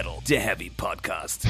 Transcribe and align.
Metal, 0.00 0.18
der 0.26 0.40
Heavy 0.40 0.70
Podcast. 0.74 1.46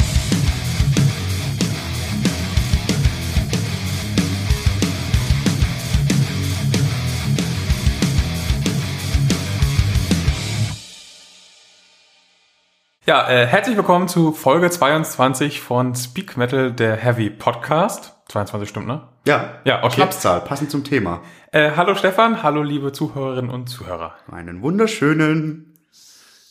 Ja, 13.06 13.28
äh, 13.31 13.47
herzlich 13.47 13.77
willkommen 13.77 14.09
zu 14.09 14.33
Folge 14.33 14.69
22 14.69 15.60
von 15.60 15.95
Speak 15.95 16.37
Metal, 16.37 16.73
der 16.73 16.96
Heavy 16.96 17.30
Podcast. 17.30 18.16
22 18.30 18.69
stimmt, 18.69 18.88
ne? 18.88 19.06
Ja, 19.28 19.60
Ja, 19.64 19.84
okay. 19.84 19.95
Schnapszahl, 19.95 20.41
passend 20.41 20.73
zum 20.73 20.82
Thema. 20.82 21.23
Äh, 21.52 21.70
hallo 21.77 21.95
Stefan, 21.95 22.42
hallo 22.42 22.64
liebe 22.64 22.91
Zuhörerinnen 22.91 23.51
und 23.52 23.69
Zuhörer. 23.69 24.16
Einen 24.28 24.60
wunderschönen. 24.60 25.78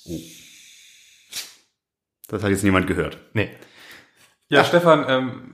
Oh. 0.06 0.18
Das 2.30 2.44
hat 2.44 2.50
jetzt 2.52 2.64
niemand 2.64 2.88
gehört. 2.88 3.18
Nee. 3.34 3.50
Ja, 4.48 4.64
Stefan, 4.64 5.06
ähm, 5.08 5.54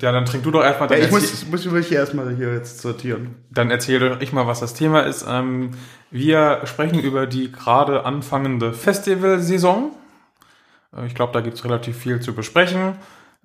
ja, 0.00 0.12
dann 0.12 0.24
trink 0.24 0.44
du 0.44 0.50
doch 0.50 0.62
erstmal. 0.62 0.90
Ja, 0.92 1.04
ich 1.04 1.10
muss, 1.10 1.46
muss 1.46 1.64
mich 1.66 1.88
hier 1.88 1.98
erstmal 1.98 2.34
hier 2.36 2.54
jetzt 2.54 2.80
sortieren. 2.80 3.34
dann 3.50 3.70
erzähl 3.70 3.98
doch 3.98 4.20
ich 4.20 4.32
mal, 4.32 4.46
was 4.46 4.60
das 4.60 4.74
Thema 4.74 5.00
ist. 5.00 5.26
Ähm, 5.28 5.72
wir 6.10 6.60
sprechen 6.64 7.00
über 7.00 7.26
die 7.26 7.50
gerade 7.50 8.04
anfangende 8.04 8.72
Festivalsaison. 8.72 9.90
Äh, 10.96 11.06
Ich 11.06 11.14
glaube, 11.14 11.32
da 11.32 11.40
gibt's 11.40 11.64
relativ 11.64 11.96
viel 11.98 12.20
zu 12.20 12.34
besprechen. 12.34 12.96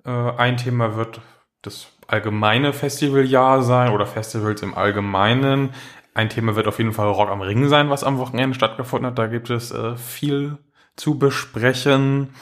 Äh, 0.04 0.10
ein 0.10 0.56
Thema 0.56 0.96
wird 0.96 1.20
das 1.62 1.88
allgemeine 2.06 2.72
Festivaljahr 2.72 3.62
sein 3.62 3.92
oder 3.92 4.06
Festivals 4.06 4.62
im 4.62 4.74
Allgemeinen. 4.74 5.70
Ein 6.14 6.28
Thema 6.28 6.56
wird 6.56 6.66
auf 6.66 6.78
jeden 6.78 6.92
Fall 6.92 7.08
Rock 7.08 7.28
am 7.28 7.40
Ring 7.40 7.68
sein, 7.68 7.90
was 7.90 8.02
am 8.04 8.18
Wochenende 8.18 8.54
stattgefunden 8.54 9.08
hat. 9.08 9.18
Da 9.18 9.26
gibt 9.26 9.50
es 9.50 9.70
äh, 9.72 9.96
viel 9.96 10.58
zu 10.96 11.18
besprechen. 11.18 12.34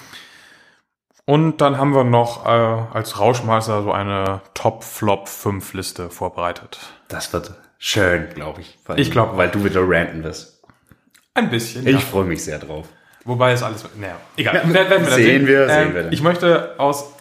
Und 1.25 1.61
dann 1.61 1.77
haben 1.77 1.95
wir 1.95 2.05
noch 2.05 2.47
äh, 2.47 2.49
als 2.49 3.19
Rauschmeister 3.21 3.83
so 3.83 3.93
eine 3.93 4.41
Top-Flop-5-Liste 4.55 6.11
vorbereitet. 6.11 6.79
Das 7.09 7.33
wird 7.33 7.53
schön, 7.79 8.29
glaube 8.35 8.63
ich. 8.63 8.79
Weil, 8.87 8.99
Ich 8.99 9.11
glaub- 9.11 9.37
Weil 9.37 9.51
du 9.51 9.63
wieder 9.65 9.83
ranten 9.87 10.25
wirst. 10.25 10.63
Ein 11.35 11.51
bisschen. 11.51 11.87
Ich 11.87 11.93
ja. 11.93 11.99
freue 12.01 12.25
mich 12.25 12.43
sehr 12.43 12.59
drauf. 12.59 12.87
Wobei 13.25 13.53
es 13.53 13.63
alles. 13.63 13.85
Naja, 13.97 14.17
egal. 14.37 14.55
Ja, 14.55 14.61
Werden- 14.73 14.75
werden 14.91 15.05
dann 15.05 15.13
sehen 15.15 15.47
wir, 15.47 15.63
Ähm, 15.63 15.69
sehen 15.69 15.95
wir 15.95 16.03
dann. 16.05 16.13
Ich 16.13 16.23
möchte 16.23 16.75
aus 16.79 17.13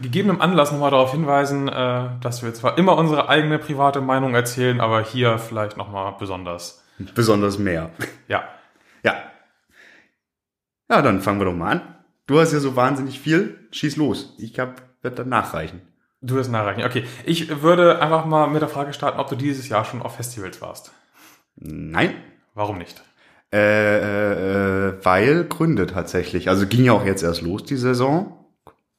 gegebenem 0.00 0.40
Anlass 0.40 0.70
nochmal 0.70 0.92
darauf 0.92 1.10
hinweisen, 1.10 1.66
äh, 1.66 2.04
dass 2.20 2.44
wir 2.44 2.54
zwar 2.54 2.78
immer 2.78 2.96
unsere 2.96 3.28
eigene 3.28 3.58
private 3.58 4.00
Meinung 4.00 4.32
erzählen, 4.36 4.80
aber 4.80 5.02
hier 5.02 5.38
vielleicht 5.38 5.76
nochmal 5.76 6.14
besonders. 6.20 6.84
Besonders 7.16 7.58
mehr. 7.58 7.90
Ja. 8.28 8.44
Ja. 9.02 9.16
Ja, 10.88 11.02
dann 11.02 11.20
fangen 11.20 11.40
wir 11.40 11.46
doch 11.46 11.54
mal 11.54 11.72
an. 11.72 11.80
Du 12.26 12.38
hast 12.38 12.52
ja 12.52 12.60
so 12.60 12.76
wahnsinnig 12.76 13.20
viel. 13.20 13.58
Schieß 13.70 13.96
los. 13.96 14.34
Ich 14.38 14.58
hab, 14.58 14.82
werd 15.02 15.18
dann 15.18 15.28
nachreichen. 15.28 15.80
Du 16.20 16.34
wirst 16.34 16.50
nachreichen. 16.50 16.84
Okay. 16.84 17.04
Ich 17.24 17.62
würde 17.62 18.00
einfach 18.00 18.24
mal 18.24 18.48
mit 18.48 18.62
der 18.62 18.68
Frage 18.68 18.92
starten, 18.92 19.20
ob 19.20 19.28
du 19.28 19.36
dieses 19.36 19.68
Jahr 19.68 19.84
schon 19.84 20.02
auf 20.02 20.16
Festivals 20.16 20.60
warst. 20.60 20.92
Nein. 21.56 22.14
Warum 22.54 22.78
nicht? 22.78 23.02
Äh, 23.52 24.88
äh, 24.88 25.04
weil 25.04 25.44
Gründe 25.44 25.86
tatsächlich. 25.86 26.48
Also 26.48 26.66
ging 26.66 26.84
ja 26.84 26.92
auch 26.92 27.04
jetzt 27.04 27.22
erst 27.22 27.42
los, 27.42 27.64
die 27.64 27.76
Saison. 27.76 28.44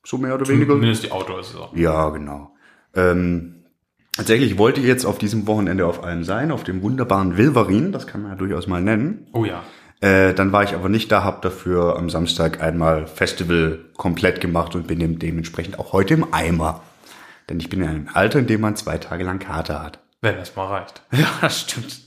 So 0.05 0.17
mehr 0.17 0.35
oder 0.35 0.47
weniger. 0.47 0.73
Zumindest 0.73 1.03
die 1.03 1.11
Outdoor-Saison. 1.11 1.69
Ja, 1.75 2.09
genau. 2.09 2.55
Ähm, 2.95 3.65
tatsächlich 4.13 4.58
wollte 4.58 4.80
ich 4.80 4.88
jetzt 4.88 5.05
auf 5.05 5.17
diesem 5.17 5.47
Wochenende 5.47 5.85
auf 5.85 6.02
einem 6.03 6.23
sein, 6.23 6.52
auf 6.52 6.63
dem 6.63 6.81
wunderbaren 6.81 7.35
Wilverin, 7.35 7.91
das 7.91 8.08
kann 8.08 8.21
man 8.21 8.31
ja 8.31 8.38
durchaus 8.38 8.67
mal 8.67 8.81
nennen. 8.81 9.27
Oh 9.33 9.43
ja. 9.43 9.63
Äh, 9.99 10.33
dann 10.33 10.51
war 10.51 10.63
ich 10.63 10.73
aber 10.73 10.89
nicht 10.89 11.11
da, 11.11 11.23
hab 11.23 11.41
dafür 11.41 11.97
am 11.97 12.09
Samstag 12.09 12.61
einmal 12.61 13.07
Festival 13.07 13.79
komplett 13.95 14.41
gemacht 14.41 14.75
und 14.75 14.87
bin 14.87 14.99
dem 14.99 15.17
dementsprechend 15.19 15.80
auch 15.80 15.93
heute 15.93 16.13
im 16.13 16.33
Eimer. 16.33 16.83
Denn 17.49 17.59
ich 17.59 17.69
bin 17.69 17.81
in 17.81 17.89
einem 17.89 18.09
Alter, 18.13 18.39
in 18.39 18.47
dem 18.47 18.61
man 18.61 18.75
zwei 18.75 18.97
Tage 18.97 19.23
lang 19.23 19.39
Kater 19.39 19.81
hat. 19.81 19.99
Wenn 20.21 20.36
das 20.36 20.55
mal 20.55 20.67
reicht. 20.67 21.02
Ja, 21.11 21.27
das 21.41 21.61
stimmt. 21.61 22.02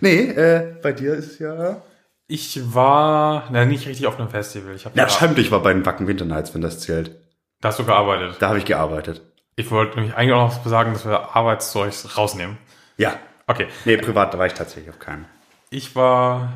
Nee, 0.00 0.28
äh, 0.30 0.76
bei 0.82 0.92
dir 0.92 1.14
ist 1.14 1.32
es 1.32 1.38
ja... 1.38 1.82
Ich 2.28 2.74
war, 2.74 3.48
na, 3.52 3.64
nicht 3.64 3.86
richtig 3.86 4.08
auf 4.08 4.18
einem 4.18 4.28
Festival. 4.28 4.74
Ich 4.74 4.84
habe 4.84 4.98
Ja, 4.98 5.08
stimmt, 5.08 5.38
ich 5.38 5.52
war 5.52 5.62
bei 5.62 5.72
den 5.72 5.86
Wacken 5.86 6.08
Winter 6.08 6.24
Nights, 6.24 6.54
wenn 6.54 6.60
das 6.60 6.80
zählt. 6.80 7.12
Da 7.60 7.68
hast 7.68 7.78
du 7.78 7.84
gearbeitet. 7.84 8.36
Da 8.40 8.48
habe 8.48 8.58
ich 8.58 8.64
gearbeitet. 8.64 9.22
Ich 9.54 9.70
wollte 9.70 9.96
nämlich 9.96 10.16
eigentlich 10.16 10.32
auch 10.32 10.48
noch 10.48 10.66
sagen, 10.66 10.92
dass 10.92 11.06
wir 11.06 11.36
Arbeitszeugs 11.36 12.18
rausnehmen. 12.18 12.58
Ja. 12.96 13.14
Okay. 13.46 13.68
Nee, 13.84 13.96
privat 13.96 14.34
da 14.34 14.38
war 14.38 14.46
ich 14.46 14.54
tatsächlich 14.54 14.90
auf 14.90 14.98
keinem. 14.98 15.24
Ich 15.70 15.94
war, 15.94 16.52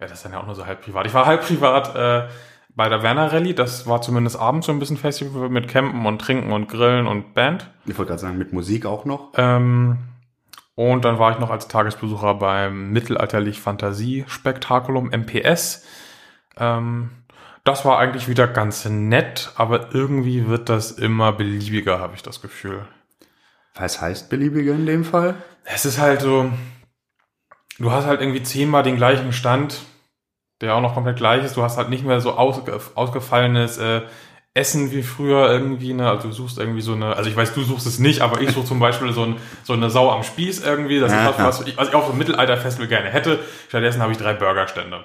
ja, 0.00 0.06
das 0.06 0.12
ist 0.12 0.24
dann 0.24 0.32
ja 0.32 0.40
auch 0.40 0.46
nur 0.46 0.54
so 0.54 0.66
halb 0.66 0.82
privat. 0.82 1.06
Ich 1.06 1.14
war 1.14 1.26
halb 1.26 1.42
privat 1.42 1.94
äh, 1.96 2.28
bei 2.74 2.88
der 2.88 3.02
Werner 3.02 3.32
Rallye. 3.32 3.54
Das 3.54 3.86
war 3.86 4.00
zumindest 4.00 4.38
abends 4.38 4.66
so 4.66 4.72
ein 4.72 4.78
bisschen 4.78 4.96
Festival 4.96 5.48
mit 5.48 5.68
Campen 5.68 6.06
und 6.06 6.20
Trinken 6.20 6.52
und 6.52 6.68
Grillen 6.68 7.06
und 7.06 7.34
Band. 7.34 7.68
Ich 7.86 7.98
wollte 7.98 8.10
gerade 8.10 8.20
sagen, 8.20 8.38
mit 8.38 8.52
Musik 8.52 8.86
auch 8.86 9.04
noch. 9.04 9.32
Ähm, 9.36 9.98
und 10.76 11.04
dann 11.04 11.18
war 11.18 11.32
ich 11.32 11.40
noch 11.40 11.50
als 11.50 11.66
Tagesbesucher 11.66 12.34
beim 12.34 12.92
Mittelalterlich 12.92 13.60
Fantasie-Spektakulum 13.60 15.10
MPS. 15.10 15.84
Ähm, 16.56 17.10
das 17.64 17.84
war 17.84 17.98
eigentlich 17.98 18.28
wieder 18.28 18.46
ganz 18.46 18.84
nett, 18.84 19.52
aber 19.56 19.92
irgendwie 19.92 20.46
wird 20.46 20.68
das 20.68 20.92
immer 20.92 21.32
beliebiger, 21.32 21.98
habe 21.98 22.14
ich 22.14 22.22
das 22.22 22.40
Gefühl. 22.40 22.86
Was 23.74 24.00
heißt 24.00 24.30
beliebige 24.30 24.70
in 24.70 24.86
dem 24.86 25.04
Fall? 25.04 25.34
Es 25.64 25.84
ist 25.84 25.98
halt 25.98 26.20
so, 26.20 26.50
du 27.78 27.90
hast 27.92 28.06
halt 28.06 28.20
irgendwie 28.20 28.42
zehnmal 28.42 28.82
den 28.82 28.96
gleichen 28.96 29.32
Stand, 29.32 29.80
der 30.60 30.74
auch 30.74 30.80
noch 30.80 30.94
komplett 30.94 31.16
gleich 31.16 31.44
ist. 31.44 31.56
Du 31.56 31.62
hast 31.62 31.76
halt 31.76 31.88
nicht 31.90 32.04
mehr 32.04 32.20
so 32.20 32.32
ausge, 32.32 32.78
ausgefallenes 32.94 33.78
äh, 33.78 34.02
Essen 34.54 34.90
wie 34.90 35.02
früher 35.02 35.48
irgendwie, 35.50 35.92
ne? 35.92 36.10
Also 36.10 36.28
du 36.28 36.34
suchst 36.34 36.58
irgendwie 36.58 36.80
so 36.80 36.94
eine, 36.94 37.14
also 37.14 37.30
ich 37.30 37.36
weiß, 37.36 37.54
du 37.54 37.62
suchst 37.62 37.86
es 37.86 37.98
nicht, 38.00 38.22
aber 38.22 38.40
ich 38.40 38.50
suche 38.50 38.66
zum 38.66 38.80
Beispiel 38.80 39.12
so, 39.12 39.22
ein, 39.22 39.36
so 39.62 39.72
eine 39.74 39.88
Sau 39.88 40.10
am 40.10 40.24
Spieß 40.24 40.64
irgendwie. 40.64 40.98
Das 40.98 41.12
ist 41.12 41.18
was, 41.18 41.38
was 41.38 41.66
ich, 41.66 41.76
was 41.76 41.88
ich 41.88 41.94
auf 41.94 42.04
so 42.04 42.10
einem 42.10 42.18
Mittelalter-Festival 42.18 42.88
gerne 42.88 43.10
hätte. 43.10 43.38
Stattdessen 43.68 44.02
habe 44.02 44.10
ich 44.12 44.18
drei 44.18 44.34
Burgerstände. 44.34 45.04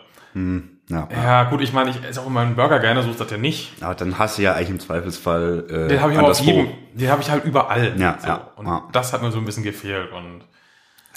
Ja. 0.89 1.07
Ja, 1.11 1.43
gut, 1.43 1.61
ich 1.61 1.71
meine, 1.73 1.91
ich 1.91 2.03
esse 2.03 2.19
auch 2.21 2.27
immer 2.27 2.39
einen 2.41 2.55
Burger 2.55 2.79
gerne, 2.79 3.03
so 3.03 3.11
ist 3.11 3.19
das 3.19 3.29
ja 3.29 3.37
nicht. 3.37 3.71
Aber 3.83 3.93
dann 3.93 4.17
hast 4.17 4.37
du 4.37 4.41
ja 4.41 4.53
eigentlich 4.53 4.69
im 4.71 4.79
Zweifelsfall 4.79 5.65
äh, 5.69 5.87
Den 5.89 6.01
habe 6.01 6.11
ich 6.11 6.17
aber 6.17 6.31
auf 6.31 6.39
anderswo. 6.39 6.45
jedem, 6.45 6.67
den 6.93 7.09
habe 7.09 7.21
ich 7.21 7.29
halt 7.29 7.45
überall. 7.45 7.93
Ja, 7.97 8.17
so. 8.19 8.27
ja, 8.27 8.47
Und 8.55 8.65
ja. 8.65 8.83
das 8.91 9.13
hat 9.13 9.21
mir 9.21 9.31
so 9.31 9.37
ein 9.37 9.45
bisschen 9.45 9.63
gefehlt 9.63 10.11
und 10.11 10.41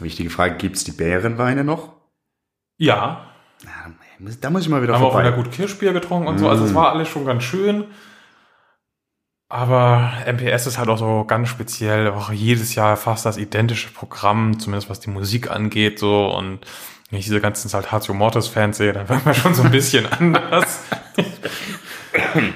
Wichtige 0.00 0.30
Frage, 0.30 0.56
gibt's 0.56 0.84
die 0.84 0.92
Bärenweine 0.92 1.64
noch? 1.64 1.94
ja, 2.78 3.26
muss- 4.18 4.40
da 4.40 4.50
muss 4.50 4.62
ich 4.62 4.68
mal 4.68 4.82
wieder 4.82 4.94
haben 4.94 5.00
wir 5.02 5.06
auch 5.08 5.12
vorbei. 5.12 5.28
wieder 5.28 5.36
gut 5.36 5.52
Kirschbier 5.52 5.92
getrunken 5.92 6.26
und 6.28 6.38
so. 6.38 6.48
Also 6.48 6.64
es 6.64 6.74
war 6.74 6.90
alles 6.92 7.08
schon 7.08 7.24
ganz 7.26 7.42
schön. 7.42 7.84
Aber 9.48 10.10
MPS 10.26 10.66
ist 10.66 10.76
halt 10.78 10.88
auch 10.88 10.98
so 10.98 11.24
ganz 11.24 11.48
speziell, 11.48 12.10
auch 12.10 12.32
jedes 12.32 12.74
Jahr 12.74 12.96
fast 12.96 13.24
das 13.26 13.36
identische 13.38 13.90
Programm, 13.92 14.58
zumindest 14.58 14.90
was 14.90 15.00
die 15.00 15.10
Musik 15.10 15.50
angeht, 15.50 15.98
so. 15.98 16.26
Und 16.34 16.60
wenn 17.10 17.18
ich 17.20 17.26
diese 17.26 17.40
ganzen 17.40 17.68
Saltatio 17.68 18.12
Mortis 18.14 18.48
Fans 18.48 18.76
sehe, 18.78 18.92
dann 18.92 19.08
wird 19.08 19.24
man 19.24 19.34
schon 19.34 19.54
so 19.54 19.62
ein 19.62 19.70
bisschen 19.70 20.06
anders. 20.18 20.82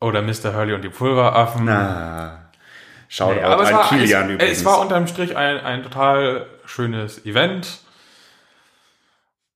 Oder 0.00 0.22
Mr. 0.22 0.54
Hurley 0.54 0.74
und 0.74 0.82
die 0.82 0.88
Pulveraffen. 0.90 1.64
Na, 1.64 2.47
schaut 3.08 3.36
Nee, 3.36 3.42
aber 3.42 3.62
es 3.62 3.68
an 3.68 3.74
war, 3.74 3.88
Kilian 3.88 4.26
es, 4.28 4.34
übrigens. 4.34 4.58
es 4.58 4.64
war 4.64 4.80
unterm 4.80 5.06
Strich 5.06 5.36
ein, 5.36 5.58
ein 5.58 5.82
total 5.82 6.46
schönes 6.64 7.24
Event 7.24 7.80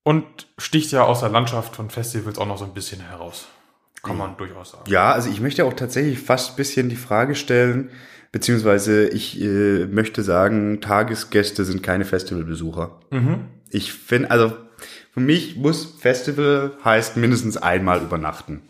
und 0.02 0.26
sticht 0.58 0.90
ja 0.92 1.04
aus 1.04 1.20
der 1.20 1.28
Landschaft 1.28 1.76
von 1.76 1.90
Festivals 1.90 2.38
auch 2.38 2.46
noch 2.46 2.58
so 2.58 2.64
ein 2.64 2.74
bisschen 2.74 3.00
heraus. 3.00 3.46
Kann 4.02 4.18
man 4.18 4.36
durchaus 4.36 4.72
sagen. 4.72 4.90
ja, 4.90 5.12
also 5.12 5.30
ich 5.30 5.40
möchte 5.40 5.64
auch 5.64 5.74
tatsächlich 5.74 6.18
fast 6.18 6.50
ein 6.50 6.56
bisschen 6.56 6.88
die 6.88 6.96
Frage 6.96 7.36
stellen, 7.36 7.90
beziehungsweise 8.32 9.06
ich 9.08 9.40
äh, 9.40 9.86
möchte 9.86 10.24
sagen, 10.24 10.80
Tagesgäste 10.80 11.64
sind 11.64 11.84
keine 11.84 12.04
Festivalbesucher. 12.04 12.98
Mhm. 13.10 13.46
Ich 13.70 13.92
finde, 13.92 14.32
also 14.32 14.56
für 15.12 15.20
mich 15.20 15.56
muss 15.56 15.84
Festival 16.00 16.72
heißt 16.84 17.16
mindestens 17.16 17.56
einmal 17.56 18.02
übernachten. 18.02 18.62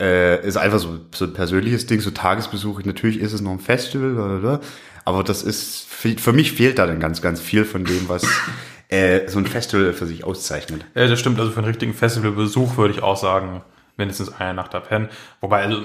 Äh, 0.00 0.46
ist 0.46 0.56
einfach 0.56 0.78
so, 0.78 0.98
so 1.14 1.26
ein 1.26 1.34
persönliches 1.34 1.86
Ding, 1.86 2.00
so 2.00 2.10
Tagesbesuch. 2.10 2.82
Natürlich 2.84 3.20
ist 3.20 3.34
es 3.34 3.42
noch 3.42 3.52
ein 3.52 3.60
Festival, 3.60 4.14
blablabla, 4.14 4.60
aber 5.04 5.22
das 5.22 5.42
ist, 5.42 5.86
für 5.86 6.32
mich 6.32 6.52
fehlt 6.52 6.78
da 6.78 6.86
dann 6.86 7.00
ganz, 7.00 7.20
ganz 7.20 7.40
viel 7.40 7.64
von 7.64 7.84
dem, 7.84 8.08
was 8.08 8.26
äh, 8.88 9.28
so 9.28 9.38
ein 9.38 9.46
Festival 9.46 9.92
für 9.92 10.06
sich 10.06 10.24
auszeichnet. 10.24 10.86
Ja, 10.94 11.06
das 11.06 11.20
stimmt. 11.20 11.38
Also 11.38 11.52
für 11.52 11.58
einen 11.58 11.68
richtigen 11.68 11.94
Festivalbesuch 11.94 12.76
würde 12.76 12.94
ich 12.94 13.02
auch 13.02 13.16
sagen, 13.16 13.62
mindestens 13.96 14.32
eine 14.32 14.54
Nacht 14.54 14.74
da 14.74 14.80
pennen. 14.80 15.08
Wobei, 15.40 15.62
also 15.62 15.82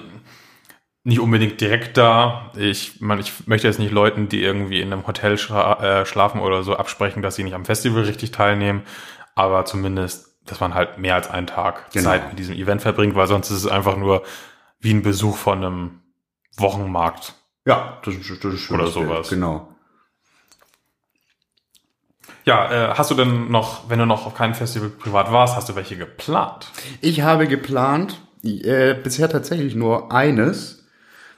nicht 1.03 1.19
unbedingt 1.19 1.62
direkt 1.62 1.97
da. 1.97 2.51
Ich 2.57 3.00
meine, 3.00 3.21
ich 3.21 3.47
möchte 3.47 3.67
jetzt 3.67 3.79
nicht 3.79 3.91
Leuten, 3.91 4.27
die 4.27 4.41
irgendwie 4.41 4.81
in 4.81 4.91
einem 4.91 5.06
Hotel 5.06 5.38
schla 5.38 6.01
äh, 6.01 6.06
schlafen 6.06 6.41
oder 6.41 6.63
so, 6.63 6.75
absprechen, 6.75 7.21
dass 7.21 7.35
sie 7.35 7.44
nicht 7.44 7.53
am 7.53 7.65
Festival 7.65 8.03
richtig 8.03 8.31
teilnehmen. 8.31 8.81
Aber 9.35 9.65
zumindest, 9.65 10.34
dass 10.45 10.59
man 10.59 10.74
halt 10.74 10.97
mehr 10.97 11.15
als 11.15 11.30
einen 11.30 11.47
Tag 11.47 11.92
Genau. 11.92 12.09
Zeit 12.09 12.30
mit 12.30 12.39
diesem 12.39 12.56
Event 12.56 12.81
verbringt, 12.81 13.15
weil 13.15 13.27
sonst 13.27 13.50
ist 13.51 13.57
es 13.57 13.68
einfach 13.68 13.97
nur 13.97 14.24
wie 14.80 14.94
ein 14.94 15.01
Besuch 15.01 15.38
von 15.38 15.57
einem 15.63 16.01
Wochenmarkt. 16.57 17.33
Ja, 17.65 17.97
das, 18.06 18.13
ist- 18.15 18.44
das 18.44 18.53
ist 18.53 18.69
Oder 18.71 18.86
das 18.86 18.94
Bild, 18.94 19.07
sowas. 19.07 19.30
Genau. 19.30 19.69
Ja, 22.44 22.71
äh, 22.92 22.94
hast 22.94 23.09
du 23.09 23.15
denn 23.15 23.50
noch, 23.50 23.89
wenn 23.89 23.97
du 24.00 24.06
noch 24.06 24.25
auf 24.27 24.36
keinem 24.36 24.53
Festival 24.53 24.89
privat 24.89 25.31
warst, 25.31 25.56
hast 25.56 25.69
du 25.69 25.75
welche 25.75 25.97
geplant? 25.97 26.71
Ich 27.01 27.21
habe 27.21 27.48
geplant, 27.48 28.21
Äh, 28.44 28.94
bisher 29.01 29.27
tatsächlich 29.27 29.74
nur 29.74 30.12
eines, 30.12 30.86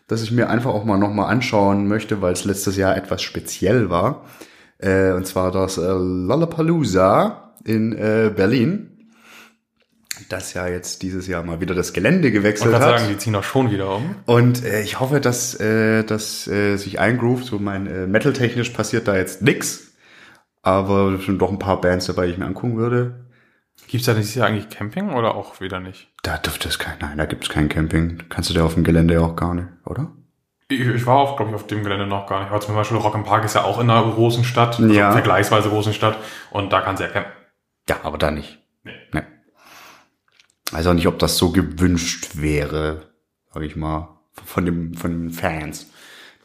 das 0.09 0.21
ich 0.23 0.31
mir 0.31 0.49
einfach 0.49 0.71
auch 0.71 0.83
mal 0.83 0.97
nochmal 0.97 1.29
anschauen 1.31 1.87
möchte, 1.87 2.21
weil 2.21 2.33
es 2.33 2.43
letztes 2.43 2.75
Jahr 2.75 2.97
etwas 2.97 3.21
speziell 3.21 3.89
war. 3.89 4.25
Äh, 4.79 5.13
und 5.13 5.25
zwar 5.25 5.51
das 5.51 5.77
äh, 5.77 5.81
Lollapalooza 5.87 7.53
in 7.63 7.93
äh, 7.93 8.29
Berlin. 8.35 8.96
Das 10.29 10.53
ja 10.53 10.67
jetzt 10.67 11.03
dieses 11.03 11.27
Jahr 11.27 11.43
mal 11.43 11.61
wieder 11.61 11.73
das 11.73 11.93
Gelände 11.93 12.27
Ich 12.27 12.33
gewechselt 12.33 12.73
hat. 12.73 12.81
gerade 12.81 12.99
sagen, 12.99 13.09
die 13.11 13.17
ziehen 13.17 13.33
doch 13.33 13.43
schon 13.43 13.71
wieder 13.71 13.95
um. 13.95 14.15
Und 14.25 14.63
äh, 14.65 14.81
ich 14.81 14.99
hoffe, 14.99 15.21
dass 15.21 15.57
äh, 15.59 16.03
das 16.03 16.47
äh, 16.47 16.75
sich 16.77 16.99
eingroovt. 16.99 17.45
So 17.45 17.59
mein 17.59 17.87
äh, 17.87 18.07
Metal-technisch 18.07 18.71
passiert 18.71 19.07
da 19.07 19.15
jetzt 19.15 19.41
nix. 19.41 19.93
Aber 20.63 21.17
sind 21.19 21.39
doch 21.41 21.49
ein 21.51 21.59
paar 21.59 21.79
Bands 21.79 22.07
dabei, 22.07 22.25
die 22.25 22.33
ich 22.33 22.37
mir 22.37 22.45
angucken 22.45 22.77
würde. 22.77 23.25
Gibt's 23.87 24.05
da 24.07 24.13
dieses 24.13 24.35
Jahr 24.35 24.47
eigentlich 24.47 24.69
Camping 24.69 25.13
oder 25.13 25.35
auch 25.35 25.61
wieder 25.61 25.79
nicht? 25.79 26.09
Da 26.23 26.37
dürfte 26.37 26.67
es 26.67 26.77
kein, 26.77 26.95
nein, 26.99 27.17
da 27.17 27.25
gibt 27.25 27.43
es 27.43 27.49
kein 27.49 27.69
Camping. 27.69 28.23
Kannst 28.27 28.49
du 28.49 28.53
da 28.53 28.65
auf 28.65 28.73
dem 28.73 28.83
Gelände 28.83 29.13
ja 29.13 29.21
auch 29.21 29.35
gar 29.37 29.53
nicht, 29.53 29.67
oder? 29.85 30.11
Ich, 30.67 30.81
ich 30.81 31.05
war, 31.05 31.15
auf, 31.19 31.37
glaube 31.37 31.51
ich, 31.51 31.55
auf 31.55 31.67
dem 31.67 31.83
Gelände 31.83 32.05
noch 32.05 32.27
gar 32.27 32.41
nicht. 32.41 32.49
Aber 32.49 32.59
zum 32.59 32.75
Beispiel 32.75 32.97
Rock 32.97 33.15
im 33.15 33.23
Park 33.23 33.45
ist 33.45 33.53
ja 33.55 33.63
auch 33.63 33.79
in 33.79 33.89
einer 33.89 34.03
großen 34.11 34.43
Stadt, 34.43 34.77
also 34.79 34.93
Ja. 34.93 35.13
vergleichsweise 35.13 35.69
großen 35.69 35.93
Stadt. 35.93 36.17
Und 36.51 36.73
da 36.73 36.81
kannst 36.81 36.99
du 37.01 37.05
ja 37.05 37.11
campen. 37.13 37.31
Ja, 37.87 37.97
aber 38.03 38.17
da 38.17 38.31
nicht. 38.31 38.59
Nee. 38.83 38.91
Nee. 39.13 39.21
Weiß 40.71 40.85
auch 40.87 40.93
nicht, 40.93 41.07
ob 41.07 41.19
das 41.19 41.37
so 41.37 41.51
gewünscht 41.51 42.31
wäre, 42.33 43.03
sag 43.53 43.63
ich 43.63 43.75
mal, 43.75 44.09
von 44.45 44.65
dem, 44.65 44.93
von 44.93 45.11
den 45.11 45.29
Fans, 45.31 45.87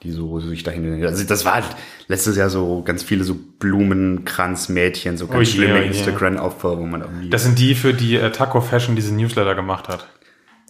die 0.02 0.12
so 0.12 0.38
sich 0.40 0.62
dahin. 0.62 1.04
Also 1.04 1.24
das 1.24 1.44
war 1.44 1.54
halt 1.54 1.66
letztes 2.06 2.36
Jahr 2.36 2.48
so 2.50 2.82
ganz 2.82 3.02
viele 3.02 3.24
so 3.24 3.34
Blumenkranzmädchen, 3.58 5.16
so 5.16 5.26
ganz 5.26 5.48
Oh 5.48 5.52
schlimme 5.52 5.74
oh 5.74 5.82
je. 5.82 5.86
Instagram-Opfer, 5.88 6.78
wo 6.78 6.86
man 6.86 7.02
irgendwie. 7.02 7.30
Das 7.30 7.42
sind 7.44 7.58
die, 7.58 7.74
für 7.74 7.94
die 7.94 8.16
äh, 8.16 8.30
Taco 8.30 8.60
Fashion 8.60 8.96
diese 8.96 9.14
Newsletter 9.14 9.54
gemacht 9.54 9.88
hat. 9.88 10.06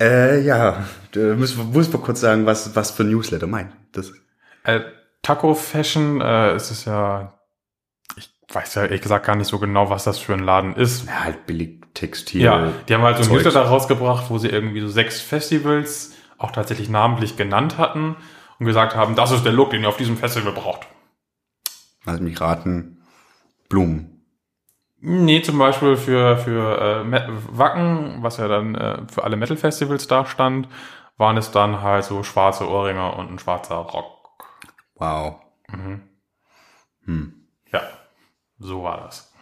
äh, 0.00 0.40
ja, 0.42 0.84
da 1.12 1.20
müssen 1.34 1.72
muss 1.72 1.92
wir 1.92 2.00
kurz 2.00 2.20
sagen, 2.20 2.46
was, 2.46 2.74
was 2.74 2.90
für 2.90 3.04
Newsletter 3.04 3.46
meint. 3.46 3.72
Das, 3.92 4.12
Äh, 4.64 4.80
Taco 5.22 5.54
Fashion 5.54 6.20
äh, 6.20 6.56
ist 6.56 6.70
es 6.70 6.84
ja, 6.86 7.38
ich 8.16 8.30
weiß 8.52 8.74
ja 8.76 8.82
ehrlich 8.84 9.02
gesagt 9.02 9.26
gar 9.26 9.36
nicht 9.36 9.46
so 9.48 9.58
genau, 9.58 9.90
was 9.90 10.04
das 10.04 10.18
für 10.18 10.32
ein 10.32 10.40
Laden 10.40 10.74
ist. 10.74 11.06
ja, 11.06 11.24
halt 11.24 11.46
billig 11.46 11.81
Textil. 11.94 12.42
Ja, 12.42 12.72
die 12.88 12.94
haben 12.94 13.02
halt 13.02 13.18
so 13.18 13.24
ein. 13.24 13.36
Newsletter 13.36 13.62
rausgebracht, 13.62 14.30
wo 14.30 14.38
sie 14.38 14.48
irgendwie 14.48 14.80
so 14.80 14.88
sechs 14.88 15.20
Festivals 15.20 16.14
auch 16.38 16.50
tatsächlich 16.50 16.88
namentlich 16.88 17.36
genannt 17.36 17.78
hatten 17.78 18.16
und 18.58 18.66
gesagt 18.66 18.96
haben, 18.96 19.14
das 19.14 19.30
ist 19.30 19.44
der 19.44 19.52
Look, 19.52 19.70
den 19.70 19.82
ihr 19.82 19.88
auf 19.88 19.96
diesem 19.96 20.16
Festival 20.16 20.52
braucht. 20.52 20.86
Lass 22.04 22.20
mich 22.20 22.40
raten. 22.40 23.02
Blumen. 23.68 24.24
Nee, 25.00 25.42
zum 25.42 25.58
Beispiel 25.58 25.96
für, 25.96 26.36
für 26.36 27.04
äh, 27.04 27.28
Wacken, 27.50 28.22
was 28.22 28.36
ja 28.36 28.46
dann 28.46 28.74
äh, 28.74 29.02
für 29.10 29.24
alle 29.24 29.36
Metal-Festivals 29.36 30.06
da 30.06 30.26
stand, 30.26 30.68
waren 31.16 31.36
es 31.36 31.50
dann 31.50 31.82
halt 31.82 32.04
so 32.04 32.22
schwarze 32.22 32.68
Ohrringe 32.68 33.12
und 33.12 33.30
ein 33.30 33.38
schwarzer 33.38 33.76
Rock. 33.76 34.30
Wow. 34.94 35.40
Ja, 37.72 37.80
so 38.58 38.82
war 38.84 38.98
das. 38.98 39.32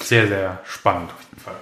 Sehr, 0.00 0.28
sehr 0.28 0.60
spannend 0.64 1.10
auf 1.10 1.22
jeden 1.30 1.40
Fall. 1.42 1.54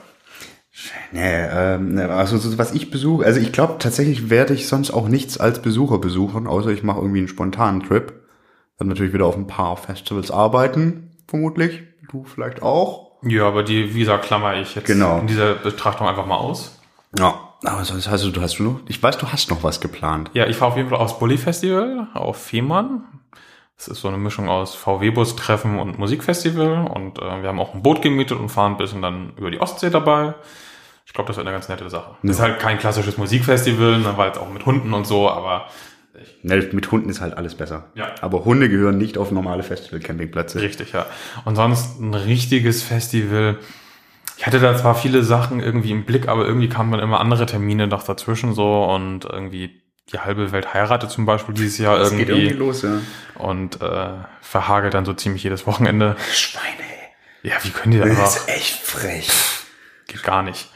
Nee, 1.12 1.44
ähm, 1.50 1.98
also 2.10 2.36
so, 2.38 2.56
was 2.58 2.72
ich 2.72 2.90
besuche, 2.90 3.24
also 3.24 3.38
ich 3.40 3.52
glaube 3.52 3.76
tatsächlich 3.78 4.30
werde 4.30 4.54
ich 4.54 4.66
sonst 4.68 4.90
auch 4.90 5.06
nichts 5.08 5.38
als 5.38 5.62
Besucher 5.62 5.98
besuchen, 5.98 6.46
außer 6.46 6.70
ich 6.70 6.82
mache 6.82 6.98
irgendwie 7.00 7.18
einen 7.18 7.28
spontanen 7.28 7.82
Trip. 7.82 8.12
Dann 8.78 8.88
natürlich 8.88 9.12
wieder 9.12 9.26
auf 9.26 9.36
ein 9.36 9.46
paar 9.46 9.76
Festivals 9.76 10.30
arbeiten, 10.30 11.10
vermutlich. 11.28 11.82
Du 12.10 12.24
vielleicht 12.24 12.62
auch. 12.62 13.12
Ja, 13.22 13.46
aber 13.46 13.62
die 13.62 13.94
Visa 13.94 14.18
klammer 14.18 14.56
ich 14.56 14.74
jetzt 14.74 14.86
Genau. 14.86 15.18
in 15.18 15.26
dieser 15.28 15.54
Betrachtung 15.54 16.08
einfach 16.08 16.26
mal 16.26 16.36
aus. 16.38 16.80
Ja. 17.18 17.48
Aber 17.64 17.84
sonst 17.84 18.10
hast 18.10 18.24
du, 18.24 18.30
du 18.30 18.40
hast 18.42 18.58
du 18.58 18.64
noch, 18.64 18.80
ich 18.88 19.00
weiß, 19.00 19.18
du 19.18 19.28
hast 19.28 19.48
noch 19.50 19.62
was 19.62 19.80
geplant. 19.80 20.30
Ja, 20.34 20.46
ich 20.48 20.56
fahre 20.56 20.72
auf 20.72 20.76
jeden 20.76 20.88
Fall 20.88 20.98
aufs 20.98 21.18
Bully 21.20 21.38
Festival 21.38 22.08
auf 22.12 22.36
Fehmarn. 22.42 23.04
Das 23.84 23.88
ist 23.88 24.00
so 24.02 24.06
eine 24.06 24.16
Mischung 24.16 24.48
aus 24.48 24.76
VW-Bus-Treffen 24.76 25.80
und 25.80 25.98
Musikfestival. 25.98 26.86
Und 26.86 27.18
äh, 27.18 27.42
wir 27.42 27.48
haben 27.48 27.58
auch 27.58 27.74
ein 27.74 27.82
Boot 27.82 28.00
gemietet 28.00 28.38
und 28.38 28.48
fahren 28.48 28.72
ein 28.74 28.76
bisschen 28.78 29.02
dann 29.02 29.32
über 29.36 29.50
die 29.50 29.60
Ostsee 29.60 29.90
dabei. 29.90 30.34
Ich 31.04 31.12
glaube, 31.12 31.26
das 31.26 31.36
wird 31.36 31.48
eine 31.48 31.56
ganz 31.56 31.68
nette 31.68 31.90
Sache. 31.90 32.14
Das 32.22 32.36
ist 32.36 32.40
halt 32.42 32.60
kein 32.60 32.78
klassisches 32.78 33.18
Musikfestival, 33.18 33.98
ne, 33.98 34.12
weil 34.14 34.30
es 34.30 34.38
auch 34.38 34.52
mit 34.52 34.66
Hunden 34.66 34.94
und 34.94 35.04
so, 35.04 35.28
aber 35.28 35.66
Ne, 36.42 36.68
mit 36.72 36.92
Hunden 36.92 37.08
ist 37.08 37.20
halt 37.20 37.36
alles 37.36 37.56
besser. 37.56 37.86
Ja. 37.94 38.14
Aber 38.20 38.44
Hunde 38.44 38.68
gehören 38.68 38.98
nicht 38.98 39.18
auf 39.18 39.32
normale 39.32 39.64
Festival-Campingplätze. 39.64 40.60
richtig, 40.60 40.92
ja. 40.92 41.06
Und 41.44 41.56
sonst 41.56 42.00
ein 42.00 42.14
richtiges 42.14 42.84
Festival. 42.84 43.58
Ich 44.36 44.46
hatte 44.46 44.60
da 44.60 44.76
zwar 44.76 44.94
viele 44.94 45.24
Sachen 45.24 45.58
irgendwie 45.58 45.90
im 45.90 46.04
Blick, 46.04 46.28
aber 46.28 46.46
irgendwie 46.46 46.68
kamen 46.68 46.92
dann 46.92 47.00
immer 47.00 47.18
andere 47.18 47.46
Termine 47.46 47.88
noch 47.88 48.04
dazwischen 48.04 48.54
so 48.54 48.84
und 48.84 49.24
irgendwie 49.24 49.81
die 50.10 50.18
halbe 50.18 50.52
Welt 50.52 50.74
heiratet 50.74 51.10
zum 51.10 51.26
Beispiel 51.26 51.54
dieses 51.54 51.78
Jahr 51.78 51.98
Das 51.98 52.08
irgendwie. 52.10 52.24
geht 52.26 52.34
irgendwie 52.36 52.56
los, 52.56 52.82
ja. 52.82 53.00
und 53.36 53.80
äh, 53.80 54.08
verhagelt 54.40 54.94
dann 54.94 55.04
so 55.04 55.12
ziemlich 55.14 55.42
jedes 55.44 55.66
Wochenende. 55.66 56.16
Schweine. 56.32 56.66
Ja, 57.42 57.54
wie 57.62 57.70
können 57.70 57.92
die 57.92 57.98
da 57.98 58.06
Das 58.06 58.36
ist 58.36 58.48
echt 58.48 58.74
frech. 58.80 59.28
Geht 60.06 60.22
gar 60.22 60.42
nicht. 60.42 60.70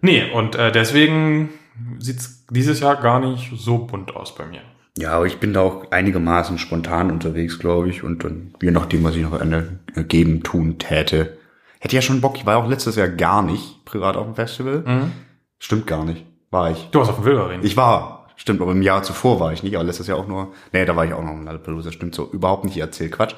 Nee, 0.00 0.30
und 0.30 0.54
äh, 0.56 0.70
deswegen 0.70 1.50
sieht's 1.98 2.44
dieses 2.50 2.80
Jahr 2.80 2.96
gar 2.96 3.18
nicht 3.20 3.50
so 3.56 3.78
bunt 3.78 4.14
aus 4.14 4.34
bei 4.34 4.46
mir. 4.46 4.60
Ja, 4.98 5.12
aber 5.12 5.26
ich 5.26 5.38
bin 5.38 5.52
da 5.52 5.60
auch 5.60 5.90
einigermaßen 5.90 6.58
spontan 6.58 7.10
unterwegs, 7.10 7.58
glaube 7.58 7.88
ich. 7.88 8.02
Und 8.02 8.24
dann, 8.24 8.54
je 8.62 8.70
nachdem, 8.70 9.04
was 9.04 9.14
ich 9.14 9.22
noch 9.22 9.38
eine, 9.38 9.80
geben, 9.94 10.42
tun 10.42 10.78
täte. 10.78 11.36
Hätte 11.80 11.96
ja 11.96 12.02
schon 12.02 12.20
Bock. 12.22 12.36
Ich 12.36 12.46
war 12.46 12.56
auch 12.56 12.68
letztes 12.68 12.96
Jahr 12.96 13.08
gar 13.08 13.42
nicht 13.42 13.84
privat 13.84 14.16
auf 14.16 14.24
dem 14.24 14.34
Festival. 14.34 15.10
Stimmt 15.58 15.86
gar 15.86 16.04
nicht. 16.04 16.24
War 16.50 16.70
ich. 16.70 16.88
Du 16.92 16.98
warst 17.00 17.10
auf 17.10 17.16
dem 17.16 17.24
Wilderin. 17.26 17.60
Ich 17.62 17.76
war. 17.76 18.15
Stimmt, 18.36 18.60
aber 18.60 18.72
im 18.72 18.82
Jahr 18.82 19.02
zuvor 19.02 19.40
war 19.40 19.52
ich 19.52 19.62
nicht. 19.62 19.74
Aber 19.76 19.84
letztes 19.84 20.06
Jahr 20.06 20.18
auch 20.18 20.26
nur. 20.28 20.52
Nee, 20.72 20.84
da 20.84 20.94
war 20.94 21.04
ich 21.04 21.12
auch 21.14 21.22
noch 21.24 21.32
im 21.32 21.44
Lollapalooza. 21.44 21.90
Stimmt 21.92 22.14
so. 22.14 22.30
Überhaupt 22.30 22.64
nicht. 22.64 22.76
Ich 22.76 22.82
erzähl 22.82 23.08
Quatsch. 23.10 23.34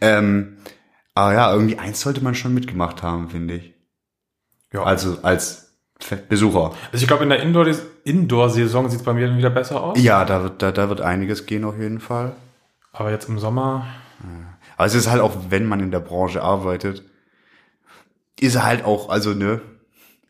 Ähm, 0.00 0.56
aber 1.14 1.34
ja, 1.34 1.52
irgendwie 1.52 1.78
eins 1.78 2.00
sollte 2.00 2.22
man 2.24 2.34
schon 2.34 2.54
mitgemacht 2.54 3.02
haben, 3.02 3.28
finde 3.28 3.54
ich. 3.54 3.74
ja. 4.72 4.82
Also 4.82 5.18
als 5.22 5.76
Besucher. 6.30 6.72
Also 6.92 7.02
ich 7.02 7.06
glaube, 7.06 7.24
in 7.24 7.28
der 7.28 7.42
Indoor- 7.42 7.66
Indoor-Saison 8.04 8.88
sieht's 8.88 9.02
bei 9.02 9.12
mir 9.12 9.26
dann 9.28 9.36
wieder 9.36 9.50
besser 9.50 9.82
aus. 9.82 10.00
Ja, 10.02 10.24
da 10.24 10.42
wird, 10.42 10.62
da, 10.62 10.72
da 10.72 10.88
wird 10.88 11.02
einiges 11.02 11.44
gehen 11.44 11.64
auf 11.64 11.78
jeden 11.78 12.00
Fall. 12.00 12.32
Aber 12.92 13.10
jetzt 13.10 13.28
im 13.28 13.38
Sommer, 13.38 13.86
Aber 14.78 14.86
es 14.86 14.94
ist 14.94 15.10
halt 15.10 15.20
auch, 15.20 15.32
wenn 15.50 15.66
man 15.66 15.80
in 15.80 15.90
der 15.90 16.00
Branche 16.00 16.42
arbeitet, 16.42 17.04
ist 18.40 18.62
halt 18.62 18.84
auch, 18.86 19.10
also 19.10 19.34
ne, 19.34 19.60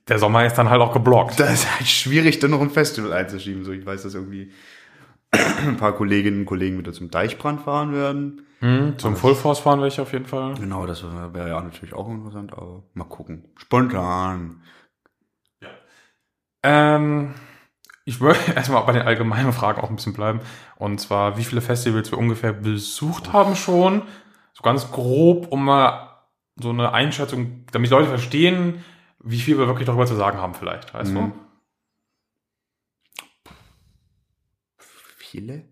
der 0.08 0.18
Sommer 0.18 0.44
ist 0.46 0.54
dann 0.54 0.70
halt 0.70 0.80
auch 0.80 0.92
geblockt. 0.92 1.38
da 1.38 1.44
ist 1.44 1.70
halt 1.72 1.88
schwierig, 1.88 2.38
dann 2.38 2.50
noch 2.50 2.60
ein 2.60 2.70
Festival 2.70 3.12
einzuschieben. 3.12 3.64
So, 3.64 3.72
ich 3.72 3.86
weiß, 3.86 4.02
dass 4.02 4.14
irgendwie 4.14 4.52
ein 5.30 5.76
paar 5.76 5.92
Kolleginnen 5.92 6.40
und 6.40 6.46
Kollegen 6.46 6.78
wieder 6.78 6.92
zum 6.92 7.10
Deichbrand 7.10 7.62
fahren 7.62 7.94
werden. 7.94 8.42
Hm, 8.60 8.98
zum 8.98 9.16
Full 9.16 9.34
Force 9.34 9.60
fahren 9.60 9.82
ich 9.84 10.00
auf 10.00 10.12
jeden 10.12 10.26
Fall. 10.26 10.54
Genau, 10.54 10.86
das 10.86 11.02
wäre 11.02 11.48
ja 11.48 11.60
natürlich 11.60 11.94
auch 11.94 12.08
interessant, 12.08 12.52
aber 12.52 12.82
mal 12.94 13.04
gucken. 13.04 13.48
Spontan. 13.56 14.62
Ähm, 16.62 17.34
ich 18.04 18.20
würde 18.20 18.38
erstmal 18.54 18.82
bei 18.84 18.92
den 18.92 19.02
allgemeinen 19.02 19.52
Fragen 19.52 19.80
auch 19.80 19.88
ein 19.88 19.96
bisschen 19.96 20.12
bleiben. 20.12 20.40
Und 20.76 21.00
zwar, 21.00 21.38
wie 21.38 21.44
viele 21.44 21.60
Festivals 21.60 22.10
wir 22.10 22.18
ungefähr 22.18 22.52
besucht 22.52 23.32
haben 23.32 23.56
schon. 23.56 24.02
So 24.52 24.62
ganz 24.62 24.90
grob, 24.90 25.48
um 25.50 25.64
mal 25.64 26.08
so 26.60 26.70
eine 26.70 26.92
Einschätzung, 26.92 27.64
damit 27.72 27.90
die 27.90 27.94
Leute 27.94 28.08
verstehen, 28.08 28.84
wie 29.22 29.40
viel 29.40 29.58
wir 29.58 29.66
wirklich 29.66 29.86
darüber 29.86 30.06
zu 30.06 30.16
sagen 30.16 30.38
haben 30.38 30.54
vielleicht, 30.54 30.92
weißt 30.94 31.12
Mhm. 31.12 31.14
du? 31.16 31.32
Viele? 35.18 35.64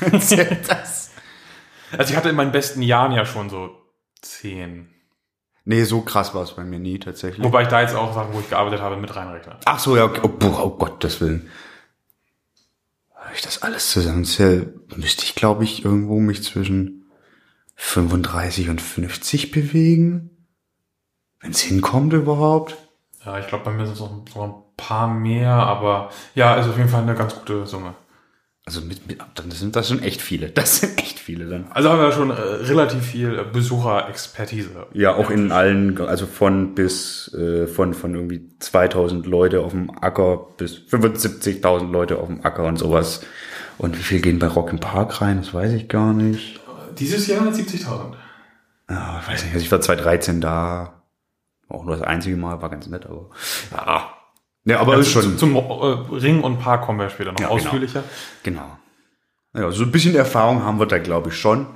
Zählt 0.20 0.70
das? 0.70 1.10
Also 1.96 2.10
ich 2.12 2.16
hatte 2.16 2.28
in 2.30 2.36
meinen 2.36 2.52
besten 2.52 2.82
Jahren 2.82 3.12
ja 3.12 3.24
schon 3.24 3.50
so 3.50 3.76
zehn. 4.22 4.88
Nee, 5.64 5.82
so 5.84 6.02
krass 6.02 6.34
war 6.34 6.42
es 6.42 6.54
bei 6.54 6.64
mir 6.64 6.78
nie 6.78 6.98
tatsächlich. 6.98 7.44
Wobei 7.44 7.62
ich 7.62 7.68
da 7.68 7.80
jetzt 7.82 7.94
auch 7.94 8.14
Sachen, 8.14 8.32
wo 8.32 8.40
ich 8.40 8.48
gearbeitet 8.48 8.80
habe, 8.80 8.96
mit 8.96 9.14
reinrechne. 9.14 9.58
Ach 9.64 9.78
so, 9.78 9.96
ja, 9.96 10.04
okay. 10.04 10.20
oh, 10.22 10.28
boah, 10.28 10.64
oh 10.64 10.70
Gottes 10.78 11.20
Willen. 11.20 11.50
Wenn 13.24 13.34
ich 13.34 13.42
das 13.42 13.62
alles 13.62 13.90
zusammenzähle, 13.90 14.72
müsste 14.94 15.24
ich, 15.24 15.34
glaube 15.34 15.64
ich, 15.64 15.84
irgendwo 15.84 16.20
mich 16.20 16.42
zwischen 16.44 17.10
35 17.74 18.68
und 18.68 18.80
50 18.80 19.50
bewegen. 19.50 20.30
Wenn 21.40 21.50
es 21.50 21.60
hinkommt 21.60 22.12
überhaupt. 22.12 22.76
Ja, 23.24 23.38
ich 23.38 23.46
glaube, 23.48 23.64
bei 23.64 23.72
mir 23.72 23.86
sind 23.86 23.94
es 23.94 24.00
noch 24.00 24.24
so 24.32 24.42
ein 24.42 24.54
paar 24.76 25.08
mehr, 25.08 25.50
aber 25.50 26.10
ja, 26.34 26.54
ist 26.56 26.68
auf 26.68 26.76
jeden 26.76 26.88
Fall 26.88 27.02
eine 27.02 27.14
ganz 27.14 27.34
gute 27.34 27.66
Summe. 27.66 27.94
Also 28.64 28.80
mit, 28.80 29.06
mit 29.06 29.18
dann 29.36 29.52
sind 29.52 29.76
das 29.76 29.88
schon 29.88 30.02
echt 30.02 30.20
viele. 30.20 30.48
Das 30.50 30.80
sind 30.80 30.98
echt 30.98 31.20
viele 31.20 31.46
dann. 31.46 31.66
Also 31.70 31.88
haben 31.88 32.00
wir 32.00 32.10
schon 32.10 32.30
äh, 32.30 32.34
relativ 32.34 33.04
viel 33.04 33.44
Besucherexpertise. 33.44 34.86
Ja, 34.92 35.14
auch 35.14 35.30
in 35.30 35.52
allen, 35.52 36.00
also 36.00 36.26
von 36.26 36.74
bis, 36.74 37.32
äh, 37.32 37.68
von, 37.68 37.94
von 37.94 38.14
irgendwie 38.16 38.50
2000 38.58 39.24
Leute 39.26 39.60
auf 39.60 39.70
dem 39.70 39.96
Acker 40.00 40.48
bis 40.56 40.78
75.000 40.78 41.92
Leute 41.92 42.18
auf 42.18 42.26
dem 42.26 42.44
Acker 42.44 42.64
und 42.64 42.76
sowas. 42.76 43.20
Und 43.78 43.96
wie 43.96 44.02
viel 44.02 44.20
gehen 44.20 44.40
bei 44.40 44.48
Rock 44.48 44.72
im 44.72 44.80
Park 44.80 45.20
rein? 45.20 45.38
Das 45.38 45.54
weiß 45.54 45.72
ich 45.72 45.88
gar 45.88 46.12
nicht. 46.12 46.60
Dieses 46.98 47.28
Jahr 47.28 47.42
70.000. 47.46 48.14
Ja, 48.90 49.20
ich 49.20 49.28
weiß 49.28 49.44
nicht, 49.44 49.54
also 49.54 49.64
ich 49.64 49.70
war 49.70 49.80
2013 49.80 50.40
da. 50.40 50.95
Auch 51.68 51.84
nur 51.84 51.96
das 51.96 52.06
einzige 52.06 52.36
Mal, 52.36 52.60
war 52.62 52.68
ganz 52.70 52.86
nett, 52.86 53.06
aber 53.06 53.30
ja, 53.72 54.10
Ja, 54.64 54.80
aber 54.80 54.94
Ja, 54.94 55.00
ist 55.00 55.12
zu- 55.12 55.22
schon. 55.22 55.38
Zum 55.38 55.56
äh, 55.56 55.60
Ring 55.60 56.42
und 56.42 56.58
Park 56.60 56.82
kommen 56.82 56.98
wir 56.98 57.10
später 57.10 57.32
noch 57.32 57.40
Ja, 57.40 57.48
genau. 57.48 57.56
ausführlicher. 57.58 58.04
Genau. 58.42 58.78
Ja, 59.54 59.70
so 59.70 59.84
ein 59.84 59.90
bisschen 59.90 60.14
Erfahrung 60.14 60.62
haben 60.64 60.78
wir 60.78 60.86
da, 60.86 60.98
glaube 60.98 61.30
ich, 61.30 61.36
schon. 61.36 61.66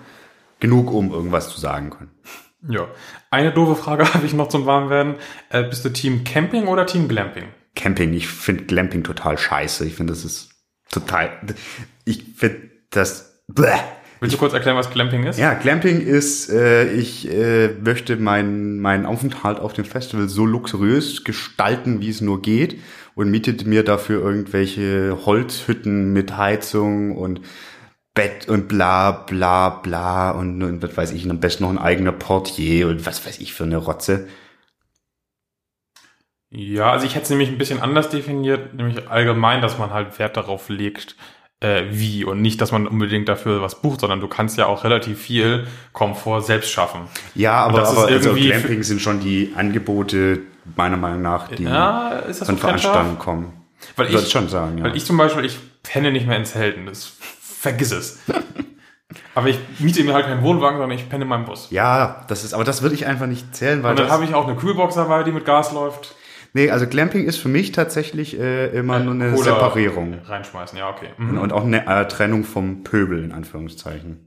Genug, 0.60 0.92
um 0.92 1.10
irgendwas 1.12 1.48
zu 1.48 1.58
sagen 1.58 1.90
können. 1.90 2.10
Ja. 2.68 2.86
Eine 3.30 3.52
doofe 3.52 3.74
Frage 3.74 4.04
habe 4.14 4.26
ich 4.26 4.34
noch 4.34 4.48
zum 4.48 4.66
Warmwerden. 4.66 5.14
Äh, 5.48 5.64
bist 5.64 5.84
du 5.84 5.88
Team 5.88 6.24
Camping 6.24 6.66
oder 6.66 6.84
Team 6.86 7.08
Glamping? 7.08 7.44
Camping, 7.74 8.12
ich 8.12 8.28
finde 8.28 8.64
Glamping 8.64 9.02
total 9.04 9.38
scheiße. 9.38 9.86
Ich 9.86 9.94
finde, 9.94 10.12
das 10.12 10.24
ist 10.24 10.50
total. 10.90 11.30
Ich 12.04 12.24
finde 12.36 12.70
das. 12.90 13.42
Bäh. 13.48 13.78
Willst 14.20 14.34
du 14.34 14.38
kurz 14.38 14.52
erklären, 14.52 14.76
was 14.76 14.90
Glamping 14.90 15.24
ist? 15.24 15.38
Ja, 15.38 15.54
Glamping 15.54 16.00
ist, 16.02 16.50
äh, 16.50 16.92
ich 16.92 17.26
äh, 17.30 17.68
möchte 17.68 18.16
meinen 18.16 18.78
meinen 18.78 19.06
Aufenthalt 19.06 19.58
auf 19.58 19.72
dem 19.72 19.86
Festival 19.86 20.28
so 20.28 20.44
luxuriös 20.44 21.24
gestalten, 21.24 22.02
wie 22.02 22.10
es 22.10 22.20
nur 22.20 22.42
geht 22.42 22.78
und 23.14 23.30
mietet 23.30 23.66
mir 23.66 23.82
dafür 23.82 24.20
irgendwelche 24.20 25.18
Holzhütten 25.24 26.12
mit 26.12 26.36
Heizung 26.36 27.16
und 27.16 27.40
Bett 28.12 28.46
und 28.48 28.68
bla 28.68 29.10
bla 29.10 29.70
bla 29.70 30.32
und, 30.32 30.62
und 30.62 30.82
was 30.82 30.96
weiß 30.96 31.12
ich, 31.12 31.28
am 31.30 31.40
besten 31.40 31.64
noch 31.64 31.70
ein 31.70 31.78
eigener 31.78 32.12
Portier 32.12 32.88
und 32.88 33.06
was 33.06 33.24
weiß 33.26 33.38
ich 33.40 33.54
für 33.54 33.64
eine 33.64 33.78
Rotze. 33.78 34.28
Ja, 36.50 36.90
also 36.90 37.06
ich 37.06 37.14
hätte 37.14 37.24
es 37.24 37.30
nämlich 37.30 37.48
ein 37.48 37.58
bisschen 37.58 37.80
anders 37.80 38.10
definiert, 38.10 38.74
nämlich 38.74 39.08
allgemein, 39.08 39.62
dass 39.62 39.78
man 39.78 39.90
halt 39.90 40.18
Wert 40.18 40.36
darauf 40.36 40.68
legt, 40.68 41.16
äh, 41.60 41.84
wie 41.90 42.24
und 42.24 42.40
nicht, 42.40 42.60
dass 42.60 42.72
man 42.72 42.86
unbedingt 42.86 43.28
dafür 43.28 43.60
was 43.62 43.80
bucht, 43.80 44.00
sondern 44.00 44.20
du 44.20 44.28
kannst 44.28 44.56
ja 44.56 44.66
auch 44.66 44.84
relativ 44.84 45.20
viel 45.20 45.66
Komfort 45.92 46.42
selbst 46.42 46.70
schaffen. 46.70 47.02
Ja, 47.34 47.64
aber, 47.64 47.80
das 47.80 47.92
ist 47.92 47.98
aber 47.98 48.08
also 48.08 48.34
Glamping 48.34 48.82
sind 48.82 49.00
schon 49.00 49.20
die 49.20 49.52
Angebote 49.54 50.40
meiner 50.76 50.96
Meinung 50.96 51.22
nach, 51.22 51.48
die 51.48 51.64
Ja, 51.64 52.22
von 52.32 52.32
so? 52.32 52.56
Veranstaltungen 52.56 53.18
kommen. 53.18 53.52
Weil 53.96 54.08
ich, 54.08 54.14
ich 54.14 54.30
schon 54.30 54.48
sagen, 54.48 54.78
ja. 54.78 54.84
weil 54.84 54.96
ich 54.96 55.04
zum 55.04 55.16
Beispiel, 55.16 55.44
ich 55.44 55.58
penne 55.82 56.12
nicht 56.12 56.26
mehr 56.26 56.36
ins 56.36 56.54
Helden, 56.54 56.86
das 56.86 57.12
vergiss 57.42 57.92
es. 57.92 58.20
Aber 59.34 59.48
ich 59.48 59.58
miete 59.78 60.02
mir 60.04 60.14
halt 60.14 60.26
keinen 60.26 60.42
Wohnwagen, 60.42 60.78
sondern 60.78 60.96
ich 60.96 61.08
penne 61.08 61.24
in 61.24 61.28
meinem 61.28 61.44
Bus. 61.44 61.68
ja, 61.70 62.24
das 62.28 62.44
ist, 62.44 62.52
aber 62.54 62.62
das 62.64 62.82
würde 62.82 62.94
ich 62.94 63.06
einfach 63.06 63.26
nicht 63.26 63.54
zählen, 63.54 63.82
weil 63.82 63.90
Und 63.90 64.00
dann 64.00 64.10
habe 64.10 64.24
ich 64.24 64.34
auch 64.34 64.46
eine 64.46 64.56
Kühlbox 64.56 64.94
dabei, 64.94 65.22
die 65.22 65.32
mit 65.32 65.44
Gas 65.44 65.72
läuft. 65.72 66.14
Nee, 66.52 66.70
also 66.70 66.86
Glamping 66.86 67.24
ist 67.26 67.36
für 67.36 67.48
mich 67.48 67.72
tatsächlich 67.72 68.38
äh, 68.38 68.66
immer 68.76 68.98
nur 68.98 69.14
eine 69.14 69.32
Oder 69.34 69.44
Separierung. 69.54 70.18
Reinschmeißen, 70.24 70.76
ja, 70.78 70.90
okay. 70.90 71.08
Mhm. 71.16 71.38
Und 71.38 71.52
auch 71.52 71.64
eine 71.64 71.86
äh, 71.86 72.06
Trennung 72.08 72.44
vom 72.44 72.82
Pöbel, 72.82 73.22
in 73.22 73.32
Anführungszeichen. 73.32 74.26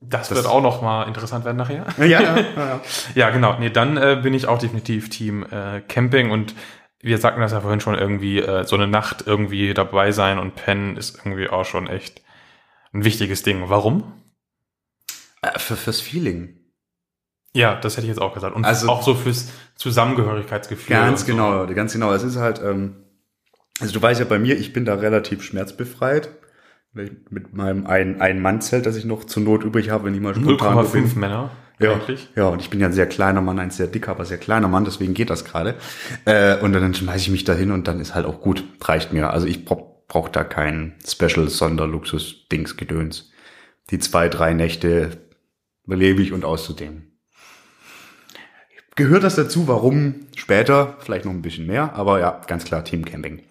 Das, 0.00 0.28
das- 0.28 0.36
wird 0.38 0.46
auch 0.46 0.62
noch 0.62 0.82
mal 0.82 1.04
interessant 1.04 1.44
werden 1.44 1.56
nachher. 1.56 1.86
Ja, 1.98 2.04
ja, 2.04 2.20
ja. 2.20 2.36
ja. 2.56 2.80
Ja, 3.14 3.30
genau. 3.30 3.58
Nee, 3.58 3.70
dann 3.70 3.96
äh, 3.96 4.20
bin 4.22 4.34
ich 4.34 4.46
auch 4.46 4.58
definitiv 4.58 5.08
Team 5.10 5.44
äh, 5.50 5.80
Camping 5.88 6.30
und 6.30 6.54
wir 7.00 7.18
sagten 7.18 7.40
das 7.40 7.52
ja 7.52 7.60
vorhin 7.60 7.80
schon 7.80 7.94
irgendwie, 7.94 8.40
äh, 8.40 8.64
so 8.64 8.76
eine 8.76 8.86
Nacht 8.86 9.24
irgendwie 9.26 9.72
dabei 9.74 10.12
sein 10.12 10.38
und 10.38 10.56
pennen 10.56 10.96
ist 10.96 11.16
irgendwie 11.18 11.48
auch 11.48 11.64
schon 11.64 11.86
echt 11.88 12.22
ein 12.92 13.04
wichtiges 13.04 13.42
Ding. 13.42 13.64
Warum? 13.68 14.12
Äh, 15.42 15.58
für, 15.58 15.76
fürs 15.76 16.00
Feeling. 16.00 16.57
Ja, 17.58 17.74
das 17.74 17.96
hätte 17.96 18.06
ich 18.06 18.10
jetzt 18.10 18.20
auch 18.22 18.34
gesagt. 18.34 18.54
Und 18.54 18.64
Also- 18.64 18.88
auch 18.88 19.02
so 19.02 19.14
fürs 19.16 19.48
Zusammengehörigkeitsgefühl. 19.74 20.94
Ganz 20.94 21.20
so. 21.22 21.26
genau, 21.26 21.66
ganz 21.66 21.92
genau. 21.92 22.12
Es 22.12 22.22
ist 22.22 22.36
halt, 22.36 22.60
ähm, 22.64 22.96
also 23.80 23.92
du 23.92 24.00
weißt 24.00 24.20
ja 24.20 24.26
bei 24.26 24.38
mir, 24.38 24.56
ich 24.56 24.72
bin 24.72 24.84
da 24.84 24.94
relativ 24.94 25.42
schmerzbefreit. 25.42 26.28
Mit 26.94 27.52
meinem 27.52 27.86
ein, 27.86 28.20
ein 28.20 28.40
Mann-Zelt, 28.40 28.86
das 28.86 28.96
ich 28.96 29.04
noch 29.04 29.24
zur 29.24 29.42
Not 29.42 29.62
übrig 29.64 29.90
habe, 29.90 30.04
wenn 30.04 30.14
ich 30.14 30.20
mal 30.20 30.34
spontan 30.34 30.76
wo 30.76 30.80
0,5 30.80 30.92
bin. 31.14 31.20
Männer 31.20 31.50
Ja, 31.80 31.92
eigentlich. 31.94 32.28
ja, 32.36 32.46
und 32.48 32.60
ich 32.62 32.70
bin 32.70 32.80
ja 32.80 32.86
ein 32.86 32.92
sehr 32.92 33.06
kleiner 33.06 33.40
Mann, 33.40 33.58
ein 33.58 33.70
sehr 33.70 33.86
dicker, 33.88 34.12
aber 34.12 34.24
sehr 34.24 34.38
kleiner 34.38 34.68
Mann, 34.68 34.84
deswegen 34.84 35.14
geht 35.14 35.28
das 35.30 35.44
gerade. 35.44 35.74
Äh, 36.24 36.56
und 36.58 36.72
dann 36.72 36.94
schmeiße 36.94 37.18
ich 37.24 37.30
mich 37.30 37.44
da 37.44 37.54
hin 37.54 37.70
und 37.72 37.86
dann 37.88 38.00
ist 38.00 38.14
halt 38.14 38.24
auch 38.26 38.40
gut, 38.40 38.64
reicht 38.82 39.12
mir. 39.12 39.30
Also 39.30 39.46
ich 39.46 39.64
brauch, 39.64 40.06
brauch 40.08 40.28
da 40.28 40.44
kein 40.44 40.94
Special 41.06 41.48
Sonderluxus-Dings-Gedöns. 41.48 43.30
Die 43.90 43.98
zwei, 43.98 44.28
drei 44.28 44.54
Nächte 44.54 45.18
überlebe 45.84 46.22
ich 46.22 46.32
und 46.32 46.44
auszudem. 46.44 47.07
Gehört 48.98 49.22
das 49.22 49.36
dazu? 49.36 49.68
Warum? 49.68 50.26
Später, 50.34 50.96
vielleicht 50.98 51.24
noch 51.24 51.30
ein 51.30 51.40
bisschen 51.40 51.68
mehr, 51.68 51.94
aber 51.94 52.18
ja, 52.18 52.40
ganz 52.48 52.64
klar 52.64 52.82
Team 52.82 53.04
Camping. 53.04 53.44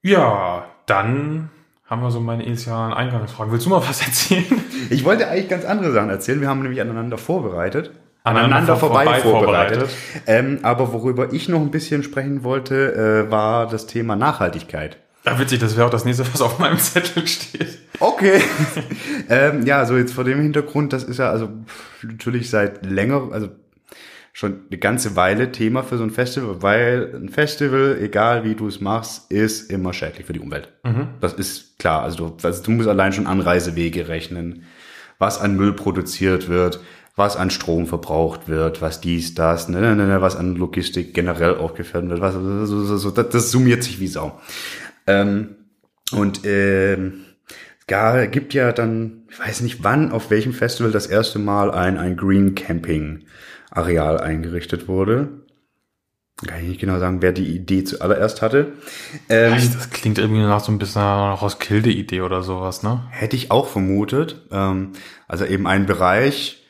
Ja, 0.00 0.66
dann 0.86 1.50
haben 1.86 2.02
wir 2.02 2.12
so 2.12 2.20
meine 2.20 2.44
initialen 2.44 2.92
Eingangsfragen. 2.92 3.52
Willst 3.52 3.66
du 3.66 3.70
mal 3.70 3.82
was 3.84 4.00
erzählen? 4.06 4.44
Ich 4.90 5.04
wollte 5.04 5.26
eigentlich 5.26 5.48
ganz 5.48 5.64
andere 5.64 5.90
Sachen 5.90 6.08
erzählen. 6.08 6.40
Wir 6.40 6.48
haben 6.48 6.62
nämlich 6.62 6.80
aneinander 6.80 7.18
vorbereitet. 7.18 7.90
Aneinander 8.22 8.76
vorbei 8.76 9.18
vorbereitet. 9.18 9.90
Ähm, 10.28 10.60
aber 10.62 10.92
worüber 10.92 11.32
ich 11.32 11.48
noch 11.48 11.60
ein 11.60 11.72
bisschen 11.72 12.04
sprechen 12.04 12.44
wollte, 12.44 13.26
äh, 13.26 13.30
war 13.32 13.66
das 13.66 13.88
Thema 13.88 14.14
Nachhaltigkeit. 14.14 14.98
Ja, 15.24 15.38
witzig, 15.38 15.60
das 15.60 15.76
wäre 15.76 15.86
auch 15.86 15.90
das 15.90 16.04
nächste, 16.04 16.26
was 16.32 16.40
auf 16.40 16.58
meinem 16.58 16.78
Zettel 16.78 17.26
steht. 17.26 17.78
Okay. 17.98 18.40
ähm, 19.28 19.66
ja, 19.66 19.84
so 19.84 19.96
jetzt 19.96 20.14
vor 20.14 20.24
dem 20.24 20.40
Hintergrund, 20.40 20.92
das 20.92 21.04
ist 21.04 21.18
ja 21.18 21.30
also 21.30 21.50
natürlich 22.02 22.48
seit 22.48 22.86
länger, 22.86 23.28
also 23.32 23.48
schon 24.32 24.60
eine 24.70 24.78
ganze 24.78 25.16
Weile 25.16 25.52
Thema 25.52 25.82
für 25.82 25.98
so 25.98 26.04
ein 26.04 26.10
Festival, 26.10 26.62
weil 26.62 27.12
ein 27.14 27.28
Festival, 27.28 27.98
egal 28.00 28.44
wie 28.44 28.54
du 28.54 28.68
es 28.68 28.80
machst, 28.80 29.30
ist 29.30 29.70
immer 29.70 29.92
schädlich 29.92 30.26
für 30.26 30.32
die 30.32 30.40
Umwelt. 30.40 30.72
Das 31.20 31.34
ist 31.34 31.78
klar. 31.78 32.02
Also 32.02 32.30
du, 32.30 32.46
also 32.46 32.62
du 32.62 32.70
musst 32.70 32.88
allein 32.88 33.12
schon 33.12 33.26
Anreisewege 33.26 34.08
rechnen, 34.08 34.64
was 35.18 35.40
an 35.40 35.56
Müll 35.56 35.74
produziert 35.74 36.48
wird, 36.48 36.80
was 37.16 37.36
an 37.36 37.50
Strom 37.50 37.86
verbraucht 37.86 38.48
wird, 38.48 38.80
was 38.80 39.00
dies, 39.00 39.34
das, 39.34 39.68
ne, 39.68 39.80
ne, 39.80 39.94
ne, 39.94 40.06
ne, 40.06 40.22
was 40.22 40.36
an 40.36 40.56
Logistik 40.56 41.12
generell 41.12 41.56
aufgeführt 41.56 42.08
wird, 42.08 42.20
was, 42.20 42.34
so, 42.34 42.84
so, 42.84 42.96
so, 42.96 43.10
das, 43.10 43.28
das 43.28 43.50
summiert 43.50 43.82
sich 43.82 44.00
wie 44.00 44.06
Sau. 44.06 44.40
Ähm, 45.10 45.56
und 46.12 46.40
ähm, 46.44 47.24
ja, 47.88 48.26
gibt 48.26 48.54
ja 48.54 48.72
dann, 48.72 49.24
ich 49.28 49.38
weiß 49.38 49.60
nicht 49.62 49.82
wann, 49.82 50.12
auf 50.12 50.30
welchem 50.30 50.52
Festival 50.52 50.92
das 50.92 51.06
erste 51.06 51.38
Mal 51.38 51.70
ein, 51.72 51.98
ein 51.98 52.16
Green 52.16 52.54
Camping 52.54 53.24
Areal 53.70 54.18
eingerichtet 54.20 54.88
wurde. 54.88 55.28
Kann 56.46 56.62
ich 56.62 56.68
nicht 56.68 56.80
genau 56.80 56.98
sagen, 56.98 57.20
wer 57.20 57.32
die 57.32 57.54
Idee 57.54 57.84
zuallererst 57.84 58.40
hatte. 58.40 58.72
Ähm, 59.28 59.52
das 59.52 59.90
klingt 59.90 60.18
irgendwie 60.18 60.40
nach 60.40 60.60
so 60.60 60.72
ein 60.72 60.78
bisschen 60.78 61.02
einer 61.02 61.34
Roskilde-Idee 61.34 62.22
oder 62.22 62.42
sowas, 62.42 62.82
ne? 62.82 63.02
Hätte 63.10 63.36
ich 63.36 63.50
auch 63.50 63.68
vermutet. 63.68 64.46
Ähm, 64.50 64.92
also 65.28 65.44
eben 65.44 65.66
ein 65.66 65.84
Bereich, 65.84 66.64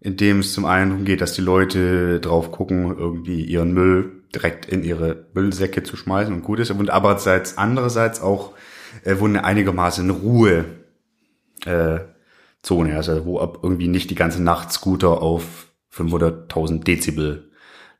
in 0.00 0.16
dem 0.16 0.40
es 0.40 0.52
zum 0.52 0.64
einen 0.64 0.90
darum 0.90 1.04
geht, 1.04 1.20
dass 1.20 1.32
die 1.32 1.42
Leute 1.42 2.20
drauf 2.20 2.52
gucken, 2.52 2.96
irgendwie 2.96 3.42
ihren 3.42 3.72
Müll 3.72 4.22
direkt 4.36 4.66
in 4.66 4.84
ihre 4.84 5.26
Müllsäcke 5.32 5.82
zu 5.82 5.96
schmeißen 5.96 6.32
und 6.32 6.42
gut 6.42 6.60
ist. 6.60 6.70
Und 6.70 6.90
aberseits 6.90 7.56
andererseits 7.56 8.20
auch, 8.20 8.52
äh, 9.02 9.16
wo 9.18 9.24
eine 9.24 9.44
einigermaßen 9.44 10.08
Ruhe 10.10 10.66
äh, 11.64 12.00
Zone, 12.62 12.96
also 12.96 13.24
wo 13.24 13.40
ab 13.40 13.60
irgendwie 13.62 13.88
nicht 13.88 14.10
die 14.10 14.14
ganze 14.14 14.42
Nacht 14.42 14.72
Scooter 14.72 15.22
auf 15.22 15.68
500.000 15.94 16.84
Dezibel 16.84 17.50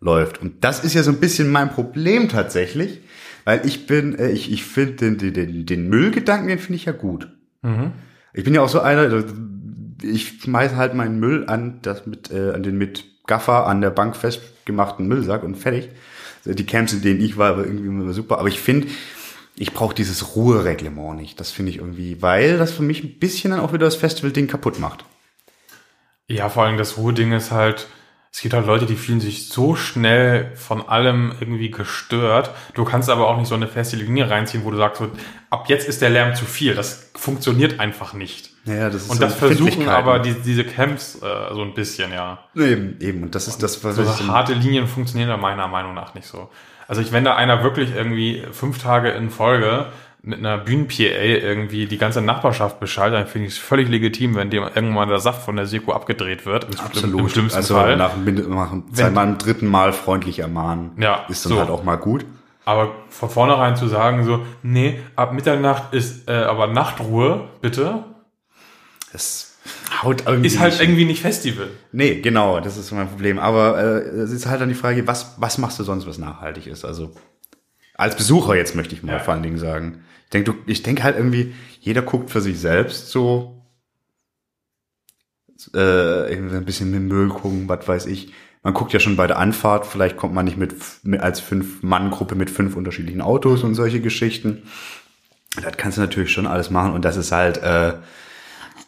läuft. 0.01 0.43
Und 0.43 0.63
das 0.63 0.85
ist 0.85 0.95
ja 0.95 1.03
so 1.03 1.11
ein 1.11 1.21
bisschen 1.21 1.51
mein 1.51 1.71
Problem 1.71 2.29
tatsächlich, 2.29 3.01
weil 3.45 3.65
ich 3.65 3.87
bin, 3.87 4.15
äh, 4.19 4.31
ich, 4.31 4.53
ich 4.53 4.65
finde 4.65 5.13
den, 5.15 5.33
den, 5.33 5.65
den, 5.65 5.89
Müllgedanken, 5.89 6.49
den 6.49 6.59
finde 6.59 6.77
ich 6.77 6.85
ja 6.85 6.93
gut. 6.93 7.29
Ich 8.35 8.45
bin 8.45 8.55
ja 8.55 8.61
auch 8.61 8.69
so 8.69 8.81
einer, 8.81 9.25
ich 10.03 10.43
schmeiße 10.43 10.77
halt 10.77 10.93
meinen 10.93 11.19
Müll 11.19 11.47
an, 11.47 11.79
das 11.81 12.07
mit, 12.07 12.31
äh, 12.31 12.53
an 12.53 12.63
den 12.63 12.77
mit 12.77 13.05
Gaffer 13.27 13.67
an 13.67 13.81
der 13.81 13.91
Bank 13.91 14.17
festgemachten 14.17 15.09
Müllsack 15.09 15.43
und 15.43 15.57
fertig. 15.57 15.89
Die 16.47 16.67
Camps, 16.67 16.93
in 16.93 17.03
denen 17.03 17.21
ich 17.21 17.37
war, 17.37 17.57
war 17.57 17.65
irgendwie 17.65 17.87
immer 17.87 18.13
super. 18.13 18.39
Aber 18.39 18.49
ich 18.49 18.61
finde, 18.61 18.89
ich 19.57 19.73
brauche 19.73 19.95
dieses 19.95 20.37
Ruhereglement 20.37 21.17
nicht. 21.17 21.41
Das 21.41 21.51
finde 21.51 21.71
ich 21.71 21.79
irgendwie, 21.79 22.23
weil 22.23 22.59
das 22.59 22.73
für 22.73 22.83
mich 22.83 23.03
ein 23.03 23.19
bisschen 23.19 23.51
dann 23.51 23.61
auch 23.61 23.73
wieder 23.73 23.87
das 23.87 23.97
Festival-Ding 23.97 24.47
kaputt 24.47 24.79
macht. 24.79 25.05
Ja, 26.29 26.49
vor 26.49 26.65
allem 26.65 26.77
das 26.77 26.99
Ruhe-Ding 26.99 27.33
ist 27.33 27.53
halt, 27.53 27.87
es 28.33 28.41
gibt 28.41 28.53
halt 28.53 28.67
Leute, 28.67 28.85
die 28.85 28.97
fühlen 28.97 29.21
sich 29.21 29.49
so 29.49 29.77
schnell 29.77 30.55
von 30.57 30.87
allem 30.87 31.33
irgendwie 31.41 31.71
gestört. 31.71 32.51
Du 32.75 32.85
kannst 32.85 33.09
aber 33.09 33.29
auch 33.29 33.39
nicht 33.39 33.49
so 33.49 33.55
eine 33.55 33.69
feste 33.69 33.97
Linie 33.97 34.29
reinziehen, 34.29 34.65
wo 34.65 34.71
du 34.71 34.77
sagst, 34.77 35.01
so, 35.01 35.11
ab 35.51 35.69
jetzt 35.69 35.89
ist 35.89 36.03
der 36.03 36.11
Lärm 36.11 36.35
zu 36.35 36.45
viel. 36.45 36.75
Das 36.75 37.11
funktioniert 37.15 37.81
einfach 37.81 38.13
nicht. 38.13 38.56
Ja, 38.67 38.91
das 38.91 39.03
ist 39.03 39.11
Und 39.11 39.17
so 39.17 39.23
das 39.23 39.35
versuchen 39.35 39.89
aber 39.89 40.19
die, 40.19 40.35
diese 40.35 40.65
Camps 40.65 41.17
äh, 41.23 41.55
so 41.55 41.63
ein 41.63 41.73
bisschen, 41.75 42.13
ja. 42.13 42.39
Eben, 42.55 42.97
eben. 43.01 43.23
Und 43.23 43.35
das 43.35 43.49
ist 43.49 43.63
das, 43.63 43.83
was 43.85 43.97
So 43.97 44.03
ich... 44.03 44.29
harte 44.29 44.55
Linien 44.55 44.87
funktionieren 44.87 45.29
da 45.31 45.37
meiner 45.37 45.69
Meinung 45.69 45.95
nach 45.95 46.15
nicht 46.15 46.27
so. 46.27 46.51
Also 46.89 47.01
ich, 47.01 47.13
wenn 47.13 47.25
da 47.25 47.35
einer 47.37 47.63
wirklich 47.63 47.95
irgendwie 47.95 48.43
fünf 48.53 48.79
Tage 48.83 49.11
in 49.11 49.31
Folge 49.31 49.87
mit 50.23 50.41
einer 50.41 50.59
Bühnen-PA 50.59 51.05
irgendwie 51.05 51.87
die 51.87 51.99
ganze 51.99 52.21
Nachbarschaft 52.21 52.81
beschaltet, 52.81 53.21
dann 53.21 53.27
finde 53.29 53.47
ich 53.47 53.55
es 53.55 53.59
völlig 53.59 53.89
legitim, 53.89 54.35
wenn 54.35 54.51
dem 54.51 54.65
irgendwann 54.65 55.09
der 55.09 55.21
Saft 55.21 55.43
von 55.45 55.55
der 55.55 55.67
Seko 55.67 55.93
abgedreht 55.93 56.45
wird. 56.45 56.65
Im, 56.65 56.81
Absolut. 56.81 57.21
Im 57.21 57.29
schlimmsten 57.29 57.57
also 57.59 57.75
Fall. 57.75 57.97
nach, 57.97 58.17
nach 58.17 58.71
dem 58.71 58.93
zweimal, 58.93 59.37
dritten 59.39 59.69
Mal 59.69 59.93
freundlich 59.93 60.41
ermahnen, 60.41 60.91
Ja, 60.99 61.25
ist 61.29 61.45
dann 61.45 61.53
so. 61.53 61.59
halt 61.61 61.71
auch 61.71 61.85
mal 61.85 61.97
gut. 61.97 62.25
Aber 62.65 62.91
von 63.09 63.31
vornherein 63.31 63.77
zu 63.77 63.87
sagen, 63.87 64.25
so, 64.25 64.41
nee, 64.65 64.99
ab 65.15 65.33
Mitternacht 65.33 65.95
ist 65.95 66.29
äh, 66.29 66.33
aber 66.33 66.67
Nachtruhe, 66.67 67.45
bitte. 67.61 68.03
Das 69.17 69.57
haut 70.03 70.25
irgendwie 70.27 70.47
Ist 70.47 70.59
halt 70.59 70.73
nicht- 70.75 70.83
irgendwie 70.83 71.05
nicht 71.07 71.23
Festival. 71.23 71.69
Nee, 71.93 72.21
genau, 72.21 72.61
das 72.61 72.77
ist 72.77 72.93
mein 72.93 73.09
Problem. 73.09 73.39
Aber 73.39 73.79
äh, 73.79 73.99
es 74.21 74.31
ist 74.31 74.47
halt 74.47 74.61
dann 74.61 74.69
die 74.69 74.75
Frage, 74.75 75.07
was, 75.07 75.35
was 75.39 75.57
machst 75.59 75.79
du 75.79 75.85
sonst, 75.85 76.07
was 76.07 76.19
nachhaltig 76.19 76.67
ist? 76.67 76.85
Also 76.85 77.13
als 77.95 78.15
Besucher 78.15 78.55
jetzt 78.57 78.75
möchte 78.77 78.95
ich 78.95 79.03
mal 79.03 79.13
Ja. 79.13 79.19
vor 79.21 79.33
allen 79.35 79.43
Dingen 79.43 79.59
sagen. 79.59 80.05
Ich 80.25 80.31
denke, 80.31 80.53
du, 80.53 80.59
ich 80.71 80.83
denke 80.83 81.03
halt 81.03 81.17
irgendwie, 81.17 81.55
jeder 81.81 82.03
guckt 82.03 82.31
für 82.31 82.41
sich 82.43 82.61
selbst 82.61 83.11
so 83.11 83.63
äh, 85.75 86.35
ein 86.35 86.65
bisschen 86.65 86.91
mit 86.91 87.01
Müll 87.03 87.29
gucken, 87.29 87.69
was 87.69 87.87
weiß 87.89 88.07
ich. 88.07 88.33
Man 88.63 88.75
guckt 88.75 88.93
ja 88.93 89.01
schon 89.01 89.17
bei 89.17 89.27
der 89.27 89.39
Anfahrt, 89.39 89.87
vielleicht 89.87 90.17
kommt 90.17 90.35
man 90.35 90.45
nicht 90.45 90.57
mit, 90.59 90.75
mit 91.05 91.21
als 91.21 91.41
Fünf-Mann-Gruppe 91.41 92.35
mit 92.35 92.51
fünf 92.51 92.77
unterschiedlichen 92.77 93.21
Autos 93.23 93.63
und 93.63 93.75
solche 93.75 94.01
Geschichten. 94.01 94.65
Das 95.63 95.77
kannst 95.77 95.97
du 95.97 96.03
natürlich 96.03 96.33
schon 96.33 96.47
alles 96.47 96.71
machen 96.71 96.93
und 96.93 97.05
das 97.05 97.17
ist 97.17 97.33
halt, 97.33 97.59
äh, 97.59 97.95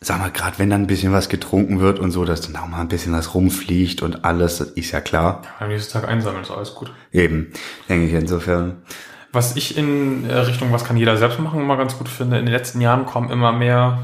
sag 0.01 0.19
mal, 0.19 0.31
gerade 0.31 0.59
wenn 0.59 0.71
dann 0.71 0.83
ein 0.83 0.87
bisschen 0.87 1.13
was 1.13 1.29
getrunken 1.29 1.81
wird 1.81 1.99
und 1.99 2.11
so, 2.11 2.25
dass 2.25 2.41
dann 2.41 2.57
auch 2.57 2.69
mal 2.69 2.81
ein 2.81 2.89
bisschen 2.89 3.13
was 3.13 3.35
rumfliegt 3.35 4.03
und 4.03 4.25
alles, 4.25 4.59
das 4.59 4.69
ist 4.71 4.93
ja 4.93 5.01
klar. 5.01 5.43
Am 5.59 5.69
nächsten 5.69 5.93
Tag 5.93 6.09
einsammeln, 6.09 6.43
ist 6.43 6.51
alles 6.51 6.75
gut. 6.75 6.93
Eben, 7.13 7.53
denke 7.89 8.07
ich 8.07 8.15
insofern. 8.15 8.83
Was 9.33 9.57
ich 9.57 9.77
in 9.77 10.29
äh, 10.29 10.39
Richtung, 10.39 10.73
was 10.73 10.85
kann 10.85 10.97
jeder 10.97 11.17
selbst 11.17 11.39
machen, 11.41 11.61
immer 11.61 11.77
ganz 11.77 11.99
gut 11.99 12.09
finde, 12.09 12.39
in 12.39 12.47
den 12.47 12.55
letzten 12.55 12.81
Jahren 12.81 13.07
kommen 13.07 13.31
immer 13.31 13.53
mehr, 13.53 14.03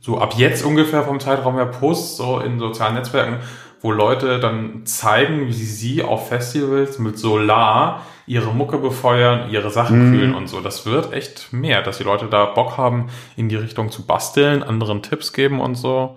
so 0.00 0.18
ab 0.18 0.34
jetzt 0.36 0.64
ungefähr 0.64 1.02
vom 1.02 1.20
Zeitraum 1.20 1.56
her 1.56 1.66
Posts, 1.66 2.16
so 2.16 2.40
in 2.40 2.58
sozialen 2.58 2.94
Netzwerken, 2.94 3.38
wo 3.80 3.92
Leute 3.92 4.40
dann 4.40 4.84
zeigen, 4.84 5.46
wie 5.46 5.52
sie 5.52 6.02
auf 6.02 6.28
Festivals 6.28 6.98
mit 6.98 7.18
Solar 7.18 8.04
ihre 8.30 8.54
Mucke 8.54 8.78
befeuern, 8.78 9.50
ihre 9.50 9.70
Sachen 9.70 10.12
kühlen 10.12 10.34
und 10.36 10.48
so. 10.48 10.60
Das 10.60 10.86
wird 10.86 11.12
echt 11.12 11.52
mehr, 11.52 11.82
dass 11.82 11.98
die 11.98 12.04
Leute 12.04 12.26
da 12.26 12.44
Bock 12.44 12.76
haben, 12.78 13.08
in 13.36 13.48
die 13.48 13.56
Richtung 13.56 13.90
zu 13.90 14.06
basteln, 14.06 14.62
anderen 14.62 15.02
Tipps 15.02 15.32
geben 15.32 15.60
und 15.60 15.74
so. 15.74 16.16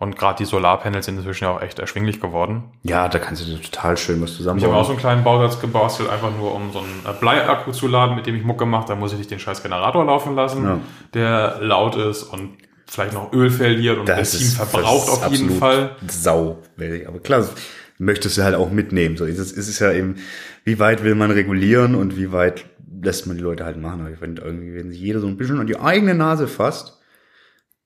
Und 0.00 0.18
gerade 0.18 0.38
die 0.38 0.44
Solarpanels 0.44 1.06
sind 1.06 1.18
inzwischen 1.18 1.44
ja 1.44 1.50
auch 1.54 1.62
echt 1.62 1.78
erschwinglich 1.78 2.20
geworden. 2.20 2.64
Ja, 2.82 3.06
da 3.06 3.20
kannst 3.20 3.46
du 3.46 3.56
total 3.58 3.96
schön 3.96 4.20
was 4.20 4.32
Ich 4.40 4.44
habe 4.44 4.50
auch 4.56 4.58
so 4.58 4.64
zusammenbauen. 4.64 4.86
einen 4.90 4.98
kleinen 4.98 5.22
Bausatz 5.24 5.60
gebastelt, 5.60 6.10
einfach 6.10 6.30
nur 6.36 6.52
um 6.52 6.72
so 6.72 6.80
einen 6.80 7.18
Bleiakku 7.20 7.70
zu 7.70 7.86
laden, 7.86 8.16
mit 8.16 8.26
dem 8.26 8.34
ich 8.34 8.42
Mucke 8.42 8.66
mache. 8.66 8.88
Da 8.88 8.96
muss 8.96 9.12
ich 9.12 9.18
nicht 9.18 9.30
den 9.30 9.38
scheiß 9.38 9.62
Generator 9.62 10.04
laufen 10.04 10.34
lassen, 10.34 10.64
Ja. 10.64 10.78
der 11.14 11.58
laut 11.60 11.94
ist 11.94 12.24
und 12.24 12.56
vielleicht 12.88 13.12
noch 13.14 13.32
Öl 13.32 13.48
verliert 13.50 13.98
und 13.98 14.06
Benzin 14.06 14.48
verbraucht 14.48 15.06
das 15.06 15.18
ist 15.18 15.24
auf 15.24 15.32
jeden 15.32 15.58
Fall. 15.58 15.90
Sauwältig. 16.08 17.06
Aber 17.06 17.20
klar, 17.20 17.38
das 17.38 17.52
möchtest 17.98 18.36
du 18.36 18.42
halt 18.42 18.56
auch 18.56 18.70
mitnehmen. 18.72 19.16
So 19.16 19.24
ist 19.24 19.38
es, 19.38 19.52
ist 19.52 19.68
es 19.68 19.78
ja 19.78 19.92
eben, 19.92 20.16
wie 20.64 20.78
weit 20.78 21.02
will 21.04 21.14
man 21.14 21.30
regulieren 21.30 21.94
und 21.94 22.16
wie 22.16 22.32
weit 22.32 22.66
lässt 23.02 23.26
man 23.26 23.36
die 23.36 23.42
Leute 23.42 23.64
halt 23.64 23.76
machen. 23.76 24.00
Aber 24.00 24.10
ich 24.10 24.18
finde 24.18 24.42
irgendwie, 24.42 24.74
wenn 24.74 24.90
sich 24.90 25.00
jeder 25.00 25.20
so 25.20 25.26
ein 25.26 25.36
bisschen 25.36 25.58
an 25.60 25.66
die 25.66 25.78
eigene 25.78 26.14
Nase 26.14 26.46
fasst, 26.46 27.00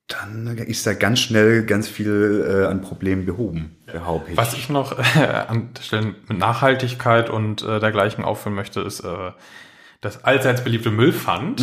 dann 0.08 0.56
ist 0.58 0.86
da 0.86 0.92
ganz 0.92 1.18
schnell 1.18 1.64
ganz 1.64 1.88
viel 1.88 2.44
äh, 2.48 2.66
an 2.66 2.80
Problemen 2.80 3.26
behoben, 3.26 3.76
behaupte 3.92 4.30
ich. 4.30 4.36
Was 4.36 4.54
ich 4.54 4.68
noch 4.68 4.96
äh, 5.16 5.24
an 5.26 5.70
der 5.76 5.82
Stelle 5.82 6.14
mit 6.28 6.38
Nachhaltigkeit 6.38 7.28
und 7.28 7.62
äh, 7.62 7.80
dergleichen 7.80 8.24
aufführen 8.24 8.54
möchte, 8.54 8.80
ist 8.80 9.00
äh, 9.00 9.32
das 10.00 10.22
allseits 10.22 10.62
beliebte 10.62 10.90
Müllpfand. 10.90 11.60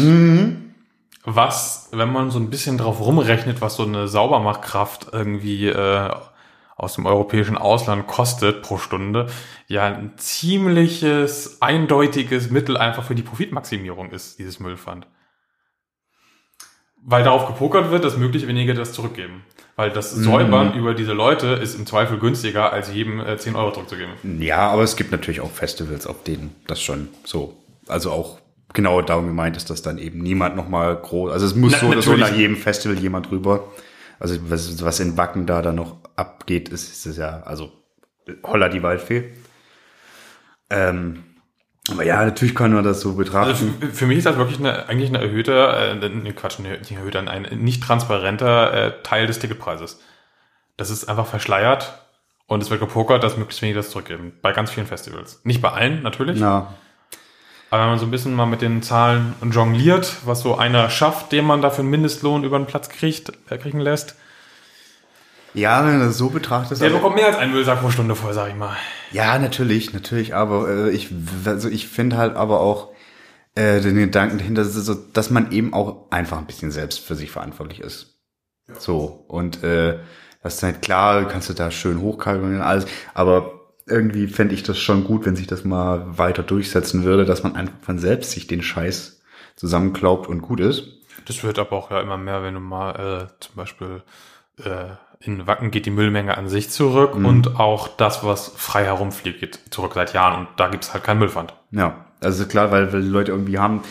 Was, 1.26 1.88
wenn 1.94 2.12
man 2.12 2.32
so 2.32 2.40
ein 2.40 2.50
bisschen 2.50 2.78
drauf 2.78 3.00
rumrechnet, 3.00 3.62
was 3.62 3.78
so 3.78 3.84
eine 3.84 4.10
Saubermachkraft 4.10 5.08
irgendwie 5.14 5.70
äh, 5.70 6.10
aus 6.84 6.96
dem 6.96 7.06
europäischen 7.06 7.58
Ausland 7.58 8.08
kostet 8.08 8.62
pro 8.62 8.78
Stunde, 8.78 9.28
ja 9.68 9.86
ein 9.86 10.14
ziemliches, 10.18 11.62
eindeutiges 11.62 12.52
Mittel 12.52 12.78
einfach 12.78 13.04
für 13.04 13.16
die 13.16 13.24
Profitmaximierung 13.24 14.12
ist, 14.12 14.38
dieses 14.38 14.60
Müllpfand. 14.60 15.08
Weil 17.06 17.24
darauf 17.24 17.48
gepokert 17.48 17.92
wird, 17.92 18.06
dass 18.06 18.18
möglichst 18.18 18.48
wenige 18.48 18.74
das 18.74 18.94
zurückgeben. 18.94 19.44
Weil 19.76 19.90
das 19.90 20.12
Säubern 20.12 20.76
über 20.76 20.94
diese 20.94 21.14
Leute 21.14 21.48
ist 21.48 21.74
im 21.74 21.88
Zweifel 21.88 22.20
günstiger, 22.20 22.72
als 22.72 22.94
jedem 22.94 23.20
äh, 23.20 23.38
10 23.38 23.56
Euro 23.56 23.72
zurückzugeben. 23.72 24.14
Ja, 24.40 24.70
aber 24.70 24.84
es 24.84 24.96
gibt 24.96 25.12
natürlich 25.12 25.42
auch 25.42 25.50
Festivals, 25.50 26.06
auf 26.06 26.24
denen 26.24 26.56
das 26.68 26.80
schon 26.82 27.10
so, 27.24 27.58
also 27.88 28.12
auch 28.12 28.40
genau 28.74 29.02
darum 29.02 29.28
gemeint 29.28 29.58
ist, 29.58 29.70
dass 29.70 29.82
dann 29.82 29.98
eben 29.98 30.20
niemand 30.20 30.56
nochmal 30.56 30.96
groß, 30.96 31.32
also 31.32 31.46
es 31.46 31.56
muss 31.56 31.74
Na, 31.74 31.80
so 31.80 31.88
oder 31.88 32.02
so 32.02 32.16
nach 32.16 32.36
jedem 32.36 32.56
Festival 32.56 32.98
jemand 33.00 33.32
rüber. 33.32 33.72
Also 34.20 34.38
was, 34.50 34.84
was 34.84 35.00
in 35.00 35.18
Wacken 35.18 35.46
da 35.46 35.62
dann 35.62 35.76
noch 35.76 35.98
abgeht, 36.16 36.70
ist, 36.70 36.92
ist 36.92 37.06
es 37.06 37.18
ja, 37.18 37.42
also 37.44 37.72
holla 38.44 38.70
die 38.70 38.84
Waldfee. 38.84 39.34
Ähm, 40.70 41.24
aber 41.92 42.06
ja, 42.06 42.24
natürlich 42.24 42.56
kann 42.56 42.74
man 42.74 42.84
das 42.84 43.02
so 43.02 43.16
betrachten. 43.16 43.50
Also 43.50 43.68
für, 43.92 44.08
mich 44.08 44.20
ist 44.20 44.26
das 44.26 44.38
wirklich 44.38 44.60
eine, 44.60 44.88
eigentlich 44.88 45.10
eine 45.10 45.22
erhöhte, 45.22 45.52
äh, 45.54 46.10
ne, 46.10 46.34
Quatsch, 46.34 46.60
eine, 46.60 46.78
nicht 46.78 46.92
erhöhte, 46.92 47.20
ein 47.20 47.42
nicht 47.60 47.84
transparenter 47.84 48.74
äh, 48.74 49.04
Teil 49.04 49.28
des 49.28 49.40
Ticketpreises. 49.40 50.00
Das 50.78 50.90
ist 50.90 51.10
einfach 51.10 51.28
verschleiert 51.28 52.00
und 52.48 52.64
es 52.64 52.70
wird 52.70 52.80
gepokert, 52.80 53.24
dass 53.24 53.36
möglichst 53.36 53.62
wenige 53.62 53.80
das 53.80 53.90
zurückgeben. 53.90 54.34
Bei 54.42 54.54
ganz 54.54 54.72
vielen 54.72 54.88
Festivals. 54.88 55.42
Nicht 55.44 55.62
bei 55.62 55.72
allen, 55.72 56.04
natürlich. 56.04 56.40
ja, 56.40 56.74
Aber 57.70 57.82
wenn 57.82 57.90
man 57.90 58.00
so 58.00 58.06
ein 58.06 58.12
bisschen 58.12 58.34
mal 58.34 58.46
mit 58.46 58.62
den 58.62 58.82
Zahlen 58.82 59.36
jongliert, 59.52 60.26
was 60.26 60.40
so 60.40 60.56
einer 60.56 60.90
schafft, 60.90 61.34
den 61.34 61.46
man 61.46 61.62
dafür 61.62 61.82
einen 61.82 61.92
Mindestlohn 61.92 62.46
über 62.46 62.58
den 62.58 62.66
Platz 62.66 62.88
kriegt, 62.88 63.34
äh, 63.50 63.58
kriegen 63.58 63.82
lässt, 63.82 64.16
ja, 65.54 65.86
wenn 65.86 66.00
du 66.00 66.06
das 66.06 66.18
so 66.18 66.30
betrachtest. 66.30 66.82
der 66.82 66.90
aber- 66.90 66.98
bekommt 66.98 67.16
mehr 67.16 67.28
als 67.28 67.38
einen 67.38 67.54
Müllsack 67.54 67.82
pro 67.82 67.90
Stunde 67.90 68.16
voll, 68.16 68.34
sag 68.34 68.50
ich 68.50 68.56
mal. 68.56 68.76
Ja, 69.12 69.38
natürlich, 69.38 69.94
natürlich, 69.94 70.34
aber 70.36 70.70
äh, 70.70 70.90
ich, 70.90 71.10
also 71.46 71.70
ich 71.70 71.88
finde 71.88 72.18
halt 72.18 72.36
aber 72.36 72.60
auch 72.62 72.92
äh, 73.56 73.82
den 73.82 73.96
Gedanken 73.96 74.40
dahinter, 74.40 74.66
dass, 75.14 75.30
man 75.30 75.52
eben 75.52 75.74
auch 75.74 76.12
einfach 76.12 76.40
ein 76.40 76.48
bisschen 76.48 76.72
selbst 76.72 77.00
für 77.00 77.16
sich 77.16 77.30
verantwortlich 77.32 77.80
ist. 77.82 78.20
So, 78.80 79.26
und 79.28 79.64
äh, 79.64 80.00
das 80.42 80.56
ist 80.56 80.64
halt 80.64 80.82
klar, 80.82 81.28
kannst 81.28 81.50
du 81.50 81.54
da 81.54 81.70
schön 81.70 82.02
hochkalkulieren 82.02 82.62
und 82.62 82.68
alles, 82.68 82.86
aber 83.14 83.60
irgendwie 83.86 84.28
fände 84.28 84.56
ich 84.56 84.64
das 84.64 84.80
schon 84.80 85.04
gut, 85.04 85.26
wenn 85.26 85.36
sich 85.36 85.48
das 85.48 85.66
mal 85.66 86.18
weiter 86.18 86.42
durchsetzen 86.42 87.04
würde, 87.04 87.26
dass 87.26 87.44
man 87.44 87.56
einfach 87.56 87.76
von 87.82 88.00
selbst 88.00 88.32
sich 88.32 88.48
den 88.48 88.64
Scheiß 88.64 89.22
zusammenklaubt 89.56 90.28
und 90.28 90.42
gut 90.42 90.60
ist. 90.60 90.88
Das 91.26 91.44
wird 91.44 91.60
aber 91.60 91.74
auch 91.74 91.92
ja 91.92 92.02
immer 92.02 92.18
mehr, 92.18 92.44
wenn 92.44 92.54
du 92.54 92.60
mal 92.60 92.92
äh, 93.30 93.40
zum 93.40 93.56
Beispiel 93.56 94.04
äh, 94.58 94.96
in 95.26 95.48
Wacken 95.48 95.72
geht 95.72 95.86
die 95.86 95.92
Müllmenge 95.92 96.38
an 96.38 96.50
sich 96.50 96.70
zurück 96.70 97.16
und 97.16 97.60
auch 97.60 97.88
das, 97.88 98.24
was 98.24 98.52
frei 98.58 98.84
herumfliegt, 98.84 99.40
geht 99.40 99.60
zurück 99.70 99.94
seit 99.96 100.14
Jahren 100.14 100.40
und 100.40 100.48
da 100.58 100.68
gibt 100.68 100.84
es 100.84 100.94
halt 100.94 101.04
keinen 101.04 101.20
Müllpfand. 101.20 101.54
Ja, 101.72 102.06
also 102.22 102.46
klar, 102.46 102.72
weil, 102.72 102.92
weil 102.92 103.02
die 103.02 103.08
Leute 103.08 103.32
irgendwie 103.32 103.58
haben, 103.58 103.82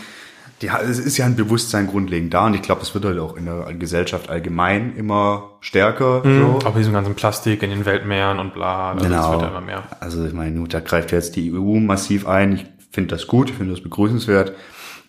die, 0.61 0.69
es 0.69 0.99
ist 0.99 1.17
ja 1.17 1.27
ein 1.27 1.35
Bewusstsein 1.35 1.87
grundlegend 1.87 2.35
da 2.35 2.47
und 2.47 2.55
ich 2.55 2.63
glaube, 2.63 2.83
es 2.83 2.93
wird 2.95 3.05
halt 3.07 3.19
auch 3.19 3.37
in 3.37 3.47
der 3.47 3.73
Gesellschaft 3.75 4.29
allgemein 4.29 4.95
immer 4.95 5.51
stärker. 5.61 6.23
So. 6.23 6.67
Auch 6.67 6.77
diesem 6.77 6.93
ganzen 6.93 7.15
Plastik 7.15 7.63
in 7.63 7.71
den 7.71 7.85
Weltmeeren 7.87 8.39
und 8.39 8.53
bla, 8.53 8.93
also 8.93 9.09
das 9.09 9.31
wird 9.31 9.43
ja 9.43 9.49
immer 9.49 9.61
mehr. 9.61 9.83
Also 10.01 10.25
ich 10.25 10.35
meine, 10.35 10.57
gut, 10.59 10.75
da 10.75 10.81
greift 10.81 11.13
jetzt 11.13 11.37
die 11.37 11.53
EU 11.53 11.81
massiv 11.81 12.29
ein. 12.29 12.53
Ich 12.53 12.67
finde 12.91 13.15
das 13.15 13.27
gut, 13.27 13.51
ich 13.51 13.57
finde 13.57 13.73
das 13.73 13.83
begrüßenswert. 13.83 14.53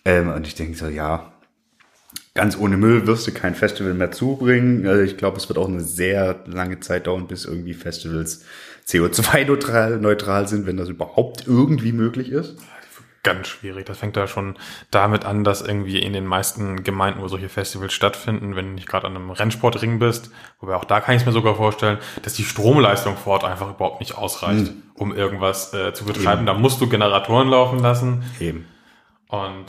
Ähm, 0.06 0.30
und 0.30 0.46
ich 0.46 0.54
denke 0.54 0.76
so, 0.76 0.86
ja, 0.86 1.33
ganz 2.34 2.58
ohne 2.58 2.76
Müll 2.76 3.06
wirst 3.06 3.26
du 3.26 3.32
kein 3.32 3.54
Festival 3.54 3.94
mehr 3.94 4.10
zubringen. 4.10 4.86
Also 4.86 5.02
ich 5.02 5.16
glaube, 5.16 5.36
es 5.36 5.48
wird 5.48 5.58
auch 5.58 5.68
eine 5.68 5.80
sehr 5.80 6.40
lange 6.46 6.80
Zeit 6.80 7.06
dauern, 7.06 7.26
bis 7.26 7.44
irgendwie 7.44 7.74
Festivals 7.74 8.44
CO2-neutral 8.86 9.98
neutral 9.98 10.48
sind, 10.48 10.66
wenn 10.66 10.76
das 10.76 10.88
überhaupt 10.88 11.46
irgendwie 11.46 11.92
möglich 11.92 12.30
ist. 12.30 12.56
Ganz 13.22 13.48
schwierig. 13.48 13.86
Das 13.86 13.96
fängt 13.96 14.18
da 14.18 14.26
schon 14.26 14.56
damit 14.90 15.24
an, 15.24 15.44
dass 15.44 15.62
irgendwie 15.62 15.98
in 15.98 16.12
den 16.12 16.26
meisten 16.26 16.84
Gemeinden, 16.84 17.22
wo 17.22 17.28
solche 17.28 17.48
Festivals 17.48 17.94
stattfinden, 17.94 18.54
wenn 18.54 18.66
du 18.66 18.72
nicht 18.72 18.86
gerade 18.86 19.06
an 19.06 19.16
einem 19.16 19.30
Rennsportring 19.30 19.98
bist, 19.98 20.30
wobei 20.60 20.74
auch 20.74 20.84
da 20.84 21.00
kann 21.00 21.14
ich 21.14 21.22
es 21.22 21.26
mir 21.26 21.32
sogar 21.32 21.54
vorstellen, 21.54 21.96
dass 22.20 22.34
die 22.34 22.44
Stromleistung 22.44 23.16
vor 23.16 23.34
Ort 23.34 23.44
einfach 23.44 23.70
überhaupt 23.70 24.00
nicht 24.00 24.18
ausreicht, 24.18 24.72
um 24.92 25.14
irgendwas 25.16 25.72
äh, 25.72 25.94
zu 25.94 26.04
betreiben. 26.04 26.44
Da 26.44 26.52
musst 26.52 26.82
du 26.82 26.86
Generatoren 26.86 27.48
laufen 27.48 27.78
lassen 27.78 28.24
Eben. 28.40 28.66
und 29.28 29.64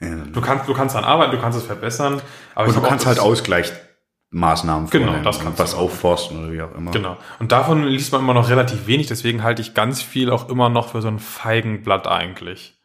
Ja. 0.00 0.16
du 0.32 0.40
kannst, 0.40 0.66
du 0.68 0.72
kannst 0.74 0.94
dann 0.94 1.04
arbeiten, 1.04 1.32
du 1.32 1.38
kannst 1.40 1.58
es 1.58 1.64
verbessern, 1.66 2.22
aber 2.54 2.68
Und 2.68 2.76
du 2.76 2.80
kannst 2.80 3.04
das- 3.04 3.18
halt 3.18 3.20
Ausgleichsmaßnahmen 3.20 4.88
Genau, 4.90 5.04
vornehmen 5.06 5.24
das 5.24 5.36
und 5.38 5.44
kannst 5.44 5.58
was 5.58 5.74
aufforsten 5.74 6.38
oder 6.42 6.52
wie 6.52 6.62
auch 6.62 6.74
immer. 6.74 6.90
Genau. 6.90 7.16
Und 7.38 7.52
davon 7.52 7.84
liest 7.84 8.10
man 8.12 8.22
immer 8.22 8.32
noch 8.34 8.48
relativ 8.48 8.86
wenig, 8.86 9.08
deswegen 9.08 9.42
halte 9.42 9.60
ich 9.60 9.74
ganz 9.74 10.00
viel 10.02 10.30
auch 10.30 10.48
immer 10.48 10.68
noch 10.70 10.88
für 10.88 11.02
so 11.02 11.08
ein 11.08 11.18
Feigenblatt 11.18 12.06
eigentlich. 12.08 12.76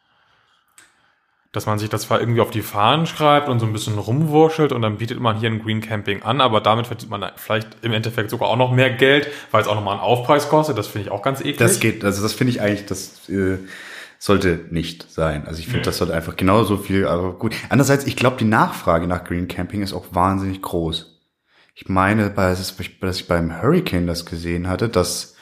Dass 1.54 1.66
man 1.68 1.80
sich 1.80 1.88
das 1.90 2.02
zwar 2.02 2.20
irgendwie 2.20 2.42
auf 2.42 2.52
die 2.52 2.62
Fahnen 2.62 3.06
schreibt 3.06 3.48
und 3.48 3.62
so 3.62 3.66
ein 3.66 3.72
bisschen 3.72 3.98
rumwurschtelt 3.98 4.74
und 4.74 4.82
dann 4.82 4.98
bietet 4.98 5.22
man 5.22 5.38
hier 5.38 5.50
ein 5.50 5.64
Green 5.64 5.80
Camping 5.80 6.22
an, 6.24 6.42
aber 6.42 6.60
damit 6.60 6.88
verdient 6.88 7.10
man 7.10 7.32
vielleicht 7.38 7.78
im 7.82 7.94
Endeffekt 7.94 8.30
sogar 8.30 8.50
auch 8.50 8.58
noch 8.58 8.74
mehr 8.74 8.90
Geld, 8.90 9.30
weil 9.52 9.62
es 9.62 9.68
auch 9.70 9.76
nochmal 9.76 9.94
einen 9.94 10.02
Aufpreis 10.04 10.50
kostet. 10.50 10.78
Das 10.78 10.88
finde 10.88 11.08
ich 11.08 11.12
auch 11.14 11.22
ganz 11.22 11.40
eklig. 11.40 11.56
Das 11.60 11.80
geht, 11.80 12.04
also 12.04 12.22
das 12.22 12.34
finde 12.34 12.52
ich 12.52 12.60
eigentlich, 12.60 12.86
das 12.88 13.30
äh, 13.30 13.58
sollte 14.20 14.66
nicht 14.70 15.12
sein. 15.12 15.46
Also 15.48 15.60
ich 15.60 15.68
finde, 15.68 15.84
das 15.84 15.98
sollte 15.98 16.14
einfach 16.14 16.36
genauso 16.36 16.78
viel, 16.78 17.06
aber 17.08 17.34
gut. 17.34 17.54
Andererseits, 17.70 18.06
ich 18.06 18.16
glaube, 18.16 18.38
die 18.38 18.46
Nachfrage 18.46 19.08
nach 19.08 19.24
Green 19.24 19.48
Camping 19.48 19.82
ist 19.82 19.94
auch 19.94 20.06
wahnsinnig 20.12 20.62
groß. 20.62 21.20
Ich 21.74 21.90
meine, 21.90 22.30
bei, 22.30 22.50
dass 22.50 22.80
ich 22.80 23.28
beim 23.28 23.62
Hurricane 23.62 24.08
das 24.08 24.26
gesehen 24.26 24.68
hatte, 24.68 24.88
dass 24.90 25.36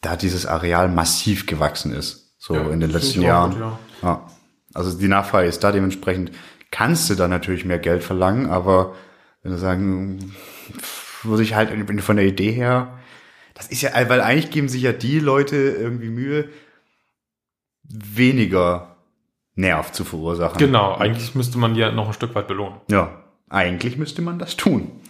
da 0.00 0.16
dieses 0.16 0.46
Areal 0.46 0.88
massiv 0.88 1.46
gewachsen 1.46 1.92
ist, 1.92 2.34
so 2.38 2.54
Ja, 2.54 2.70
in 2.70 2.80
den 2.80 2.90
letzten 2.90 3.22
Jahren. 3.22 3.50
gut, 3.52 3.60
ja. 3.60 3.78
ja. 4.02 4.26
Also 4.72 4.98
die 4.98 5.08
Nachfrage 5.08 5.46
ist 5.46 5.62
da, 5.62 5.72
dementsprechend 5.72 6.32
kannst 6.70 7.08
du 7.08 7.14
da 7.14 7.28
natürlich 7.28 7.64
mehr 7.64 7.78
Geld 7.78 8.02
verlangen, 8.02 8.46
aber 8.46 8.94
wenn 9.42 9.52
du 9.52 9.58
sagen, 9.58 10.34
würde 11.22 11.42
ich 11.42 11.54
halt 11.54 11.70
von 12.00 12.16
der 12.16 12.26
Idee 12.26 12.50
her, 12.50 12.98
das 13.54 13.68
ist 13.68 13.82
ja, 13.82 13.90
weil 14.08 14.20
eigentlich 14.20 14.50
geben 14.50 14.68
sich 14.68 14.82
ja 14.82 14.92
die 14.92 15.20
Leute 15.20 15.56
irgendwie 15.56 16.08
Mühe, 16.08 16.48
weniger 17.88 18.96
Nerv 19.54 19.92
zu 19.92 20.04
verursachen. 20.04 20.58
Genau, 20.58 20.94
eigentlich 20.94 21.34
müsste 21.34 21.58
man 21.58 21.74
die 21.74 21.80
ja 21.80 21.92
noch 21.92 22.08
ein 22.08 22.12
Stück 22.12 22.34
weit 22.34 22.48
belohnen. 22.48 22.80
Ja, 22.90 23.10
eigentlich 23.48 23.96
müsste 23.98 24.22
man 24.22 24.38
das 24.38 24.56
tun. 24.56 25.00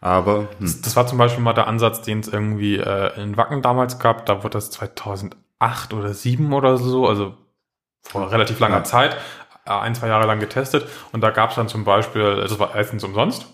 Aber 0.00 0.40
hm. 0.40 0.46
Das, 0.60 0.80
das 0.82 0.96
war 0.96 1.06
zum 1.06 1.18
Beispiel 1.18 1.42
mal 1.42 1.54
der 1.54 1.66
Ansatz, 1.66 2.02
den 2.02 2.20
es 2.20 2.28
irgendwie 2.28 2.76
äh, 2.76 3.20
in 3.20 3.36
Wacken 3.36 3.62
damals 3.62 3.98
gab. 3.98 4.26
Da 4.26 4.42
wurde 4.42 4.50
das 4.50 4.70
2008 4.70 5.92
oder 5.94 6.02
2007 6.12 6.52
oder 6.52 6.76
so, 6.76 7.08
also 7.08 7.34
vor 8.02 8.30
relativ 8.30 8.60
langer 8.60 8.76
Ja. 8.78 8.84
Zeit, 8.84 9.16
äh, 9.64 9.70
ein, 9.70 9.94
zwei 9.94 10.08
Jahre 10.08 10.26
lang 10.26 10.38
getestet. 10.38 10.86
Und 11.12 11.22
da 11.22 11.30
gab 11.30 11.50
es 11.50 11.56
dann 11.56 11.68
zum 11.68 11.84
Beispiel, 11.84 12.36
das 12.36 12.58
war 12.58 12.74
erstens 12.74 13.02
umsonst. 13.04 13.46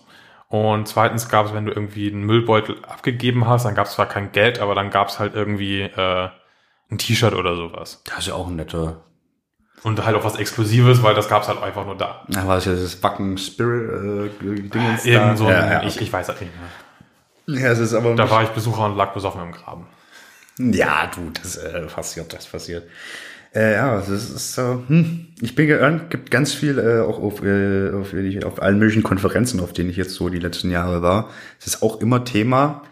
Und 0.49 0.87
zweitens 0.87 1.29
gab 1.29 1.47
es, 1.47 1.53
wenn 1.53 1.65
du 1.65 1.71
irgendwie 1.71 2.11
einen 2.11 2.23
Müllbeutel 2.23 2.77
abgegeben 2.87 3.47
hast, 3.47 3.65
dann 3.65 3.73
gab 3.73 3.87
es 3.87 3.93
zwar 3.93 4.05
kein 4.05 4.31
Geld, 4.31 4.59
aber 4.59 4.75
dann 4.75 4.91
gab 4.91 5.07
es 5.07 5.17
halt 5.17 5.33
irgendwie 5.33 5.81
äh, 5.81 6.29
ein 6.93 6.97
T-Shirt 6.97 7.33
oder 7.33 7.55
sowas. 7.55 8.01
das 8.05 8.19
ist 8.19 8.27
ja 8.27 8.33
auch 8.35 8.47
ein 8.47 8.55
netter. 8.55 9.03
Und 9.83 10.03
halt 10.03 10.15
auch 10.15 10.23
was 10.23 10.37
Exklusives, 10.37 11.03
weil 11.03 11.13
das 11.13 11.27
gab 11.27 11.41
es 11.41 11.49
halt 11.49 11.61
einfach 11.61 11.85
nur 11.85 11.97
da. 11.97 12.23
Da 12.29 12.47
war 12.47 12.57
es 12.57 12.65
ja 12.65 12.73
das 12.73 13.03
Wacken 13.03 13.37
Spirit 13.37 14.31
äh, 14.41 14.69
Dingens 14.69 15.05
Irgend 15.05 15.37
so 15.37 15.45
ein, 15.45 15.51
ja, 15.51 15.71
ja, 15.71 15.83
ich, 15.83 15.95
okay. 15.95 16.03
ich 16.05 16.13
weiß 16.13 16.29
halt 16.29 16.41
nicht 16.41 16.53
mehr. 17.47 17.61
ja, 17.61 17.71
es 17.71 17.79
ist 17.79 17.93
aber 17.93 18.15
Da 18.15 18.29
war 18.29 18.43
ich 18.43 18.49
Besucher 18.49 18.85
und 18.85 18.95
lag 18.95 19.13
besoffen 19.13 19.41
im 19.41 19.51
Graben. 19.51 19.85
Ja, 20.57 21.11
du, 21.13 21.31
das 21.31 21.57
äh, 21.57 21.81
passiert, 21.87 22.31
das 22.31 22.45
passiert. 22.45 22.87
Äh, 23.53 23.73
ja, 23.73 23.97
das 23.97 24.09
ist 24.09 24.53
so, 24.53 24.83
hm, 24.87 25.27
ich 25.41 25.53
bin 25.53 25.67
geirrt, 25.67 26.09
gibt 26.09 26.31
ganz 26.31 26.53
viel 26.53 26.79
äh, 26.79 27.01
auch 27.01 27.19
auf, 27.19 27.43
äh, 27.43 27.91
auf, 27.91 28.13
auf 28.45 28.61
allen 28.61 28.79
möglichen 28.79 29.03
Konferenzen, 29.03 29.59
auf 29.59 29.73
denen 29.73 29.89
ich 29.89 29.97
jetzt 29.97 30.13
so 30.15 30.29
die 30.29 30.39
letzten 30.39 30.71
Jahre 30.71 31.01
war. 31.01 31.29
Es 31.59 31.67
ist 31.67 31.83
auch 31.83 31.99
immer 31.99 32.23
Thema. 32.23 32.83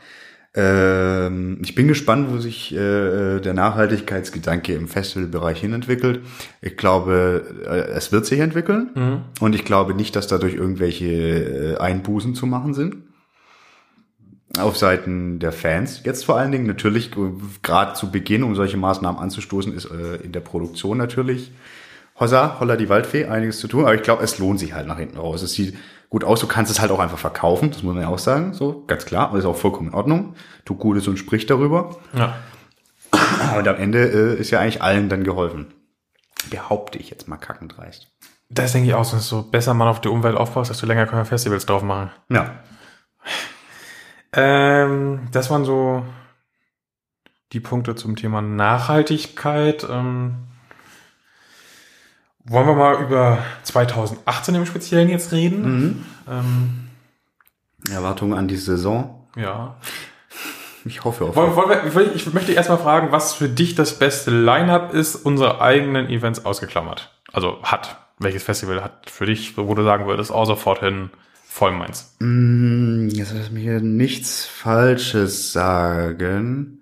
Ähm, 0.54 1.60
ich 1.64 1.76
bin 1.76 1.88
gespannt, 1.88 2.30
wo 2.30 2.40
sich 2.40 2.74
äh, 2.74 3.40
der 3.40 3.54
Nachhaltigkeitsgedanke 3.54 4.74
im 4.74 4.90
Festivalbereich 4.90 5.62
hinentwickelt. 5.62 6.22
Ich 6.62 6.76
glaube, 6.76 7.46
äh, 7.66 7.92
es 7.92 8.12
wird 8.12 8.26
sich 8.26 8.40
entwickeln 8.40 8.90
und 9.40 9.56
ich 9.56 9.64
glaube 9.64 9.94
nicht, 9.94 10.16
dass 10.16 10.28
dadurch 10.28 10.56
irgendwelche 10.56 11.06
äh, 11.06 11.78
Einbußen 11.78 12.36
zu 12.36 12.46
machen 12.48 12.74
sind 12.74 12.98
auf 14.60 14.78
Seiten 14.78 15.40
der 15.40 15.52
Fans. 15.52 16.02
Jetzt 16.04 16.26
vor 16.26 16.38
allen 16.38 16.52
Dingen 16.52 16.68
natürlich, 16.68 17.16
äh, 17.16 17.32
gerade 17.62 17.94
zu 17.94 18.12
Beginn, 18.12 18.44
um 18.44 18.56
solche 18.56 18.78
Maßnahmen 18.78 19.22
anzustoßen, 19.22 19.74
ist 19.74 19.86
äh, 19.86 20.18
in 20.18 20.32
der 20.34 20.42
Produktion 20.42 20.98
natürlich 20.98 21.52
Hossa, 22.20 22.60
Holla 22.60 22.76
die 22.76 22.90
Waldfee, 22.90 23.26
einiges 23.26 23.60
zu 23.60 23.68
tun. 23.68 23.84
Aber 23.84 23.96
ich 23.96 24.04
glaube, 24.04 24.24
es 24.24 24.38
lohnt 24.38 24.60
sich 24.60 24.74
halt 24.74 24.88
nach 24.88 25.00
hinten 25.00 25.18
raus. 25.18 25.42
Es 25.42 25.54
sieht 25.54 25.76
gut 26.12 26.26
aus, 26.26 26.42
du 26.42 26.48
kannst 26.48 26.70
es 26.70 26.80
halt 26.80 26.92
auch 26.92 27.00
einfach 27.00 27.18
verkaufen, 27.18 27.72
das 27.72 27.82
muss 27.82 27.96
man 27.96 28.04
ja 28.04 28.10
auch 28.10 28.20
sagen, 28.20 28.54
so, 28.54 28.84
ganz 28.86 29.06
klar. 29.06 29.30
Aber 29.30 29.40
ist 29.40 29.46
auch 29.46 29.56
vollkommen 29.56 29.90
in 29.90 29.96
Ordnung. 29.96 30.36
Tu 30.66 30.76
Gutes 30.76 31.08
und 31.08 31.18
sprich 31.18 31.48
darüber. 31.48 31.98
Ja. 32.14 32.36
Und 33.58 33.68
am 33.68 33.76
Ende 33.76 34.06
äh, 34.06 34.40
ist 34.40 34.52
ja 34.52 34.60
eigentlich 34.60 34.82
allen 34.82 35.10
dann 35.10 35.24
geholfen. 35.24 35.74
Behaupte 36.50 36.98
ich 36.98 37.10
jetzt 37.10 37.28
mal 37.28 37.38
kackend 37.38 37.78
dreist. 37.78 38.08
Das 38.50 38.74
denke 38.74 38.88
ich 38.88 38.94
auch, 38.94 39.02
ist 39.02 39.28
so 39.28 39.42
besser 39.42 39.74
man 39.74 39.88
auf 39.88 40.00
die 40.00 40.10
Umwelt 40.10 40.36
aufpasst, 40.36 40.70
desto 40.70 40.86
länger 40.86 41.08
können 41.08 41.22
wir 41.22 41.26
Festivals 41.26 41.66
drauf 41.66 41.84
machen. 41.84 42.12
Ja. 42.30 42.56
Ähm, 44.34 45.28
das 45.32 45.50
waren 45.50 45.66
so 45.66 46.06
die 47.52 47.60
Punkte 47.60 47.96
zum 47.96 48.16
Thema 48.16 48.42
Nachhaltigkeit. 48.42 49.86
Ähm, 49.90 50.48
wollen 52.46 52.68
wir 52.68 52.76
mal 52.76 53.02
über 53.04 53.40
2018 53.64 54.56
im 54.56 54.66
Speziellen 54.66 55.10
jetzt 55.10 55.32
reden? 55.32 56.06
Ähm, 56.30 56.88
Erwartungen 57.92 58.38
an 58.38 58.48
die 58.48 58.58
Saison. 58.58 59.28
ja. 59.36 59.76
Ich 60.84 61.04
hoffe 61.04 61.26
auf. 61.26 61.36
Wollen, 61.36 61.56
wollen 61.56 61.94
wir, 61.94 62.16
ich 62.16 62.34
möchte 62.34 62.54
erstmal 62.54 62.80
fragen, 62.80 63.12
was 63.12 63.36
für 63.36 63.48
dich 63.48 63.76
das 63.76 64.00
beste 64.00 64.32
Line-Up 64.32 64.96
ist, 64.96 65.16
unsere 65.16 65.62
eigenen 65.62 66.10
Events 66.10 66.44
ausgeklammert. 66.44 67.14
Also 67.32 67.62
hat. 67.62 67.98
Welches 68.18 68.42
Festival 68.42 68.84
hat 68.84 69.08
für 69.10 69.28
dich, 69.28 69.58
wo 69.58 69.74
du 69.76 69.84
sagen 69.84 70.08
würdest, 70.08 70.32
auch 70.32 70.46
sofort 70.46 70.80
hin, 70.80 71.12
voll 71.46 71.72
meins. 71.72 72.16
Mm, 72.20 73.10
Jetzt 73.10 73.32
lass 73.34 73.52
mich 73.52 73.62
hier 73.62 73.80
nichts 73.80 74.46
Falsches 74.48 75.54
sagen. 75.54 76.82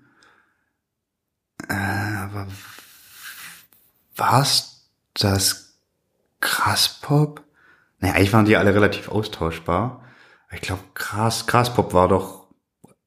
Äh, 1.68 1.74
aber 1.74 2.48
war's 4.16 4.69
das 5.24 5.78
Graspop? 6.42 7.42
Naja, 8.00 8.14
eigentlich 8.16 8.34
waren 8.34 8.46
die 8.46 8.58
alle 8.58 8.74
relativ 8.74 9.10
austauschbar. 9.10 10.04
Ich 10.54 10.62
glaube, 10.62 10.82
Gras, 10.96 11.46
Graspop 11.48 11.94
war 11.94 12.08
doch, 12.08 12.48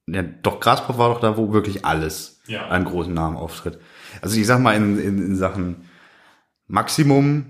ja, 0.06 0.22
doch, 0.22 0.60
Graspop 0.60 0.98
war 0.98 1.08
doch 1.08 1.20
da, 1.20 1.36
wo 1.36 1.52
wirklich 1.52 1.84
alles 1.84 2.40
Ja. 2.46 2.66
an 2.68 2.84
großen 2.84 3.12
Namen 3.12 3.36
auftritt. 3.36 3.78
Also 4.20 4.38
ich 4.38 4.46
sag 4.46 4.60
mal, 4.60 4.76
in, 4.76 4.98
in, 4.98 5.18
in 5.18 5.36
Sachen 5.36 5.88
Maximum 6.68 7.46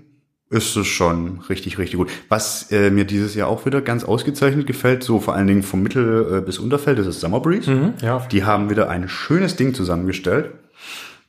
ist 0.49 0.75
es 0.75 0.87
schon 0.87 1.39
richtig, 1.49 1.77
richtig 1.77 1.97
gut. 1.97 2.11
Was 2.29 2.71
äh, 2.71 2.91
mir 2.91 3.05
dieses 3.05 3.33
Jahr 3.35 3.47
auch 3.47 3.65
wieder 3.65 3.81
ganz 3.81 4.03
ausgezeichnet 4.03 4.67
gefällt, 4.67 5.03
so 5.03 5.19
vor 5.19 5.33
allen 5.33 5.47
Dingen 5.47 5.63
vom 5.63 5.81
Mittel 5.81 6.37
äh, 6.37 6.41
bis 6.41 6.59
Unterfeld, 6.59 6.99
das 6.99 7.07
ist 7.07 7.21
Summer 7.21 7.39
Breeze. 7.39 7.69
Mhm, 7.71 7.93
ja, 8.01 8.19
Die 8.31 8.43
haben 8.45 8.69
wieder 8.69 8.89
ein 8.89 9.09
schönes 9.09 9.55
Ding 9.55 9.73
zusammengestellt. 9.73 10.53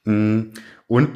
Mm, 0.04 0.42
Und 0.86 1.08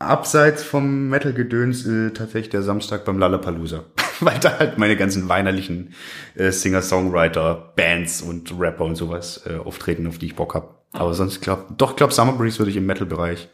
abseits 0.00 0.64
vom 0.64 1.08
Metal-Gedöns 1.08 1.86
äh, 1.86 2.10
tatsächlich 2.10 2.50
der 2.50 2.62
Samstag 2.62 3.04
beim 3.04 3.18
Lollapalooza. 3.18 3.84
Weil 4.20 4.38
da 4.38 4.58
halt 4.58 4.78
meine 4.78 4.96
ganzen 4.96 5.28
weinerlichen 5.28 5.94
äh, 6.34 6.50
Singer-Songwriter, 6.50 7.72
Bands 7.76 8.22
und 8.22 8.58
Rapper 8.58 8.84
und 8.84 8.96
sowas 8.96 9.42
äh, 9.46 9.56
auftreten, 9.56 10.06
auf 10.06 10.18
die 10.18 10.26
ich 10.26 10.36
Bock 10.36 10.54
hab. 10.54 10.84
Aber 10.92 11.14
sonst 11.14 11.40
glaub, 11.40 11.78
doch 11.78 11.96
glaub 11.96 12.12
Summer 12.12 12.32
Breeze 12.32 12.58
würde 12.58 12.70
ich 12.70 12.76
im 12.76 12.86
Metal-Bereich 12.86 13.48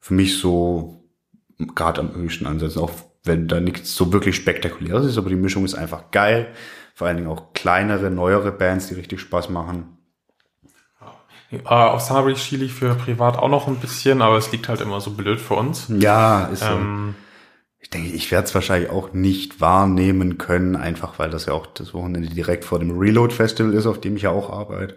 für 0.00 0.14
mich 0.14 0.38
so 0.38 1.04
gerade 1.58 2.00
am 2.00 2.14
höchsten 2.14 2.46
ansetzen, 2.46 2.80
auch 2.80 2.92
wenn 3.24 3.46
da 3.46 3.60
nichts 3.60 3.94
so 3.94 4.12
wirklich 4.12 4.34
spektakuläres 4.36 5.06
ist, 5.06 5.18
aber 5.18 5.28
die 5.28 5.36
Mischung 5.36 5.64
ist 5.64 5.74
einfach 5.74 6.10
geil. 6.10 6.48
Vor 6.94 7.06
allen 7.06 7.16
Dingen 7.16 7.28
auch 7.28 7.52
kleinere, 7.52 8.10
neuere 8.10 8.52
Bands, 8.52 8.88
die 8.88 8.94
richtig 8.94 9.20
Spaß 9.20 9.48
machen. 9.50 9.98
Äh, 11.52 11.68
auf 11.68 12.08
Breeze 12.08 12.40
schiele 12.40 12.64
ich 12.64 12.72
für 12.72 12.94
privat 12.94 13.36
auch 13.38 13.48
noch 13.48 13.68
ein 13.68 13.76
bisschen, 13.76 14.22
aber 14.22 14.36
es 14.36 14.50
liegt 14.52 14.68
halt 14.68 14.80
immer 14.80 15.00
so 15.00 15.10
blöd 15.10 15.40
für 15.40 15.54
uns. 15.54 15.86
Ja, 15.88 16.46
ist 16.46 16.60
so. 16.60 16.66
Ähm, 16.66 17.14
Ich 17.80 17.90
denke, 17.90 18.10
ich 18.10 18.30
werde 18.30 18.46
es 18.46 18.54
wahrscheinlich 18.54 18.90
auch 18.90 19.12
nicht 19.12 19.60
wahrnehmen 19.60 20.38
können, 20.38 20.76
einfach 20.76 21.18
weil 21.18 21.30
das 21.30 21.46
ja 21.46 21.52
auch 21.52 21.66
das 21.66 21.92
Wochenende 21.94 22.28
direkt 22.28 22.64
vor 22.64 22.78
dem 22.78 22.96
Reload 22.98 23.34
Festival 23.34 23.74
ist, 23.74 23.86
auf 23.86 24.00
dem 24.00 24.16
ich 24.16 24.22
ja 24.22 24.30
auch 24.30 24.50
arbeite. 24.50 24.94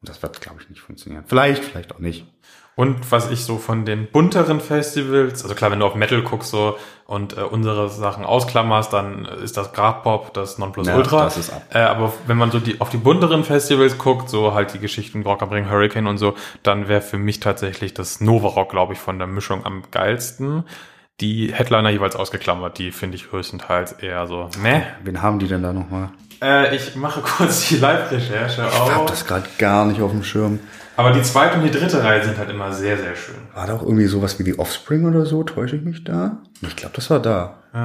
Und 0.00 0.08
das 0.08 0.22
wird, 0.22 0.40
glaube 0.40 0.60
ich, 0.62 0.70
nicht 0.70 0.80
funktionieren. 0.80 1.24
Vielleicht, 1.26 1.64
vielleicht 1.64 1.94
auch 1.94 1.98
nicht. 1.98 2.26
Und 2.76 3.12
was 3.12 3.30
ich 3.30 3.44
so 3.44 3.58
von 3.58 3.84
den 3.84 4.06
bunteren 4.10 4.60
Festivals, 4.60 5.42
also 5.42 5.54
klar, 5.54 5.70
wenn 5.70 5.80
du 5.80 5.86
auf 5.86 5.94
Metal 5.94 6.22
guckst 6.22 6.50
so 6.50 6.76
und 7.06 7.36
äh, 7.36 7.42
unsere 7.42 7.88
Sachen 7.88 8.24
ausklammerst, 8.24 8.92
dann 8.92 9.26
ist 9.26 9.56
das 9.56 9.72
Grabpop 9.72 10.34
das 10.34 10.58
Nonplusultra. 10.58 11.18
Ja, 11.18 11.24
das 11.24 11.36
ist 11.36 11.52
ab. 11.52 11.62
Äh, 11.72 11.78
aber 11.78 12.12
wenn 12.26 12.36
man 12.36 12.50
so 12.50 12.58
die, 12.58 12.80
auf 12.80 12.90
die 12.90 12.96
bunteren 12.96 13.44
Festivals 13.44 13.98
guckt, 13.98 14.28
so 14.28 14.54
halt 14.54 14.74
die 14.74 14.78
Geschichten 14.78 15.22
Rock 15.22 15.42
am 15.42 15.50
Ring, 15.50 15.70
Hurricane 15.70 16.06
und 16.08 16.18
so, 16.18 16.34
dann 16.62 16.88
wäre 16.88 17.00
für 17.02 17.18
mich 17.18 17.40
tatsächlich 17.40 17.94
das 17.94 18.20
Nova 18.20 18.48
Rock, 18.48 18.70
glaube 18.70 18.94
ich, 18.94 18.98
von 18.98 19.18
der 19.18 19.28
Mischung 19.28 19.64
am 19.64 19.82
geilsten. 19.90 20.64
Die 21.20 21.52
Headliner 21.54 21.90
jeweils 21.90 22.16
ausgeklammert, 22.16 22.78
die 22.78 22.90
finde 22.90 23.14
ich 23.16 23.30
größtenteils 23.30 23.92
eher 23.92 24.26
so, 24.26 24.48
meh. 24.60 24.82
Wen 25.04 25.22
haben 25.22 25.38
die 25.38 25.46
denn 25.46 25.62
da 25.62 25.72
nochmal? 25.72 26.08
Äh, 26.42 26.74
ich 26.74 26.96
mache 26.96 27.20
kurz 27.36 27.68
die 27.68 27.76
Live-Recherche 27.76 28.66
Ich 28.68 28.80
hab 28.80 29.02
auf. 29.02 29.06
das 29.10 29.24
gerade 29.24 29.46
gar 29.58 29.84
nicht 29.84 30.00
auf 30.00 30.10
dem 30.10 30.24
Schirm. 30.24 30.58
Aber 30.96 31.10
die 31.10 31.22
zweite 31.22 31.56
und 31.58 31.64
die 31.64 31.70
dritte 31.70 32.02
Reihe 32.04 32.22
sind 32.24 32.38
halt 32.38 32.50
immer 32.50 32.72
sehr, 32.72 32.96
sehr 32.96 33.16
schön. 33.16 33.34
War 33.54 33.66
da 33.66 33.74
auch 33.74 33.82
irgendwie 33.82 34.06
sowas 34.06 34.38
wie 34.38 34.44
die 34.44 34.58
Offspring 34.58 35.04
oder 35.06 35.26
so? 35.26 35.42
Täusche 35.42 35.76
ich 35.76 35.82
mich 35.82 36.04
da? 36.04 36.38
Ich 36.62 36.76
glaube, 36.76 36.94
das 36.94 37.10
war 37.10 37.18
da. 37.20 37.54
Äh, 37.74 37.78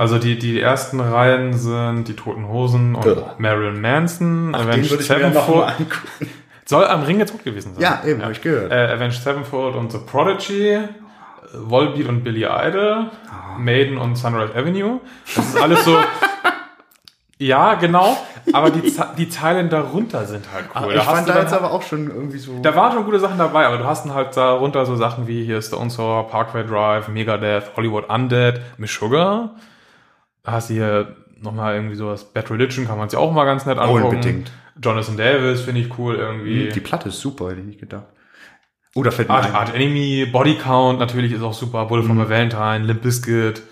also 0.00 0.18
die, 0.18 0.38
die 0.38 0.60
ersten 0.60 1.00
Reihen 1.00 1.54
sind 1.58 2.04
die 2.06 2.14
Toten 2.14 2.46
Hosen 2.48 2.94
und 2.94 3.04
Ugh. 3.06 3.24
Marilyn 3.38 3.80
Manson, 3.80 4.52
Den 4.52 4.54
Avenged 4.54 4.90
würde 4.90 5.02
ich 5.02 5.08
mir 5.08 5.20
ja 5.20 5.28
noch 5.30 5.34
mal 5.34 5.42
Sevenfold. 5.42 5.68
angucken. 5.80 6.30
Soll 6.66 6.84
am 6.86 7.02
Ring 7.02 7.18
jetzt 7.18 7.32
gut 7.32 7.42
gewesen 7.44 7.74
sein. 7.74 7.82
Ja, 7.82 8.02
eben, 8.08 8.22
hab 8.22 8.30
ich 8.30 8.40
gehört. 8.42 8.70
Äh, 8.70 8.92
Avenged 8.94 9.20
Sevenfold 9.22 9.74
und 9.74 9.90
The 9.90 9.98
Prodigy, 9.98 10.78
Volbeat 11.52 12.06
und 12.08 12.22
Billy 12.22 12.44
Idol, 12.48 13.06
Ah. 13.28 13.58
Maiden 13.58 13.98
und 13.98 14.14
Sunrise 14.16 14.54
Avenue. 14.54 15.00
Das 15.34 15.44
ist 15.48 15.60
alles 15.60 15.84
so. 15.84 15.96
ja, 17.40 17.74
genau. 17.74 18.18
Aber 18.52 18.70
die, 18.70 18.92
die 19.16 19.28
Zeilen 19.30 19.70
darunter 19.70 20.26
sind 20.26 20.44
halt 20.52 20.66
cool. 20.74 20.92
ich 20.92 20.98
hast 20.98 21.06
fand 21.06 21.28
da 21.28 21.40
jetzt 21.40 21.54
aber 21.54 21.72
auch 21.72 21.80
schon 21.80 22.08
irgendwie 22.08 22.36
so. 22.36 22.58
da 22.60 22.76
waren 22.76 22.92
schon 22.92 23.04
gute 23.06 23.18
Sachen 23.18 23.38
dabei, 23.38 23.66
aber 23.66 23.78
du 23.78 23.84
hast 23.84 24.04
dann 24.04 24.12
halt 24.12 24.36
darunter 24.36 24.84
so 24.84 24.94
Sachen 24.94 25.26
wie 25.26 25.42
hier 25.42 25.62
Stone 25.62 25.88
Sour, 25.88 26.28
Parkway 26.28 26.64
Drive, 26.66 27.08
Megadeth, 27.08 27.74
Hollywood 27.76 28.10
Undead, 28.10 28.60
Miss 28.76 28.94
Sugar. 28.94 29.56
Da 30.42 30.52
hast 30.52 30.68
du 30.68 30.74
hier 30.74 31.16
nochmal 31.40 31.76
irgendwie 31.76 31.94
sowas, 31.94 32.24
Bad 32.24 32.50
Religion 32.50 32.86
kann 32.86 32.98
man 32.98 33.08
sich 33.08 33.18
auch 33.18 33.32
mal 33.32 33.46
ganz 33.46 33.64
nett 33.64 33.78
angucken. 33.78 34.04
Unbedingt. 34.04 34.52
Jonathan 34.82 35.16
Davis 35.16 35.62
finde 35.62 35.80
ich 35.80 35.98
cool 35.98 36.16
irgendwie. 36.16 36.68
die 36.68 36.80
Platte 36.80 37.08
ist 37.08 37.20
super, 37.20 37.48
hätte 37.48 37.60
ich 37.60 37.66
nicht 37.66 37.80
gedacht. 37.80 38.06
Oh, 38.94 39.02
da 39.02 39.10
fällt 39.10 39.28
mir 39.28 39.36
Art. 39.36 39.54
Art 39.54 39.74
Enemy, 39.74 40.26
Body 40.30 40.56
Count 40.56 40.98
natürlich 40.98 41.32
ist 41.32 41.42
auch 41.42 41.54
super, 41.54 41.86
Bullet 41.86 42.02
for 42.02 42.14
my 42.14 42.28
Valentine, 42.28 42.84
Limp 42.84 43.00
Bizkit. 43.00 43.62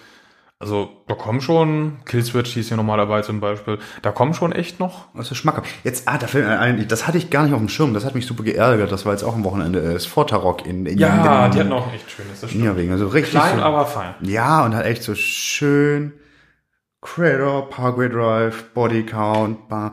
Also 0.61 0.90
da 1.07 1.14
kommen 1.14 1.40
schon, 1.40 1.99
Killswitch 2.05 2.51
hieß 2.55 2.71
ja 2.71 2.77
nochmal 2.77 2.99
dabei 2.99 3.23
zum 3.23 3.38
Beispiel, 3.38 3.79
da 4.03 4.11
kommen 4.11 4.35
schon 4.35 4.51
echt 4.51 4.81
noch. 4.81 5.07
Also 5.14 5.37
schmackhaft. 5.37 5.71
Jetzt, 5.85 6.09
ah, 6.09 6.18
da 6.18 6.27
fällt 6.27 6.47
mir 6.47 6.59
ein, 6.59 6.88
das 6.88 7.07
hatte 7.07 7.16
ich 7.16 7.31
gar 7.31 7.44
nicht 7.44 7.53
auf 7.53 7.61
dem 7.61 7.68
Schirm, 7.68 7.94
das 7.94 8.05
hat 8.05 8.16
mich 8.16 8.27
super 8.27 8.42
geärgert, 8.42 8.90
das 8.90 9.07
war 9.07 9.12
jetzt 9.12 9.23
auch 9.23 9.35
am 9.35 9.44
Wochenende, 9.44 9.92
das 9.92 10.07
Fortarok 10.07 10.66
in, 10.66 10.85
in 10.85 10.99
Ja, 10.99 11.47
in, 11.47 11.53
die 11.53 11.61
hatten 11.61 11.73
auch 11.73 11.92
echt 11.92 12.11
schönes, 12.11 12.40
das 12.40 12.51
stimmt. 12.51 12.64
Niederwegen, 12.64 12.90
also 12.90 13.07
richtig 13.07 13.38
Klein, 13.38 13.59
so, 13.59 13.62
aber 13.62 13.87
fein. 13.87 14.14
Ja, 14.23 14.64
und 14.64 14.75
halt 14.75 14.87
echt 14.87 15.05
so 15.05 15.14
schön 15.14 16.14
Cradle, 17.03 17.66
Parkway 17.71 18.09
Drive, 18.09 18.64
Body 18.75 19.07
Count, 19.07 19.68
Bar. 19.68 19.92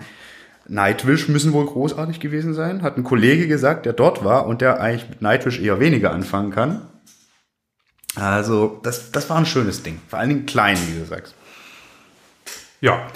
Nightwish 0.68 1.30
müssen 1.30 1.54
wohl 1.54 1.68
großartig 1.68 2.20
gewesen 2.20 2.56
sein, 2.56 2.82
hat 2.82 2.98
ein 2.98 3.04
Kollege 3.04 3.48
gesagt, 3.48 3.86
der 3.86 3.94
dort 3.94 4.24
war 4.24 4.48
und 4.48 4.62
der 4.62 4.82
eigentlich 4.82 5.08
mit 5.08 5.22
Nightwish 5.22 5.60
eher 5.60 5.80
weniger 5.80 6.12
anfangen 6.12 6.50
kann. 6.50 6.88
Also, 8.16 8.80
das, 8.84 9.12
das 9.12 9.30
war 9.30 9.38
ein 9.38 9.46
schönes 9.46 9.84
Ding. 9.84 10.00
Vor 10.08 10.20
allen 10.20 10.30
Dingen 10.30 10.46
klein, 10.46 10.78
wie 10.88 11.00
du 11.00 11.06
sagst. 11.06 11.36
Ja. 12.82 13.08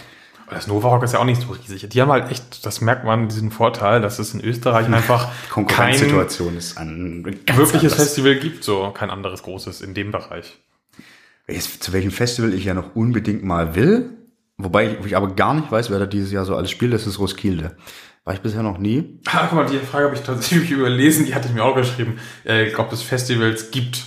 Das 0.49 0.65
Nova 0.65 0.89
Rock 0.89 1.03
ist 1.03 1.13
ja 1.13 1.19
auch 1.19 1.25
nicht 1.25 1.41
so 1.41 1.49
riesig. 1.49 1.87
Die 1.89 2.01
haben 2.01 2.11
halt 2.11 2.31
echt, 2.31 2.65
das 2.65 2.81
merkt 2.81 3.05
man, 3.05 3.29
diesen 3.29 3.51
Vorteil, 3.51 4.01
dass 4.01 4.17
es 4.17 4.33
in 4.33 4.43
Österreich 4.43 4.87
einfach 4.87 5.27
kein 5.27 5.49
Konkurrenzsituation 5.51 6.57
ist 6.57 6.75
ganz 6.75 6.87
wirkliches 6.89 7.93
anders. 7.93 7.93
Festival 7.93 8.35
gibt, 8.37 8.63
so 8.63 8.89
kein 8.89 9.11
anderes 9.11 9.43
großes 9.43 9.81
in 9.81 9.93
dem 9.93 10.11
Bereich. 10.11 10.57
Jetzt, 11.47 11.83
zu 11.83 11.93
welchem 11.93 12.09
Festival 12.09 12.53
ich 12.53 12.65
ja 12.65 12.73
noch 12.73 12.95
unbedingt 12.95 13.43
mal 13.43 13.75
will, 13.75 14.09
wobei 14.57 14.91
ich, 14.91 15.05
ich 15.05 15.15
aber 15.15 15.35
gar 15.35 15.53
nicht 15.53 15.71
weiß, 15.71 15.91
wer 15.91 15.99
da 15.99 16.07
dieses 16.07 16.31
Jahr 16.31 16.45
so 16.45 16.55
alles 16.55 16.71
spielt, 16.71 16.93
das 16.93 17.05
ist 17.05 17.19
Roskilde. 17.19 17.75
War 18.23 18.33
ich 18.33 18.41
bisher 18.41 18.63
noch 18.63 18.79
nie. 18.79 19.19
Ah, 19.27 19.47
guck 19.47 19.53
mal, 19.53 19.65
die 19.65 19.77
Frage 19.77 20.05
habe 20.05 20.15
ich 20.15 20.21
tatsächlich 20.21 20.71
überlesen, 20.71 21.25
die 21.25 21.35
hatte 21.35 21.47
ich 21.47 21.53
mir 21.53 21.63
auch 21.63 21.75
geschrieben, 21.75 22.19
äh, 22.43 22.73
ob 22.75 22.91
es 22.91 23.03
Festivals 23.03 23.69
gibt, 23.69 24.03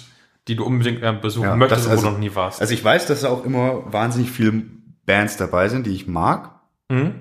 die 0.48 0.56
du 0.56 0.64
unbedingt 0.64 1.02
äh, 1.02 1.12
besuchen 1.12 1.44
Ja, 1.48 1.56
möchtest, 1.56 1.82
das 1.82 1.86
wo 1.86 1.90
also- 1.92 2.06
du 2.06 2.10
noch 2.12 2.18
nie 2.18 2.34
warst. 2.34 2.60
Also 2.60 2.74
ich 2.74 2.82
weiß, 2.84 3.06
dass 3.06 3.20
da 3.22 3.28
auch 3.28 3.44
immer 3.44 3.92
wahnsinnig 3.92 4.30
viele 4.30 4.62
Bands 5.06 5.36
dabei 5.36 5.68
sind, 5.68 5.86
die 5.86 5.94
ich 5.94 6.06
mag. 6.06 6.50
Mhm. 6.88 7.14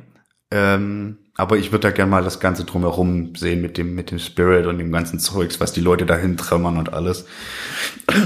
Ähm, 0.52 1.18
aber 1.38 1.58
ich 1.58 1.72
würde 1.72 1.88
da 1.88 1.92
gerne 1.92 2.12
mal 2.12 2.24
das 2.24 2.40
Ganze 2.40 2.66
drumherum 2.66 3.36
sehen 3.36 3.62
mit 3.62 3.78
dem, 3.78 3.96
mit 3.96 4.12
dem 4.12 4.20
Spirit 4.20 4.66
und 4.68 4.78
dem 4.80 4.92
ganzen 4.92 5.18
Zeugs, 5.20 5.60
was 5.60 5.72
die 5.72 5.80
Leute 5.82 6.06
dahin 6.06 6.36
trömmern 6.38 6.78
und 6.78 6.94
alles. 6.94 7.26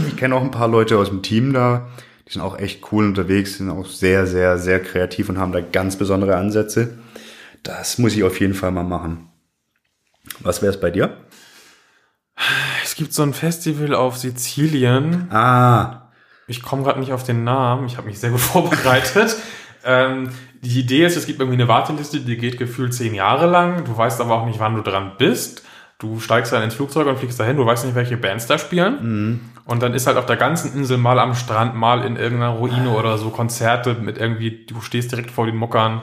Ich 0.07 0.17
kenne 0.17 0.35
auch 0.35 0.41
ein 0.41 0.51
paar 0.51 0.67
Leute 0.67 0.97
aus 0.97 1.09
dem 1.09 1.21
Team 1.21 1.53
da, 1.53 1.87
die 2.27 2.33
sind 2.33 2.41
auch 2.41 2.57
echt 2.57 2.91
cool 2.91 3.05
unterwegs, 3.05 3.57
sind 3.59 3.69
auch 3.69 3.85
sehr, 3.85 4.25
sehr, 4.25 4.57
sehr 4.57 4.81
kreativ 4.81 5.29
und 5.29 5.37
haben 5.37 5.51
da 5.51 5.61
ganz 5.61 5.97
besondere 5.97 6.35
Ansätze. 6.35 6.97
Das 7.61 7.99
muss 7.99 8.15
ich 8.15 8.23
auf 8.23 8.39
jeden 8.39 8.55
Fall 8.55 8.71
mal 8.71 8.83
machen. 8.83 9.29
Was 10.39 10.61
wäre 10.63 10.73
es 10.73 10.79
bei 10.79 10.89
dir? 10.89 11.15
Es 12.95 12.99
gibt 12.99 13.11
so 13.13 13.23
ein 13.23 13.33
Festival 13.33 13.93
auf 13.93 14.15
Sizilien. 14.15 15.29
Ah, 15.29 16.03
Ich 16.47 16.61
komme 16.63 16.83
gerade 16.83 17.01
nicht 17.01 17.11
auf 17.11 17.23
den 17.23 17.43
Namen. 17.43 17.87
Ich 17.87 17.97
habe 17.97 18.07
mich 18.07 18.17
sehr 18.21 18.29
gut 18.29 18.39
vorbereitet. 18.53 19.35
ähm, 19.83 20.29
die 20.61 20.79
Idee 20.79 21.05
ist, 21.05 21.17
es 21.17 21.25
gibt 21.25 21.41
irgendwie 21.41 21.57
eine 21.61 21.67
Warteliste, 21.67 22.21
die 22.21 22.37
geht 22.37 22.57
gefühlt 22.57 22.93
zehn 22.93 23.13
Jahre 23.13 23.47
lang. 23.47 23.83
Du 23.83 23.97
weißt 23.97 24.21
aber 24.21 24.35
auch 24.35 24.45
nicht, 24.45 24.61
wann 24.61 24.75
du 24.75 24.81
dran 24.81 25.11
bist. 25.17 25.63
Du 25.99 26.21
steigst 26.21 26.53
dann 26.53 26.63
ins 26.63 26.75
Flugzeug 26.75 27.05
und 27.07 27.19
fliegst 27.19 27.37
dahin. 27.37 27.57
Du 27.57 27.65
weißt 27.65 27.83
nicht, 27.83 27.95
welche 27.95 28.15
Bands 28.15 28.47
da 28.47 28.57
spielen. 28.57 29.41
Und 29.65 29.83
dann 29.83 29.93
ist 29.93 30.07
halt 30.07 30.15
auf 30.15 30.25
der 30.25 30.37
ganzen 30.37 30.73
Insel 30.73 30.97
mal 30.97 31.19
am 31.19 31.35
Strand, 31.35 31.75
mal 31.75 32.01
in 32.05 32.15
irgendeiner 32.15 32.53
Ruine 32.53 32.91
oder 32.91 33.17
so 33.17 33.29
Konzerte 33.29 33.95
mit 33.95 34.17
irgendwie, 34.17 34.65
du 34.67 34.79
stehst 34.79 35.11
direkt 35.11 35.31
vor 35.31 35.47
den 35.47 35.57
Muckern. 35.57 36.01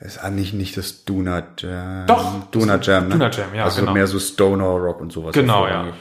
Ist 0.00 0.18
eigentlich 0.18 0.52
nicht 0.52 0.76
das 0.76 1.04
Duna 1.04 1.42
Jam. 1.58 2.06
Doch, 2.06 2.44
Duna 2.50 2.78
Jam, 2.80 3.04
ne? 3.08 3.10
Duna 3.14 3.30
Jam, 3.30 3.54
ja, 3.54 3.64
Also 3.64 3.80
genau. 3.80 3.92
mehr 3.92 4.06
so 4.06 4.18
Stoner 4.18 4.64
Rock 4.66 5.00
und 5.00 5.12
sowas. 5.12 5.32
Genau, 5.32 5.66
ja. 5.66 5.72
vorrangig. 5.84 5.94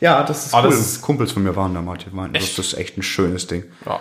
Ja, 0.00 0.22
das 0.22 0.46
ist 0.46 0.54
Aber 0.54 0.68
cool. 0.68 0.74
das 0.74 0.80
ist- 0.80 1.02
Kumpels 1.02 1.32
von 1.32 1.42
mir 1.42 1.54
waren 1.56 1.74
da 1.74 1.82
mal, 1.82 1.96
die 1.98 2.08
meinten, 2.14 2.34
das 2.34 2.44
Echt? 2.44 2.58
ist 2.58 2.74
echt 2.74 2.96
ein 2.98 3.02
schönes 3.02 3.46
Ding. 3.46 3.64
Ja. 3.84 4.00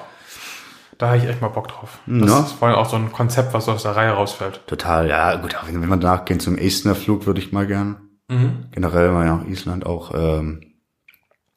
Da 1.00 1.08
habe 1.08 1.18
ich 1.18 1.26
echt 1.26 1.42
mal 1.42 1.48
Bock 1.50 1.68
drauf. 1.68 2.00
Das 2.06 2.30
Na? 2.30 2.40
ist 2.42 2.52
vor 2.54 2.68
allem 2.68 2.78
auch 2.78 2.88
so 2.90 2.96
ein 2.96 3.12
Konzept, 3.12 3.54
was 3.54 3.68
aus 3.68 3.84
der 3.84 3.96
Reihe 3.96 4.12
rausfällt. 4.12 4.62
Total, 4.68 5.10
ja, 5.10 5.36
gut, 5.36 5.56
wenn, 5.66 5.82
wir 5.82 5.98
danach 5.98 6.24
gehen 6.26 6.40
zum 6.40 6.58
Estner 6.58 6.96
Flug, 6.96 7.26
würde 7.26 7.42
ich 7.42 7.52
mal 7.52 7.66
gern. 7.68 8.10
Mhm. 8.30 8.68
Generell 8.72 9.12
mal 9.12 9.26
nach 9.26 9.46
Island 9.48 9.86
auch, 9.86 10.14
ähm, 10.14 10.62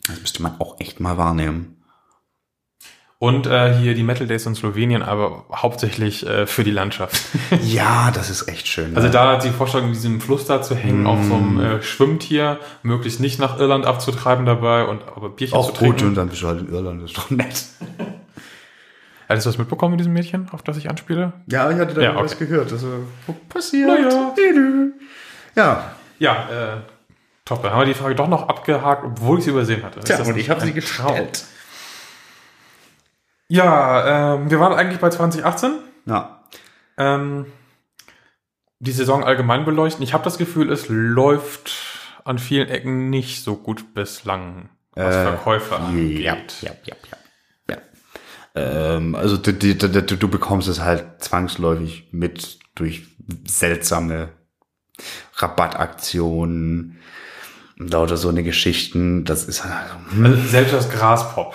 das 0.09 0.21
müsste 0.21 0.43
man 0.43 0.59
auch 0.59 0.81
echt 0.81 0.99
mal 1.01 1.19
wahrnehmen. 1.19 1.76
Und 3.18 3.46
äh, 3.46 3.74
hier 3.74 3.94
die 3.94 4.02
Metal 4.02 4.26
Days 4.26 4.44
in 4.44 4.55
Slowenien, 4.55 5.02
aber 5.02 5.46
hauptsächlich 5.55 6.26
äh, 6.26 6.46
für 6.46 6.64
die 6.64 6.70
Landschaft. 6.70 7.16
Ja, 7.62 8.11
das 8.11 8.29
ist 8.29 8.48
echt 8.48 8.68
schön. 8.68 8.94
Also 8.94 9.07
ja. 9.07 9.12
da 9.12 9.33
hat 9.33 9.44
die 9.44 9.50
Vorstellung, 9.50 9.88
in 9.88 9.92
diesem 9.94 10.20
Fluss 10.20 10.44
da 10.44 10.61
zu 10.61 10.74
hängen, 10.74 11.07
auf 11.07 11.24
so 11.24 11.35
einem 11.35 11.61
äh, 11.61 11.83
Schwimmtier, 11.83 12.59
möglichst 12.83 13.20
nicht 13.20 13.38
nach 13.38 13.59
Irland 13.59 13.87
abzutreiben 13.87 14.44
dabei 14.44 14.85
und 14.85 15.02
aber 15.14 15.31
Bierchen 15.31 15.57
auch 15.57 15.66
zu 15.66 15.72
gut 15.72 15.79
trinken. 15.79 16.07
und 16.09 16.14
dann 16.16 16.29
bist 16.29 16.42
du 16.42 16.48
halt 16.48 16.61
in 16.61 16.68
Irland, 16.68 17.02
das 17.02 17.11
ist 17.11 17.16
doch 17.16 17.31
nett. 17.31 17.64
Hättest 19.29 19.46
du 19.46 19.50
das 19.50 19.59
mitbekommen 19.59 19.92
mit 19.92 20.00
diesem 20.00 20.12
Mädchen, 20.12 20.48
auf 20.52 20.62
das 20.62 20.76
ich 20.76 20.88
anspiele? 20.90 21.33
Ja, 21.50 21.70
ich 21.70 21.79
hatte 21.79 21.94
da 21.94 22.02
Ja, 22.02 22.16
was 22.16 22.35
okay. 22.35 22.46
gehört. 22.46 22.72
Also, 22.72 22.88
wo 23.26 23.35
passiert? 23.48 23.88
Naja. 23.88 24.35
Ja, 25.57 25.94
Ja, 26.18 26.33
äh, 26.35 26.76
top. 27.44 27.62
Dann 27.62 27.72
haben 27.72 27.81
wir 27.81 27.87
die 27.87 27.94
Frage 27.94 28.14
doch 28.14 28.29
noch 28.29 28.48
abgehakt, 28.48 29.05
obwohl 29.05 29.38
ich 29.38 29.44
sie 29.44 29.50
übersehen 29.50 29.83
hatte. 29.83 30.00
Tja, 30.00 30.18
das 30.18 30.29
und 30.29 30.37
ich 30.37 30.50
habe 30.50 30.61
sie 30.61 30.72
gestellt. 30.72 31.44
Ja, 33.49 34.35
ähm, 34.35 34.51
wir 34.51 34.61
waren 34.61 34.73
eigentlich 34.73 35.01
bei 35.01 35.11
2018. 35.11 35.73
Ja. 36.07 36.45
Ähm, 36.99 37.47
die 38.79 38.93
Saison 38.93 39.25
allgemein 39.25 39.65
beleuchten. 39.65 40.03
Ich 40.03 40.13
habe 40.13 40.25
das 40.25 40.39
Gefühl, 40.39 40.71
es 40.71 40.89
läuft 40.89 41.73
an 42.25 42.39
vielen 42.39 42.69
Ecken 42.69 43.09
nicht 43.11 43.43
so 43.43 43.57
gut 43.57 43.95
bislang, 43.95 44.69
was 44.93 45.15
Äh, 45.15 45.23
Verkäufe 45.23 45.77
angeht. 45.77 46.21
Ja, 46.21 46.37
ja, 46.61 46.73
ja, 46.85 46.97
ja. 47.11 47.77
ja. 47.77 47.79
Ähm, 48.97 49.15
also 49.15 49.37
du, 49.37 49.53
du, 49.53 49.75
du, 49.75 50.17
du 50.17 50.29
bekommst 50.29 50.69
es 50.69 50.81
halt 50.81 51.23
zwangsläufig 51.23 52.09
mit 52.13 52.59
durch 52.75 53.07
seltsame 53.47 54.31
Rabattaktionen 55.37 56.99
oder 57.81 58.17
so 58.17 58.29
eine 58.29 58.43
Geschichten. 58.43 59.25
Das 59.25 59.45
ist 59.45 59.65
halt, 59.65 59.75
hm, 60.11 60.25
Also 60.27 60.43
selbst 60.49 60.75
das 60.75 60.91
Graspop 60.91 61.55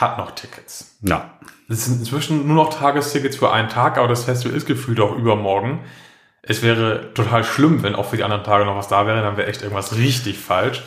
hat 0.00 0.18
noch 0.18 0.32
Tickets. 0.32 0.96
ja. 1.02 1.38
Es 1.68 1.86
sind 1.86 2.00
inzwischen 2.00 2.46
nur 2.46 2.56
noch 2.56 2.74
Tagestickets 2.78 3.36
für 3.36 3.50
einen 3.50 3.70
Tag, 3.70 3.96
aber 3.96 4.06
das 4.08 4.24
Festival 4.24 4.54
ist 4.54 4.66
gefühlt 4.66 5.00
auch 5.00 5.16
übermorgen. 5.16 5.80
Es 6.42 6.60
wäre 6.62 7.14
total 7.14 7.44
schlimm, 7.44 7.82
wenn 7.82 7.94
auch 7.94 8.10
für 8.10 8.16
die 8.18 8.24
anderen 8.24 8.44
Tage 8.44 8.66
noch 8.66 8.76
was 8.76 8.88
da 8.88 9.06
wäre, 9.06 9.22
dann 9.22 9.38
wäre 9.38 9.48
echt 9.48 9.62
irgendwas 9.62 9.96
richtig 9.96 10.38
falsch. 10.38 10.82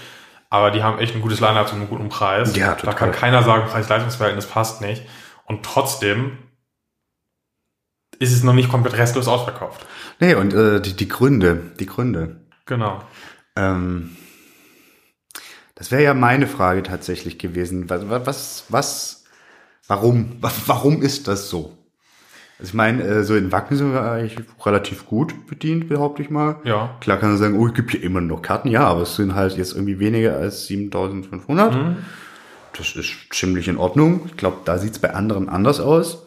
Aber 0.52 0.70
die 0.70 0.84
haben 0.84 1.00
echt 1.00 1.16
ein 1.16 1.22
gutes 1.22 1.40
Line-Up 1.40 1.68
zu 1.70 1.76
einem 1.76 1.88
guten 1.90 2.10
Preis. 2.10 2.56
Ja, 2.56 2.68
Da 2.68 2.76
total. 2.76 2.94
kann 2.96 3.12
keiner 3.14 3.42
sagen, 3.42 3.68
Preis-Leistungsverhältnis 3.68 4.46
passt 4.46 4.82
nicht. 4.82 5.02
Und 5.46 5.64
trotzdem 5.64 6.38
ist 8.20 8.32
es 8.34 8.44
noch 8.44 8.54
nicht 8.54 8.70
komplett 8.70 8.96
restlos 8.98 9.28
ausverkauft. 9.28 9.86
Nee, 10.20 10.36
und 10.36 10.54
äh, 10.54 10.82
die, 10.82 10.96
die 10.96 11.08
Gründe, 11.08 11.72
die 11.80 11.88
Gründe. 11.88 12.42
Genau. 12.68 13.02
Ähm, 13.56 14.16
das 15.76 15.92
wäre 15.92 16.04
ja 16.04 16.14
meine 16.14 16.48
Frage 16.48 16.84
tatsächlich 16.84 17.38
gewesen. 17.38 17.90
Was, 17.90 18.04
was, 18.10 18.66
was 18.70 19.24
warum, 19.88 20.38
wa- 20.42 20.52
warum 20.66 21.02
ist 21.02 21.28
das 21.28 21.50
so? 21.50 21.78
Also 22.58 22.70
ich 22.70 22.74
meine, 22.74 23.04
äh, 23.04 23.24
so 23.26 23.36
in 23.36 23.52
Wacken 23.52 23.76
sind 23.76 23.92
wir 23.92 24.02
eigentlich 24.02 24.38
relativ 24.66 25.06
gut 25.06 25.46
bedient, 25.48 25.90
behaupte 25.90 26.22
ich 26.22 26.30
mal. 26.30 26.56
Ja. 26.64 26.96
Klar 27.02 27.18
kann 27.18 27.30
man 27.30 27.38
sagen, 27.38 27.60
oh, 27.60 27.68
es 27.68 27.74
gibt 27.74 27.92
hier 27.92 28.02
immer 28.04 28.22
noch 28.22 28.42
Karten. 28.42 28.70
Ja, 28.70 28.86
aber 28.88 29.02
es 29.02 29.18
sind 29.18 29.36
halt 29.36 29.58
jetzt 29.58 29.74
irgendwie 29.74 30.00
weniger 30.00 30.38
als 30.38 30.66
7500. 30.68 31.74
Mhm. 31.76 31.98
Das 32.78 32.96
ist 32.96 33.10
ziemlich 33.32 33.68
in 33.68 33.78
Ordnung. 33.78 34.22
Ich 34.28 34.38
glaube, 34.38 34.58
da 34.66 34.78
sieht's 34.78 35.00
bei 35.00 35.14
anderen 35.14 35.50
anders 35.50 35.80
aus. 35.82 36.26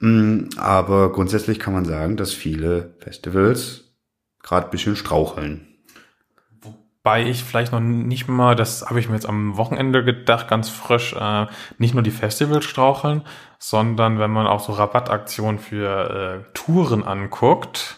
Mm, 0.00 0.44
Aber 0.56 1.12
grundsätzlich 1.12 1.58
kann 1.58 1.72
man 1.74 1.84
sagen, 1.84 2.16
dass 2.16 2.32
viele 2.32 2.94
Festivals 3.00 3.84
gerade 4.42 4.66
ein 4.66 4.70
bisschen 4.70 4.96
straucheln. 4.96 5.66
Wobei 7.08 7.22
ich 7.26 7.42
vielleicht 7.42 7.72
noch 7.72 7.80
nicht 7.80 8.28
mal, 8.28 8.54
das 8.54 8.84
habe 8.86 9.00
ich 9.00 9.08
mir 9.08 9.14
jetzt 9.14 9.26
am 9.26 9.56
Wochenende 9.56 10.04
gedacht, 10.04 10.46
ganz 10.46 10.68
frisch, 10.68 11.14
äh, 11.18 11.46
nicht 11.78 11.94
nur 11.94 12.02
die 12.02 12.10
Festivals 12.10 12.66
straucheln, 12.66 13.22
sondern 13.58 14.18
wenn 14.18 14.30
man 14.30 14.46
auch 14.46 14.60
so 14.60 14.72
Rabattaktionen 14.72 15.58
für 15.58 16.44
äh, 16.44 16.52
Touren 16.52 17.02
anguckt, 17.04 17.96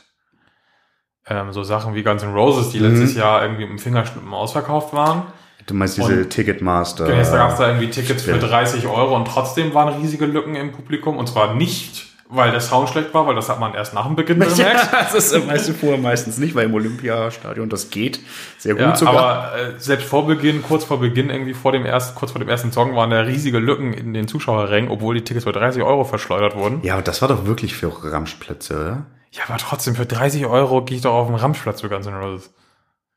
ähm, 1.27 1.53
so 1.53 1.65
Sachen 1.65 1.95
wie 1.97 2.05
Guns 2.05 2.23
N' 2.23 2.33
Roses, 2.35 2.71
die 2.71 2.79
Mhm. 2.79 2.85
letztes 2.91 3.17
Jahr 3.17 3.43
irgendwie 3.43 3.65
im 3.65 3.81
Fingerschnippen 3.81 4.33
ausverkauft 4.33 4.93
waren. 4.95 5.25
Du 5.67 5.75
meinst 5.75 5.97
diese 5.99 6.21
Und- 6.21 6.31
Ticketmaster? 6.31 7.07
Genau, 7.07 7.19
Jetzt 7.19 7.33
gab 7.33 7.51
es 7.51 7.59
da 7.59 7.67
irgendwie 7.67 7.91
Tickets 7.91 8.23
für 8.23 8.37
Stimmt. 8.37 8.49
30 8.53 8.87
Euro 8.87 9.17
und 9.17 9.27
trotzdem 9.27 9.75
waren 9.75 9.89
riesige 10.01 10.27
Lücken 10.27 10.55
im 10.55 10.71
Publikum. 10.71 11.17
Und 11.17 11.29
zwar 11.29 11.55
nicht, 11.55 12.10
weil 12.31 12.51
der 12.53 12.61
Sound 12.61 12.89
schlecht 12.89 13.13
war, 13.13 13.27
weil 13.27 13.35
das 13.35 13.49
hat 13.49 13.59
man 13.61 13.75
erst 13.75 13.93
nach 13.95 14.07
dem 14.07 14.17
Beginn 14.17 14.39
bemerkt. 14.39 14.89
das 14.93 15.15
ist, 15.15 15.49
weißt 15.49 15.69
du 15.69 15.73
vorher 15.75 15.99
meistens 15.99 16.39
nicht, 16.39 16.55
weil 16.55 16.67
im 16.67 16.75
Olympiastadion 16.75 17.69
das 17.69 17.91
geht 17.91 18.21
sehr 18.59 18.75
gut 18.75 18.83
Ja, 18.83 18.97
sogar. 18.97 19.17
aber 19.17 19.59
äh, 19.59 19.73
selbst 19.79 20.07
vor 20.07 20.27
Beginn, 20.27 20.63
kurz 20.63 20.85
vor 20.85 21.01
Beginn, 21.01 21.31
irgendwie 21.31 21.55
vor 21.55 21.73
dem 21.73 21.85
ersten, 21.85 22.15
kurz 22.15 22.33
vor 22.33 22.39
dem 22.39 22.49
ersten 22.49 22.73
Song 22.73 22.95
waren 22.97 23.11
da 23.11 23.21
riesige 23.21 23.59
Lücken 23.59 23.93
in 23.93 24.15
den 24.15 24.29
Zuschauerrängen, 24.29 24.91
obwohl 24.91 25.15
die 25.15 25.23
Tickets 25.25 25.45
für 25.45 25.53
30 25.53 25.83
Euro 25.83 26.05
verschleudert 26.05 26.55
wurden. 26.57 26.81
ja, 26.83 26.95
aber 26.95 27.03
das 27.03 27.21
war 27.23 27.29
doch 27.29 27.47
wirklich 27.47 27.75
für 27.75 27.93
Ramschplätze, 28.05 28.75
oder? 28.75 29.07
Ja, 29.33 29.43
aber 29.49 29.59
trotzdem, 29.59 29.95
für 29.95 30.07
30 30.07 30.47
Euro 30.47 30.85
gehe 30.85 30.97
ich 30.97 31.03
doch 31.03 31.15
auf 31.15 31.27
den 31.29 31.37
Ramschplatz 31.37 31.81
für 31.83 31.89
Guns 31.89 32.07
N' 32.07 32.15
Roses. 32.15 32.53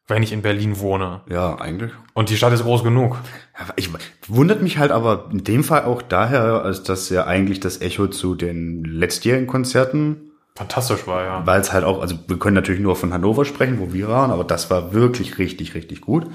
Wenn 0.08 0.24
ich 0.24 0.32
in 0.32 0.42
Berlin 0.42 0.80
wohne. 0.80 1.22
Ja, 1.30 1.56
eigentlich. 1.60 1.92
Und 2.14 2.30
die 2.30 2.38
Stadt 2.38 2.54
ist 2.54 2.64
groß 2.64 2.84
genug. 2.84 3.18
Ja, 3.58 3.74
Ich 3.76 3.90
wundert 4.28 4.62
mich 4.62 4.78
halt 4.78 4.92
aber 4.92 5.30
in 5.32 5.44
dem 5.44 5.64
Fall 5.64 5.86
auch 5.86 6.02
daher, 6.02 6.64
als 6.64 6.84
dass 6.84 7.10
ja 7.10 7.26
eigentlich 7.26 7.60
das 7.60 7.82
Echo 7.82 8.08
zu 8.08 8.36
den 8.36 8.84
letztjährigen 8.84 9.48
Konzerten, 9.48 10.30
Fantastisch 10.56 11.08
war, 11.08 11.24
ja. 11.24 11.48
weil 11.48 11.60
es 11.62 11.74
halt 11.74 11.84
auch, 11.84 12.00
also 12.00 12.16
wir 12.28 12.38
können 12.38 12.54
natürlich 12.54 12.80
nur 12.80 12.96
von 12.96 13.12
Hannover 13.12 13.44
sprechen, 13.44 13.80
wo 13.80 13.92
wir 13.92 14.08
waren, 14.08 14.30
aber 14.30 14.44
das 14.44 14.70
war 14.70 14.94
wirklich 14.94 15.40
richtig, 15.40 15.74
richtig 15.74 16.02
gut. 16.02 16.28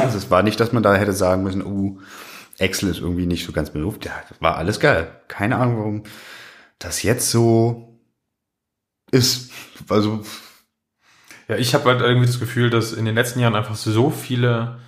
Also 0.00 0.16
es 0.16 0.30
war 0.30 0.42
nicht, 0.42 0.58
dass 0.58 0.72
man 0.72 0.82
da 0.82 0.94
hätte 0.94 1.12
sagen 1.12 1.42
müssen, 1.42 1.64
uh, 1.64 1.98
Excel 2.58 2.88
ist 2.88 3.00
irgendwie 3.00 3.26
nicht 3.26 3.44
so 3.44 3.52
ganz 3.52 3.70
beruft. 3.70 4.06
Ja, 4.06 4.12
das 4.28 4.40
war 4.40 4.56
alles 4.56 4.80
geil. 4.80 5.10
Keine 5.28 5.56
Ahnung, 5.56 5.78
warum 5.78 6.02
das 6.78 7.02
jetzt 7.02 7.30
so 7.30 7.98
ist. 9.10 9.50
Also, 9.88 10.24
Ja, 11.48 11.56
ich 11.56 11.74
habe 11.74 11.90
halt 11.90 12.00
irgendwie 12.00 12.26
das 12.26 12.40
Gefühl, 12.40 12.70
dass 12.70 12.92
in 12.92 13.04
den 13.04 13.14
letzten 13.14 13.40
Jahren 13.40 13.56
einfach 13.56 13.74
so 13.74 14.10
viele 14.10 14.78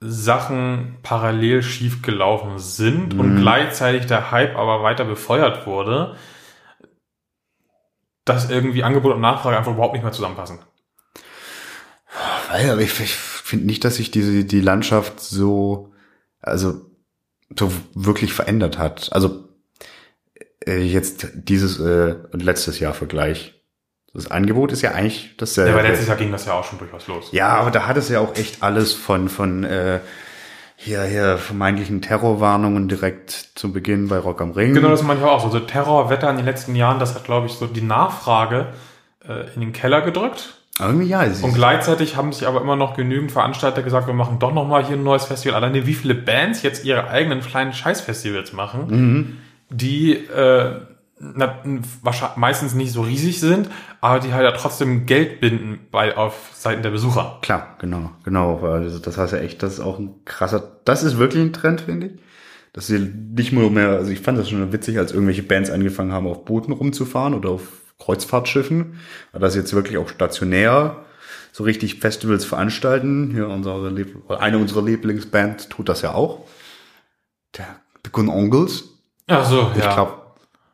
Sachen 0.00 0.98
parallel 1.02 1.62
schief 1.62 2.02
gelaufen 2.02 2.58
sind 2.58 3.14
und 3.14 3.36
gleichzeitig 3.36 4.06
der 4.06 4.30
Hype 4.30 4.56
aber 4.56 4.82
weiter 4.82 5.04
befeuert 5.04 5.66
wurde, 5.66 6.16
dass 8.24 8.50
irgendwie 8.50 8.82
Angebot 8.82 9.14
und 9.14 9.20
Nachfrage 9.20 9.56
einfach 9.56 9.72
überhaupt 9.72 9.94
nicht 9.94 10.02
mehr 10.02 10.12
zusammenpassen. 10.12 10.58
weil, 12.50 12.70
aber 12.70 12.82
ich, 12.82 13.00
ich 13.00 13.14
finde 13.14 13.66
nicht, 13.66 13.84
dass 13.84 13.96
sich 13.96 14.10
diese, 14.10 14.44
die 14.44 14.60
Landschaft 14.60 15.20
so, 15.20 15.92
also, 16.40 16.90
so 17.58 17.72
wirklich 17.94 18.34
verändert 18.34 18.78
hat. 18.78 19.12
Also, 19.12 19.48
äh, 20.66 20.82
jetzt 20.82 21.28
dieses 21.34 21.78
äh, 21.80 22.16
und 22.32 22.42
letztes 22.42 22.80
Jahr 22.80 22.92
Vergleich. 22.92 23.55
Das 24.16 24.30
Angebot 24.30 24.72
ist 24.72 24.80
ja 24.80 24.92
eigentlich 24.92 25.34
dasselbe. 25.36 25.72
Ja, 25.72 25.76
aber 25.76 25.86
letztes 25.86 26.08
Jahr 26.08 26.16
ging 26.16 26.32
das 26.32 26.46
ja 26.46 26.54
auch 26.54 26.64
schon 26.64 26.78
durchaus 26.78 27.06
los. 27.06 27.28
Ja, 27.32 27.48
aber 27.48 27.70
da 27.70 27.86
hat 27.86 27.98
es 27.98 28.08
ja 28.08 28.20
auch 28.20 28.34
echt 28.34 28.62
alles 28.62 28.94
von, 28.94 29.28
von 29.28 29.62
äh, 29.62 30.00
hier, 30.74 31.02
hier 31.02 31.36
vermeintlichen 31.36 32.00
Terrorwarnungen 32.00 32.88
direkt 32.88 33.30
zu 33.54 33.72
Beginn 33.72 34.08
bei 34.08 34.16
Rock 34.18 34.40
am 34.40 34.52
Ring. 34.52 34.72
Genau, 34.72 34.88
das 34.88 35.02
manchmal 35.02 35.28
auch 35.28 35.42
so. 35.42 35.50
So 35.50 35.60
Terrorwetter 35.60 36.30
in 36.30 36.36
den 36.36 36.46
letzten 36.46 36.74
Jahren, 36.74 36.98
das 36.98 37.14
hat, 37.14 37.24
glaube 37.24 37.46
ich, 37.46 37.52
so 37.52 37.66
die 37.66 37.82
Nachfrage 37.82 38.68
äh, 39.28 39.54
in 39.54 39.60
den 39.60 39.72
Keller 39.74 40.00
gedrückt. 40.00 40.54
Irgendwie 40.78 41.08
ja. 41.08 41.22
es 41.24 41.42
Und 41.42 41.54
gleichzeitig 41.54 42.16
haben 42.16 42.32
sich 42.32 42.46
aber 42.46 42.62
immer 42.62 42.76
noch 42.76 42.96
genügend 42.96 43.32
Veranstalter 43.32 43.82
gesagt, 43.82 44.06
wir 44.06 44.14
machen 44.14 44.38
doch 44.38 44.52
noch 44.52 44.66
mal 44.66 44.84
hier 44.84 44.96
ein 44.96 45.02
neues 45.04 45.26
Festival. 45.26 45.56
Alleine 45.56 45.86
wie 45.86 45.94
viele 45.94 46.14
Bands 46.14 46.62
jetzt 46.62 46.86
ihre 46.86 47.08
eigenen 47.08 47.40
kleinen 47.42 47.74
Scheißfestivals 47.74 48.54
machen, 48.54 48.86
Mhm. 48.88 49.36
die 49.68 50.14
äh, 50.14 50.80
na, 51.18 51.62
wahrscheinlich 52.02 52.36
meistens 52.36 52.74
nicht 52.74 52.92
so 52.92 53.02
riesig 53.02 53.40
sind, 53.40 53.70
aber 54.00 54.20
die 54.20 54.34
halt 54.34 54.44
ja 54.44 54.52
trotzdem 54.52 55.06
Geld 55.06 55.40
binden 55.40 55.86
bei 55.90 56.16
auf 56.16 56.50
Seiten 56.52 56.82
der 56.82 56.90
Besucher. 56.90 57.38
Klar, 57.42 57.76
genau, 57.78 58.10
genau. 58.24 58.58
Also 58.60 58.98
das 58.98 59.16
heißt 59.16 59.32
ja 59.32 59.38
echt, 59.38 59.62
das 59.62 59.74
ist 59.74 59.80
auch 59.80 59.98
ein 59.98 60.14
krasser, 60.24 60.78
das 60.84 61.02
ist 61.02 61.16
wirklich 61.18 61.42
ein 61.42 61.52
Trend, 61.52 61.82
finde 61.82 62.08
ich. 62.08 62.12
Dass 62.72 62.88
sie 62.88 62.98
nicht 62.98 63.52
nur 63.52 63.70
mehr, 63.70 63.88
also 63.90 64.10
ich 64.10 64.20
fand 64.20 64.38
das 64.38 64.50
schon 64.50 64.72
witzig, 64.72 64.98
als 64.98 65.12
irgendwelche 65.12 65.42
Bands 65.42 65.70
angefangen 65.70 66.12
haben, 66.12 66.26
auf 66.26 66.44
Booten 66.44 66.72
rumzufahren 66.72 67.32
oder 67.32 67.48
auf 67.50 67.62
Kreuzfahrtschiffen, 67.98 69.00
aber 69.32 69.40
dass 69.40 69.54
sie 69.54 69.60
jetzt 69.60 69.72
wirklich 69.72 69.96
auch 69.96 70.10
stationär 70.10 71.04
so 71.52 71.64
richtig 71.64 72.00
Festivals 72.00 72.44
veranstalten. 72.44 73.30
Hier 73.32 73.48
unsere 73.48 73.88
eine 74.38 74.58
unserer 74.58 74.82
Lieblingsbands 74.82 75.70
tut 75.70 75.88
das 75.88 76.02
ja 76.02 76.12
auch. 76.12 76.46
Der 77.56 77.80
The 78.04 78.12
Gun 78.12 78.28
Onkels. 78.28 78.84
Ach 79.26 79.48
so, 79.48 79.70
Ich 79.74 79.82
ja. 79.82 79.94
glaube, 79.94 80.25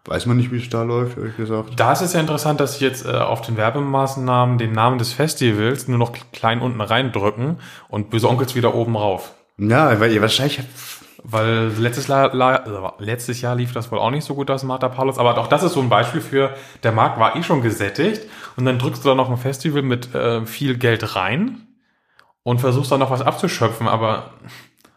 weiß 0.04 0.26
man 0.26 0.36
nicht, 0.36 0.50
wie 0.52 0.58
es 0.58 0.68
da 0.68 0.82
läuft, 0.82 1.16
ehrlich 1.16 1.36
gesagt. 1.36 1.78
Da 1.78 1.92
ist 1.92 2.00
es 2.00 2.12
ja 2.12 2.20
interessant, 2.20 2.60
dass 2.60 2.78
sie 2.78 2.84
jetzt 2.84 3.06
äh, 3.06 3.10
auf 3.10 3.40
den 3.40 3.56
Werbemaßnahmen 3.56 4.58
den 4.58 4.72
Namen 4.72 4.98
des 4.98 5.12
Festivals 5.12 5.88
nur 5.88 5.98
noch 5.98 6.12
klein 6.32 6.60
unten 6.60 6.80
reindrücken 6.80 7.58
und 7.88 8.10
Böse 8.10 8.28
Onkels 8.28 8.54
wieder 8.54 8.74
oben 8.74 8.96
rauf. 8.96 9.32
Ja, 9.58 10.00
weil 10.00 10.12
ihr 10.12 10.20
wahrscheinlich 10.20 10.60
Weil 11.24 11.70
letztes, 11.78 12.08
La 12.08 12.26
La 12.26 12.56
äh, 12.56 13.04
letztes 13.04 13.40
Jahr 13.40 13.54
lief 13.54 13.72
das 13.72 13.92
wohl 13.92 14.00
auch 14.00 14.10
nicht 14.10 14.24
so 14.24 14.34
gut, 14.34 14.48
das 14.48 14.64
Martha 14.64 14.88
Paulus. 14.88 15.18
Aber 15.18 15.38
auch 15.38 15.46
das 15.46 15.62
ist 15.62 15.74
so 15.74 15.80
ein 15.80 15.88
Beispiel 15.88 16.20
für, 16.20 16.54
der 16.82 16.90
Markt 16.90 17.20
war 17.20 17.36
eh 17.36 17.44
schon 17.44 17.62
gesättigt 17.62 18.22
und 18.56 18.64
dann 18.64 18.78
drückst 18.78 19.04
du 19.04 19.10
da 19.10 19.14
noch 19.14 19.30
ein 19.30 19.36
Festival 19.36 19.82
mit 19.82 20.14
äh, 20.14 20.44
viel 20.46 20.76
Geld 20.78 21.14
rein 21.14 21.68
und 22.42 22.60
versuchst 22.60 22.90
dann 22.90 22.98
noch 22.98 23.12
was 23.12 23.22
abzuschöpfen. 23.22 23.86
Aber 23.86 24.32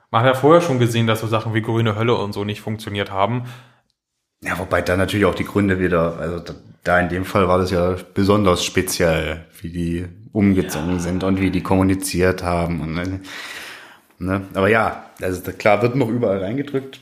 man 0.10 0.22
hat 0.22 0.34
ja 0.34 0.40
vorher 0.40 0.62
schon 0.62 0.80
gesehen, 0.80 1.06
dass 1.06 1.22
so 1.22 1.28
Sachen 1.28 1.54
wie 1.54 1.62
Grüne 1.62 1.96
Hölle 1.96 2.16
und 2.16 2.34
so 2.34 2.44
nicht 2.44 2.62
funktioniert 2.62 3.12
haben. 3.12 3.44
Ja, 4.46 4.60
wobei 4.60 4.82
da 4.82 4.96
natürlich 4.96 5.26
auch 5.26 5.36
die 5.36 5.44
Gründe 5.44 5.80
wieder, 5.80 6.20
also 6.20 6.42
da, 6.84 7.00
in 7.00 7.10
dem 7.10 7.26
Fall 7.26 7.48
war 7.48 7.58
das 7.58 7.72
ja 7.72 7.96
besonders 8.14 8.64
speziell, 8.64 9.46
wie 9.62 9.70
die 9.70 10.06
umgezogen 10.34 11.00
sind 11.00 11.24
und 11.24 11.42
wie 11.42 11.50
die 11.50 11.64
kommuniziert 11.64 12.44
haben. 12.44 12.82
Und, 12.82 12.98
äh, 12.98 13.20
ne? 14.20 14.42
Aber 14.54 14.70
ja, 14.70 15.10
also 15.20 15.42
klar 15.52 15.82
wird 15.82 15.96
noch 15.96 16.10
überall 16.10 16.44
reingedrückt. 16.44 17.00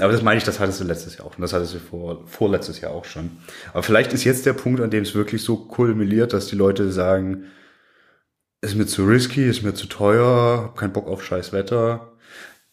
Aber 0.00 0.12
das 0.12 0.22
meine 0.22 0.38
ich, 0.38 0.44
das 0.44 0.58
hattest 0.58 0.80
du 0.80 0.84
letztes 0.84 1.18
Jahr 1.18 1.26
auch. 1.26 1.36
Und 1.36 1.42
das 1.42 1.52
hattest 1.52 1.74
du 1.74 1.78
vor, 1.78 2.26
vorletztes 2.26 2.80
Jahr 2.80 2.92
auch 2.92 3.04
schon. 3.04 3.30
Aber 3.72 3.82
vielleicht 3.82 4.14
ist 4.14 4.24
jetzt 4.24 4.46
der 4.46 4.54
Punkt, 4.54 4.80
an 4.80 4.90
dem 4.90 5.02
es 5.02 5.14
wirklich 5.14 5.42
so 5.44 5.56
kulminiert, 5.56 6.32
dass 6.32 6.46
die 6.46 6.56
Leute 6.56 6.90
sagen, 6.90 7.44
ist 8.62 8.74
mir 8.74 8.86
zu 8.86 9.04
risky, 9.04 9.46
ist 9.46 9.62
mir 9.62 9.74
zu 9.74 9.86
teuer, 9.86 10.62
hab 10.64 10.78
keinen 10.78 10.92
Bock 10.94 11.08
auf 11.08 11.22
scheiß 11.22 11.52
Wetter. 11.52 12.09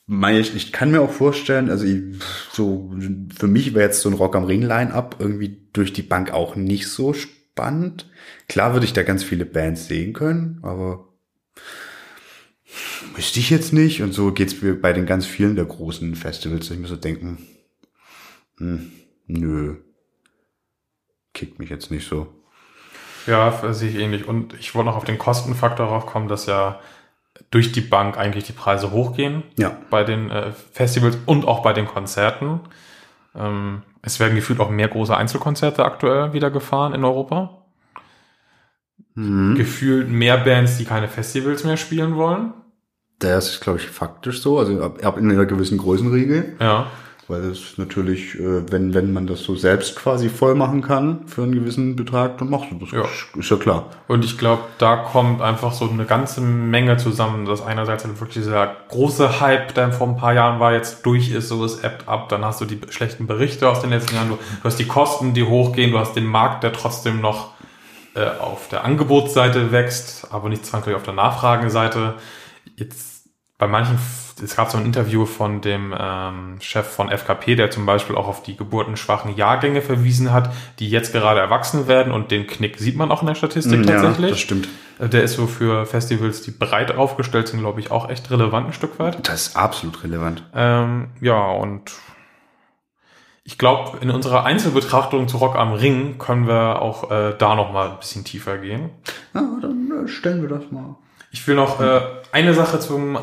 Meine 0.09 0.39
ich, 0.39 0.55
ich 0.55 0.71
kann 0.71 0.91
mir 0.91 1.01
auch 1.01 1.11
vorstellen, 1.11 1.69
also 1.69 1.85
ich, 1.85 2.01
so 2.53 2.93
für 3.37 3.47
mich 3.47 3.73
wäre 3.73 3.85
jetzt 3.85 3.99
so 3.99 4.09
ein 4.09 4.15
Rock 4.15 4.37
am 4.37 4.45
Ring 4.45 4.61
Line-up 4.61 5.17
irgendwie 5.19 5.67
durch 5.73 5.91
die 5.91 6.01
Bank 6.01 6.31
auch 6.31 6.55
nicht 6.55 6.87
so 6.87 7.13
spannend. 7.13 8.09
Klar 8.47 8.71
würde 8.71 8.85
ich 8.85 8.93
da 8.93 9.03
ganz 9.03 9.25
viele 9.25 9.45
Bands 9.45 9.87
sehen 9.87 10.13
können, 10.13 10.59
aber 10.61 11.09
müsste 13.17 13.39
ich 13.39 13.49
jetzt 13.49 13.73
nicht. 13.73 14.01
Und 14.01 14.13
so 14.13 14.31
geht's 14.31 14.61
mir 14.61 14.79
bei 14.79 14.93
den 14.93 15.05
ganz 15.05 15.25
vielen 15.25 15.57
der 15.57 15.65
großen 15.65 16.15
Festivals, 16.15 16.71
ich 16.71 16.79
mir 16.79 16.87
so 16.87 16.95
denken, 16.95 17.45
hm, 18.59 18.93
nö, 19.25 19.75
kickt 21.33 21.59
mich 21.59 21.69
jetzt 21.69 21.91
nicht 21.91 22.07
so. 22.07 22.33
Ja, 23.25 23.73
sehe 23.73 23.89
ich 23.89 23.97
ähnlich. 23.97 24.25
Und 24.25 24.53
ich 24.53 24.73
wollte 24.73 24.89
noch 24.89 24.95
auf 24.95 25.03
den 25.03 25.17
Kostenfaktor 25.17 25.87
raufkommen, 25.87 26.29
dass 26.29 26.45
ja 26.45 26.79
durch 27.51 27.71
die 27.71 27.81
Bank 27.81 28.17
eigentlich 28.17 28.45
die 28.45 28.53
Preise 28.53 28.91
hochgehen. 28.91 29.43
Ja. 29.57 29.77
Bei 29.89 30.03
den 30.03 30.29
äh, 30.29 30.51
Festivals 30.71 31.17
und 31.25 31.47
auch 31.47 31.61
bei 31.61 31.73
den 31.73 31.85
Konzerten. 31.85 32.61
Ähm, 33.35 33.83
es 34.01 34.19
werden 34.19 34.35
gefühlt 34.35 34.59
auch 34.59 34.69
mehr 34.69 34.87
große 34.87 35.15
Einzelkonzerte 35.15 35.85
aktuell 35.85 36.33
wieder 36.33 36.51
gefahren 36.51 36.93
in 36.93 37.03
Europa. 37.03 37.65
Mhm. 39.15 39.55
Gefühlt 39.55 40.09
mehr 40.09 40.37
Bands, 40.37 40.77
die 40.77 40.85
keine 40.85 41.07
Festivals 41.07 41.63
mehr 41.63 41.77
spielen 41.77 42.15
wollen. 42.15 42.53
Das 43.19 43.49
ist, 43.49 43.61
glaube 43.61 43.79
ich, 43.79 43.87
faktisch 43.87 44.41
so, 44.41 44.59
also 44.59 44.81
ab, 44.83 45.03
ab 45.03 45.17
in 45.17 45.31
einer 45.31 45.45
gewissen 45.45 45.77
Größenriege. 45.77 46.55
Ja. 46.59 46.87
Weil 47.29 47.43
es 47.51 47.77
natürlich, 47.77 48.35
äh, 48.35 48.71
wenn, 48.71 48.93
wenn 48.93 49.11
man 49.11 49.27
das 49.27 49.41
so 49.41 49.55
selbst 49.55 49.97
quasi 49.97 50.29
voll 50.29 50.55
machen 50.55 50.81
kann 50.81 51.27
für 51.27 51.43
einen 51.43 51.51
gewissen 51.51 51.97
Betrag, 51.97 52.37
dann 52.37 52.49
machst 52.49 52.71
du 52.71 52.75
das. 52.75 52.91
Ja. 52.91 53.03
Ist 53.37 53.49
ja 53.49 53.57
klar. 53.57 53.87
Und 54.07 54.23
ich 54.23 54.37
glaube, 54.37 54.61
da 54.77 54.95
kommt 54.95 55.41
einfach 55.41 55.73
so 55.73 55.89
eine 55.89 56.05
ganze 56.05 56.39
Menge 56.39 56.95
zusammen, 56.95 57.45
dass 57.45 57.61
einerseits 57.61 58.05
halt 58.05 58.17
wirklich 58.21 58.45
dieser 58.45 58.77
große 58.87 59.41
Hype, 59.41 59.73
der 59.73 59.91
vor 59.91 60.07
ein 60.07 60.15
paar 60.15 60.33
Jahren 60.33 60.61
war, 60.61 60.71
jetzt 60.71 61.05
durch 61.05 61.31
ist, 61.31 61.49
so 61.49 61.65
es 61.65 61.83
ebbt 61.83 62.07
ab, 62.07 62.29
dann 62.29 62.45
hast 62.45 62.61
du 62.61 62.65
die 62.65 62.79
schlechten 62.89 63.27
Berichte 63.27 63.67
aus 63.67 63.81
den 63.81 63.89
letzten 63.89 64.15
Jahren, 64.15 64.29
du, 64.29 64.35
du 64.35 64.63
hast 64.63 64.79
die 64.79 64.87
Kosten, 64.87 65.33
die 65.33 65.43
hochgehen, 65.43 65.91
du 65.91 65.99
hast 65.99 66.15
den 66.15 66.25
Markt, 66.25 66.63
der 66.63 66.71
trotzdem 66.71 67.19
noch 67.19 67.51
äh, 68.15 68.25
auf 68.39 68.69
der 68.69 68.85
Angebotsseite 68.85 69.73
wächst, 69.73 70.29
aber 70.31 70.47
nicht 70.47 70.65
zwangsläufig 70.65 70.95
auf 70.95 71.03
der 71.03 71.13
Nachfrageseite. 71.13 72.13
Jetzt 72.77 73.16
bei 73.57 73.67
manchen, 73.67 73.97
es 74.43 74.55
gab 74.55 74.69
so 74.69 74.77
ein 74.77 74.85
Interview 74.85 75.25
von 75.25 75.61
dem 75.61 75.93
ähm, 75.97 76.57
Chef 76.59 76.85
von 76.87 77.09
FKP, 77.09 77.55
der 77.55 77.71
zum 77.71 77.87
Beispiel 77.87 78.15
auch 78.15 78.27
auf 78.27 78.43
die 78.43 78.55
geburtenschwachen 78.55 79.35
Jahrgänge 79.35 79.81
verwiesen 79.81 80.31
hat, 80.31 80.53
die 80.77 80.89
jetzt 80.89 81.11
gerade 81.11 81.39
erwachsen 81.39 81.87
werden 81.87 82.13
und 82.13 82.29
den 82.29 82.45
Knick 82.45 82.77
sieht 82.77 82.95
man 82.95 83.11
auch 83.11 83.21
in 83.21 83.27
der 83.27 83.35
Statistik 83.35 83.85
tatsächlich. 83.87 84.25
Ja, 84.25 84.29
das 84.29 84.39
stimmt. 84.39 84.67
Äh, 84.99 85.09
Der 85.09 85.23
ist 85.23 85.33
so 85.33 85.47
für 85.47 85.87
Festivals, 85.87 86.43
die 86.43 86.51
breit 86.51 86.95
aufgestellt 86.95 87.47
sind, 87.47 87.61
glaube 87.61 87.79
ich, 87.79 87.89
auch 87.89 88.09
echt 88.09 88.29
relevant 88.29 88.67
ein 88.67 88.73
Stück 88.73 88.99
weit. 88.99 89.27
Das 89.27 89.47
ist 89.47 89.55
absolut 89.57 90.03
relevant. 90.03 90.43
Ähm, 90.53 91.07
ja, 91.19 91.41
und 91.49 91.93
ich 93.43 93.57
glaube, 93.57 93.97
in 94.01 94.11
unserer 94.11 94.43
Einzelbetrachtung 94.45 95.27
zu 95.27 95.37
Rock 95.37 95.55
am 95.55 95.73
Ring 95.73 96.19
können 96.19 96.47
wir 96.47 96.81
auch 96.81 97.09
äh, 97.09 97.33
da 97.35 97.55
noch 97.55 97.71
mal 97.71 97.89
ein 97.89 97.97
bisschen 97.99 98.23
tiefer 98.23 98.59
gehen. 98.59 98.91
Ja, 99.33 99.41
dann 99.61 100.05
äh, 100.05 100.07
stellen 100.07 100.43
wir 100.43 100.49
das 100.49 100.69
mal. 100.69 100.95
Ich 101.31 101.47
will 101.47 101.55
noch 101.55 101.79
äh, 101.81 102.01
eine 102.31 102.53
Sache 102.53 102.79
zum 102.79 103.17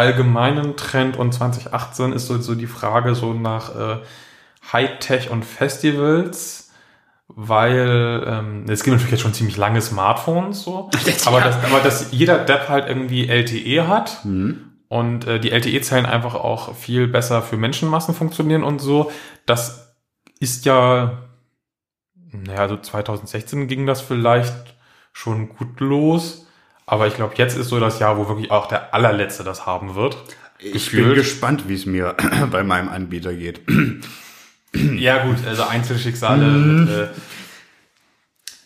allgemeinen 0.00 0.76
Trend 0.76 1.18
und 1.18 1.32
2018 1.32 2.12
ist 2.12 2.26
so, 2.26 2.38
so 2.38 2.54
die 2.54 2.66
Frage 2.66 3.14
so 3.14 3.34
nach 3.34 3.76
äh, 3.76 3.96
Hightech 4.72 5.30
und 5.30 5.44
Festivals, 5.44 6.70
weil 7.28 8.24
ähm, 8.26 8.64
es 8.66 8.82
gibt 8.82 8.94
natürlich 8.94 9.12
jetzt 9.12 9.20
schon 9.20 9.34
ziemlich 9.34 9.58
lange 9.58 9.82
Smartphones 9.82 10.62
so, 10.62 10.88
aber, 11.26 11.42
dass, 11.42 11.62
aber 11.62 11.80
dass 11.80 12.12
jeder 12.12 12.38
Depp 12.38 12.70
halt 12.70 12.88
irgendwie 12.88 13.28
LTE 13.28 13.86
hat. 13.86 14.24
Und 14.88 15.26
äh, 15.26 15.38
die 15.38 15.50
LTE-Zellen 15.50 16.06
einfach 16.06 16.34
auch 16.34 16.74
viel 16.74 17.06
besser 17.06 17.42
für 17.42 17.58
Menschenmassen 17.58 18.14
funktionieren 18.14 18.64
und 18.64 18.80
so, 18.80 19.12
das 19.44 19.94
ist 20.40 20.64
ja, 20.64 21.18
naja, 22.32 22.68
so 22.68 22.78
2016 22.78 23.68
ging 23.68 23.86
das 23.86 24.00
vielleicht 24.00 24.74
schon 25.12 25.50
gut 25.50 25.78
los. 25.78 26.46
Aber 26.90 27.06
ich 27.06 27.14
glaube, 27.14 27.34
jetzt 27.36 27.56
ist 27.56 27.68
so 27.68 27.78
das 27.78 28.00
Jahr, 28.00 28.18
wo 28.18 28.26
wirklich 28.26 28.50
auch 28.50 28.66
der 28.66 28.92
allerletzte 28.92 29.44
das 29.44 29.64
haben 29.64 29.94
wird. 29.94 30.16
Ich 30.58 30.90
bin 30.90 31.14
gespannt, 31.14 31.68
wie 31.68 31.74
es 31.74 31.86
mir 31.86 32.16
bei 32.50 32.64
meinem 32.64 32.88
Anbieter 32.88 33.32
geht. 33.32 33.60
Ja, 34.72 35.24
gut, 35.24 35.38
also 35.48 35.64
Einzelschicksale 35.64 36.46
mit, 36.46 36.88
äh, 36.88 37.08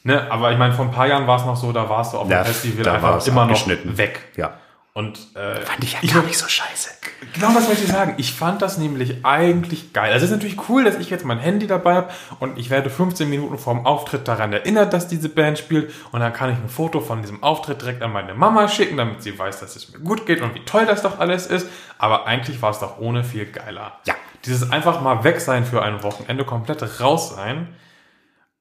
ne, 0.03 0.31
aber 0.31 0.53
ich 0.53 0.59
meine, 0.59 0.75
vor 0.75 0.85
ein 0.85 0.91
paar 0.91 1.07
Jahren 1.07 1.27
war 1.27 1.39
es 1.39 1.47
noch 1.47 1.57
so, 1.57 1.73
da 1.73 1.89
warst 1.89 2.13
du 2.13 2.19
auf 2.19 2.29
Ja, 2.29 2.43
dem 2.43 2.53
Festival 2.53 2.87
einfach 2.87 3.27
immer 3.27 3.47
noch 3.47 3.67
weg. 3.97 4.21
Ja. 4.37 4.59
Und 4.97 5.35
äh, 5.35 5.57
Fand 5.63 5.83
ich 5.83 5.95
ja 5.95 5.99
ich 6.03 6.15
gar 6.15 6.23
nicht 6.23 6.39
so 6.39 6.47
scheiße. 6.47 6.91
Genau 7.33 7.53
das 7.53 7.67
wollte 7.67 7.83
ich 7.83 7.91
sagen. 7.91 8.15
Ich 8.17 8.33
fand 8.33 8.63
das 8.63 8.79
nämlich 8.79 9.25
eigentlich 9.25 9.93
geil. 9.93 10.13
Also 10.13 10.25
es 10.25 10.31
ist 10.31 10.37
natürlich 10.37 10.69
cool, 10.69 10.85
dass 10.85 10.95
ich 10.99 11.11
jetzt 11.11 11.25
mein 11.25 11.41
Handy 11.41 11.67
dabei 11.67 11.95
habe 11.95 12.13
und 12.39 12.61
ich 12.61 12.71
werde 12.71 12.91
15 12.91 13.29
Minuten 13.29 13.59
vor 13.59 13.75
dem 13.75 13.87
Auftritt 13.87 14.29
daran 14.29 14.53
erinnert, 14.53 14.93
dass 14.93 15.09
diese 15.09 15.29
Band 15.29 15.59
spielt 15.59 15.93
und 16.13 16.21
dann 16.21 16.33
kann 16.33 16.53
ich 16.53 16.59
ein 16.59 16.69
Foto 16.69 17.01
von 17.01 17.23
diesem 17.23 17.43
Auftritt 17.43 17.81
direkt 17.81 18.03
an 18.03 18.13
meine 18.13 18.35
Mama 18.35 18.69
schicken, 18.69 18.97
damit 18.97 19.21
sie 19.21 19.37
weiß, 19.37 19.59
dass 19.59 19.75
es 19.75 19.93
mir 19.93 19.99
gut 19.99 20.27
geht 20.27 20.41
und 20.43 20.55
wie 20.55 20.65
toll 20.65 20.87
das 20.87 21.03
doch 21.03 21.19
alles 21.19 21.49
ist. 21.49 21.67
Aber 21.99 22.29
eigentlich 22.29 22.63
war 22.63 22.71
es 22.71 22.79
doch 22.79 22.99
ohne 22.99 23.25
viel 23.25 23.47
geiler. 23.47 23.99
Ja. 24.07 24.15
Dieses 24.45 24.71
einfach 24.71 25.01
mal 25.01 25.25
weg 25.25 25.41
sein 25.41 25.65
für 25.65 25.83
ein 25.83 26.05
Wochenende, 26.05 26.45
komplett 26.45 27.01
raus 27.01 27.35
sein, 27.35 27.75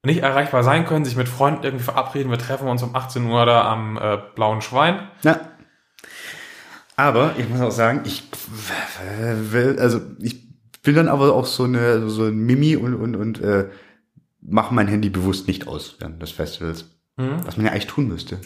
nicht 0.02 0.22
erreichbar 0.22 0.64
sein 0.64 0.84
können, 0.84 1.04
sich 1.04 1.14
mit 1.14 1.28
Freunden 1.28 1.62
irgendwie 1.62 1.84
verabreden, 1.84 2.32
wir 2.32 2.38
treffen 2.38 2.66
uns 2.66 2.82
um 2.82 2.96
18 2.96 3.24
Uhr 3.24 3.46
da 3.46 3.70
am 3.70 3.96
äh, 3.98 4.18
Blauen 4.34 4.62
Schwein. 4.62 5.08
Ja. 5.22 5.38
Aber 6.96 7.34
ich 7.38 7.48
muss 7.48 7.60
auch 7.60 7.72
sagen, 7.72 8.02
ich 8.04 8.22
will, 9.50 9.78
also 9.80 10.00
ich 10.20 10.44
bin 10.82 10.94
dann 10.94 11.08
aber 11.08 11.34
auch 11.34 11.46
so 11.46 11.64
eine 11.64 12.08
so 12.08 12.24
ein 12.24 12.36
Mimi 12.38 12.76
und 12.76 12.94
und 12.94 13.16
und 13.16 13.40
äh, 13.40 13.68
mache 14.40 14.74
mein 14.74 14.88
Handy 14.88 15.08
bewusst 15.08 15.48
nicht 15.48 15.66
aus 15.66 15.96
während 15.98 16.22
des 16.22 16.30
Festivals, 16.30 16.84
was 17.16 17.56
man 17.56 17.66
ja 17.66 17.72
eigentlich 17.72 17.86
tun 17.86 18.06
müsste. 18.06 18.38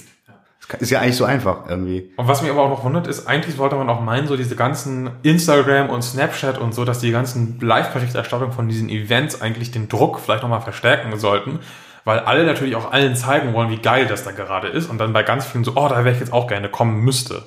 Das 0.70 0.82
ist 0.82 0.90
ja 0.90 1.00
eigentlich 1.00 1.16
so 1.16 1.24
einfach 1.24 1.66
irgendwie. 1.68 2.12
Und 2.16 2.28
was 2.28 2.42
mich 2.42 2.50
aber 2.50 2.62
auch 2.62 2.68
noch 2.68 2.84
wundert, 2.84 3.06
ist, 3.06 3.26
eigentlich 3.26 3.56
sollte 3.56 3.76
man 3.76 3.88
auch 3.88 4.02
meinen, 4.02 4.26
so 4.28 4.36
diese 4.36 4.54
ganzen 4.54 5.10
Instagram 5.22 5.88
und 5.88 6.02
Snapchat 6.02 6.58
und 6.58 6.74
so, 6.74 6.84
dass 6.84 6.98
die 6.98 7.10
ganzen 7.10 7.58
Live-Berichterstattung 7.60 8.52
von 8.52 8.68
diesen 8.68 8.90
Events 8.90 9.40
eigentlich 9.40 9.70
den 9.70 9.88
Druck 9.88 10.20
vielleicht 10.20 10.42
nochmal 10.42 10.60
verstärken 10.60 11.18
sollten, 11.18 11.60
weil 12.04 12.18
alle 12.18 12.44
natürlich 12.44 12.76
auch 12.76 12.92
allen 12.92 13.16
zeigen 13.16 13.54
wollen, 13.54 13.70
wie 13.70 13.78
geil 13.78 14.06
das 14.06 14.24
da 14.24 14.32
gerade 14.32 14.68
ist 14.68 14.90
und 14.90 14.98
dann 14.98 15.14
bei 15.14 15.22
ganz 15.22 15.46
vielen 15.46 15.64
so, 15.64 15.72
oh, 15.74 15.88
da 15.88 16.04
wäre 16.04 16.12
ich 16.12 16.20
jetzt 16.20 16.34
auch 16.34 16.46
gerne 16.46 16.68
kommen 16.68 17.00
müsste. 17.00 17.44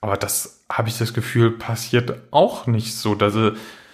Aber 0.00 0.16
das 0.16 0.64
habe 0.70 0.88
ich 0.88 0.98
das 0.98 1.12
Gefühl, 1.12 1.50
passiert 1.52 2.14
auch 2.30 2.66
nicht 2.66 2.96
so, 2.96 3.14
dass 3.14 3.34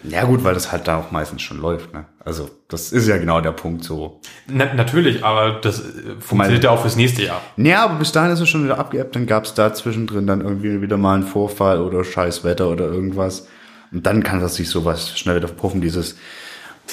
Ja 0.03 0.25
gut, 0.25 0.45
weil 0.45 0.53
das 0.53 0.71
halt 0.71 0.87
da 0.87 0.99
auch 0.99 1.11
meistens 1.11 1.41
schon 1.43 1.61
läuft. 1.61 1.95
Ne? 1.95 2.05
Also 2.23 2.51
das 2.69 2.93
ist 2.93 3.09
ja 3.09 3.17
genau 3.17 3.41
der 3.41 3.53
Punkt 3.53 3.85
so. 3.85 4.21
na, 4.47 4.75
natürlich, 4.75 5.25
aber 5.25 5.61
das 5.61 5.81
äh, 5.81 6.21
funktioniert 6.21 6.65
ja 6.65 6.71
auch 6.71 6.83
fürs 6.83 6.97
nächste 6.97 7.23
Jahr. 7.23 7.41
Ja, 7.57 7.85
aber 7.85 7.95
bis 7.95 8.13
dahin 8.13 8.33
ist 8.33 8.41
es 8.41 8.49
schon 8.49 8.65
wieder 8.65 8.79
abgeebbt. 8.79 9.17
Dann 9.17 9.27
gab 9.27 9.45
es 9.45 9.55
da 9.55 9.73
zwischendrin 9.73 10.27
dann 10.27 10.43
irgendwie 10.43 10.83
wieder 10.83 10.99
mal 10.99 11.15
einen 11.15 11.23
Vorfall 11.23 11.81
oder 11.81 12.05
scheiß 12.05 12.45
Wetter 12.45 12.69
oder 12.69 12.85
irgendwas. 12.85 13.49
Und 13.93 14.05
dann 14.05 14.23
kann 14.23 14.41
das 14.41 14.57
sich 14.57 14.69
sowas 14.69 15.19
schnell 15.19 15.37
wieder 15.37 15.49
verpuffen. 15.49 15.81
Dieses, 15.81 16.17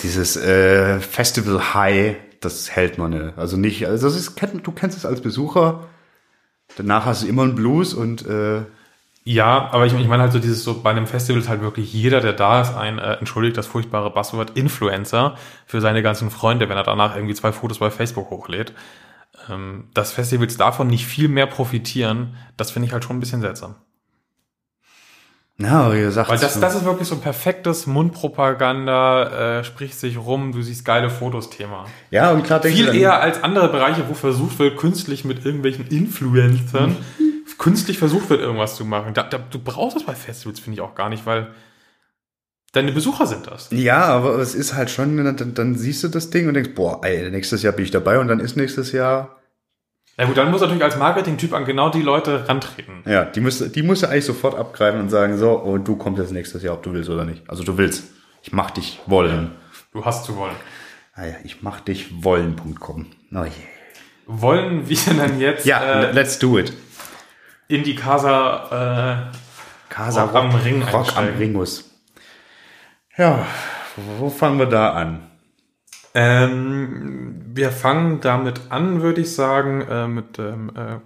dieses 0.04 0.38
äh, 0.38 1.00
Festival 1.00 1.74
High, 1.74 2.16
das 2.40 2.72
hält 2.72 2.98
man 2.98 3.12
nicht. 3.12 3.38
Also 3.38 3.58
nicht, 3.58 3.88
also 3.88 4.08
das 4.08 4.16
ist, 4.16 4.40
du 4.64 4.72
kennst 4.72 4.98
es 4.98 5.06
als 5.06 5.20
Besucher. 5.20 5.88
Danach 6.78 7.06
hast 7.06 7.24
du 7.24 7.28
immer 7.28 7.44
einen 7.44 7.56
Blues 7.56 7.94
und 7.94 8.26
äh, 8.26 8.62
Ja, 9.24 9.70
aber 9.72 9.86
ich, 9.86 9.94
ich 9.94 10.08
meine 10.08 10.24
halt 10.24 10.32
so 10.32 10.40
dieses 10.40 10.64
so 10.64 10.82
bei 10.82 10.90
einem 10.90 11.06
Festival 11.06 11.42
ist 11.42 11.50
halt 11.50 11.62
wirklich 11.62 11.94
jeder, 11.94 12.22
der 12.22 12.34
da 12.34 12.62
ist, 12.62 12.74
ein, 12.76 12.98
äh, 12.98 13.14
entschuldigt 13.14 13.56
das 13.56 13.68
furchtbare 13.68 14.10
Buzzword, 14.10 14.58
Influencer 14.58 15.36
für 15.68 15.80
seine 15.80 16.02
ganzen 16.02 16.32
Freunde, 16.32 16.70
wenn 16.70 16.78
er 16.78 16.84
danach 16.84 17.16
irgendwie 17.16 17.36
zwei 17.36 17.52
Fotos 17.52 17.80
bei 17.80 17.92
Facebook 17.92 18.32
hochlädt. 18.32 18.74
Ähm, 19.50 19.90
dass 19.94 20.12
Festivals 20.12 20.58
davon 20.58 20.88
nicht 20.88 21.06
viel 21.06 21.28
mehr 21.28 21.46
profitieren, 21.46 22.36
das 22.58 22.72
finde 22.72 22.88
ich 22.88 22.94
halt 22.94 23.04
schon 23.04 23.18
ein 23.18 23.20
bisschen 23.20 23.42
seltsam. 23.42 23.76
ja, 25.58 25.94
wie 25.94 26.00
gesagt, 26.00 26.30
Weil 26.30 26.40
das, 26.40 26.60
das 26.60 26.76
ist 26.76 26.86
wirklich 26.86 27.08
so 27.08 27.16
ein 27.16 27.22
perfektes 27.22 27.86
Mundpropaganda, 27.86 29.60
äh, 29.60 29.64
spricht 29.64 30.00
sich 30.00 30.18
rum, 30.18 30.52
du 30.52 30.62
siehst 30.64 30.84
geile 30.84 31.12
Fotos 31.12 31.52
Thema. 31.52 31.86
ja 32.10 32.32
und 32.32 32.44
klar 32.44 32.60
denkst 32.60 32.80
Viel 32.80 32.96
eher 32.96 33.22
als 33.22 33.44
andere 33.44 33.70
Bereiche, 33.70 34.04
wo 34.10 34.16
versucht 34.16 34.58
wird, 34.58 34.78
künstlich 34.78 35.26
mit 35.26 35.46
irgendwelchen 35.46 35.88
Influencern, 35.88 36.98
künstlich 37.62 38.00
versucht 38.00 38.32
wird, 38.32 38.42
irgendwas 38.42 38.76
zu 38.76 38.86
machen. 38.86 39.14
Da, 39.14 39.22
da, 39.22 39.38
du 39.38 39.60
brauchst 39.60 39.96
das 39.96 40.04
bei 40.04 40.16
Festivals, 40.16 40.60
finde 40.60 40.78
ich 40.78 40.82
auch 40.82 40.96
gar 40.96 41.10
nicht, 41.10 41.28
weil 41.28 41.54
deine 42.74 42.92
Besucher 42.92 43.28
sind 43.28 43.46
das. 43.46 43.70
Ja, 43.70 44.06
aber 44.06 44.40
es 44.40 44.56
ist 44.56 44.74
halt 44.74 44.90
schon, 44.90 45.16
dann, 45.24 45.54
dann 45.54 45.76
siehst 45.76 46.04
du 46.04 46.08
das 46.08 46.32
Ding 46.32 46.48
und 46.48 46.56
denkst, 46.56 46.72
boah, 46.74 47.02
ey, 47.04 47.30
nächstes 47.30 47.62
Jahr 47.62 47.74
bin 47.74 47.86
ich 47.86 47.92
dabei 47.92 48.18
und 48.18 48.28
dann 48.30 48.40
ist 48.40 48.58
nächstes 48.58 48.92
Jahr 48.94 49.38
Ja 50.18 50.26
gut, 50.26 50.38
dann 50.38 50.50
muss 50.50 50.62
natürlich 50.62 50.84
als 50.84 50.98
Marketing-Typ 50.98 51.54
an 51.54 51.66
genau 51.66 51.92
die 51.92 52.02
Leute 52.02 52.50
rantreten. 52.50 53.04
Ja, 53.06 53.26
die 53.26 53.42
müsste, 53.42 53.70
die 53.70 53.84
musste 53.84 54.10
eigentlich 54.10 54.26
sofort 54.26 54.56
abgreifen 54.56 55.00
und 55.00 55.10
sagen, 55.10 55.38
so, 55.38 55.52
und 55.52 55.88
du 55.88 55.98
kommst 55.98 56.20
jetzt 56.20 56.32
nächstes 56.32 56.64
Jahr, 56.64 56.74
ob 56.74 56.82
du 56.82 56.94
willst 56.94 57.12
oder 57.12 57.26
nicht. 57.26 57.48
Also 57.48 57.64
du 57.64 57.78
willst. 57.78 58.06
Ich 58.42 58.52
mach 58.52 58.72
dich 58.72 59.00
wollen. 59.06 59.52
Du 59.92 60.04
hast 60.04 60.26
zu 60.26 60.36
wollen. 60.36 60.56
Ah 61.14 61.26
ja, 61.26 61.36
ich 61.44 61.62
mach 61.62 61.80
dich 61.80 62.24
wollen.com. 62.24 63.06
Oh 63.36 63.44
je. 63.44 63.52
Wollen 64.26 64.90
wir 64.90 64.98
dann 65.16 65.40
jetzt 65.40 65.68
Ja, 65.68 66.06
äh, 66.06 66.12
let's 66.12 66.40
do 66.40 66.58
it. 66.58 66.74
In 67.72 67.84
die 67.84 67.96
Casa 67.96 69.32
äh, 69.32 69.38
Casa 69.90 70.24
Rock 70.24 70.36
am 70.36 70.56
Ring 70.56 70.82
Rock 70.84 71.18
am. 71.18 71.26
Ringus. 71.38 71.90
Ja, 73.18 73.46
wo, 73.96 74.26
wo 74.26 74.30
fangen 74.30 74.60
wir 74.60 74.68
da 74.68 74.94
an? 74.94 75.28
Ähm, 76.14 77.42
wir 77.54 77.72
fangen 77.72 78.20
damit 78.22 78.62
an, 78.70 79.02
würde 79.02 79.22
ich 79.22 79.34
sagen, 79.34 79.82
äh, 79.82 80.08
mit 80.08 80.38
dem 80.38 80.70
äh, 80.76 81.00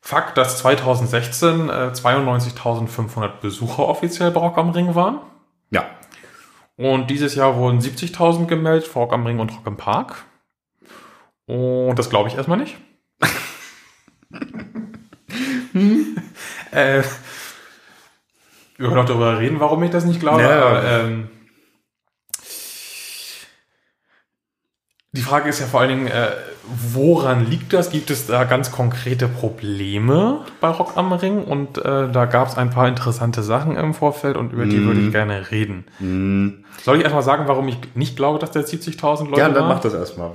Fakt, 0.00 0.36
dass 0.36 0.58
2016 0.58 1.68
äh, 1.68 1.72
92.500 1.94 3.40
Besucher 3.40 3.88
offiziell 3.88 4.32
bei 4.32 4.40
Rock 4.40 4.58
am 4.58 4.70
Ring 4.70 4.96
waren. 4.96 5.20
Ja. 5.70 5.86
Und 6.76 7.08
dieses 7.08 7.36
Jahr 7.36 7.56
wurden 7.56 7.78
70.000 7.78 8.46
gemeldet 8.46 8.88
für 8.88 8.98
Rock 8.98 9.12
am 9.12 9.24
Ring 9.26 9.38
und 9.38 9.52
Rock 9.52 9.66
im 9.66 9.76
Park. 9.76 10.24
Und 11.46 11.96
das 11.96 12.10
glaube 12.10 12.28
ich 12.28 12.36
erstmal 12.36 12.58
nicht. 12.58 12.76
äh, 16.72 17.02
wir 18.76 18.88
können 18.88 19.00
auch 19.00 19.04
darüber 19.06 19.38
reden, 19.38 19.60
warum 19.60 19.82
ich 19.82 19.90
das 19.90 20.04
nicht 20.04 20.20
glaube. 20.20 20.42
Ja. 20.42 20.62
Aber, 20.66 20.84
ähm, 20.84 21.28
die 25.14 25.20
Frage 25.20 25.50
ist 25.50 25.60
ja 25.60 25.66
vor 25.66 25.80
allen 25.80 25.90
Dingen, 25.90 26.06
äh, 26.06 26.28
woran 26.94 27.44
liegt 27.50 27.74
das? 27.74 27.90
Gibt 27.90 28.10
es 28.10 28.26
da 28.28 28.44
ganz 28.44 28.72
konkrete 28.72 29.28
Probleme 29.28 30.40
bei 30.62 30.68
Rock 30.68 30.92
am 30.96 31.12
Ring? 31.12 31.44
Und 31.44 31.76
äh, 31.76 32.10
da 32.10 32.24
gab 32.24 32.48
es 32.48 32.56
ein 32.56 32.70
paar 32.70 32.88
interessante 32.88 33.42
Sachen 33.42 33.76
im 33.76 33.92
Vorfeld 33.92 34.38
und 34.38 34.54
über 34.54 34.64
die 34.64 34.76
Mhm. 34.78 34.86
würde 34.86 35.00
ich 35.00 35.12
gerne 35.12 35.50
reden. 35.50 35.84
Soll 36.82 36.96
ich 36.96 37.02
erstmal 37.02 37.22
sagen, 37.22 37.44
warum 37.46 37.68
ich 37.68 37.76
nicht 37.94 38.16
glaube, 38.16 38.38
dass 38.38 38.52
der 38.52 38.64
70.000 38.64 39.26
Leute 39.28 39.40
Ja, 39.40 39.48
dann 39.50 39.64
waren? 39.64 39.68
mach 39.68 39.80
das 39.80 39.92
erstmal. 39.92 40.30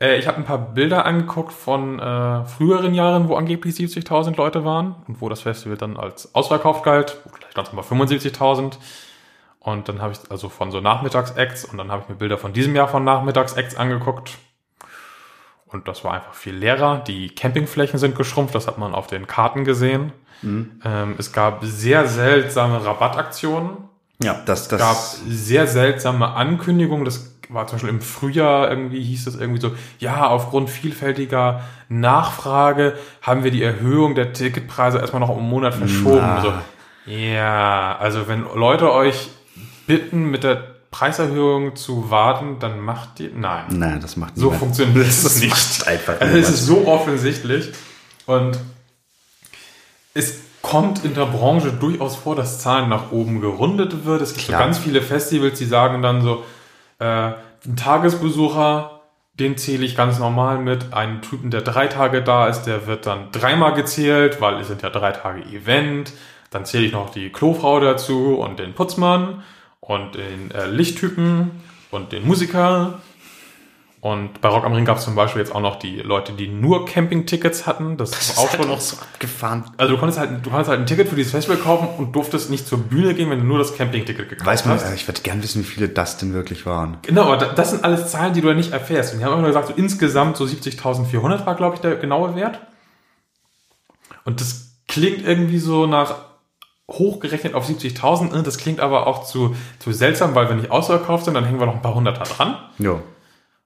Äh, 0.00 0.18
ich 0.18 0.26
habe 0.26 0.38
ein 0.38 0.44
paar 0.44 0.58
Bilder 0.58 1.04
angeguckt 1.04 1.52
von 1.52 1.98
äh, 1.98 2.44
früheren 2.44 2.94
Jahren, 2.94 3.28
wo 3.28 3.36
angeblich 3.36 3.74
70.000 3.74 4.36
Leute 4.36 4.64
waren 4.64 4.96
und 5.06 5.20
wo 5.20 5.28
das 5.28 5.42
Festival 5.42 5.76
dann 5.76 5.96
als 5.96 6.34
ausverkauft 6.34 6.82
galt. 6.84 7.18
Vielleicht 7.38 7.56
waren 7.56 7.66
es 7.66 7.72
mal 7.90 8.04
75.000. 8.04 8.78
Und 9.60 9.88
dann 9.90 10.00
habe 10.00 10.12
ich 10.12 10.18
also 10.30 10.48
von 10.48 10.70
so 10.70 10.80
Nachmittagsacts 10.80 11.66
und 11.66 11.76
dann 11.76 11.92
habe 11.92 12.02
ich 12.02 12.08
mir 12.08 12.14
Bilder 12.14 12.38
von 12.38 12.54
diesem 12.54 12.74
Jahr 12.74 12.88
von 12.88 13.04
Nachmittagsacts 13.04 13.76
angeguckt. 13.76 14.38
Und 15.66 15.86
das 15.86 16.02
war 16.02 16.14
einfach 16.14 16.34
viel 16.34 16.54
leerer. 16.54 16.98
Die 17.06 17.28
Campingflächen 17.28 17.98
sind 17.98 18.16
geschrumpft, 18.16 18.54
das 18.54 18.66
hat 18.66 18.78
man 18.78 18.94
auf 18.94 19.06
den 19.06 19.26
Karten 19.26 19.64
gesehen. 19.64 20.12
Ähm, 20.42 21.14
es 21.18 21.32
gab 21.32 21.62
sehr 21.62 22.06
seltsame 22.08 22.82
Rabattaktionen 22.82 23.76
Ja, 24.22 24.40
das, 24.46 24.68
das. 24.68 24.80
gab 24.80 24.96
sehr 25.28 25.66
seltsame 25.66 26.28
Ankündigungen. 26.34 27.04
Das 27.04 27.38
war 27.52 27.66
zum 27.66 27.76
Beispiel 27.76 27.90
im 27.90 28.00
Frühjahr 28.00 28.70
irgendwie, 28.70 29.02
hieß 29.02 29.26
es 29.26 29.36
irgendwie 29.36 29.60
so, 29.60 29.72
ja, 29.98 30.26
aufgrund 30.28 30.70
vielfältiger 30.70 31.62
Nachfrage 31.88 32.94
haben 33.22 33.44
wir 33.44 33.50
die 33.50 33.62
Erhöhung 33.62 34.14
der 34.14 34.32
Ticketpreise 34.32 34.98
erstmal 34.98 35.20
noch 35.20 35.28
um 35.30 35.38
einen 35.38 35.48
Monat 35.50 35.74
verschoben. 35.74 36.18
Na. 36.20 36.40
So, 36.42 36.52
ja, 37.10 37.96
also 37.98 38.28
wenn 38.28 38.44
Leute 38.54 38.92
euch 38.92 39.28
bitten, 39.86 40.30
mit 40.30 40.44
der 40.44 40.62
Preiserhöhung 40.90 41.76
zu 41.76 42.10
warten, 42.10 42.58
dann 42.58 42.80
macht 42.80 43.18
die, 43.20 43.30
nein. 43.34 43.64
Nein, 43.70 44.00
das 44.00 44.16
macht 44.16 44.36
So 44.36 44.46
niemand. 44.46 44.60
funktioniert 44.60 45.06
es 45.06 45.22
Das 45.22 45.40
nicht. 45.40 45.50
macht 45.50 45.86
einfach 45.88 46.20
Also 46.20 46.36
es 46.36 46.48
ist 46.50 46.66
so 46.66 46.86
offensichtlich 46.86 47.70
und 48.26 48.58
es 50.14 50.40
kommt 50.62 51.04
in 51.04 51.14
der 51.14 51.26
Branche 51.26 51.72
durchaus 51.72 52.16
vor, 52.16 52.34
dass 52.36 52.58
Zahlen 52.60 52.88
nach 52.88 53.12
oben 53.12 53.40
gerundet 53.40 54.04
wird. 54.04 54.20
Es 54.20 54.34
gibt 54.34 54.46
so 54.46 54.52
ganz 54.52 54.78
viele 54.78 55.00
Festivals, 55.00 55.58
die 55.58 55.64
sagen 55.64 56.02
dann 56.02 56.22
so, 56.22 56.44
äh, 57.00 57.32
ein 57.66 57.76
Tagesbesucher, 57.76 59.00
den 59.34 59.56
zähle 59.56 59.84
ich 59.84 59.96
ganz 59.96 60.18
normal 60.18 60.58
mit. 60.58 60.92
Einen 60.92 61.22
Typen, 61.22 61.50
der 61.50 61.62
drei 61.62 61.88
Tage 61.88 62.22
da 62.22 62.46
ist, 62.46 62.62
der 62.62 62.86
wird 62.86 63.06
dann 63.06 63.32
dreimal 63.32 63.74
gezählt, 63.74 64.40
weil 64.40 64.60
es 64.60 64.68
sind 64.68 64.82
ja 64.82 64.90
drei 64.90 65.12
Tage 65.12 65.42
Event. 65.42 66.12
Dann 66.50 66.64
zähle 66.64 66.84
ich 66.84 66.92
noch 66.92 67.10
die 67.10 67.30
Klofrau 67.30 67.80
dazu 67.80 68.38
und 68.38 68.58
den 68.58 68.74
Putzmann 68.74 69.42
und 69.80 70.14
den 70.14 70.50
äh, 70.50 70.66
Lichttypen 70.66 71.50
und 71.90 72.12
den 72.12 72.26
Musiker 72.26 73.00
Und 74.02 74.40
bei 74.40 74.48
Rock 74.48 74.64
am 74.64 74.72
Ring 74.72 74.86
gab 74.86 74.96
es 74.96 75.04
zum 75.04 75.14
Beispiel 75.14 75.42
jetzt 75.42 75.54
auch 75.54 75.60
noch 75.60 75.76
die 75.76 75.96
Leute, 76.00 76.32
die 76.32 76.48
nur 76.48 76.86
Camping-Tickets 76.86 77.66
hatten. 77.66 77.98
Das, 77.98 78.12
Das 78.12 78.30
ist 78.30 78.38
auch 78.38 78.44
halt 78.50 78.52
schon 78.52 78.64
auch 78.70 78.76
noch. 78.76 78.80
so 78.80 78.96
abgefahren. 78.96 79.64
Also 79.76 79.92
du 79.92 79.98
konntest 79.98 80.18
halt, 80.18 80.30
du 80.46 80.48
konntest 80.48 80.70
halt 80.70 80.80
ein 80.80 80.86
Ticket 80.86 81.06
für 81.08 81.16
dieses 81.16 81.32
Festival 81.32 81.58
kaufen 81.58 81.86
und 81.98 82.16
durftest 82.16 82.48
nicht 82.48 82.66
zur 82.66 82.78
Bühne 82.78 83.12
gehen, 83.12 83.28
wenn 83.28 83.40
du 83.40 83.44
nur 83.44 83.58
das 83.58 83.74
Camping-Ticket 83.76 84.30
gekauft 84.30 84.46
Weiß 84.46 84.64
man, 84.64 84.76
hast. 84.76 84.90
äh, 84.90 84.94
ich 84.94 85.06
würde 85.06 85.20
gern 85.20 85.42
wissen, 85.42 85.60
wie 85.60 85.66
viele 85.66 85.90
das 85.90 86.16
denn 86.16 86.32
wirklich 86.32 86.64
waren. 86.64 86.96
Genau, 87.02 87.24
aber 87.24 87.36
da- 87.36 87.52
das 87.52 87.72
sind 87.72 87.84
alles 87.84 88.10
Zahlen, 88.10 88.32
die 88.32 88.40
du 88.40 88.48
ja 88.48 88.54
nicht 88.54 88.72
erfährst. 88.72 89.12
Und 89.12 89.18
die 89.18 89.24
haben 89.26 89.34
immer 89.38 89.46
gesagt, 89.48 89.68
so 89.68 89.74
insgesamt 89.74 90.38
so 90.38 90.44
70.400 90.46 91.44
war, 91.44 91.54
glaube 91.54 91.74
ich, 91.74 91.82
der 91.82 91.96
genaue 91.96 92.34
Wert. 92.36 92.58
Und 94.24 94.40
das 94.40 94.76
klingt 94.88 95.26
irgendwie 95.26 95.58
so 95.58 95.86
nach 95.86 96.14
hochgerechnet 96.90 97.52
auf 97.54 97.68
70.000. 97.68 98.32
ne? 98.34 98.42
Das 98.42 98.56
klingt 98.56 98.80
aber 98.80 99.06
auch 99.06 99.24
zu, 99.24 99.54
zu 99.78 99.92
seltsam, 99.92 100.34
weil 100.34 100.48
wenn 100.48 100.56
nicht 100.56 100.70
ausverkauft 100.70 101.26
sind, 101.26 101.34
dann 101.34 101.44
hängen 101.44 101.60
wir 101.60 101.66
noch 101.66 101.74
ein 101.76 101.82
paar 101.82 101.94
Hunderter 101.94 102.24
dran. 102.24 102.56
Jo. 102.78 103.00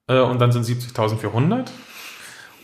Äh, 0.09 0.21
und 0.21 0.41
dann 0.41 0.53
sind 0.53 0.67
70.400. 0.67 1.71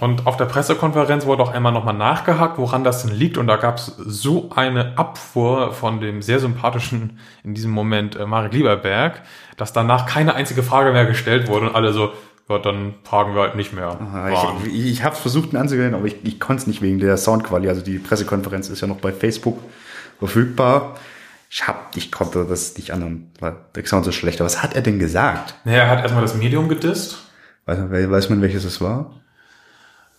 Und 0.00 0.26
auf 0.26 0.38
der 0.38 0.46
Pressekonferenz 0.46 1.26
wurde 1.26 1.42
auch 1.42 1.52
einmal 1.52 1.72
nochmal 1.72 1.94
nachgehakt, 1.94 2.56
woran 2.56 2.84
das 2.84 3.04
denn 3.04 3.14
liegt. 3.14 3.36
Und 3.36 3.46
da 3.46 3.56
gab 3.56 3.76
es 3.76 3.86
so 3.98 4.48
eine 4.54 4.96
Abfuhr 4.96 5.74
von 5.74 6.00
dem 6.00 6.22
sehr 6.22 6.40
sympathischen, 6.40 7.18
in 7.44 7.52
diesem 7.52 7.70
Moment, 7.70 8.16
äh, 8.16 8.24
Marek 8.24 8.54
Lieberberg, 8.54 9.22
dass 9.58 9.74
danach 9.74 10.06
keine 10.06 10.34
einzige 10.34 10.62
Frage 10.62 10.92
mehr 10.92 11.04
gestellt 11.04 11.48
wurde 11.48 11.68
und 11.68 11.74
alle 11.74 11.92
so, 11.92 12.12
ja, 12.48 12.58
dann 12.58 12.94
fragen 13.04 13.34
wir 13.34 13.42
halt 13.42 13.56
nicht 13.56 13.74
mehr. 13.74 13.98
waren. 14.32 14.56
Ich, 14.64 14.86
ich 14.86 15.04
habe 15.04 15.16
versucht, 15.16 15.52
ihn 15.52 15.58
anzugehen, 15.58 15.94
aber 15.94 16.06
ich, 16.06 16.16
ich 16.24 16.40
konnte 16.40 16.62
es 16.62 16.66
nicht 16.66 16.80
wegen 16.80 16.98
der 16.98 17.18
Soundqualität. 17.18 17.68
Also 17.68 17.82
die 17.82 17.98
Pressekonferenz 17.98 18.70
ist 18.70 18.80
ja 18.80 18.88
noch 18.88 18.96
bei 18.96 19.12
Facebook 19.12 19.58
verfügbar. 20.18 20.96
Ich, 21.50 21.68
hab, 21.68 21.94
ich 21.94 22.10
konnte 22.10 22.46
das 22.48 22.76
nicht 22.78 22.92
anhören, 22.92 23.30
weil 23.38 23.54
der 23.74 23.84
Sound 23.84 24.06
so 24.06 24.12
schlecht. 24.12 24.40
Aber 24.40 24.46
was 24.46 24.62
hat 24.62 24.74
er 24.74 24.82
denn 24.82 24.98
gesagt? 24.98 25.56
naja, 25.64 25.82
er 25.82 25.90
hat 25.90 26.00
erstmal 26.00 26.22
das 26.22 26.34
Medium 26.36 26.70
gedisst. 26.70 27.29
Weiß, 27.66 27.78
man- 27.78 28.10
weiß 28.10 28.30
man, 28.30 28.42
welches 28.42 28.64
es 28.64 28.80
war? 28.80 29.14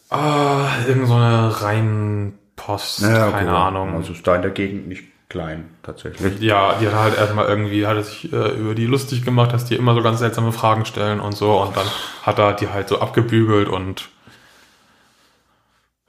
Ah, 0.10 0.68
irgend 0.88 1.08
so 1.08 1.14
eine 1.16 1.62
Rheinpost, 1.62 3.02
Ja, 3.02 3.32
keine 3.32 3.50
okay. 3.52 3.60
Ahnung. 3.62 3.96
Also 3.96 4.14
ist 4.14 4.28
da 4.28 4.36
in 4.36 4.42
der 4.42 4.52
Gegend 4.52 4.88
nicht 4.88 5.04
klein, 5.30 5.70
tatsächlich. 5.84 6.40
Ja, 6.42 6.76
die 6.80 6.88
hat 6.88 6.96
halt 6.96 7.18
erstmal 7.18 7.48
irgendwie, 7.48 7.88
hat 7.88 7.96
er 7.96 8.04
sich 8.04 8.32
äh, 8.34 8.50
über 8.60 8.76
die 8.76 8.86
lustig 8.86 9.24
gemacht, 9.24 9.54
dass 9.54 9.64
die 9.64 9.76
immer 9.76 9.96
so 9.96 10.02
ganz 10.02 10.20
seltsame 10.20 10.52
Fragen 10.52 10.86
stellen 10.86 11.22
und 11.22 11.32
so. 11.34 11.62
Und 11.62 11.78
dann 11.78 11.88
hat 12.24 12.38
er 12.40 12.54
die 12.54 12.68
halt 12.68 12.90
so 12.90 13.00
abgebügelt 13.00 13.70
und 13.70 14.10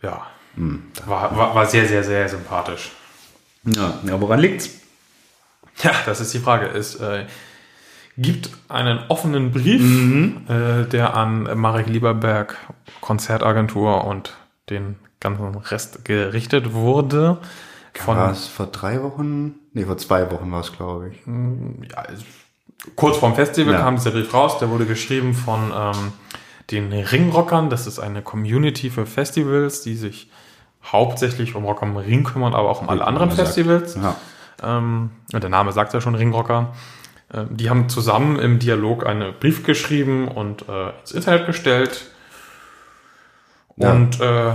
ja, 0.02 0.26
war, 1.06 1.36
war, 1.36 1.54
war 1.54 1.66
sehr, 1.66 1.86
sehr, 1.86 2.02
sehr 2.02 2.28
sympathisch. 2.28 2.90
Ja, 3.64 4.00
ja 4.04 4.20
woran 4.20 4.40
liegt's? 4.40 4.70
Ja, 5.82 5.92
das 6.04 6.20
ist 6.20 6.34
die 6.34 6.38
Frage. 6.40 6.66
Es 6.66 6.96
äh, 6.96 7.24
gibt 8.18 8.50
einen 8.68 9.00
offenen 9.08 9.52
Brief, 9.52 9.82
äh, 10.48 10.84
der 10.84 11.16
an 11.16 11.48
Marek 11.58 11.86
Lieberberg, 11.88 12.56
Konzertagentur 13.00 14.04
und 14.04 14.34
den 14.70 14.96
ganzen 15.20 15.54
Rest 15.56 16.04
gerichtet 16.04 16.72
wurde. 16.72 17.38
Von, 17.94 18.16
War 18.16 18.30
es 18.32 18.48
vor 18.48 18.66
drei 18.66 19.02
Wochen? 19.02 19.54
Nee, 19.72 19.84
vor 19.84 19.98
zwei 19.98 20.30
Wochen 20.30 20.50
war 20.50 20.60
es, 20.60 20.72
glaube 20.72 21.10
ich. 21.10 21.18
ja, 21.90 22.04
es- 22.12 22.24
kurz 22.96 23.16
vorm 23.18 23.34
Festival 23.34 23.74
Ja. 23.74 23.80
kam 23.80 23.96
dieser 23.96 24.10
Brief 24.10 24.32
raus, 24.34 24.58
der 24.58 24.70
wurde 24.70 24.86
geschrieben 24.86 25.34
von 25.34 25.70
ähm, 25.74 26.12
den 26.70 26.92
Ringrockern. 26.92 27.70
Das 27.70 27.86
ist 27.86 27.98
eine 27.98 28.22
Community 28.22 28.90
für 28.90 29.06
Festivals, 29.06 29.82
die 29.82 29.94
sich 29.94 30.30
hauptsächlich 30.84 31.54
um 31.54 31.64
Rock 31.64 31.82
am 31.82 31.96
Ring 31.96 32.24
kümmern, 32.24 32.54
aber 32.54 32.68
auch 32.70 32.82
um 32.82 32.88
alle 32.88 33.06
anderen. 33.06 33.30
Festivals. 33.30 33.94
Ja. 33.94 34.16
Ähm, 34.62 35.10
und 35.32 35.42
der 35.42 35.50
Name 35.50 35.72
sagt 35.72 35.92
ja 35.94 36.00
schon 36.00 36.14
Ringrocker. 36.14 36.72
Ähm, 37.32 37.56
die 37.56 37.70
haben 37.70 37.88
zusammen 37.88 38.38
im 38.38 38.58
Dialog 38.58 39.06
einen 39.06 39.34
Brief 39.38 39.64
geschrieben 39.64 40.28
und 40.28 40.68
äh, 40.68 40.90
ins 41.00 41.12
Internet 41.12 41.46
gestellt. 41.46 42.10
Ja. 43.76 43.92
Und 43.92 44.20
äh, 44.20 44.52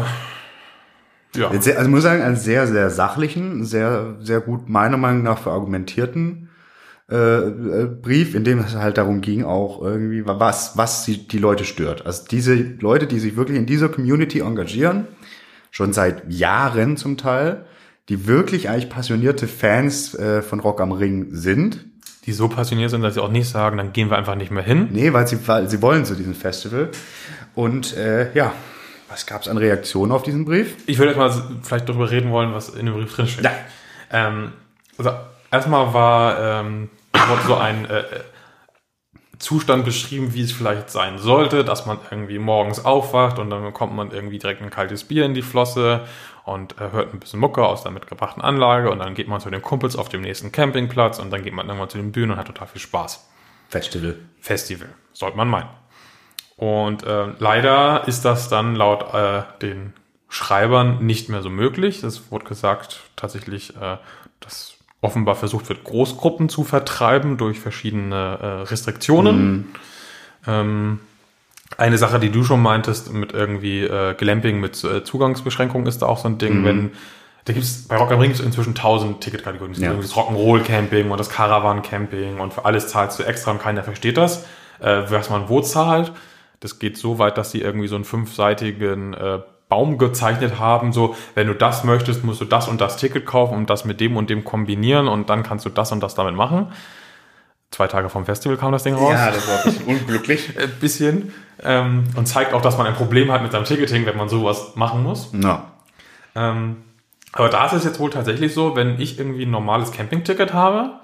ja, 1.35 1.51
Jetzt 1.51 1.65
sehr, 1.65 1.77
also 1.77 1.89
ich 1.89 1.93
muss 1.93 2.03
sagen, 2.03 2.21
einen 2.21 2.35
sehr, 2.35 2.67
sehr 2.67 2.89
sachlichen, 2.89 3.63
sehr, 3.63 4.15
sehr 4.21 4.39
gut 4.41 4.69
meiner 4.69 4.97
Meinung 4.97 5.23
nach 5.23 5.37
verargumentierten 5.37 6.49
äh, 7.09 7.15
äh, 7.15 7.85
Brief, 7.85 8.35
in 8.35 8.43
dem 8.43 8.59
es 8.59 8.75
halt 8.75 8.97
darum 8.97 9.21
ging, 9.21 9.43
auch 9.43 9.81
irgendwie, 9.81 10.25
was, 10.25 10.77
was 10.77 11.05
die 11.05 11.37
Leute 11.37 11.63
stört. 11.63 12.05
Also 12.05 12.23
diese 12.29 12.55
Leute, 12.55 13.07
die 13.07 13.19
sich 13.19 13.35
wirklich 13.35 13.57
in 13.57 13.65
dieser 13.65 13.89
Community 13.89 14.39
engagieren, 14.39 15.07
schon 15.71 15.93
seit 15.93 16.31
Jahren 16.31 16.97
zum 16.97 17.17
Teil, 17.17 17.65
die 18.09 18.27
wirklich 18.27 18.69
eigentlich 18.69 18.89
passionierte 18.89 19.47
Fans 19.47 20.15
äh, 20.15 20.41
von 20.41 20.59
Rock 20.59 20.81
am 20.81 20.91
Ring 20.91 21.27
sind. 21.31 21.85
Die 22.27 22.33
so 22.33 22.49
passioniert 22.49 22.91
sind, 22.91 23.01
dass 23.01 23.13
sie 23.13 23.23
auch 23.23 23.31
nicht 23.31 23.49
sagen, 23.49 23.77
dann 23.77 23.93
gehen 23.93 24.09
wir 24.09 24.17
einfach 24.17 24.35
nicht 24.35 24.51
mehr 24.51 24.63
hin. 24.63 24.89
Nee, 24.91 25.13
weil 25.13 25.25
sie, 25.25 25.47
weil 25.47 25.69
sie 25.69 25.81
wollen 25.81 26.03
zu 26.03 26.13
diesem 26.13 26.35
Festival. 26.35 26.89
Und 27.55 27.95
äh, 27.95 28.33
ja, 28.33 28.51
was 29.07 29.25
gab 29.25 29.41
es 29.41 29.47
an 29.47 29.57
Reaktionen 29.57 30.11
auf 30.11 30.23
diesen 30.23 30.43
Brief? 30.43 30.75
Ich 30.87 30.97
würde 30.97 31.13
jetzt 31.13 31.17
mal 31.17 31.31
vielleicht 31.63 31.87
darüber 31.87 32.11
reden 32.11 32.29
wollen, 32.31 32.53
was 32.53 32.69
in 32.69 32.85
dem 32.85 32.95
Brief 32.95 33.15
drinsteht. 33.15 33.45
Ja. 33.45 33.51
Ähm, 34.11 34.51
also 34.97 35.11
erstmal 35.49 35.93
war 35.93 36.61
ähm, 36.61 36.89
so 37.47 37.55
ein 37.55 37.89
äh, 37.89 38.03
Zustand 39.39 39.85
beschrieben, 39.85 40.33
wie 40.33 40.41
es 40.41 40.51
vielleicht 40.51 40.89
sein 40.89 41.19
sollte, 41.19 41.63
dass 41.63 41.85
man 41.85 41.97
irgendwie 42.11 42.39
morgens 42.39 42.83
aufwacht 42.83 43.39
und 43.39 43.49
dann 43.49 43.63
bekommt 43.63 43.95
man 43.95 44.11
irgendwie 44.11 44.39
direkt 44.39 44.61
ein 44.61 44.69
kaltes 44.69 45.05
Bier 45.05 45.25
in 45.25 45.33
die 45.33 45.41
Flosse 45.41 46.01
und 46.47 46.79
äh, 46.79 46.91
hört 46.91 47.13
ein 47.13 47.19
bisschen 47.19 47.39
Mucke 47.39 47.65
aus 47.65 47.83
der 47.83 47.91
mitgebrachten 47.91 48.41
Anlage 48.41 48.89
und 48.89 48.99
dann 48.99 49.13
geht 49.13 49.27
man 49.27 49.41
zu 49.41 49.49
den 49.49 49.61
Kumpels 49.61 49.95
auf 49.95 50.07
dem 50.07 50.21
nächsten 50.21 50.51
Campingplatz 50.51 51.19
und 51.19 51.29
dann 51.29 51.43
geht 51.43 51.53
man 51.53 51.67
irgendwann 51.67 51.89
zu 51.89 51.97
den 51.97 52.11
Bühnen 52.11 52.31
und 52.31 52.37
hat 52.37 52.47
total 52.47 52.67
viel 52.67 52.81
Spaß. 52.81 53.27
Festival. 53.67 54.15
Festival, 54.39 54.89
sollte 55.11 55.35
man 55.35 55.49
meinen. 55.49 55.69
Und 56.55 57.03
äh, 57.03 57.27
leider 57.37 58.07
ist 58.07 58.23
das 58.23 58.47
dann 58.47 58.75
laut 58.75 59.13
äh, 59.13 59.43
den 59.61 59.93
Schreibern 60.29 61.05
nicht 61.05 61.29
mehr 61.29 61.41
so 61.41 61.49
möglich. 61.49 62.01
Es 62.03 62.31
wurde 62.31 62.45
gesagt, 62.45 63.01
tatsächlich, 63.15 63.75
äh, 63.75 63.97
dass 64.39 64.77
offenbar 65.01 65.35
versucht 65.35 65.69
wird, 65.69 65.83
Großgruppen 65.83 66.49
zu 66.49 66.63
vertreiben 66.63 67.37
durch 67.37 67.59
verschiedene 67.59 68.39
äh, 68.41 68.45
Restriktionen. 68.69 69.75
Ähm, 70.47 71.01
eine 71.77 71.97
Sache, 71.97 72.19
die 72.19 72.29
du 72.29 72.43
schon 72.43 72.61
meintest, 72.61 73.11
mit 73.13 73.33
irgendwie 73.33 73.83
äh, 73.83 74.13
Glamping 74.13 74.59
mit 74.59 74.83
äh, 74.83 75.03
Zugangsbeschränkungen 75.03 75.87
ist 75.87 76.01
da 76.01 76.05
auch 76.05 76.17
so 76.19 76.27
ein 76.29 76.37
Ding, 76.37 76.63
wenn 76.63 76.91
da 77.45 77.53
gibt's 77.53 77.87
bei 77.87 77.95
Rock 77.95 78.11
am 78.11 78.19
Ring 78.19 78.31
inzwischen 78.31 78.75
tausend 78.75 79.21
Ticketkategorien. 79.21 79.71
Es 79.73 79.79
gibt 79.79 79.91
Ja. 79.93 79.97
das 80.01 80.13
Rock'n'Roll 80.13 80.63
Camping 80.63 81.11
und 81.11 81.17
das 81.17 81.29
Caravan 81.29 81.81
Camping 81.81 82.39
und 82.39 82.53
für 82.53 82.65
alles 82.65 82.89
zahlst 82.89 83.19
du 83.19 83.23
extra 83.23 83.51
und 83.51 83.59
keiner 83.61 83.83
versteht 83.83 84.17
das, 84.17 84.45
äh, 84.79 85.03
was 85.09 85.29
man 85.29 85.47
wo 85.47 85.61
zahlt. 85.61 86.11
Das 86.59 86.79
geht 86.79 86.97
so 86.97 87.19
weit, 87.19 87.37
dass 87.37 87.51
sie 87.51 87.61
irgendwie 87.61 87.87
so 87.87 87.95
einen 87.95 88.03
fünfseitigen 88.03 89.13
äh, 89.13 89.39
Baum 89.69 89.97
gezeichnet 89.97 90.59
haben, 90.59 90.91
so, 90.93 91.15
wenn 91.35 91.47
du 91.47 91.53
das 91.53 91.83
möchtest, 91.83 92.23
musst 92.23 92.41
du 92.41 92.45
das 92.45 92.67
und 92.67 92.79
das 92.81 92.97
Ticket 92.97 93.25
kaufen 93.25 93.55
und 93.55 93.69
das 93.69 93.85
mit 93.85 93.99
dem 93.99 94.15
und 94.17 94.29
dem 94.29 94.43
kombinieren 94.43 95.07
und 95.07 95.29
dann 95.29 95.43
kannst 95.43 95.65
du 95.65 95.69
das 95.69 95.91
und 95.91 96.01
das 96.01 96.15
damit 96.15 96.35
machen. 96.35 96.67
Zwei 97.71 97.87
Tage 97.87 98.09
vom 98.09 98.25
Festival 98.25 98.57
kam 98.57 98.71
das 98.71 98.83
Ding 98.83 98.95
raus. 98.95 99.13
das 99.13 99.47
war 99.47 99.57
ein 99.57 99.63
bisschen 99.65 99.85
unglücklich. 99.85 100.57
Ein 100.59 100.71
bisschen. 100.79 101.33
Ähm, 101.63 102.05
und 102.15 102.25
zeigt 102.27 102.53
auch, 102.53 102.61
dass 102.61 102.77
man 102.77 102.87
ein 102.87 102.93
Problem 102.93 103.31
hat 103.31 103.41
mit 103.41 103.51
seinem 103.51 103.65
Ticketing, 103.65 104.05
wenn 104.05 104.15
man 104.15 104.29
sowas 104.29 104.75
machen 104.75 105.03
muss. 105.03 105.29
Na, 105.33 105.71
Ähm, 106.35 106.77
aber 107.33 107.49
da 107.49 107.65
ist 107.65 107.73
es 107.73 107.83
jetzt 107.83 107.99
wohl 107.99 108.09
tatsächlich 108.09 108.53
so, 108.53 108.75
wenn 108.75 108.99
ich 109.01 109.19
irgendwie 109.19 109.43
ein 109.45 109.51
normales 109.51 109.91
Campingticket 109.91 110.53
habe, 110.53 110.99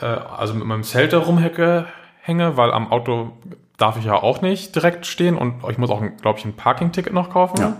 äh, 0.00 0.04
also 0.04 0.54
mit 0.54 0.64
meinem 0.66 0.82
Zelt 0.82 1.12
da 1.12 1.18
rumhänge, 1.18 1.86
hänge, 2.20 2.56
weil 2.56 2.72
am 2.72 2.92
Auto 2.92 3.32
darf 3.78 3.96
ich 3.96 4.04
ja 4.04 4.14
auch 4.14 4.42
nicht 4.42 4.74
direkt 4.74 5.06
stehen 5.06 5.36
und 5.38 5.62
ich 5.70 5.78
muss 5.78 5.88
auch, 5.90 6.02
glaube 6.20 6.38
ich, 6.38 6.44
ein 6.44 6.54
Parking-Ticket 6.56 7.12
noch 7.14 7.30
kaufen. 7.30 7.58
Ja. 7.60 7.76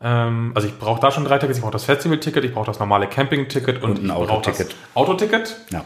Ähm, 0.00 0.52
also 0.54 0.68
ich 0.68 0.78
brauche 0.78 1.00
da 1.00 1.10
schon 1.10 1.24
drei 1.24 1.38
Tickets. 1.38 1.58
Ich 1.58 1.62
brauche 1.62 1.72
das 1.72 1.84
Festival-Ticket, 1.84 2.44
ich 2.44 2.52
brauche 2.52 2.66
das 2.66 2.78
normale 2.78 3.06
Camping-Ticket 3.06 3.82
und, 3.82 3.98
Und 3.98 4.04
ein 4.04 4.10
Autoticket. 4.10 4.74
Autoticket. 4.94 5.56
ja. 5.70 5.84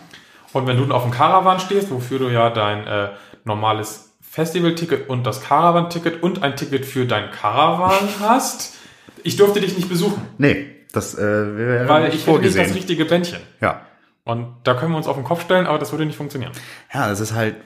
Und 0.53 0.67
wenn 0.67 0.77
du 0.77 0.83
dann 0.83 0.93
auf 0.93 1.03
dem 1.03 1.13
Caravan 1.13 1.61
stehst, 1.61 1.91
wofür 1.91 2.19
du 2.19 2.29
ja 2.29 2.51
dein 2.51 2.87
äh, 2.87 3.09
normales 3.45 4.13
Festival-Ticket 4.23 5.09
und 5.09 5.25
das 5.25 5.43
Caravan-Ticket 5.43 6.23
und 6.23 6.43
ein 6.43 6.57
Ticket 6.57 6.85
für 6.87 7.07
dein 7.07 7.31
Caravan 7.31 8.09
hast, 8.21 8.75
ich 9.23 9.37
durfte 9.37 9.61
dich 9.61 9.77
nicht 9.77 9.89
besuchen, 9.89 10.21
Nee, 10.39 10.67
das 10.93 11.17
äh, 11.17 11.21
wäre 11.57 11.89
weil 11.89 12.05
nicht 12.05 12.15
ich 12.15 12.21
hätte 12.27 12.39
nicht 12.39 12.47
das 12.47 12.55
vorgesehen. 12.55 12.73
richtige 12.73 13.05
Bändchen. 13.05 13.41
Ja. 13.61 13.83
Und 14.25 14.55
da 14.65 14.75
können 14.75 14.93
wir 14.93 14.97
uns 14.99 15.07
auf 15.09 15.17
den 15.17 15.25
Kopf 15.25 15.43
stellen, 15.43 15.67
aber 15.67 15.79
das 15.79 15.93
würde 15.93 16.05
nicht 16.07 16.17
funktionieren. 16.17 16.53
Ja, 16.93 17.09
das 17.09 17.21
ist 17.21 17.35
halt 17.35 17.57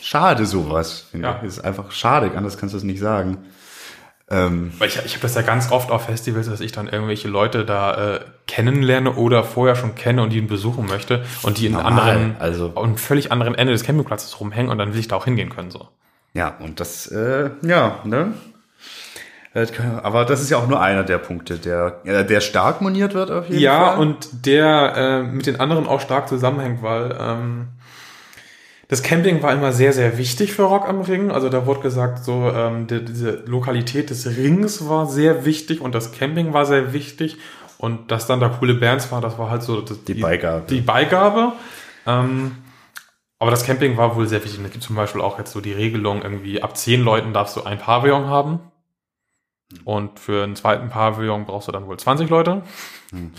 schade 0.00 0.46
sowas, 0.46 1.06
finde 1.10 1.28
Ja. 1.28 1.34
ich. 1.36 1.42
Das 1.42 1.58
ist 1.58 1.64
einfach 1.64 1.90
schade, 1.92 2.30
anders 2.36 2.58
kannst 2.58 2.72
du 2.74 2.78
es 2.78 2.84
nicht 2.84 3.00
sagen. 3.00 3.38
Ähm, 4.32 4.72
Weil 4.78 4.88
ich, 4.88 4.96
ich 5.04 5.12
habe 5.14 5.22
das 5.22 5.34
ja 5.34 5.42
ganz 5.42 5.72
oft 5.72 5.90
auf 5.90 6.04
Festivals, 6.04 6.48
dass 6.48 6.60
ich 6.60 6.70
dann 6.70 6.86
irgendwelche 6.88 7.26
Leute 7.26 7.64
da 7.64 8.14
äh, 8.16 8.20
kennenlerne 8.46 9.12
oder 9.14 9.42
vorher 9.42 9.74
schon 9.74 9.96
kenne 9.96 10.22
und 10.22 10.30
die 10.30 10.38
ihn 10.38 10.46
besuchen 10.46 10.86
möchte 10.86 11.24
und 11.42 11.58
die 11.58 11.66
in 11.66 11.72
Normal, 11.72 12.10
anderen, 12.10 12.36
also- 12.38 12.72
an 12.76 12.96
völlig 12.96 13.32
anderen 13.32 13.54
Ende 13.56 13.72
des 13.72 13.82
Campingplatzes 13.82 14.38
rumhängen 14.38 14.70
und 14.70 14.78
dann 14.78 14.92
will 14.92 15.00
ich 15.00 15.08
da 15.08 15.16
auch 15.16 15.24
hingehen 15.24 15.48
können. 15.50 15.70
so. 15.72 15.88
ja, 16.32 16.54
und 16.60 16.78
das, 16.78 17.08
äh, 17.08 17.50
ja, 17.62 17.98
ne? 18.04 18.32
Kann- 19.52 19.98
Aber 20.04 20.24
das 20.24 20.40
ist 20.40 20.50
ja 20.50 20.58
auch 20.58 20.68
nur 20.68 20.80
einer 20.80 21.02
der 21.02 21.18
Punkte, 21.18 21.58
der, 21.58 22.00
äh, 22.04 22.24
der 22.24 22.40
stark 22.40 22.80
moniert 22.82 23.14
wird 23.14 23.32
auf 23.32 23.48
jeden 23.48 23.60
Ja, 23.60 23.90
Fall. 23.94 23.98
und 23.98 24.46
der 24.46 24.94
äh, 24.96 25.22
mit 25.24 25.46
den 25.46 25.58
anderen 25.58 25.88
auch 25.88 26.00
stark 26.00 26.28
zusammenhängt, 26.28 26.82
weil 26.84 27.16
ähm, 27.18 27.66
Das 28.90 29.04
Camping 29.04 29.40
war 29.42 29.52
immer 29.52 29.72
sehr, 29.72 29.92
sehr 29.92 30.18
wichtig 30.18 30.52
für 30.52 30.64
Rock 30.64 30.88
am 30.88 31.00
Ring. 31.00 31.30
Also 31.30 31.48
da 31.48 31.64
wurde 31.64 31.80
gesagt, 31.80 32.24
so 32.24 32.50
ähm, 32.50 32.88
die, 32.88 33.04
diese 33.04 33.44
Lokalität 33.46 34.10
des 34.10 34.26
Rings 34.26 34.88
war 34.88 35.06
sehr 35.06 35.44
wichtig 35.44 35.80
und 35.80 35.94
das 35.94 36.10
Camping 36.10 36.52
war 36.52 36.66
sehr 36.66 36.92
wichtig. 36.92 37.38
Und 37.78 38.10
dass 38.10 38.26
dann 38.26 38.40
da 38.40 38.48
coole 38.48 38.74
Bands 38.74 39.10
war, 39.12 39.20
das 39.20 39.38
war 39.38 39.48
halt 39.48 39.62
so 39.62 39.80
das, 39.80 40.04
Die 40.04 40.14
Beigabe. 40.14 40.66
Die 40.68 40.80
Beigabe. 40.80 41.52
Ähm, 42.04 42.56
aber 43.38 43.50
das 43.52 43.64
Camping 43.64 43.96
war 43.96 44.16
wohl 44.16 44.26
sehr 44.26 44.42
wichtig. 44.44 44.58
Und 44.58 44.66
es 44.66 44.72
gibt 44.72 44.84
zum 44.84 44.96
Beispiel 44.96 45.20
auch 45.20 45.38
jetzt 45.38 45.52
so 45.52 45.60
die 45.60 45.72
Regelung, 45.72 46.22
irgendwie 46.22 46.60
ab 46.60 46.76
zehn 46.76 47.00
Leuten 47.00 47.32
darfst 47.32 47.56
du 47.56 47.62
ein 47.62 47.78
Pavillon 47.78 48.26
haben. 48.26 48.58
Und 49.84 50.18
für 50.18 50.42
einen 50.42 50.56
zweiten 50.56 50.90
Pavillon 50.90 51.46
brauchst 51.46 51.68
du 51.68 51.72
dann 51.72 51.86
wohl 51.86 51.96
20 51.96 52.28
Leute. 52.28 52.62
Hm. 53.12 53.32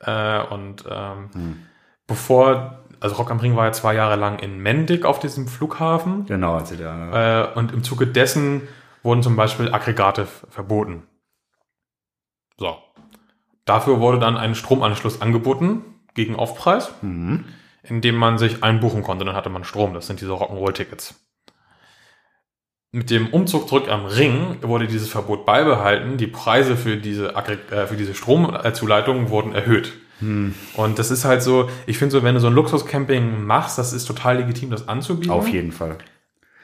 Äh, 0.00 0.42
und 0.44 0.84
ähm, 0.88 1.30
Hm. 1.32 1.62
bevor, 2.06 2.84
also 3.00 3.16
Rock 3.16 3.30
am 3.30 3.40
Ring 3.40 3.56
war 3.56 3.66
ja 3.66 3.72
zwei 3.72 3.94
Jahre 3.94 4.16
lang 4.16 4.38
in 4.38 4.58
Mendig 4.58 5.04
auf 5.04 5.18
diesem 5.18 5.48
Flughafen. 5.48 6.26
Genau, 6.26 6.54
also 6.54 6.74
da. 6.76 7.44
Äh, 7.52 7.58
und 7.58 7.72
im 7.72 7.82
Zuge 7.82 8.06
dessen 8.06 8.62
wurden 9.02 9.22
zum 9.22 9.36
Beispiel 9.36 9.72
Aggregate 9.72 10.26
verboten. 10.26 11.04
So. 12.58 12.76
Dafür 13.64 14.00
wurde 14.00 14.18
dann 14.18 14.36
ein 14.36 14.54
Stromanschluss 14.54 15.20
angeboten 15.20 15.82
gegen 16.14 16.36
Aufpreis, 16.36 16.90
Mhm. 17.02 17.44
indem 17.82 18.16
man 18.16 18.38
sich 18.38 18.62
einbuchen 18.62 19.02
konnte. 19.02 19.24
Dann 19.24 19.36
hatte 19.36 19.50
man 19.50 19.64
Strom. 19.64 19.94
Das 19.94 20.06
sind 20.06 20.20
diese 20.20 20.32
Rock'n'Roll-Tickets. 20.32 21.20
Mit 22.92 23.10
dem 23.10 23.28
Umzug 23.28 23.68
zurück 23.68 23.90
am 23.90 24.06
Ring 24.06 24.58
wurde 24.62 24.86
dieses 24.86 25.10
Verbot 25.10 25.44
beibehalten. 25.44 26.16
Die 26.16 26.28
Preise 26.28 26.76
für 26.76 26.96
diese, 26.96 27.34
äh, 27.34 27.86
für 27.86 27.96
diese 27.96 28.14
Stromzuleitung 28.14 29.28
wurden 29.30 29.54
erhöht. 29.54 29.92
Hm. 30.20 30.54
Und 30.74 30.98
das 30.98 31.10
ist 31.10 31.24
halt 31.24 31.42
so, 31.42 31.68
ich 31.86 31.98
finde 31.98 32.12
so, 32.12 32.22
wenn 32.22 32.34
du 32.34 32.40
so 32.40 32.46
ein 32.46 32.54
Luxuscamping 32.54 33.44
machst, 33.44 33.78
das 33.78 33.92
ist 33.92 34.06
total 34.06 34.38
legitim, 34.38 34.70
das 34.70 34.88
anzubieten. 34.88 35.30
Auf 35.30 35.48
jeden 35.48 35.72
Fall. 35.72 35.98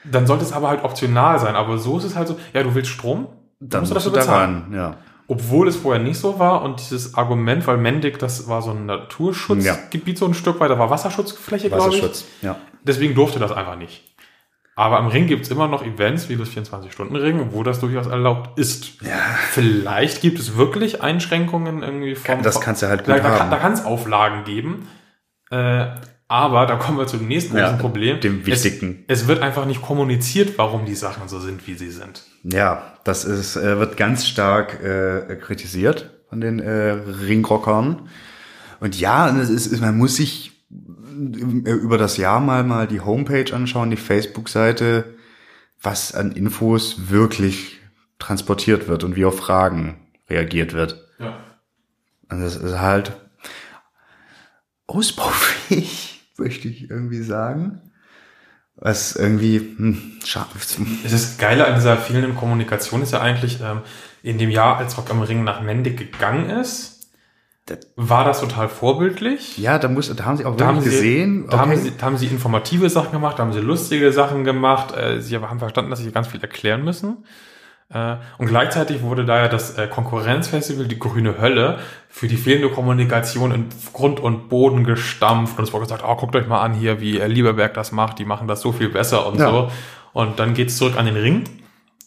Dann 0.05 0.27
sollte 0.27 0.45
es 0.45 0.53
aber 0.53 0.69
halt 0.69 0.85
optional 0.85 1.39
sein. 1.39 1.55
Aber 1.55 1.79
so 1.79 1.99
ist 1.99 2.05
es 2.05 2.17
halt 2.17 2.29
so, 2.29 2.37
ja, 2.53 2.63
du 2.63 2.75
willst 2.75 2.91
Strom, 2.91 3.29
Dann 3.61 3.81
musst 3.81 3.93
du 3.93 3.95
musst 3.95 4.07
du 4.07 4.11
dafür 4.11 4.27
da 4.27 4.33
bezahlen. 4.33 4.63
ran, 4.69 4.75
ja. 4.75 4.97
Obwohl 5.29 5.69
es 5.69 5.77
vorher 5.77 6.03
nicht 6.03 6.19
so 6.19 6.39
war 6.39 6.63
und 6.63 6.81
dieses 6.81 7.15
Argument, 7.15 7.67
weil 7.67 7.77
Mendig, 7.77 8.19
das 8.19 8.49
war 8.49 8.61
so 8.61 8.73
ein 8.73 8.87
Naturschutzgebiet 8.87 10.19
so 10.19 10.27
ein 10.27 10.35
Stück 10.35 10.61
weiter, 10.61 10.79
war 10.79 10.91
Wasserschutzfläche, 10.91 11.69
glaube 11.69 11.95
ich. 11.95 12.03
Wasserschutz, 12.03 12.25
ja. 12.43 12.57
Deswegen 12.83 13.15
durfte 13.15 13.39
das 13.39 13.53
einfach 13.53 13.77
nicht. 13.77 14.12
Aber 14.75 14.99
am 14.99 15.09
Ring 15.09 15.27
gibt's 15.27 15.51
immer 15.51 15.69
noch 15.69 15.85
Events 15.85 16.29
wie 16.31 16.37
das 16.37 16.49
24-Stunden-Ring, 16.49 17.49
wo 17.53 17.63
das 17.63 17.81
durchaus 17.81 18.07
erlaubt 18.07 18.59
ist. 18.59 19.03
Ja. 19.03 19.19
Vielleicht 19.51 20.23
gibt 20.23 20.39
es 20.39 20.57
wirklich 20.57 21.03
Einschränkungen 21.03 21.83
irgendwie 21.83 22.15
vom... 22.15 22.43
Das 22.43 22.61
kannst 22.61 22.83
du 22.83 22.89
halt 22.89 23.05
gut 23.05 23.15
da, 23.17 23.23
haben. 23.23 23.51
da 23.51 23.59
kann 23.59 23.75
es 23.75 23.85
Auflagen 23.85 24.45
geben. 24.45 24.89
Äh, 25.51 25.87
aber 26.27 26.65
da 26.65 26.77
kommen 26.77 26.97
wir 26.97 27.07
zu 27.07 27.19
dem 27.19 27.29
nächsten 27.29 27.55
Ja, 27.55 27.65
großen 27.65 27.79
Problem. 27.79 28.21
dem 28.21 28.47
wichtigen. 28.47 29.05
Es, 29.09 29.23
es 29.23 29.29
wird 29.29 29.43
einfach 29.43 29.67
nicht 29.67 29.83
kommuniziert, 29.83 30.57
warum 30.57 30.87
die 30.87 30.95
Sachen 30.95 31.29
so 31.29 31.39
sind, 31.39 31.67
wie 31.67 31.75
sie 31.75 31.91
sind. 31.91 32.23
Ja, 32.43 32.95
das 33.05 33.27
ist, 33.27 33.57
äh, 33.57 33.79
wird 33.79 33.99
ganz 33.99 34.27
stark 34.27 34.83
äh, 34.83 35.37
kritisiert 35.37 36.11
von 36.31 36.41
den 36.41 36.61
äh, 36.61 36.93
Ringrockern. 37.27 38.09
Und 38.81 38.99
ja, 38.99 39.29
es 39.37 39.51
ist, 39.51 39.79
man 39.83 39.99
muss 39.99 40.17
sich 40.17 40.52
über 41.13 41.99
das 41.99 42.17
Jahr 42.17 42.41
mal 42.41 42.65
mal 42.65 42.87
die 42.87 43.01
Homepage 43.01 43.55
anschauen, 43.55 43.91
die 43.91 43.97
Facebook-Seite, 43.97 45.15
was 45.81 46.15
an 46.15 46.33
Infos 46.33 47.11
wirklich 47.11 47.81
transportiert 48.19 48.89
wird 48.89 49.05
und 49.05 49.17
wie 49.17 49.25
auf 49.25 49.39
Fragen 49.39 50.07
reagiert 50.29 50.73
wird. 50.73 51.09
Ja. 51.19 51.39
Und 52.31 52.41
das 52.41 52.57
ist 52.57 52.79
halt 52.79 53.13
ausbaufähig, 54.87 56.23
möchte 56.37 56.69
ich 56.69 56.91
irgendwie 56.91 57.23
sagen. 57.23 57.81
Was 58.75 59.15
irgendwie, 59.15 59.59
hm, 59.59 60.19
schade. 60.25 60.49
Es 61.05 61.13
ist 61.13 61.39
Geile 61.39 61.67
an 61.67 61.75
dieser 61.75 61.97
fehlenden 61.97 62.35
Kommunikation 62.35 63.03
ist 63.03 63.13
ja 63.13 63.21
eigentlich, 63.21 63.61
ähm, 63.61 63.83
in 64.23 64.39
dem 64.39 64.51
Jahr, 64.51 64.79
als 64.79 64.97
Rock 64.97 65.11
am 65.11 65.23
Ring 65.23 65.45
nach 65.45 65.61
Mendig 65.61 65.99
gegangen 65.99 66.51
ist, 66.51 66.92
Das- 67.67 67.79
war 67.97 68.25
das 68.25 68.41
total 68.41 68.69
vorbildlich. 68.69 69.57
Ja, 69.59 69.79
da, 69.79 69.89
muss, 69.89 70.15
da 70.15 70.25
haben 70.25 70.37
sie 70.37 70.45
auch 70.45 70.57
Da 70.57 70.67
haben, 70.67 70.77
wirklich 70.79 70.95
sie, 70.99 71.07
gesehen. 71.15 71.47
da, 71.49 71.59
haben 71.61 71.71
okay. 71.71 71.81
sie, 71.81 71.93
da 71.97 72.07
haben 72.07 72.17
sie 72.17 72.27
informative 72.27 72.91
Sachen 72.91 73.13
gemacht, 73.13 73.39
da 73.39 73.45
haben 73.45 73.53
sie 73.53 73.61
lustige 73.61 74.13
Sachen 74.13 74.43
gemacht. 74.45 74.97
Äh, 74.97 75.21
sie 75.21 75.37
haben 75.37 75.59
verstanden, 75.59 75.91
dass 75.91 76.01
sie 76.01 76.11
ganz 76.11 76.27
viel 76.29 76.41
erklären 76.41 76.83
müssen. 76.85 77.25
Äh, 77.89 78.17
und 78.39 78.47
gleichzeitig 78.47 79.03
wurde 79.03 79.25
da 79.25 79.37
ja 79.43 79.49
das 79.49 79.79
äh, 79.79 79.87
Konkurrenzfestival, 79.87 80.87
die 80.89 80.99
grüne 80.99 81.41
Hölle, 81.41 81.79
für 82.09 82.27
die 82.27 82.37
fehlende 82.37 82.69
Kommunikation 82.71 83.53
in 83.53 83.67
Grund 83.93 84.19
und 84.19 84.49
Boden 84.49 84.83
gestampft. 84.83 85.57
Und 85.59 85.65
es 85.65 85.73
wurde 85.73 85.85
gesagt, 85.85 86.03
oh, 86.07 86.17
guckt 86.17 86.35
euch 86.35 86.49
mal 86.49 86.63
an 86.63 86.75
hier, 86.75 87.01
wie 87.01 87.19
äh, 87.21 87.27
Lieberberg 87.29 87.75
das 87.75 87.93
macht, 87.93 88.19
die 88.19 88.25
machen 88.25 88.49
das 88.49 88.61
so 88.61 88.73
viel 88.73 88.89
besser 88.89 89.27
und 89.27 89.39
Ja. 89.39 89.51
so. 89.51 89.71
Und 90.13 90.41
dann 90.41 90.55
geht's 90.55 90.77
zurück 90.79 90.95
an 90.99 91.07
den 91.07 91.17
Ring. 91.17 91.45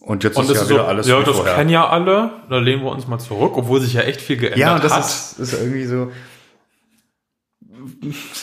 Und 0.06 0.24
jetzt 0.24 0.38
Und 0.38 0.50
ist 0.52 0.56
ja 0.56 0.70
wieder 0.70 0.82
so, 0.82 0.86
alles 0.86 1.08
ja, 1.08 1.20
das 1.24 1.44
kennen 1.44 1.72
ja 1.72 1.90
alle, 1.90 2.30
da 2.48 2.60
lehnen 2.60 2.84
wir 2.84 2.92
uns 2.92 3.08
mal 3.08 3.18
zurück, 3.18 3.54
obwohl 3.58 3.82
sich 3.82 3.94
ja 3.94 4.02
echt 4.02 4.22
viel 4.22 4.38
geändert 4.38 4.60
Ja, 4.60 4.76
und 4.76 4.84
das 4.84 4.94
hat. 4.94 5.04
ist, 5.04 5.40
ist 5.40 5.54
irgendwie 5.54 5.86
so 5.86 6.12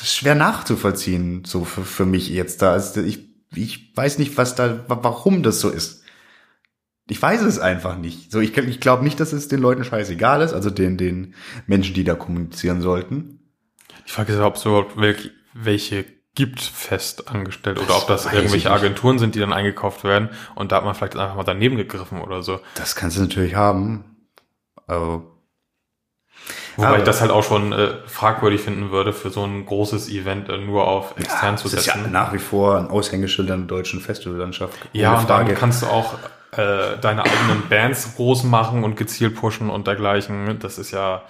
schwer 0.03 0.35
nachzuvollziehen, 0.35 1.45
so 1.45 1.65
für, 1.65 1.83
für 1.83 2.05
mich 2.07 2.29
jetzt 2.29 2.63
da. 2.63 2.73
Also 2.73 3.01
ich, 3.03 3.29
ich 3.55 3.97
weiß 3.97 4.19
nicht, 4.19 4.37
was 4.37 4.55
da, 4.55 4.89
wa- 4.89 4.99
warum 5.03 5.43
das 5.43 5.61
so 5.61 5.71
ist. 5.71 6.03
Ich 7.09 7.21
weiß 7.21 7.43
es 7.43 7.59
einfach 7.59 7.97
nicht. 7.97 8.31
So, 8.31 8.41
ich, 8.41 8.57
ich 8.57 8.81
glaube 8.81 9.05
nicht, 9.05 9.21
dass 9.21 9.33
es 9.33 9.49
den 9.49 9.61
Leuten 9.61 9.85
scheißegal 9.85 10.41
ist, 10.43 10.53
also 10.55 10.71
den, 10.71 10.97
den 10.97 11.35
Menschen, 11.67 11.95
die 11.95 12.05
da 12.05 12.15
kommunizieren 12.15 12.81
sollten. 12.81 13.41
Die 14.07 14.11
Frage 14.11 14.33
ist, 14.33 14.39
ob 14.41 14.57
es 14.57 14.65
überhaupt 14.65 14.97
welche, 14.97 15.31
welche 15.55 16.05
gibt 16.35 16.61
fest 16.61 17.29
angestellt 17.29 17.79
oder 17.79 17.97
ob 17.97 18.07
das 18.07 18.33
irgendwelche. 18.33 18.71
Agenturen 18.71 19.19
sind, 19.19 19.35
die 19.35 19.41
dann 19.41 19.53
eingekauft 19.53 20.03
werden 20.05 20.31
und 20.55 20.73
da 20.73 20.77
hat 20.77 20.85
man 20.85 20.95
vielleicht 20.95 21.17
einfach 21.17 21.37
mal 21.37 21.45
daneben 21.45 21.77
gegriffen 21.77 22.21
oder 22.23 22.43
so. 22.43 22.61
Das 22.75 22.97
kannst 22.97 23.17
du 23.17 23.21
natürlich 23.23 23.55
haben. 23.55 24.05
Aber 24.87 25.23
Wobei 26.77 26.89
Aber- 26.89 26.99
ich 26.99 27.05
das 27.05 27.21
halt 27.21 27.31
auch 27.31 27.45
schon 27.45 27.73
äh, 27.73 27.99
fragwürdig 28.07 28.63
finden 28.63 28.91
würde, 28.91 29.13
für 29.13 29.29
so 29.31 29.45
ein 29.45 29.67
großes 29.67 30.09
Event 30.09 30.49
äh, 30.49 30.57
nur 30.59 30.89
auf 30.89 31.15
extern 31.19 31.59
zu 31.59 31.65
das 31.69 31.81
ist 31.81 31.87
ja 31.87 31.95
setzen. 31.95 32.11
nach 32.13 32.33
wie 32.33 32.39
vor 32.39 32.79
ein 32.79 32.89
Aushängeschild 32.89 33.49
der 33.51 33.59
deutschen 33.59 34.01
Festivallandschaft. 34.01 34.79
Ja, 34.93 35.19
und 35.19 35.29
dann 35.29 35.55
kannst 35.55 35.83
du 35.83 35.87
auch 35.87 36.15
äh, 36.53 36.97
deine 37.01 37.25
eigenen 37.25 37.69
Bands 37.69 38.17
groß 38.17 38.45
machen 38.45 38.85
und 38.85 38.97
gezielt 38.97 39.35
pushen 39.37 39.69
und 39.71 39.87
dergleichen. 39.87 40.59
Das 40.61 40.79
ist 40.79 40.91
ja 40.93 41.23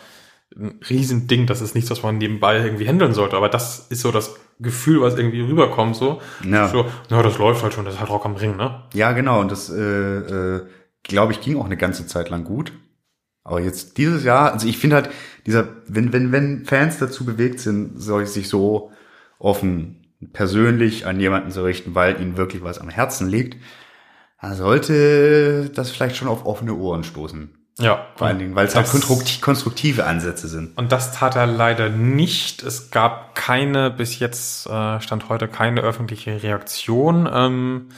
ein 0.56 0.80
Riesending. 0.88 1.46
Das 1.46 1.60
ist 1.60 1.74
nichts, 1.74 1.90
was 1.90 2.02
man 2.04 2.18
nebenbei 2.18 2.58
irgendwie 2.58 2.86
handeln 2.86 3.12
sollte. 3.12 3.36
Aber 3.36 3.48
das 3.48 3.86
ist 3.90 4.00
so 4.02 4.12
das 4.12 4.36
Gefühl, 4.60 5.00
was 5.00 5.16
irgendwie 5.16 5.40
rüberkommt. 5.40 5.96
So, 5.96 6.20
Ja. 6.48 6.68
so 6.68 6.86
ja, 7.10 7.22
das 7.22 7.38
läuft 7.38 7.62
halt 7.62 7.74
schon. 7.74 7.84
Das 7.84 7.94
ist 7.94 8.00
halt 8.00 8.10
Rock 8.10 8.24
am 8.24 8.36
Ring, 8.36 8.56
ne? 8.56 8.82
Ja, 8.94 9.12
genau. 9.12 9.40
Und 9.40 9.50
das, 9.50 9.70
äh, 9.70 9.80
äh, 9.82 10.66
glaube 11.02 11.32
ich, 11.32 11.40
ging 11.40 11.56
auch 11.58 11.64
eine 11.64 11.76
ganze 11.76 12.06
Zeit 12.06 12.30
lang 12.30 12.44
gut. 12.44 12.72
Aber 13.44 13.60
jetzt 13.60 13.98
dieses 13.98 14.22
Jahr, 14.24 14.52
also 14.52 14.68
ich 14.68 14.78
finde 14.78 14.96
halt, 14.96 15.10
dieser, 15.46 15.68
wenn, 15.88 16.12
wenn, 16.12 16.30
wenn 16.30 16.64
Fans 16.64 16.98
dazu 16.98 17.24
bewegt 17.24 17.58
sind, 17.58 18.00
soll 18.00 18.22
ich 18.22 18.28
sich 18.28 18.48
so 18.48 18.92
offen 19.38 20.06
persönlich 20.32 21.06
an 21.06 21.18
jemanden 21.18 21.50
zu 21.50 21.64
richten, 21.64 21.94
weil 21.96 22.20
ihnen 22.20 22.36
wirklich 22.36 22.62
was 22.62 22.78
am 22.78 22.88
Herzen 22.88 23.28
liegt, 23.28 23.56
dann 24.40 24.54
sollte 24.54 25.70
das 25.74 25.90
vielleicht 25.90 26.16
schon 26.16 26.28
auf 26.28 26.46
offene 26.46 26.74
Ohren 26.74 27.02
stoßen. 27.02 27.50
Ja. 27.78 28.06
Vor 28.16 28.26
allen 28.26 28.38
Dingen, 28.38 28.54
weil 28.54 28.66
es 28.66 28.74
halt 28.76 28.86
Das- 28.86 28.92
konstrukti- 28.94 29.40
konstruktive 29.40 30.04
Ansätze 30.06 30.46
sind. 30.46 30.76
Und 30.76 30.92
das 30.92 31.12
tat 31.12 31.36
er 31.36 31.46
leider 31.46 31.88
nicht. 31.88 32.62
Es 32.62 32.90
gab 32.90 33.34
keine, 33.34 33.90
bis 33.90 34.18
jetzt 34.18 34.66
äh, 34.66 35.00
stand 35.00 35.28
heute 35.28 35.48
keine 35.48 35.80
öffentliche 35.80 36.42
Reaktion. 36.42 37.28
Ähm, 37.32 37.88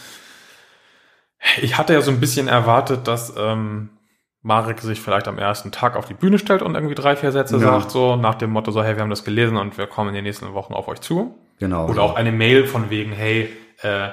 ich 1.60 1.76
hatte 1.76 1.92
ja 1.92 2.00
so 2.00 2.10
ein 2.10 2.20
bisschen 2.20 2.48
erwartet, 2.48 3.06
dass 3.08 3.34
ähm, 3.36 3.90
Marek 4.42 4.80
sich 4.80 5.00
vielleicht 5.00 5.26
am 5.28 5.38
ersten 5.38 5.72
Tag 5.72 5.96
auf 5.96 6.06
die 6.06 6.14
Bühne 6.14 6.38
stellt 6.38 6.62
und 6.62 6.74
irgendwie 6.74 6.94
drei, 6.94 7.16
vier 7.16 7.32
Sätze 7.32 7.56
Ja. 7.56 7.78
sagt, 7.80 7.90
so 7.90 8.16
nach 8.16 8.34
dem 8.36 8.50
Motto, 8.50 8.70
so, 8.70 8.82
hey, 8.82 8.94
wir 8.96 9.02
haben 9.02 9.10
das 9.10 9.24
gelesen 9.24 9.56
und 9.56 9.76
wir 9.76 9.86
kommen 9.86 10.10
in 10.10 10.14
den 10.14 10.24
nächsten 10.24 10.52
Wochen 10.54 10.74
auf 10.74 10.86
euch 10.88 11.00
zu. 11.00 11.38
Genau. 11.58 11.88
Oder 11.88 12.02
auch 12.02 12.14
eine 12.16 12.32
Mail 12.32 12.66
von 12.66 12.90
wegen, 12.90 13.12
hey, 13.12 13.50
äh, 13.82 14.08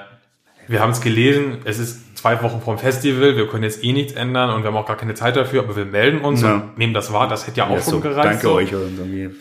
wir 0.68 0.80
haben 0.80 0.90
es 0.90 1.00
gelesen, 1.00 1.58
es 1.64 1.78
ist 1.78 2.11
zwei 2.22 2.40
Wochen 2.42 2.60
vom 2.60 2.78
Festival, 2.78 3.36
wir 3.36 3.48
können 3.48 3.64
jetzt 3.64 3.82
eh 3.82 3.92
nichts 3.92 4.12
ändern 4.12 4.50
und 4.50 4.62
wir 4.62 4.68
haben 4.68 4.76
auch 4.76 4.86
gar 4.86 4.96
keine 4.96 5.14
Zeit 5.14 5.34
dafür, 5.34 5.64
aber 5.64 5.74
wir 5.74 5.84
melden 5.84 6.20
uns 6.20 6.40
Ja. 6.42 6.54
und 6.54 6.78
nehmen 6.78 6.94
das 6.94 7.12
wahr. 7.12 7.26
Das 7.28 7.48
hätte 7.48 7.58
ja 7.58 7.66
auch 7.66 7.70
ja, 7.74 7.80
schon 7.82 7.94
so, 7.94 8.00
gereicht. 8.00 8.26
danke 8.28 8.42
so. 8.42 8.52
euch. 8.54 8.72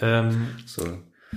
Ähm, 0.02 0.48
So. 0.66 0.82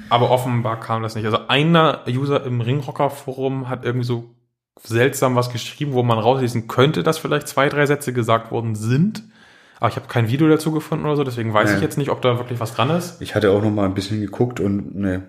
aber 0.09 0.31
offenbar 0.31 0.81
kam 0.81 1.03
das 1.03 1.15
nicht. 1.17 1.27
Also 1.27 1.39
einer 1.49 2.01
User 2.09 2.43
im 2.45 2.63
Ringrocker-Forum 2.63 3.69
hat 3.69 3.85
irgendwie 3.85 4.07
so 4.07 4.35
seltsam 4.83 5.37
was 5.37 5.51
geschrieben, 5.51 5.93
wo 5.93 6.03
man 6.03 6.19
rauslesen 6.19 6.67
könnte, 6.67 7.03
dass 7.03 7.19
vielleicht 7.19 7.47
zwei, 7.47 7.69
drei 7.69 7.85
Sätze 7.85 8.15
gesagt 8.15 8.51
worden 8.51 8.75
sind. 8.75 9.23
Aber 9.81 9.89
ich 9.91 9.97
habe 9.97 10.07
kein 10.09 10.29
Video 10.29 10.49
dazu 10.49 10.73
gefunden 10.73 11.05
oder 11.05 11.17
so, 11.17 11.25
deswegen 11.25 11.53
weiß 11.53 11.69
Nee. 11.71 11.77
ich 11.77 11.83
jetzt 11.83 11.99
nicht, 11.99 12.09
ob 12.11 12.23
da 12.23 12.39
wirklich 12.39 12.59
was 12.59 12.75
dran 12.75 12.89
ist. 12.89 13.21
Ich 13.21 13.35
hatte 13.35 13.51
auch 13.51 13.61
noch 13.63 13.71
mal 13.71 13.85
ein 13.85 13.93
bisschen 13.95 14.21
geguckt 14.23 14.61
und 14.61 14.95
ne, 14.97 15.25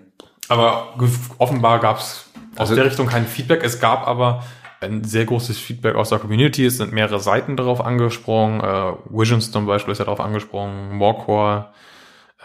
Aber 0.48 0.94
offenbar 1.38 1.78
gab 1.80 1.98
es 1.98 2.30
aus 2.54 2.60
Also- 2.60 2.74
der 2.76 2.86
Richtung 2.86 3.06
kein 3.06 3.26
Feedback. 3.26 3.62
Es 3.62 3.80
gab 3.80 4.06
aber 4.08 4.42
ein 4.80 5.04
sehr 5.04 5.24
großes 5.24 5.58
Feedback 5.58 5.94
aus 5.94 6.10
der 6.10 6.18
Community. 6.18 6.64
Es 6.66 6.76
sind 6.76 6.92
mehrere 6.92 7.20
Seiten 7.20 7.56
darauf 7.56 7.80
angesprungen. 7.84 8.60
Äh, 8.60 8.92
Visions 9.08 9.50
zum 9.50 9.66
Beispiel 9.66 9.92
ist 9.92 9.98
ja 9.98 10.04
darauf 10.04 10.20
angesprungen. 10.20 10.94
Morecore. 10.96 11.70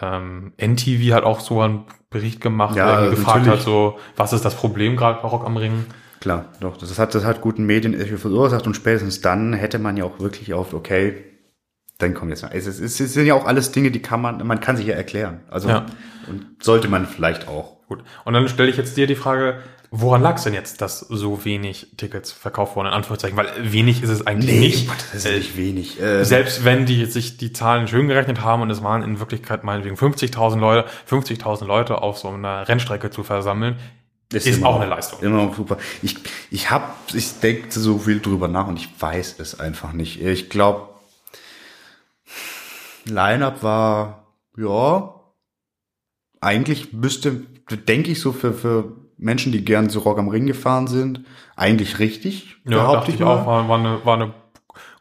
ähm, 0.00 0.52
NTV 0.56 1.14
hat 1.14 1.24
auch 1.24 1.40
so 1.40 1.60
einen 1.60 1.84
Bericht 2.10 2.40
gemacht, 2.40 2.76
Ja, 2.76 2.86
der 2.86 2.98
irgendwie 3.04 3.16
gefragt 3.16 3.38
natürlich. 3.46 3.60
hat, 3.60 3.64
so, 3.66 3.98
was 4.16 4.32
ist 4.32 4.44
das 4.44 4.54
Problem 4.54 4.96
gerade 4.96 5.20
bei 5.22 5.28
Rock 5.28 5.44
am 5.44 5.56
Ring? 5.56 5.84
Klar, 6.20 6.46
doch, 6.60 6.76
das 6.76 6.98
hat, 6.98 7.14
das 7.14 7.24
hat 7.24 7.40
guten 7.40 7.64
Medienecho 7.66 8.16
verursacht 8.16 8.66
und 8.66 8.74
spätestens 8.74 9.20
dann 9.20 9.52
hätte 9.52 9.78
man 9.78 9.96
ja 9.96 10.04
auch 10.04 10.18
wirklich 10.20 10.54
auf, 10.54 10.72
okay, 10.72 11.24
dann 11.98 12.14
kommt 12.14 12.30
jetzt 12.30 12.42
mal. 12.42 12.50
Es, 12.52 12.66
ist- 12.66 12.80
es 12.80 13.12
sind 13.12 13.26
ja 13.26 13.34
auch 13.34 13.44
alles 13.44 13.70
Dinge, 13.72 13.90
die 13.90 14.00
kann 14.00 14.20
man, 14.20 14.44
man 14.46 14.60
kann 14.60 14.76
sich 14.76 14.86
ja 14.86 14.94
erklären. 14.94 15.40
Also, 15.50 15.68
Ja. 15.68 15.86
und 16.28 16.62
sollte 16.62 16.88
man 16.88 17.06
vielleicht 17.06 17.48
auch. 17.48 17.76
Gut. 17.88 18.02
Und 18.24 18.32
dann 18.34 18.48
stelle 18.48 18.70
ich 18.70 18.76
jetzt 18.76 18.96
dir 18.96 19.06
die 19.06 19.14
Frage, 19.16 19.58
woran 19.94 20.22
lag 20.22 20.36
es 20.36 20.42
denn 20.44 20.54
jetzt, 20.54 20.80
dass 20.80 21.00
so 21.00 21.44
wenig 21.44 21.88
Tickets 21.96 22.32
verkauft 22.32 22.74
wurden, 22.76 22.88
in 22.88 22.92
Anführungszeichen? 22.94 23.36
Weil 23.36 23.52
wenig 23.72 24.02
ist 24.02 24.08
es 24.08 24.26
eigentlich 24.26 24.58
nicht. 24.58 24.90
das 25.12 25.24
ist 25.24 25.30
nicht 25.30 25.56
wenig. 25.56 26.00
Äh, 26.00 26.24
Selbst 26.24 26.64
wenn 26.64 26.86
die 26.86 27.04
sich 27.06 27.36
die 27.36 27.52
Zahlen 27.52 27.86
schön 27.86 28.08
gerechnet 28.08 28.40
haben 28.40 28.62
und 28.62 28.70
es 28.70 28.82
waren 28.82 29.02
in 29.02 29.20
Wirklichkeit 29.20 29.62
meinetwegen 29.64 29.96
50.000 29.96 30.58
Leute, 30.58 30.88
50.000 31.08 31.66
Leute 31.66 32.02
auf 32.02 32.18
so 32.18 32.28
einer 32.28 32.66
Rennstrecke 32.68 33.10
zu 33.10 33.22
versammeln, 33.22 33.76
ist, 34.32 34.46
immer 34.46 34.68
auch 34.68 34.74
noch- 34.76 34.80
eine 34.80 34.90
Leistung. 34.90 35.20
Immer 35.20 35.44
noch 35.44 35.54
super. 35.54 35.76
Ich, 36.00 36.16
ich 36.50 36.70
hab, 36.70 36.96
ich 37.12 37.38
denke 37.40 37.70
so 37.70 37.98
viel 37.98 38.20
drüber 38.20 38.48
nach 38.48 38.66
und 38.68 38.78
ich 38.78 38.88
weiß 38.98 39.36
es 39.40 39.60
einfach 39.60 39.92
nicht. 39.92 40.22
Ich 40.22 40.48
glaube, 40.48 40.88
Line-Up 43.04 43.62
war, 43.62 44.26
ja, 44.56 45.14
eigentlich 46.40 46.92
müsste, 46.92 47.42
denke 47.86 48.10
ich 48.12 48.20
so 48.20 48.32
für, 48.32 48.52
für 48.54 49.01
Menschen, 49.22 49.52
die 49.52 49.64
gern 49.64 49.88
zu 49.88 50.00
Rock 50.00 50.18
am 50.18 50.28
Ring 50.28 50.46
gefahren 50.46 50.86
sind, 50.86 51.24
eigentlich 51.56 51.98
richtig. 51.98 52.56
Ja, 52.64 52.78
behaupte 52.78 52.98
dachte 52.98 53.10
ich 53.12 53.20
mal. 53.20 53.26
auch, 53.26 53.46
war, 53.46 53.68
war, 53.68 53.78
eine, 53.78 54.04
war 54.04 54.14
eine 54.14 54.34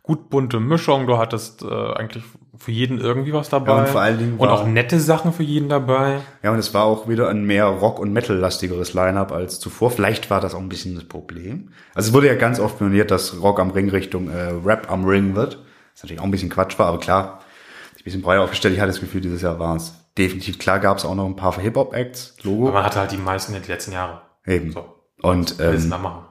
gut 0.04 0.30
bunte 0.30 0.60
Mischung. 0.60 1.08
Du 1.08 1.18
hattest 1.18 1.64
äh, 1.64 1.94
eigentlich 1.94 2.24
für 2.58 2.72
jeden 2.72 3.00
irgendwie 3.00 3.34
was 3.34 3.50
dabei. 3.50 3.72
Ja, 3.72 3.80
und 3.80 3.90
vor 3.90 4.02
allen 4.02 4.20
Dingen 4.20 4.38
und 4.38 4.50
auch 4.50 4.66
nette 4.68 5.00
Sachen 5.00 5.34
für 5.34 5.44
jeden 5.44 5.68
dabei. 5.68 6.20
Ja, 6.44 6.52
und 6.52 6.60
es 6.60 6.74
war 6.74 6.86
auch 6.86 7.10
wieder 7.10 7.30
ein 7.30 7.44
mehr 7.46 7.66
Rock- 7.66 8.00
und 8.00 8.14
Metal-lastigeres 8.14 8.94
Line-Up 8.94 9.32
als 9.32 9.60
zuvor. 9.60 9.90
Vielleicht 9.90 10.30
war 10.30 10.42
das 10.42 10.54
auch 10.54 10.60
ein 10.60 10.70
bisschen 10.70 10.94
das 10.94 11.06
Problem. 11.06 11.70
Also 11.96 12.10
es 12.10 12.14
wurde 12.14 12.28
ja 12.28 12.36
ganz 12.36 12.60
oft 12.60 12.80
moniert, 12.80 13.10
dass 13.10 13.42
Rock 13.42 13.60
am 13.60 13.72
Ring 13.72 13.90
Richtung 13.90 14.30
äh, 14.30 14.54
Rap 14.64 14.92
am 14.92 15.06
Ring 15.06 15.36
wird. 15.36 15.58
Was 15.94 16.04
natürlich 16.04 16.20
auch 16.22 16.26
ein 16.26 16.32
bisschen 16.32 16.50
Quatsch 16.50 16.78
war, 16.78 16.88
aber 16.88 17.00
klar, 17.00 17.40
ich 17.96 18.02
ein 18.02 18.04
bisschen 18.06 18.22
breiter 18.22 18.44
aufgestellt. 18.44 18.76
Ich 18.76 18.80
hatte 18.80 18.92
das 18.92 19.00
Gefühl, 19.00 19.22
dieses 19.22 19.42
Jahr 19.42 19.60
war 19.60 19.76
es 19.76 20.01
definitiv. 20.18 20.60
Klar 20.60 20.80
gab 20.80 20.98
es 20.98 21.06
auch 21.06 21.16
noch 21.16 21.26
ein 21.26 21.36
paar 21.36 21.60
Hip-Hop-Acts, 21.60 22.36
Logo. 22.44 22.68
Aber 22.68 22.74
man 22.74 22.86
hatte 22.86 23.00
halt 23.00 23.12
die 23.12 23.18
meisten 23.18 23.54
in 23.54 23.62
den 23.62 23.68
letzten 23.68 23.92
Jahren. 23.92 24.22
Eben. 24.46 24.72
So. 24.72 24.86
Und 25.22 25.60
ähm, 25.60 25.90
da 25.90 25.98
machen? 25.98 26.26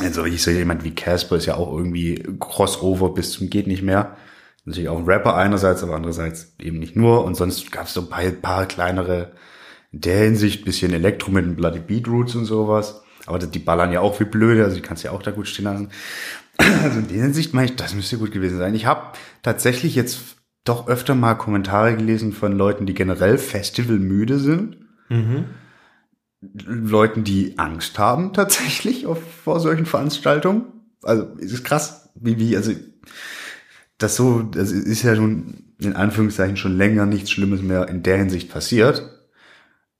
also 0.00 0.24
ich 0.24 0.42
sehe 0.42 0.56
jemand 0.56 0.84
wie 0.84 0.94
Casper 0.94 1.36
ist 1.36 1.46
ja 1.46 1.54
auch 1.54 1.72
irgendwie 1.76 2.22
Crossover 2.40 3.14
bis 3.14 3.32
zum 3.32 3.50
geht 3.50 3.66
nicht 3.66 3.82
mehr. 3.82 4.16
Natürlich 4.64 4.88
auch 4.88 4.98
ein 4.98 5.04
Rapper 5.04 5.36
einerseits, 5.36 5.82
aber 5.82 5.94
andererseits 5.94 6.54
eben 6.60 6.78
nicht 6.78 6.96
nur. 6.96 7.24
Und 7.24 7.34
sonst 7.34 7.70
gab 7.70 7.86
es 7.86 7.94
so 7.94 8.00
ein 8.00 8.08
paar, 8.08 8.22
paar 8.30 8.66
kleinere, 8.66 9.32
in 9.92 10.00
der 10.00 10.24
Hinsicht 10.24 10.64
bisschen 10.64 10.92
Elektro 10.92 11.30
mit 11.30 11.44
den 11.44 11.54
Bloody 11.54 11.80
Beetroots 11.80 12.34
und 12.34 12.46
sowas. 12.46 13.02
Aber 13.26 13.38
die 13.38 13.58
ballern 13.58 13.92
ja 13.92 14.00
auch 14.00 14.18
wie 14.20 14.24
blöde, 14.24 14.64
also 14.64 14.76
die 14.76 14.82
kannst 14.82 15.04
ja 15.04 15.12
auch 15.12 15.22
da 15.22 15.30
gut 15.30 15.48
stehen 15.48 15.64
lassen. 15.64 15.90
Also 16.84 17.00
in 17.00 17.08
der 17.08 17.16
Hinsicht 17.16 17.52
meine 17.52 17.66
ich, 17.66 17.74
das 17.74 17.94
müsste 17.94 18.16
gut 18.16 18.30
gewesen 18.30 18.58
sein. 18.58 18.76
Ich 18.76 18.86
habe 18.86 19.18
tatsächlich 19.42 19.96
jetzt 19.96 20.36
doch 20.64 20.88
öfter 20.88 21.14
mal 21.14 21.34
Kommentare 21.34 21.94
gelesen 21.96 22.32
von 22.32 22.52
Leuten, 22.52 22.86
die 22.86 22.94
generell 22.94 23.38
festivalmüde 23.38 24.38
sind. 24.38 24.78
Mhm. 25.08 25.44
Leuten, 26.40 27.24
die 27.24 27.58
Angst 27.58 27.98
haben 27.98 28.32
tatsächlich 28.32 29.06
auf, 29.06 29.18
vor 29.44 29.60
solchen 29.60 29.86
Veranstaltungen. 29.86 30.64
Also 31.02 31.28
es 31.38 31.52
ist 31.52 31.64
krass, 31.64 32.10
wie, 32.14 32.38
wie, 32.38 32.56
also 32.56 32.72
das 33.98 34.16
so, 34.16 34.42
das 34.42 34.72
ist 34.72 35.02
ja 35.02 35.14
nun 35.14 35.74
in 35.78 35.94
Anführungszeichen 35.94 36.56
schon 36.56 36.76
länger 36.76 37.06
nichts 37.06 37.30
Schlimmes 37.30 37.62
mehr 37.62 37.88
in 37.88 38.02
der 38.02 38.16
Hinsicht 38.16 38.50
passiert. 38.50 39.10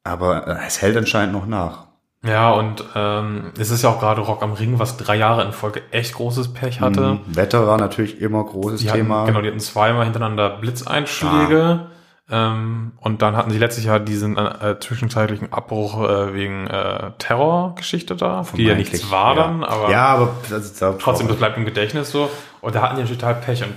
Aber 0.02 0.46
äh, 0.46 0.66
es 0.66 0.82
hält 0.82 0.96
anscheinend 0.96 1.32
noch 1.32 1.46
nach. 1.46 1.88
Ja, 2.24 2.52
und 2.52 2.82
ähm, 2.94 3.52
es 3.58 3.70
ist 3.70 3.82
ja 3.82 3.90
auch 3.90 4.00
gerade 4.00 4.22
Rock 4.22 4.42
am 4.42 4.54
Ring, 4.54 4.78
was 4.78 4.96
drei 4.96 5.16
Jahre 5.16 5.44
in 5.44 5.52
Folge 5.52 5.82
echt 5.90 6.14
großes 6.14 6.54
Pech 6.54 6.80
hatte. 6.80 7.00
Mhm. 7.14 7.20
Wetter 7.26 7.66
war 7.66 7.76
natürlich 7.76 8.20
immer 8.20 8.42
großes 8.42 8.80
Die 8.80 8.88
hatten, 8.88 9.00
Thema. 9.00 9.26
genau, 9.26 9.42
die 9.42 9.48
hatten 9.48 9.60
zweimal 9.60 10.04
hintereinander 10.04 10.50
Blitzeinschläge. 10.50 11.86
Ähm, 12.30 12.92
und 13.00 13.20
dann 13.20 13.36
hatten 13.36 13.50
sie 13.50 13.58
letztes 13.58 13.84
Jahr 13.84 14.00
diesen 14.00 14.38
äh, 14.38 14.76
zwischenzeitlichen 14.80 15.52
Abbruch 15.52 16.02
äh, 16.02 16.32
wegen 16.32 16.66
äh, 16.66 17.10
Terrorgeschichte 17.18 18.16
da, 18.16 18.46
die 18.56 18.64
ja 18.64 18.74
nichts 18.74 19.10
war 19.10 19.36
ja. 19.36 19.42
dann, 19.42 19.62
aber 19.62 19.90
ja, 19.90 20.06
aber 20.06 20.34
also, 20.50 20.94
trotzdem, 20.98 21.28
das 21.28 21.36
bleibt 21.36 21.58
im 21.58 21.66
Gedächtnis 21.66 22.10
so. 22.10 22.30
Und 22.62 22.74
da 22.74 22.80
hatten 22.80 22.96
die 22.96 23.02
natürlich 23.02 23.20
total 23.20 23.34
Pech. 23.34 23.62
Und 23.62 23.74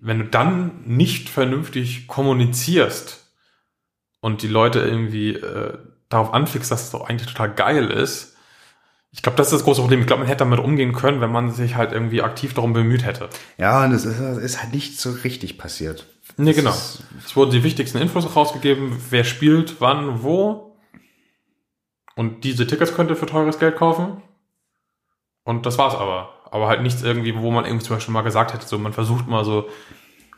wenn 0.00 0.20
du 0.20 0.24
dann 0.26 0.70
nicht 0.84 1.28
vernünftig 1.28 2.06
kommunizierst 2.06 3.32
und 4.20 4.42
die 4.42 4.48
Leute 4.48 4.78
irgendwie 4.78 5.34
äh, 5.34 5.78
darauf 6.10 6.34
anfixt, 6.34 6.70
dass 6.70 6.84
es 6.84 6.90
doch 6.90 7.08
eigentlich 7.08 7.28
total 7.28 7.54
geil 7.54 7.90
ist, 7.90 8.36
ich 9.12 9.22
glaube, 9.22 9.36
das 9.36 9.48
ist 9.48 9.54
das 9.54 9.64
große 9.64 9.80
Problem. 9.80 10.00
Ich 10.00 10.06
glaube, 10.06 10.20
man 10.20 10.28
hätte 10.28 10.44
damit 10.44 10.60
umgehen 10.60 10.92
können, 10.92 11.20
wenn 11.20 11.32
man 11.32 11.50
sich 11.50 11.74
halt 11.74 11.92
irgendwie 11.92 12.22
aktiv 12.22 12.54
darum 12.54 12.72
bemüht 12.72 13.04
hätte. 13.04 13.28
ja, 13.58 13.84
und 13.84 13.92
es 13.92 14.04
ist, 14.04 14.20
ist 14.20 14.62
halt 14.62 14.72
nicht 14.72 15.00
so 15.00 15.10
richtig 15.10 15.58
passiert. 15.58 16.06
Nee, 16.36 16.52
genau. 16.52 16.70
Es 16.70 17.34
wurden 17.34 17.50
die 17.50 17.64
wichtigsten 17.64 17.98
Infos 17.98 18.36
rausgegeben, 18.36 18.96
wer 19.10 19.24
spielt, 19.24 19.80
wann, 19.80 20.22
wo. 20.22 20.76
Und 22.14 22.44
diese 22.44 22.66
Tickets 22.66 22.94
könnt 22.94 23.10
ihr 23.10 23.16
für 23.16 23.26
teures 23.26 23.58
Geld 23.58 23.76
kaufen. 23.76 24.22
Und 25.42 25.66
das 25.66 25.76
war's 25.76 25.94
aber. 25.94 26.34
Aber 26.52 26.68
halt 26.68 26.82
nichts 26.82 27.02
irgendwie, 27.02 27.36
wo 27.36 27.50
man 27.50 27.64
irgendwie 27.64 27.84
zum 27.84 27.96
Beispiel 27.96 28.12
mal 28.12 28.22
gesagt 28.22 28.52
hätte, 28.52 28.66
so 28.66 28.78
man 28.78 28.92
versucht 28.92 29.26
mal 29.26 29.44
so 29.44 29.68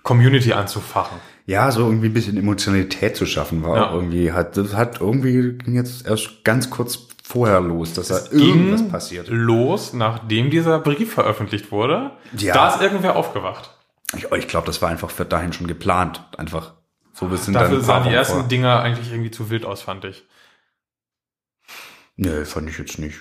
Community 0.03 0.53
anzufachen. 0.53 1.19
Ja, 1.47 1.71
so 1.73 1.81
irgendwie 1.87 2.07
ein 2.07 2.13
bisschen 2.15 2.37
Emotionalität 2.37 3.17
zu 3.17 3.27
schaffen 3.27 3.63
war 3.65 3.77
Ja. 3.77 3.93
irgendwie, 3.93 4.33
hat, 4.33 4.57
das 4.57 4.75
hat 4.75 5.01
irgendwie 5.01 5.59
ging 5.59 5.75
jetzt 5.75 6.07
erst 6.07 6.45
ganz 6.45 6.71
kurz 6.71 7.09
vorher 7.25 7.61
los, 7.61 7.95
dass 7.95 8.09
da 8.09 8.19
ging 8.31 8.41
irgendwas 8.41 8.89
passiert. 8.89 9.29
Los, 9.29 9.93
nachdem 9.93 10.51
dieser 10.51 10.79
Brief 10.79 11.13
veröffentlicht 11.15 11.73
wurde. 11.73 12.13
Ja. 12.37 12.55
Da 12.55 12.75
ist 12.75 12.81
irgendwer 12.83 13.17
aufgewacht. 13.17 13.71
Ich, 14.17 14.31
ich 14.31 14.49
glaube, 14.49 14.67
das 14.67 14.83
war 14.83 14.89
einfach 14.91 15.11
für 15.11 15.25
dahin 15.25 15.53
schon 15.53 15.67
geplant. 15.67 16.23
Einfach 16.37 16.75
so 17.15 17.31
wir 17.31 17.37
sind 17.39 17.55
Dafür 17.55 17.79
ein 17.79 17.85
sahen 17.85 18.05
die 18.05 18.11
ersten 18.15 18.33
vorher. 18.35 18.49
Dinger 18.49 18.81
eigentlich 18.81 19.11
irgendwie 19.11 19.31
zu 19.31 19.51
wild 19.51 19.65
aus, 19.65 19.83
fand 19.83 20.05
ich. 20.05 20.25
Nee, 22.17 22.45
fand 22.45 22.69
ich 22.69 22.79
jetzt 22.79 22.99
nicht. 22.99 23.19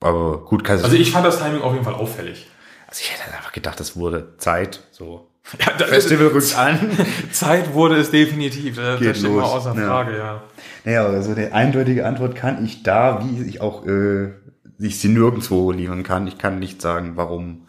Aber 0.00 0.44
gut, 0.44 0.64
kann 0.64 0.78
Also 0.82 0.96
ich 0.96 1.10
fand 1.12 1.26
das 1.26 1.38
Timing 1.38 1.62
auf 1.62 1.72
jeden 1.72 1.84
Fall 1.84 1.94
auffällig. 1.94 2.46
also 2.86 3.00
ich 3.02 3.12
hätte 3.12 3.34
einfach 3.34 3.52
gedacht, 3.52 3.80
das 3.80 3.96
wurde 3.96 4.36
Zeit. 4.38 4.86
So. 4.92 5.29
Ja, 5.58 5.86
Festival 5.86 6.26
rückt 6.34 6.56
an. 6.56 6.90
Zeit 7.32 7.74
wurde 7.74 7.96
es 7.96 8.10
definitiv. 8.10 8.76
Das 8.76 8.98
Geht 8.98 9.10
das 9.10 9.18
steht 9.18 9.30
mal 9.30 9.40
los, 9.40 9.50
außer 9.50 9.74
ja. 9.74 9.86
Frage, 9.86 10.16
ja. 10.16 10.42
Naja, 10.84 11.06
also 11.06 11.32
eine 11.32 11.52
eindeutige 11.52 12.06
Antwort 12.06 12.34
kann 12.36 12.64
ich 12.64 12.82
da, 12.82 13.24
wie 13.24 13.42
ich 13.42 13.60
auch 13.60 13.86
äh, 13.86 14.32
ich 14.78 14.98
sie 14.98 15.08
nirgendwo 15.08 15.72
liefern 15.72 16.02
kann. 16.02 16.26
Ich 16.26 16.38
kann 16.38 16.58
nicht 16.58 16.80
sagen, 16.80 17.12
warum. 17.16 17.66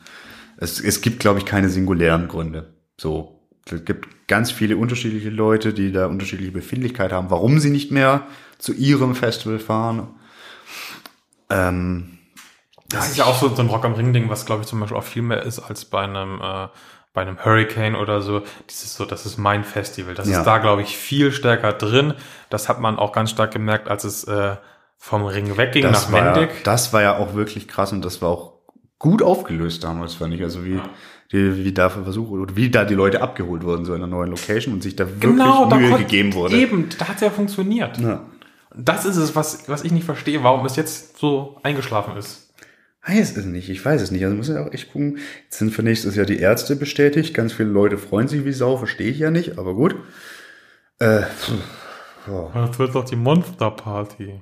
Es, 0.57 0.79
es 0.79 1.01
gibt, 1.01 1.19
glaube 1.19 1.39
ich, 1.39 1.45
keine 1.45 1.69
singulären 1.69 2.27
Gründe. 2.27 2.75
So, 2.97 3.41
es 3.69 3.83
gibt 3.83 4.27
ganz 4.27 4.51
viele 4.51 4.77
unterschiedliche 4.77 5.29
Leute, 5.29 5.73
die 5.73 5.91
da 5.91 6.05
unterschiedliche 6.05 6.51
Befindlichkeit 6.51 7.11
haben, 7.11 7.31
warum 7.31 7.59
sie 7.59 7.71
nicht 7.71 7.91
mehr 7.91 8.27
zu 8.59 8.73
ihrem 8.73 9.15
Festival 9.15 9.59
fahren. 9.59 10.07
Ähm, 11.49 12.19
Das 12.89 13.09
ist 13.09 13.17
ja 13.17 13.25
auch 13.25 13.39
so, 13.39 13.53
so 13.53 13.61
ein 13.61 13.69
Rock 13.69 13.85
am 13.85 13.93
Ring-Ding, 13.93 14.29
was 14.29 14.45
glaube 14.45 14.61
ich 14.61 14.67
zum 14.67 14.79
Beispiel 14.79 14.97
auch 14.97 15.03
viel 15.03 15.23
mehr 15.23 15.43
ist 15.43 15.59
als 15.59 15.85
bei 15.85 16.03
einem, 16.03 16.39
äh, 16.41 16.67
bei 17.13 17.21
einem 17.21 17.43
Hurricane 17.43 17.95
oder 17.95 18.21
so. 18.21 18.41
Dieses 18.69 18.95
so, 18.95 19.05
das 19.05 19.25
ist 19.25 19.37
mein 19.37 19.63
Festival. 19.63 20.13
Das 20.13 20.29
Ja. 20.29 20.39
ist 20.39 20.45
da, 20.45 20.57
glaube 20.59 20.81
ich, 20.81 20.97
viel 20.97 21.31
stärker 21.31 21.73
drin. 21.73 22.13
Das 22.49 22.69
hat 22.69 22.79
man 22.79 22.97
auch 22.97 23.11
ganz 23.11 23.31
stark 23.31 23.51
gemerkt, 23.51 23.89
als 23.89 24.03
es 24.03 24.23
äh, 24.25 24.55
vom 24.97 25.25
Ring 25.25 25.57
wegging 25.57 25.83
das, 25.83 26.05
nach 26.07 26.11
war 26.13 26.25
ja, 26.25 26.31
Mendig. 26.33 26.63
das 26.63 26.93
war 26.93 27.01
ja 27.01 27.17
auch 27.17 27.33
wirklich 27.33 27.67
krass 27.67 27.91
und 27.91 28.05
das 28.05 28.21
war 28.21 28.29
auch 28.29 28.53
gut 28.99 29.23
aufgelöst 29.23 29.83
damals, 29.83 30.13
fand 30.15 30.33
ich. 30.33 30.41
Also 30.43 30.63
wie, 30.63 30.75
Ja. 30.75 30.83
die, 31.31 31.65
wie 31.65 31.73
da 31.73 31.89
versucht 31.89 32.31
oder 32.31 32.55
wie 32.55 32.69
da 32.69 32.85
die 32.85 32.93
Leute 32.93 33.21
abgeholt 33.21 33.63
wurden, 33.63 33.83
so 33.83 33.93
in 33.93 34.01
einer 34.03 34.07
neuen 34.11 34.29
Location 34.29 34.73
und 34.75 34.83
sich 34.83 34.95
da 34.95 35.05
wirklich 35.07 35.21
Genau, 35.31 35.65
da 35.69 35.77
Mühe 35.77 35.89
konnte- 35.89 36.03
gegeben 36.05 36.33
wurde. 36.33 36.55
Eben, 36.55 36.87
da 36.97 37.07
hat 37.07 37.15
es 37.15 37.21
ja 37.21 37.29
funktioniert. 37.31 37.97
Ja. 37.97 38.21
Das 38.75 39.03
ist 39.05 39.17
es, 39.17 39.35
was, 39.35 39.67
was 39.67 39.83
ich 39.83 39.91
nicht 39.91 40.05
verstehe, 40.05 40.43
warum 40.43 40.65
es 40.65 40.75
jetzt 40.77 41.17
so 41.17 41.57
eingeschlafen 41.63 42.15
ist. 42.15 42.50
Weiß 43.05 43.35
es 43.35 43.45
nicht, 43.45 43.69
ich 43.69 43.83
weiß 43.83 44.01
es 44.01 44.11
nicht. 44.11 44.23
Also 44.23 44.35
muss 44.35 44.47
ja 44.49 44.63
auch 44.65 44.71
echt 44.71 44.91
gucken. 44.91 45.17
Jetzt 45.45 45.57
sind 45.57 45.73
für 45.73 45.81
nächstes 45.81 46.15
Jahr 46.15 46.25
die 46.27 46.39
Ärzte 46.39 46.75
bestätigt. 46.75 47.33
Ganz 47.33 47.51
viele 47.53 47.69
Leute 47.69 47.97
freuen 47.97 48.27
sich 48.27 48.45
wie 48.45 48.51
Sau, 48.53 48.77
verstehe 48.77 49.09
ich 49.09 49.17
ja 49.19 49.31
nicht, 49.31 49.57
aber 49.57 49.73
gut. 49.73 49.95
Äh, 50.99 51.21
ja. 52.27 52.51
Das 52.53 52.77
wird 52.77 52.93
doch 52.93 53.05
die 53.05 53.15
Monster 53.15 53.71
Party. 53.71 54.41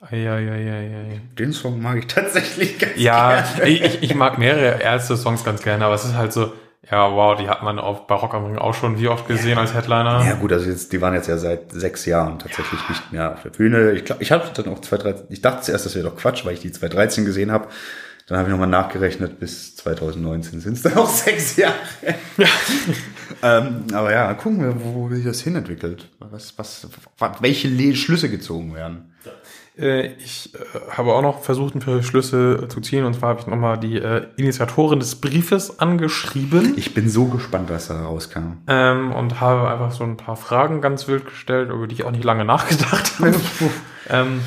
Eieieiei. 0.00 1.20
Den 1.38 1.52
Song 1.52 1.80
mag 1.82 1.98
ich 1.98 2.06
tatsächlich 2.06 2.78
ganz 2.78 2.92
Ja, 2.96 3.40
gerne. 3.56 3.68
ich, 3.70 3.82
ich- 3.82 4.02
ich 4.02 4.14
mag 4.14 4.38
mehrere 4.38 4.80
Ärzte-Songs 4.80 5.42
ganz 5.44 5.62
gerne, 5.62 5.84
aber 5.84 5.94
es 5.94 6.04
ist 6.04 6.14
halt 6.14 6.32
so, 6.32 6.52
ja, 6.90 7.12
wow, 7.12 7.36
die 7.36 7.48
hat 7.48 7.62
man 7.62 7.78
auf 7.78 8.06
Barock 8.06 8.34
am 8.34 8.46
Ring 8.46 8.58
auch 8.58 8.74
schon 8.74 8.98
wie 9.00 9.08
oft 9.08 9.26
gesehen 9.26 9.58
als 9.58 9.74
Headliner. 9.74 10.24
Ja 10.24 10.34
gut, 10.34 10.52
also 10.52 10.68
jetzt, 10.68 10.92
die 10.92 11.00
waren 11.00 11.14
jetzt 11.14 11.28
ja 11.28 11.36
seit 11.36 11.72
sechs 11.72 12.06
Jahren 12.06 12.38
tatsächlich 12.38 12.80
nicht 12.88 13.12
mehr 13.12 13.32
auf 13.32 13.42
der 13.42 13.50
Bühne. 13.50 13.92
Ich 13.92 14.04
glaube, 14.04 14.22
ich 14.22 14.30
habe 14.30 14.44
dann 14.54 14.68
auch 14.68 14.80
2013, 14.80 15.26
ich 15.30 15.42
dachte 15.42 15.62
zuerst, 15.62 15.84
das 15.84 15.94
wäre 15.96 16.08
doch 16.08 16.16
Quatsch, 16.16 16.44
weil 16.44 16.54
ich 16.54 16.60
die 16.60 16.70
2013 16.70 17.24
gesehen 17.24 17.50
habe. 17.50 17.68
Dann 18.28 18.38
habe 18.38 18.48
ich 18.48 18.52
nochmal 18.52 18.68
nachgerechnet, 18.68 19.38
bis 19.38 19.76
2019 19.76 20.60
sind 20.60 20.72
es 20.74 20.82
dann 20.82 20.96
auch 20.96 21.08
sechs 21.10 21.56
Jahre. 21.56 21.74
Ja. 22.36 22.46
ähm, 23.42 23.84
aber 23.92 24.12
ja, 24.12 24.34
gucken 24.34 24.60
wir, 24.60 24.74
wo, 24.80 24.94
wo 24.94 25.14
sich 25.14 25.24
das 25.24 25.40
hinentwickelt. 25.40 26.08
Was, 26.18 26.56
was, 26.58 26.88
welche 27.40 27.68
Le 27.68 27.94
Schlüsse 27.94 28.28
gezogen 28.28 28.74
werden. 28.74 29.12
Äh, 29.78 30.12
ich 30.14 30.54
äh, 30.54 30.58
habe 30.90 31.12
auch 31.12 31.22
noch 31.22 31.40
versucht, 31.40 31.74
ein 31.74 31.80
paar 31.80 32.02
Schlüsse 32.02 32.68
zu 32.68 32.80
ziehen. 32.80 33.04
Und 33.04 33.14
zwar 33.14 33.30
habe 33.30 33.40
ich 33.40 33.46
nochmal 33.46 33.78
die 33.78 33.96
äh, 33.98 34.26
Initiatorin 34.36 35.00
des 35.00 35.16
Briefes 35.16 35.78
angeschrieben. 35.78 36.74
Ich 36.76 36.94
bin 36.94 37.08
so 37.08 37.26
gespannt, 37.26 37.70
was 37.70 37.88
da 37.88 38.02
rauskam. 38.02 38.58
Ähm, 38.66 39.12
und 39.12 39.40
habe 39.40 39.68
einfach 39.68 39.92
so 39.92 40.04
ein 40.04 40.16
paar 40.16 40.36
Fragen 40.36 40.80
ganz 40.80 41.08
wild 41.08 41.26
gestellt, 41.26 41.70
über 41.70 41.86
die 41.86 41.94
ich 41.94 42.04
auch 42.04 42.10
nicht 42.10 42.24
lange 42.24 42.44
nachgedacht 42.46 43.18
habe. 43.18 43.34
ähm, 44.08 44.40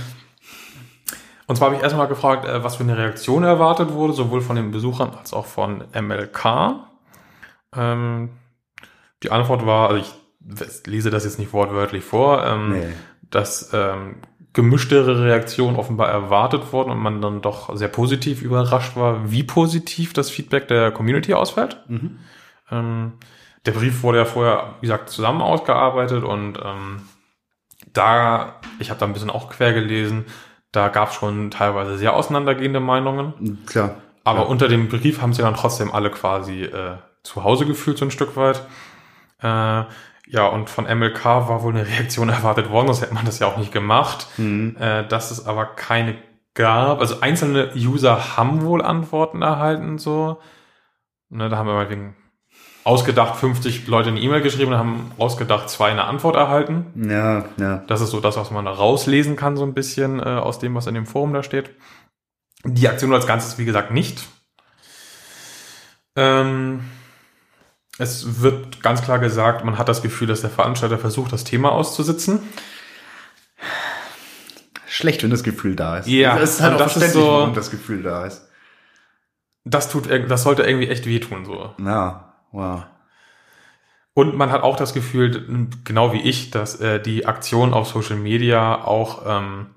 und 1.47 1.55
zwar 1.55 1.67
habe 1.67 1.77
ich 1.77 1.83
erstmal 1.83 2.07
gefragt, 2.07 2.47
was 2.47 2.75
für 2.75 2.83
eine 2.83 2.95
Reaktion 2.95 3.43
erwartet 3.43 3.91
wurde, 3.93 4.13
sowohl 4.13 4.41
von 4.41 4.55
den 4.55 4.69
Besuchern 4.69 5.09
als 5.17 5.33
auch 5.33 5.47
von 5.47 5.83
MLK. 5.99 6.75
Ähm, 7.75 8.29
die 9.23 9.31
Antwort 9.31 9.65
war, 9.65 9.89
also 9.89 10.01
ich 10.01 10.85
lese 10.85 11.09
das 11.09 11.23
jetzt 11.23 11.39
nicht 11.39 11.51
wortwörtlich 11.51 12.03
vor, 12.03 12.45
ähm, 12.45 12.69
nee. 12.69 12.87
dass 13.31 13.71
ähm, 13.73 14.17
gemischtere 14.53 15.23
Reaktionen 15.23 15.77
offenbar 15.77 16.09
erwartet 16.09 16.73
wurden 16.73 16.91
und 16.91 16.99
man 16.99 17.21
dann 17.21 17.41
doch 17.41 17.75
sehr 17.75 17.87
positiv 17.87 18.41
überrascht 18.41 18.95
war, 18.95 19.31
wie 19.31 19.43
positiv 19.43 20.13
das 20.13 20.29
Feedback 20.29 20.67
der 20.67 20.91
Community 20.91 21.33
ausfällt. 21.33 21.77
Mhm. 21.87 22.19
Ähm, 22.71 23.13
der 23.65 23.71
Brief 23.73 24.03
wurde 24.03 24.19
ja 24.19 24.25
vorher, 24.25 24.75
wie 24.79 24.87
gesagt, 24.87 25.09
zusammen 25.09 25.41
ausgearbeitet 25.41 26.23
und 26.23 26.57
ähm, 26.63 27.01
da, 27.93 28.55
ich 28.79 28.89
habe 28.89 28.99
da 28.99 29.05
ein 29.05 29.13
bisschen 29.13 29.29
auch 29.29 29.49
quer 29.49 29.73
gelesen, 29.73 30.25
da 30.71 30.89
gab 30.89 31.09
es 31.09 31.15
schon 31.15 31.51
teilweise 31.51 31.97
sehr 31.97 32.15
auseinandergehende 32.15 32.79
Meinungen. 32.79 33.33
Mhm, 33.39 33.65
klar. 33.65 33.95
Aber 34.23 34.41
ja. 34.41 34.45
unter 34.45 34.67
dem 34.67 34.89
Brief 34.89 35.21
haben 35.21 35.33
sie 35.33 35.41
dann 35.41 35.55
trotzdem 35.55 35.91
alle 35.91 36.11
quasi 36.11 36.63
äh, 36.63 36.97
zu 37.23 37.43
Hause 37.43 37.65
gefühlt, 37.65 37.97
so 37.97 38.05
ein 38.05 38.11
Stück 38.11 38.35
weit. 38.35 38.61
Äh, 39.41 39.83
ja, 40.29 40.45
und 40.45 40.69
von 40.69 40.85
MLK 40.85 41.25
war 41.25 41.63
wohl 41.63 41.73
eine 41.73 41.87
Reaktion 41.87 42.29
erwartet 42.29 42.69
worden, 42.69 42.87
sonst 42.87 43.01
hätte 43.01 43.13
man 43.13 43.25
das 43.25 43.39
ja 43.39 43.47
auch 43.47 43.57
nicht 43.57 43.71
gemacht. 43.71 44.27
Mhm. 44.37 44.77
Äh, 44.79 45.07
dass 45.07 45.31
es 45.31 45.45
aber 45.45 45.65
keine 45.65 46.15
gab. 46.53 46.99
Also 46.99 47.21
einzelne 47.21 47.71
User 47.75 48.37
haben 48.37 48.63
wohl 48.63 48.81
Antworten 48.81 49.41
erhalten, 49.41 49.97
so. 49.97 50.39
Ne, 51.29 51.47
da 51.47 51.57
haben 51.57 51.67
wir 51.67 51.73
mal 51.73 51.89
wegen 51.89 52.15
ausgedacht 52.83 53.37
50 53.37 53.87
Leute 53.87 54.09
eine 54.09 54.19
E-Mail 54.19 54.41
geschrieben 54.41 54.71
und 54.71 54.77
haben 54.77 55.11
ausgedacht 55.17 55.69
zwei 55.69 55.91
eine 55.91 56.05
Antwort 56.05 56.35
erhalten. 56.35 56.87
Ja, 57.09 57.45
ja. 57.57 57.83
Das 57.87 58.01
ist 58.01 58.09
so 58.09 58.19
das, 58.19 58.35
was 58.35 58.51
man 58.51 58.65
da 58.65 58.71
rauslesen 58.71 59.35
kann, 59.35 59.57
so 59.57 59.63
ein 59.63 59.73
bisschen 59.73 60.19
äh, 60.19 60.23
aus 60.23 60.59
dem, 60.59 60.75
was 60.75 60.87
in 60.87 60.95
dem 60.95 61.05
Forum 61.05 61.33
da 61.33 61.43
steht. 61.43 61.71
Die 62.65 62.89
Aktion 62.89 63.13
als 63.13 63.27
Ganzes, 63.27 63.57
wie 63.57 63.65
gesagt, 63.65 63.91
nicht. 63.91 64.27
Ähm, 66.15 66.81
es 67.99 68.41
wird 68.41 68.81
ganz 68.81 69.01
klar 69.01 69.19
gesagt, 69.19 69.65
man 69.65 69.77
hat 69.77 69.89
das 69.89 70.01
Gefühl, 70.01 70.27
dass 70.27 70.41
der 70.41 70.49
Veranstalter 70.49 70.97
versucht, 70.97 71.33
das 71.33 71.43
Thema 71.43 71.73
auszusitzen. 71.73 72.39
Schlecht, 74.87 75.21
wenn 75.21 75.29
das 75.29 75.43
Gefühl 75.43 75.75
da 75.75 75.97
ist. 75.97 76.07
Ja, 76.07 76.39
es 76.39 76.55
ist 76.55 76.61
halt 76.61 76.75
auch 76.75 76.79
das 76.79 76.97
ist 76.97 77.13
so, 77.13 77.27
warum 77.27 77.53
das 77.53 77.69
Gefühl 77.69 78.01
da 78.01 78.25
ist. 78.25 78.47
Das 79.65 79.89
tut, 79.89 80.09
das 80.09 80.43
sollte 80.43 80.63
irgendwie 80.63 80.87
echt 80.87 81.05
wehtun, 81.05 81.45
so. 81.45 81.75
Ja, 81.77 82.33
wow. 82.51 82.85
Und 84.13 84.35
man 84.35 84.51
hat 84.51 84.63
auch 84.63 84.77
das 84.77 84.93
Gefühl, 84.93 85.69
genau 85.83 86.13
wie 86.13 86.21
ich, 86.21 86.51
dass 86.51 86.79
äh, 86.79 87.01
die 87.01 87.25
Aktion 87.25 87.73
auf 87.73 87.89
Social 87.89 88.17
Media 88.17 88.83
auch 88.83 89.23
ähm, 89.27 89.67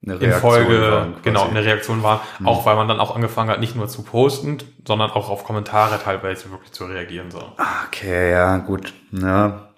in 0.00 0.32
Folge 0.32 1.14
genau 1.22 1.48
eine 1.48 1.64
Reaktion 1.64 2.02
war, 2.02 2.22
mhm. 2.38 2.46
auch 2.46 2.64
weil 2.64 2.76
man 2.76 2.88
dann 2.88 3.00
auch 3.00 3.14
angefangen 3.14 3.50
hat, 3.50 3.60
nicht 3.60 3.74
nur 3.74 3.88
zu 3.88 4.02
posten, 4.02 4.58
sondern 4.86 5.10
auch 5.10 5.28
auf 5.28 5.44
Kommentare 5.44 6.00
teilweise 6.02 6.50
wirklich 6.50 6.72
zu 6.72 6.84
reagieren 6.84 7.30
so. 7.30 7.42
Okay, 7.86 8.30
ja, 8.30 8.58
gut. 8.58 8.94
Ja. 9.10 9.70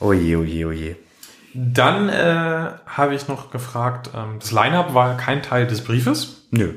Oh 0.00 0.12
je, 0.12 0.36
oh 0.36 0.42
je, 0.42 0.64
oh 0.64 0.72
je. 0.72 0.96
Dann 1.54 2.08
äh, 2.08 2.72
habe 2.86 3.14
ich 3.14 3.28
noch 3.28 3.50
gefragt, 3.50 4.10
ähm, 4.16 4.38
das 4.40 4.50
Line-up 4.52 4.94
war 4.94 5.16
kein 5.16 5.42
Teil 5.42 5.66
des 5.66 5.84
Briefes. 5.84 6.48
Nö. 6.50 6.74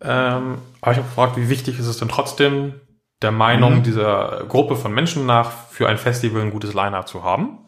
Ähm, 0.00 0.58
aber 0.80 0.92
ich 0.92 0.98
habe 0.98 1.08
gefragt, 1.08 1.36
wie 1.36 1.48
wichtig 1.48 1.78
ist 1.78 1.86
es 1.86 1.98
denn 1.98 2.08
trotzdem, 2.08 2.74
der 3.22 3.32
Meinung 3.32 3.78
mhm. 3.78 3.82
dieser 3.82 4.44
Gruppe 4.48 4.76
von 4.76 4.92
Menschen 4.92 5.26
nach, 5.26 5.50
für 5.70 5.88
ein 5.88 5.98
Festival 5.98 6.42
ein 6.42 6.50
gutes 6.50 6.74
Line-up 6.74 7.08
zu 7.08 7.24
haben? 7.24 7.58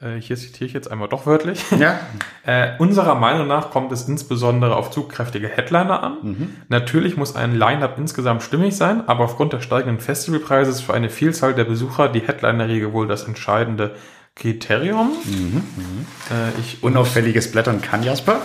Äh, 0.00 0.20
hier 0.20 0.36
zitiere 0.36 0.66
ich 0.66 0.72
jetzt 0.72 0.90
einmal 0.90 1.08
doch 1.08 1.26
wörtlich, 1.26 1.62
ja. 1.78 2.00
äh, 2.46 2.70
unserer 2.78 3.14
Meinung 3.14 3.46
nach 3.46 3.70
kommt 3.70 3.92
es 3.92 4.08
insbesondere 4.08 4.76
auf 4.76 4.90
zugkräftige 4.90 5.48
Headliner 5.48 6.02
an. 6.02 6.16
Mhm. 6.22 6.54
Natürlich 6.68 7.16
muss 7.16 7.36
ein 7.36 7.54
Line-Up 7.54 7.98
insgesamt 7.98 8.42
stimmig 8.42 8.76
sein, 8.76 9.06
aber 9.08 9.24
aufgrund 9.24 9.52
des 9.52 9.62
steigenden 9.62 10.00
Festivalpreises 10.00 10.80
für 10.80 10.94
eine 10.94 11.10
Vielzahl 11.10 11.54
der 11.54 11.64
Besucher 11.64 12.08
die 12.08 12.20
Headliner-Regel 12.20 12.92
wohl 12.92 13.06
das 13.06 13.24
entscheidende 13.24 13.94
Kriterium. 14.36 15.10
Mhm. 15.24 15.62
Mhm. 15.76 16.06
Äh, 16.30 16.60
ich 16.60 16.82
Unauffälliges 16.82 17.52
Blättern 17.52 17.82
kann 17.82 18.02
Jasper? 18.02 18.40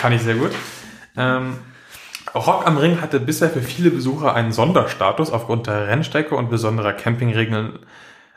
Kann 0.00 0.12
ich 0.12 0.22
sehr 0.22 0.34
gut. 0.34 0.50
Ähm, 1.16 1.54
Rock 2.34 2.66
am 2.66 2.76
Ring 2.76 3.00
hatte 3.00 3.18
bisher 3.18 3.50
für 3.50 3.62
viele 3.62 3.90
Besucher 3.90 4.34
einen 4.34 4.52
Sonderstatus 4.52 5.30
aufgrund 5.32 5.66
der 5.66 5.88
Rennstrecke 5.88 6.34
und 6.36 6.50
besonderer 6.50 6.92
Campingregeln 6.92 7.78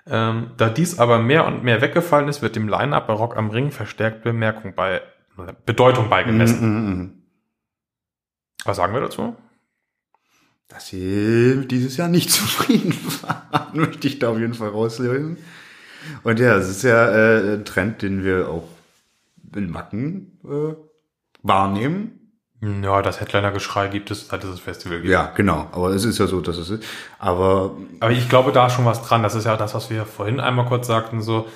ähm, 0.05 0.51
da 0.57 0.69
dies 0.69 0.99
aber 0.99 1.19
mehr 1.19 1.45
und 1.45 1.63
mehr 1.63 1.81
weggefallen 1.81 2.27
ist, 2.27 2.41
wird 2.41 2.55
dem 2.55 2.67
Line-Up 2.67 3.07
bei 3.07 3.13
Rock 3.13 3.37
am 3.37 3.49
Ring 3.49 3.71
verstärkt 3.71 4.23
Bemerkung 4.23 4.75
bei, 4.75 5.01
Bedeutung 5.65 6.09
beigemessen. 6.09 6.61
Mm, 6.61 6.89
mm, 6.89 7.03
mm. 7.03 7.23
Was 8.65 8.77
sagen 8.77 8.93
wir 8.93 9.01
dazu? 9.01 9.35
Dass 10.67 10.87
sie 10.87 11.65
dieses 11.67 11.97
Jahr 11.97 12.09
nicht 12.09 12.31
zufrieden 12.31 12.95
waren, 13.21 13.79
möchte 13.79 14.07
ich 14.07 14.19
da 14.19 14.29
auf 14.29 14.39
jeden 14.39 14.53
Fall 14.53 14.69
rauslösen. 14.69 15.37
Und 16.23 16.39
ja, 16.39 16.57
es 16.57 16.69
ist 16.69 16.83
ja 16.83 17.09
äh, 17.09 17.53
ein 17.55 17.65
Trend, 17.65 18.01
den 18.01 18.23
wir 18.25 18.49
auch 18.49 18.67
in 19.55 19.69
Macken 19.69 20.39
äh, 20.43 20.75
wahrnehmen. 21.43 22.22
Ja, 22.81 23.01
das 23.01 23.19
Headliner-Geschrei 23.19 23.87
gibt 23.89 24.09
es, 24.11 24.27
seit 24.27 24.43
es 24.43 24.51
das 24.51 24.59
Festival 24.59 24.99
gibt. 24.99 25.11
Ja, 25.11 25.31
genau. 25.35 25.67
Aber 25.71 25.89
es 25.89 26.05
ist 26.05 26.17
ja 26.17 26.27
so, 26.27 26.39
dass 26.39 26.57
es 26.57 26.69
ist. 26.69 26.83
Aber, 27.19 27.71
aber 27.99 28.11
ich 28.11 28.29
glaube, 28.29 28.51
da 28.51 28.67
ist 28.67 28.73
schon 28.73 28.85
was 28.85 29.01
dran. 29.01 29.21
Das 29.21 29.35
ist 29.35 29.45
ja 29.45 29.57
das, 29.57 29.73
was 29.73 29.89
wir 29.89 30.05
vorhin 30.05 30.39
einmal 30.39 30.65
kurz 30.65 30.87
sagten. 30.87 31.21
So, 31.21 31.47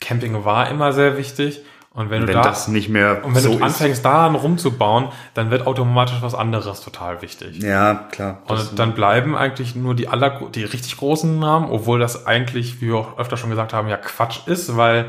Camping 0.00 0.44
war 0.44 0.68
immer 0.68 0.92
sehr 0.92 1.16
wichtig. 1.16 1.62
Und 1.90 2.10
wenn, 2.10 2.20
wenn 2.22 2.28
du 2.28 2.32
da, 2.34 2.42
das 2.42 2.68
nicht 2.68 2.88
mehr 2.88 3.24
und 3.24 3.34
wenn 3.34 3.42
so 3.42 3.56
du 3.56 3.64
anfängst, 3.64 4.04
daran 4.04 4.34
rumzubauen, 4.34 5.08
dann 5.34 5.50
wird 5.50 5.66
automatisch 5.66 6.18
was 6.20 6.34
anderes 6.34 6.80
total 6.80 7.22
wichtig. 7.22 7.62
Ja, 7.62 8.06
klar. 8.10 8.42
Und 8.46 8.78
dann 8.78 8.94
bleiben 8.94 9.36
eigentlich 9.36 9.74
nur 9.74 9.94
die 9.94 10.06
aller, 10.06 10.48
die 10.54 10.64
richtig 10.64 10.96
großen 10.96 11.38
Namen, 11.38 11.70
obwohl 11.70 11.98
das 11.98 12.26
eigentlich, 12.26 12.80
wie 12.80 12.88
wir 12.88 12.96
auch 12.96 13.18
öfter 13.18 13.36
schon 13.36 13.50
gesagt 13.50 13.72
haben, 13.72 13.88
ja 13.88 13.96
Quatsch 13.96 14.46
ist, 14.46 14.76
weil 14.76 15.06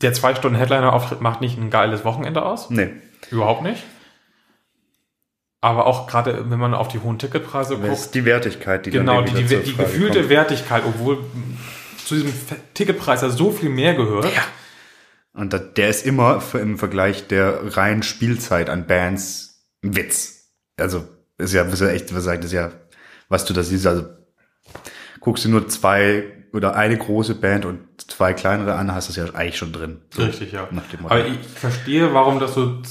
der 0.00 0.12
zwei 0.12 0.34
Stunden 0.34 0.56
Headliner-Auftritt 0.56 1.20
macht 1.20 1.40
nicht 1.40 1.58
ein 1.58 1.70
geiles 1.70 2.04
Wochenende 2.04 2.44
aus. 2.44 2.70
Nee. 2.70 2.90
Überhaupt 3.30 3.62
nicht. 3.62 3.82
Aber 5.64 5.86
auch 5.86 6.06
gerade, 6.06 6.50
wenn 6.50 6.58
man 6.58 6.74
auf 6.74 6.88
die 6.88 6.98
hohen 6.98 7.18
Ticketpreise 7.18 7.76
guckt. 7.76 7.88
Das 7.88 8.00
ist 8.00 8.14
die 8.14 8.26
Wertigkeit, 8.26 8.84
die 8.84 8.90
Genau, 8.90 9.22
die, 9.22 9.32
die, 9.32 9.44
die 9.44 9.74
gefühlte 9.74 10.18
kommt. 10.18 10.28
Wertigkeit, 10.28 10.82
obwohl 10.86 11.24
zu 12.04 12.16
diesem 12.16 12.34
Ticketpreis 12.74 13.22
ja 13.22 13.30
so 13.30 13.50
viel 13.50 13.70
mehr 13.70 13.94
gehört. 13.94 14.26
Ja. 14.26 14.42
Und 15.32 15.58
der 15.78 15.88
ist 15.88 16.04
immer 16.04 16.42
im 16.52 16.76
Vergleich 16.76 17.28
der 17.28 17.76
reinen 17.78 18.02
Spielzeit 18.02 18.68
an 18.68 18.86
Bands 18.86 19.66
ein 19.82 19.96
Witz. 19.96 20.50
Also, 20.76 21.08
ist 21.38 21.54
ja, 21.54 21.62
ist 21.62 21.80
ja 21.80 21.88
echt, 21.88 22.14
was 22.14 22.24
sagt, 22.24 22.44
ist 22.44 22.52
ja, 22.52 22.70
was 23.30 23.46
du 23.46 23.54
da 23.54 23.62
siehst, 23.62 23.86
also, 23.86 24.04
guckst 25.20 25.46
du 25.46 25.48
nur 25.48 25.66
zwei 25.68 26.24
oder 26.52 26.76
eine 26.76 26.98
große 26.98 27.36
Band 27.36 27.64
und 27.64 27.80
zwei 28.06 28.34
kleinere 28.34 28.74
an, 28.74 28.94
hast 28.94 29.08
du 29.08 29.12
es 29.12 29.16
ja 29.16 29.34
eigentlich 29.34 29.56
schon 29.56 29.72
drin. 29.72 30.02
So, 30.10 30.24
Richtig, 30.24 30.52
ja. 30.52 30.68
Aber 31.04 31.26
ich 31.26 31.38
verstehe, 31.38 32.12
warum 32.12 32.38
das 32.38 32.52
so 32.52 32.82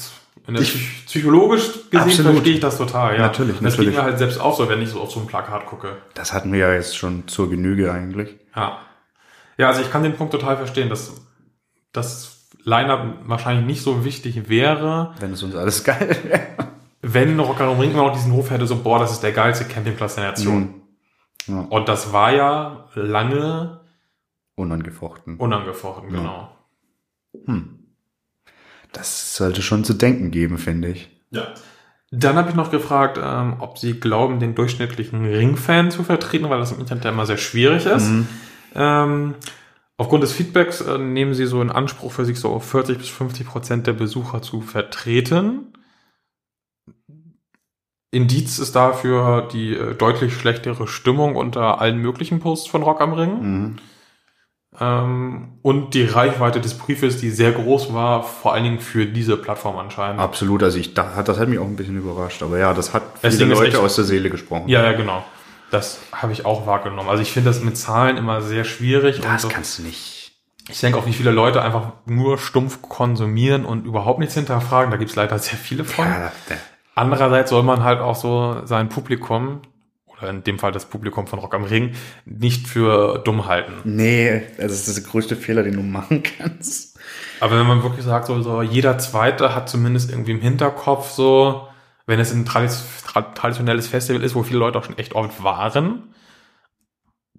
ich, 0.48 1.06
psychologisch 1.06 1.74
gesehen 1.90 2.00
absolut. 2.00 2.34
verstehe 2.34 2.54
ich 2.56 2.60
das 2.60 2.78
total, 2.78 3.14
ja. 3.16 3.20
Natürlich, 3.22 3.56
das 3.56 3.62
natürlich. 3.62 3.92
geht 3.92 4.00
mir 4.00 4.04
halt 4.04 4.18
selbst 4.18 4.40
auch 4.40 4.58
so, 4.58 4.68
wenn 4.68 4.82
ich 4.82 4.90
so 4.90 5.00
auf 5.00 5.12
so 5.12 5.20
ein 5.20 5.28
Plakat 5.28 5.66
gucke. 5.66 5.98
Das 6.14 6.34
hatten 6.34 6.52
wir 6.52 6.60
ja 6.60 6.74
jetzt 6.74 6.98
schon 6.98 7.28
zur 7.28 7.50
Genüge 7.50 7.92
eigentlich. 7.92 8.36
Ja. 8.56 8.80
Ja, 9.58 9.68
also 9.68 9.82
ich 9.82 9.92
kann 9.92 10.04
den 10.04 10.16
Punkt 10.16 10.34
total 10.34 10.58
verstehen, 10.58 10.90
dass 10.90 11.14
das 11.92 12.50
Line-Up 12.64 13.20
wahrscheinlich 13.26 13.66
nicht 13.66 13.82
so 13.84 14.04
wichtig 14.04 14.50
wäre. 14.50 15.14
Wenn 15.20 15.34
es 15.34 15.44
uns 15.44 15.56
alles 15.56 15.84
geil 15.84 16.18
wäre. 16.24 16.42
Wenn 17.02 17.40
Rock 17.40 17.60
am 17.62 17.80
Ring 17.80 17.92
immer 17.92 18.08
noch 18.08 18.14
diesen 18.14 18.32
Ruf 18.32 18.50
hätte, 18.50 18.66
so, 18.66 18.78
boah, 18.78 19.00
das 19.00 19.12
ist 19.12 19.22
der 19.22 19.34
geilste 19.34 19.66
Campingplatz 19.66 20.16
der 20.16 20.26
Nation. 20.26 20.62
Mhm. 20.62 21.54
Ja. 21.56 21.68
Und 21.70 21.90
das 21.90 22.14
war 22.14 22.34
ja 22.34 22.88
lange 22.96 23.82
unangefochten. 24.56 25.38
Unangefochten, 25.38 26.10
genau. 26.10 26.50
Hm. 27.46 27.73
Das 28.94 29.36
sollte 29.36 29.62
schon 29.62 29.84
zu 29.84 29.94
denken 29.94 30.32
geben, 30.32 30.58
finde 30.58 30.90
ich. 30.90 31.10
Ja. 31.32 31.48
Dann 32.12 32.36
habe 32.36 32.50
ich 32.50 32.56
noch 32.56 32.70
gefragt, 32.70 33.20
ähm, 33.22 33.56
ob 33.58 33.80
Sie 33.80 34.00
glauben, 34.00 34.40
den 34.40 34.54
durchschnittlichen 34.54 35.26
Ringfan 35.26 35.90
zu 35.90 36.04
vertreten, 36.04 36.48
weil 36.50 36.60
das 36.60 36.72
im 36.72 36.80
Internet 36.80 37.06
ja 37.06 37.12
immer 37.12 37.26
sehr 37.26 37.38
schwierig 37.38 37.88
ist. 37.88 38.08
Mhm. 38.08 38.28
Ähm, 38.76 39.36
aufgrund 39.98 40.22
des 40.22 40.32
Feedbacks 40.32 40.82
äh, 40.82 41.00
nehmen 41.00 41.34
Sie 41.34 41.48
so 41.48 41.60
in 41.60 41.72
Anspruch 41.72 42.12
für 42.12 42.24
sich 42.24 42.40
so 42.40 42.58
40 42.60 43.00
bis 43.00 43.10
50 43.10 43.48
Prozent 43.48 43.88
der 43.88 43.94
Besucher 43.94 44.44
zu 44.44 44.62
vertreten. 44.62 45.74
Indiz 48.12 48.60
ist 48.60 48.76
dafür 48.76 49.48
die 49.52 49.74
äh, 49.74 49.96
deutlich 49.96 50.36
schlechtere 50.36 50.88
Stimmung 50.88 51.36
unter 51.36 51.82
allen 51.82 51.98
möglichen 51.98 52.40
Posts 52.40 52.68
von 52.68 52.84
Rock 52.84 53.02
am 53.02 53.14
Ring. 53.14 53.42
Mhm. 53.42 53.76
Ähm, 54.80 55.50
und 55.62 55.94
die 55.94 56.06
Reichweite 56.06 56.60
des 56.60 56.74
Briefes, 56.78 57.18
die 57.18 57.30
sehr 57.30 57.52
groß 57.52 57.94
war, 57.94 58.24
vor 58.24 58.54
allen 58.54 58.64
Dingen 58.64 58.80
für 58.80 59.06
diese 59.06 59.38
Plattform 59.38 59.78
anscheinend. 59.78 60.20
Absolut, 60.20 60.64
also 60.64 60.78
ich 60.78 60.94
da, 60.94 61.22
das 61.24 61.40
hat 61.40 61.48
mich 61.48 61.60
auch 61.60 61.66
ein 61.66 61.76
bisschen 61.76 61.98
überrascht, 61.98 62.42
aber 62.44 62.58
ja, 62.58 62.74
das 62.74 62.94
hat 62.94 63.04
Das 63.22 63.36
viele 63.36 63.52
ist 63.54 63.60
Leute 63.60 63.70
echt- 63.72 63.78
aus 63.78 63.96
der 63.96 64.06
Seele 64.06 64.30
gesprochen. 64.30 64.68
Ja, 64.68 64.84
ja, 64.84 64.94
genau. 64.94 65.24
Das 65.72 66.00
habe 66.12 66.32
ich 66.34 66.46
auch 66.46 66.68
wahrgenommen. 66.68 67.10
Also 67.10 67.22
ich 67.24 67.32
finde 67.32 67.50
das 67.50 67.62
mit 67.64 67.78
Zahlen 67.78 68.18
immer 68.18 68.42
sehr 68.42 68.64
schwierig. 68.64 69.22
das 69.22 69.42
so. 69.44 69.48
kannst 69.48 69.80
du 69.80 69.84
nicht. 69.84 70.32
Ich 70.70 70.80
denke 70.80 70.98
auch, 70.98 71.06
wie 71.06 71.14
viele 71.14 71.32
Leute 71.32 71.62
einfach 71.62 71.92
nur 72.06 72.38
stumpf 72.38 72.82
konsumieren 72.82 73.66
und 73.66 73.86
überhaupt 73.86 74.20
nichts 74.20 74.34
hinterfragen. 74.36 74.92
Da 74.92 74.98
gibt 74.98 75.10
es 75.10 75.16
leider 75.16 75.38
sehr 75.40 75.58
viele 75.58 75.84
von. 75.84 76.06
Ja, 76.06 76.32
Andererseits 76.96 77.50
soll 77.50 77.64
man 77.64 77.84
halt 77.84 78.00
auch 78.00 78.16
so 78.16 78.62
sein 78.66 78.88
Publikum, 78.88 79.62
in 80.30 80.44
dem 80.44 80.60
Fall 80.60 80.72
das 80.72 80.86
Publikum 80.86 81.28
von 81.28 81.40
Rock 81.40 81.54
am 81.54 81.64
Ring, 81.64 81.94
nicht 82.26 82.68
für 82.68 83.20
dumm 83.20 83.46
halten. 83.46 83.74
nee, 83.84 84.44
das 84.58 84.88
ist 84.88 84.98
der 84.98 85.04
größte 85.04 85.36
Fehler, 85.36 85.64
den 85.64 85.76
du 85.76 85.84
machen 85.84 86.24
kannst. 86.24 87.00
Aber 87.40 87.60
wenn 87.60 87.68
man 87.68 87.84
wirklich 87.84 88.06
sagt, 88.06 88.28
so, 88.28 88.42
so 88.42 88.62
jeder 88.62 88.98
Zweite 88.98 89.54
hat 89.54 89.70
zumindest 89.70 90.10
irgendwie 90.10 90.32
im 90.32 90.42
Hinterkopf 90.42 91.12
so, 91.12 91.68
wenn 92.06 92.20
es 92.20 92.34
ein 92.34 92.46
traditionelles 92.46 93.88
Festival 93.88 94.24
ist, 94.24 94.36
wo 94.36 94.44
viele 94.44 94.60
Leute 94.60 94.80
auch 94.80 94.84
schon 94.84 94.98
echt 94.98 95.14
oft 95.14 95.44
waren, 95.44 96.14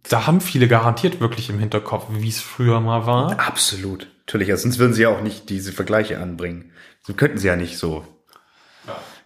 da 0.08 0.26
haben 0.26 0.40
viele 0.40 0.68
garantiert 0.68 1.20
wirklich 1.20 1.48
im 1.50 1.58
Hinterkopf, 1.58 2.06
wie 2.10 2.28
es 2.28 2.40
früher 2.40 2.80
mal 2.80 3.06
war. 3.06 3.38
Absolut. 3.40 4.08
Natürlich, 4.26 4.50
also 4.50 4.62
sonst 4.62 4.78
würden 4.78 4.92
sie 4.92 5.02
ja 5.02 5.08
auch 5.08 5.22
nicht 5.22 5.48
diese 5.50 5.72
Vergleiche 5.72 6.18
anbringen. 6.18 6.72
So 7.02 7.14
könnten 7.14 7.38
sie 7.38 7.46
ja 7.46 7.56
nicht 7.56 7.78
so. 7.78 8.06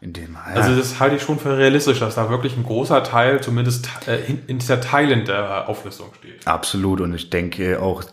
In 0.01 0.13
dem 0.13 0.35
ja. 0.35 0.55
Also 0.55 0.77
das 0.77 1.01
halte 1.01 1.17
ich 1.17 1.23
schon 1.23 1.39
für 1.39 1.57
realistisch, 1.59 1.99
dass 1.99 2.15
da 2.15 2.31
wirklich 2.31 2.57
ein 2.57 2.63
großer 2.63 3.03
Teil 3.03 3.41
zumindest 3.41 3.89
äh, 4.07 4.25
in, 4.27 4.43
in 4.47 4.59
dieser 4.59 4.81
Teilen 4.81 5.25
der 5.25 5.69
Auflistung 5.69 6.13
steht. 6.19 6.47
Absolut. 6.47 7.01
Und 7.01 7.15
ich 7.15 7.31
denke 7.31 7.83
auch, 7.83 8.05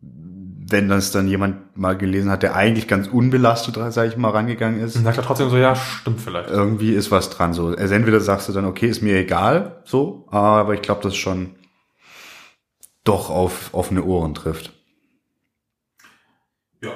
wenn 0.00 0.88
das 0.88 1.10
dann 1.10 1.28
jemand 1.28 1.76
mal 1.76 1.96
gelesen 1.96 2.30
hat, 2.30 2.42
der 2.42 2.54
eigentlich 2.54 2.88
ganz 2.88 3.06
unbelastet, 3.06 3.76
sage 3.92 4.08
ich 4.08 4.16
mal, 4.16 4.30
rangegangen 4.30 4.80
ist, 4.80 4.96
Und 4.96 5.04
sagt 5.04 5.18
er 5.18 5.24
trotzdem 5.24 5.50
so, 5.50 5.56
ja, 5.56 5.74
stimmt 5.74 6.20
vielleicht. 6.20 6.50
irgendwie 6.50 6.92
ist 6.92 7.10
was 7.10 7.30
dran. 7.30 7.52
So, 7.52 7.68
also 7.68 7.94
entweder 7.94 8.20
sagst 8.20 8.48
du 8.48 8.52
dann, 8.52 8.64
okay, 8.64 8.86
ist 8.86 9.02
mir 9.02 9.16
egal, 9.18 9.82
so, 9.84 10.26
aber 10.30 10.74
ich 10.74 10.82
glaube, 10.82 11.02
das 11.02 11.16
schon 11.16 11.56
doch 13.04 13.30
auf 13.30 13.70
offene 13.72 14.02
Ohren 14.04 14.34
trifft. 14.34 14.72
Ja. 16.80 16.92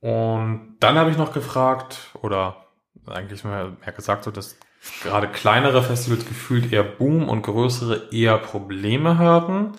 Und 0.00 0.76
dann 0.80 0.96
habe 0.96 1.10
ich 1.10 1.16
noch 1.16 1.32
gefragt, 1.32 2.10
oder 2.22 2.61
eigentlich 3.06 3.44
mehr, 3.44 3.72
mehr 3.80 3.92
gesagt, 3.92 4.24
so, 4.24 4.30
dass 4.30 4.56
gerade 5.02 5.28
kleinere 5.28 5.82
Festivals 5.82 6.26
gefühlt 6.26 6.72
eher 6.72 6.82
Boom 6.82 7.28
und 7.28 7.42
größere 7.42 8.08
eher 8.12 8.38
Probleme 8.38 9.18
haben. 9.18 9.72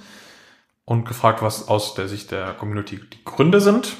Und 0.85 1.05
gefragt, 1.05 1.41
was 1.41 1.69
aus 1.69 1.93
der 1.93 2.09
Sicht 2.09 2.31
der 2.31 2.53
Community 2.53 2.99
die 2.99 3.23
Gründe 3.23 3.61
sind. 3.61 3.95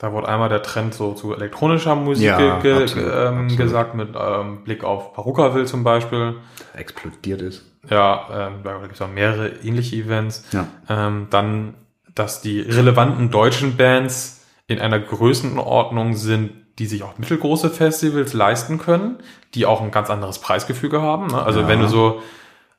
Da 0.00 0.12
wurde 0.12 0.28
einmal 0.28 0.48
der 0.48 0.62
Trend 0.62 0.94
so 0.94 1.12
zu 1.12 1.34
elektronischer 1.34 1.94
Musik 1.94 2.26
Ja, 2.26 2.58
ge 2.60 2.82
absolut, 2.82 3.12
ähm, 3.12 3.44
absolut. 3.44 3.56
gesagt, 3.56 3.94
mit 3.94 4.08
ähm, 4.16 4.62
Blick 4.64 4.84
auf 4.84 5.12
Parukaville 5.12 5.66
zum 5.66 5.84
Beispiel. 5.84 6.36
Explodiert 6.74 7.42
ist. 7.42 7.64
Ja, 7.88 8.48
ähm, 8.48 8.60
da 8.64 8.78
gibt 8.78 8.94
es 8.94 9.02
auch 9.02 9.08
mehrere 9.08 9.48
ähnliche 9.48 9.96
Events. 9.96 10.44
Ja. 10.52 10.66
Ähm, 10.88 11.28
dann, 11.30 11.74
dass 12.14 12.40
die 12.40 12.60
relevanten 12.60 13.30
deutschen 13.30 13.76
Bands 13.76 14.46
in 14.66 14.80
einer 14.80 15.00
Größenordnung 15.00 16.14
sind, 16.14 16.52
die 16.78 16.86
sich 16.86 17.02
auch 17.02 17.18
mittelgroße 17.18 17.70
Festivals 17.70 18.32
leisten 18.34 18.78
können, 18.78 19.16
die 19.54 19.66
auch 19.66 19.80
ein 19.80 19.90
ganz 19.90 20.10
anderes 20.10 20.38
Preisgefüge 20.40 21.02
haben. 21.02 21.26
Ne? 21.28 21.42
Also 21.42 21.60
Ja. 21.60 21.68
wenn 21.68 21.80
du 21.80 21.88
so 21.88 22.22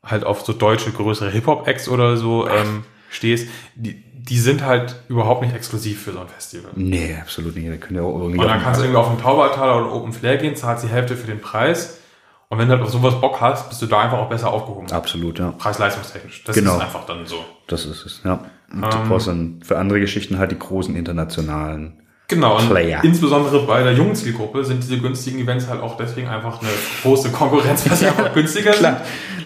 halt 0.03 0.23
auf 0.23 0.41
so 0.41 0.53
deutsche 0.53 0.91
größere 0.91 1.29
Hip-Hop-Acts 1.29 1.89
oder 1.89 2.15
so 2.17 2.47
ähm, 2.47 2.83
stehst, 3.09 3.49
die, 3.75 4.01
die 4.13 4.39
sind 4.39 4.63
halt 4.65 4.95
überhaupt 5.09 5.41
nicht 5.41 5.53
exklusiv 5.55 6.03
für 6.03 6.13
so 6.13 6.19
ein 6.19 6.27
Festival. 6.29 6.71
Nee, 6.75 7.17
absolut 7.21 7.55
nicht. 7.55 7.67
Wir 7.69 7.77
können 7.77 7.97
ja 7.99 8.05
auch 8.05 8.17
irgendwie. 8.19 8.39
Und 8.39 8.47
dann 8.47 8.61
kannst 8.61 8.79
du 8.79 8.85
irgendwie 8.85 8.99
auf 8.99 9.09
den 9.09 9.19
Taubertaler 9.19 9.77
oder 9.85 9.93
Open 9.93 10.13
Flair 10.13 10.37
gehen, 10.37 10.55
zahlst 10.55 10.83
die 10.83 10.87
Hälfte 10.89 11.15
für 11.17 11.27
den 11.27 11.41
Preis. 11.41 11.99
Und 12.47 12.57
wenn 12.57 12.67
du 12.67 12.73
halt 12.75 12.83
auf 12.83 12.89
sowas 12.89 13.19
Bock 13.19 13.41
hast, 13.41 13.69
bist 13.69 13.81
du 13.81 13.85
da 13.85 13.99
einfach 14.01 14.17
auch 14.17 14.29
besser 14.29 14.51
aufgehoben. 14.51 14.91
Absolut, 14.91 15.37
ja. 15.39 15.51
Preis-leistungstechnisch. 15.51 16.43
Das 16.45 16.55
Genau. 16.55 16.75
ist 16.77 16.81
einfach 16.81 17.05
dann 17.05 17.25
so. 17.27 17.35
Das 17.67 17.85
ist 17.85 18.05
es, 18.05 18.21
ja. 18.23 18.43
Und 18.71 18.81
du 18.81 18.97
Ähm. 18.97 19.07
brauchst 19.09 19.27
dann 19.27 19.59
für 19.63 19.77
andere 19.77 19.99
Geschichten 19.99 20.37
halt 20.39 20.51
die 20.51 20.57
großen 20.59 20.95
internationalen. 20.95 22.01
Genau, 22.29 22.57
und 22.57 22.69
Player. 22.69 23.03
insbesondere 23.03 23.65
bei 23.65 23.83
der 23.83 23.93
jungen 23.93 24.15
Zielgruppe 24.15 24.63
sind 24.63 24.83
diese 24.83 24.99
günstigen 24.99 25.39
Events 25.39 25.67
halt 25.67 25.81
auch 25.81 25.97
deswegen 25.97 26.27
einfach 26.29 26.61
eine 26.61 26.69
große 27.01 27.31
Konkurrenz, 27.31 27.89
weil 27.89 27.97
sie 27.97 28.05
einfach 28.05 28.33
günstiger 28.33 28.73
sind. 28.73 28.97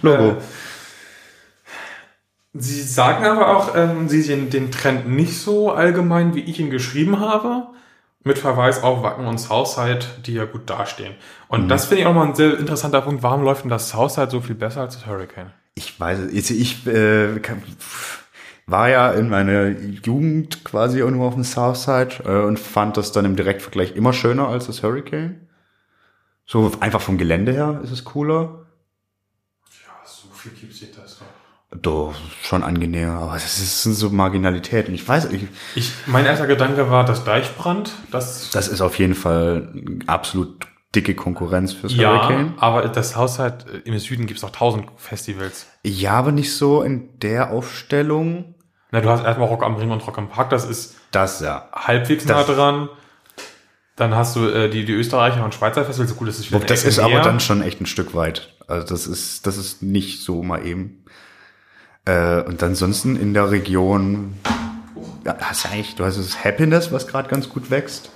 Logo. 0.01 0.31
Äh, 0.31 0.35
Sie 2.55 2.83
sagen 2.83 3.25
aber 3.25 3.57
auch, 3.57 3.75
ähm, 3.75 4.07
Sie 4.09 4.21
sehen 4.21 4.51
den 4.51 4.69
Trend 4.69 5.09
nicht 5.09 5.39
so 5.39 5.71
allgemein, 5.71 6.35
wie 6.35 6.41
ich 6.41 6.59
ihn 6.59 6.69
geschrieben 6.69 7.19
habe, 7.19 7.67
mit 8.23 8.37
Verweis 8.37 8.83
auf 8.83 9.01
Wacken 9.01 9.25
und 9.25 9.39
Southside, 9.39 10.05
die 10.25 10.33
ja 10.33 10.45
gut 10.45 10.69
dastehen. 10.69 11.15
Und 11.47 11.67
das 11.67 11.85
finde 11.85 12.01
ich 12.01 12.07
auch 12.07 12.13
mal 12.13 12.27
ein 12.27 12.35
sehr 12.35 12.59
interessanter 12.59 13.01
Punkt. 13.01 13.23
Warum 13.23 13.43
läuft 13.43 13.63
denn 13.63 13.71
das 13.71 13.89
Southside 13.89 14.29
so 14.29 14.39
viel 14.39 14.55
besser 14.55 14.81
als 14.81 14.95
das 14.95 15.07
Hurricane? 15.07 15.51
Ich 15.73 15.99
weiß 15.99 16.19
es. 16.19 16.31
Ich, 16.31 16.61
ich 16.61 16.87
äh, 16.87 17.39
kann, 17.39 17.63
war 18.65 18.89
ja 18.89 19.11
in 19.11 19.29
meiner 19.29 19.67
Jugend 19.69 20.63
quasi 20.63 20.99
irgendwo 20.99 21.25
auf 21.27 21.33
dem 21.33 21.43
Southside 21.43 22.23
äh, 22.25 22.45
und 22.45 22.59
fand 22.59 22.97
das 22.97 23.11
dann 23.11 23.25
im 23.25 23.35
Direktvergleich 23.35 23.95
immer 23.95 24.13
schöner 24.13 24.47
als 24.47 24.67
das 24.67 24.83
Hurricane. 24.83 25.47
So 26.45 26.71
einfach 26.79 27.01
vom 27.01 27.17
Gelände 27.17 27.51
her 27.53 27.81
ist 27.83 27.91
es 27.91 28.03
cooler. 28.03 28.65
Ja, 29.85 29.91
so 30.05 30.27
viel 30.33 30.51
gibt's 30.53 30.77
hier 30.77 30.89
das 30.95 31.19
doch. 31.19 31.25
Doch, 31.81 32.13
schon 32.43 32.61
angenehmer, 32.63 33.13
aber 33.13 33.33
das 33.33 33.57
ist- 33.57 33.81
sind 33.83 33.93
so 33.95 34.11
Marginalitäten. 34.11 34.93
Ich 34.93 35.07
weiß, 35.07 35.31
ich, 35.31 35.47
Ich, 35.73 35.91
mein 36.05 36.23
erster 36.25 36.45
Gedanke 36.45 36.89
war 36.91 37.03
das 37.03 37.23
Deichbrand. 37.23 37.91
Das, 38.11 38.51
das 38.51 38.67
ist 38.67 38.79
auf 38.81 38.99
jeden 38.99 39.15
Fall 39.15 39.73
absolut 40.05 40.67
dicke 40.93 41.15
Konkurrenz 41.15 41.73
fürs 41.73 41.95
ja, 41.95 42.11
Hurricane. 42.27 42.53
aber 42.57 42.87
das 42.87 43.11
Southside 43.13 43.65
äh, 43.83 43.89
im 43.89 43.97
Süden 43.97 44.27
gibt's 44.27 44.43
noch 44.43 44.51
tausend 44.51 44.85
Festivals. 44.97 45.65
Ja, 45.83 46.11
aber 46.11 46.31
nicht 46.31 46.53
so 46.53 46.83
in 46.83 47.17
der 47.19 47.49
Aufstellung. 47.51 48.52
Na, 48.93 49.01
du 49.01 49.09
hast 49.09 49.25
erstmal 49.25 49.47
Rock 49.47 49.63
am 49.63 49.73
Ring 49.75 49.89
und 49.89 50.05
Rock 50.05 50.19
am 50.19 50.29
Park, 50.29 50.51
das 50.51 50.65
ist 50.65 50.95
Das 51.09 51.41
ja. 51.41 51.67
halbwegs 51.73 52.25
Das- 52.25 52.47
nah 52.47 52.53
dran. 52.53 52.89
Dann 53.95 54.15
hast 54.15 54.35
du 54.35 54.47
äh, 54.47 54.69
die, 54.69 54.85
die 54.85 54.93
Österreicher 54.93 55.43
und 55.43 55.53
Schweizer 55.55 55.83
Festivals, 55.83 56.11
so 56.11 56.15
gut, 56.15 56.27
das 56.27 56.39
ist 56.39 56.51
wieder 56.51 56.65
Das 56.65 56.83
ist 56.83 56.99
aber 56.99 57.19
dann 57.21 57.39
schon 57.39 57.61
echt 57.63 57.81
ein 57.81 57.85
Stück 57.87 58.13
weit. 58.15 58.53
Also 58.67 58.87
das 58.87 59.05
ist, 59.07 59.45
das 59.47 59.57
ist 59.57 59.81
nicht 59.83 60.21
so 60.23 60.41
mal 60.43 60.63
eben. 60.65 61.03
Äh, 62.05 62.41
und 62.43 62.61
ansonsten 62.61 63.15
in 63.15 63.33
der 63.33 63.49
Region, 63.49 64.35
ja, 65.25 65.37
hast 65.41 65.65
du 65.65 65.69
eigentlich, 65.69 65.95
du 65.95 66.05
hast 66.05 66.17
das 66.17 66.43
Happiness, 66.43 66.91
was 66.91 67.07
gerade 67.07 67.29
ganz 67.29 67.49
gut 67.49 67.71
wächst. 67.71 68.11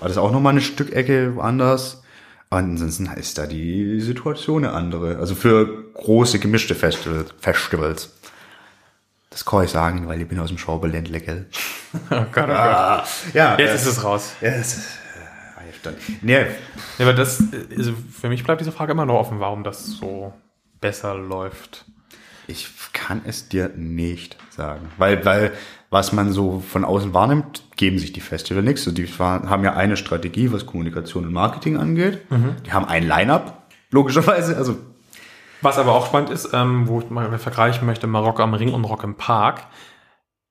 Aber 0.00 0.08
das 0.08 0.18
auch 0.18 0.30
nochmal 0.32 0.52
eine 0.52 0.60
Stückecke 0.60 1.34
woanders. 1.34 2.02
Und 2.50 2.58
ansonsten 2.58 3.06
ist 3.16 3.38
da 3.38 3.46
die 3.46 4.00
Situation 4.00 4.64
eine 4.64 4.74
andere. 4.74 5.18
Also 5.18 5.34
für 5.34 5.90
große 5.94 6.38
gemischte 6.38 6.74
Festivals. 6.76 7.32
Festivals. 7.40 8.10
Das 9.32 9.44
kann 9.44 9.64
ich 9.64 9.70
sagen, 9.70 10.06
weil 10.06 10.20
ich 10.20 10.28
bin 10.28 10.38
aus 10.38 10.48
dem 10.48 10.58
Schauberländle, 10.58 11.20
gell? 11.20 11.46
Oh 12.10 12.24
Gott, 12.32 12.44
oh 12.44 12.46
Gott. 12.46 13.04
Ja, 13.34 13.56
Jetzt 13.58 13.70
äh, 13.70 13.74
ist 13.74 13.86
es 13.86 14.04
raus. 14.04 14.32
ist, 14.40 14.78
äh, 14.78 15.72
dann- 15.82 15.94
nee, 16.20 16.34
Ja, 16.34 16.44
aber 17.00 17.12
das, 17.14 17.40
äh, 17.40 17.44
also 17.76 17.92
für 18.12 18.28
mich 18.28 18.44
bleibt 18.44 18.60
diese 18.60 18.72
Frage 18.72 18.92
immer 18.92 19.04
noch 19.06 19.14
offen, 19.18 19.40
warum 19.40 19.64
das 19.64 19.84
so 19.86 20.32
besser 20.80 21.14
läuft. 21.14 21.84
Ich 22.46 22.68
kann 22.92 23.22
es 23.24 23.48
dir 23.48 23.70
nicht 23.74 24.36
sagen. 24.50 24.88
Weil, 24.98 25.24
weil, 25.24 25.52
was 25.90 26.12
man 26.12 26.32
so 26.32 26.60
von 26.60 26.84
außen 26.84 27.14
wahrnimmt, 27.14 27.62
geben 27.76 27.98
sich 27.98 28.12
die 28.12 28.20
Festival 28.20 28.62
nichts. 28.62 28.84
So, 28.84 28.90
Die 28.90 29.06
haben 29.06 29.64
ja 29.64 29.74
eine 29.74 29.96
Strategie, 29.96 30.52
was 30.52 30.66
Kommunikation 30.66 31.26
und 31.26 31.32
Marketing 31.32 31.76
angeht. 31.76 32.20
Die 32.66 32.72
haben 32.72 32.86
ein 32.86 33.06
Line-Up, 33.06 33.62
logischerweise. 33.90 34.56
Also, 34.56 34.76
Was 35.62 35.78
aber 35.78 35.92
auch 35.92 36.06
spannend 36.06 36.30
ist, 36.30 36.50
ähm, 36.52 36.88
wo 36.88 37.00
ich 37.00 37.08
mal 37.10 37.38
vergleichen 37.38 37.86
möchte, 37.86 38.06
mal 38.06 38.20
Rock 38.20 38.40
am 38.40 38.54
Ring 38.54 38.74
und 38.74 38.84
Rock 38.84 39.04
im 39.04 39.14
Park. 39.14 39.62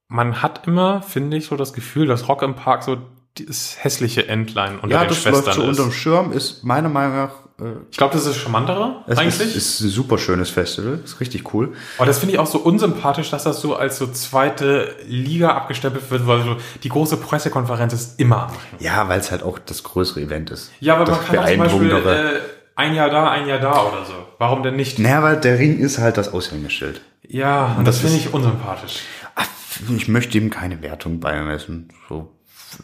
Man 0.07 0.41
hat 0.41 0.67
immer, 0.67 1.01
finde 1.01 1.37
ich, 1.37 1.45
so 1.45 1.55
das 1.55 1.73
Gefühl, 1.73 2.07
dass 2.07 2.27
Rock 2.27 2.41
im 2.41 2.55
Park 2.55 2.83
so 2.83 2.97
das 3.35 3.77
hässliche 3.81 4.27
Entlein 4.27 4.79
unter 4.79 4.89
ja, 4.95 5.01
den 5.05 5.09
das 5.09 5.23
läuft 5.23 5.45
Schwestern 5.45 5.53
so 5.53 5.61
ist. 5.63 5.79
unterm 5.79 5.91
Schirm, 5.93 6.31
ist 6.33 6.63
meiner 6.65 6.89
Meinung 6.89 7.15
nach, 7.15 7.31
äh, 7.61 7.75
Ich 7.89 7.97
glaube, 7.97 8.13
das 8.13 8.25
ist 8.25 8.35
charmantere 8.37 9.03
es 9.07 9.17
eigentlich. 9.17 9.39
ist, 9.39 9.55
ist 9.55 9.79
ein 9.81 9.89
super 9.89 10.17
schönes 10.17 10.49
Festival. 10.49 10.99
Ist 11.03 11.21
richtig 11.21 11.53
cool. 11.53 11.71
Aber 11.97 12.05
das 12.07 12.19
finde 12.19 12.33
ich 12.33 12.39
auch 12.39 12.47
so 12.47 12.59
unsympathisch, 12.59 13.29
dass 13.29 13.45
das 13.45 13.61
so 13.61 13.75
als 13.77 13.97
so 13.97 14.07
zweite 14.07 14.95
Liga 15.07 15.51
abgestempelt 15.55 16.11
wird, 16.11 16.27
weil 16.27 16.43
so 16.43 16.57
die 16.83 16.89
große 16.89 17.15
Pressekonferenz 17.17 17.93
ist 17.93 18.19
immer 18.19 18.43
am 18.43 18.49
Ring. 18.49 18.79
Ja, 18.79 19.07
weil 19.07 19.21
es 19.21 19.31
halt 19.31 19.43
auch 19.43 19.59
das 19.59 19.83
größere 19.83 20.19
Event 20.21 20.49
ist. 20.51 20.71
Ja, 20.81 20.95
aber 20.95 21.05
das 21.05 21.17
man 21.17 21.25
kann 21.25 21.37
auch 21.39 21.47
zum 21.47 21.57
Beispiel 21.57 21.91
äh, 21.91 22.39
ein 22.75 22.93
Jahr 22.95 23.09
da, 23.09 23.29
ein 23.29 23.47
Jahr 23.47 23.59
da 23.59 23.83
oder 23.83 24.05
so. 24.05 24.13
Warum 24.37 24.63
denn 24.63 24.75
nicht? 24.75 24.99
naja, 24.99 25.21
weil 25.23 25.37
der 25.39 25.59
Ring 25.59 25.77
ist 25.79 25.99
halt 25.99 26.17
das 26.17 26.33
Aushängeschild. 26.33 27.01
Ja, 27.27 27.75
und 27.77 27.87
das, 27.87 28.01
das 28.01 28.09
finde 28.11 28.25
ich 28.25 28.33
unsympathisch. 28.33 28.99
Ach, 29.35 29.47
ich 29.95 30.07
möchte 30.07 30.37
ihm 30.37 30.49
keine 30.49 30.81
Wertung 30.81 31.19
beimessen. 31.19 31.89
So, 32.09 32.31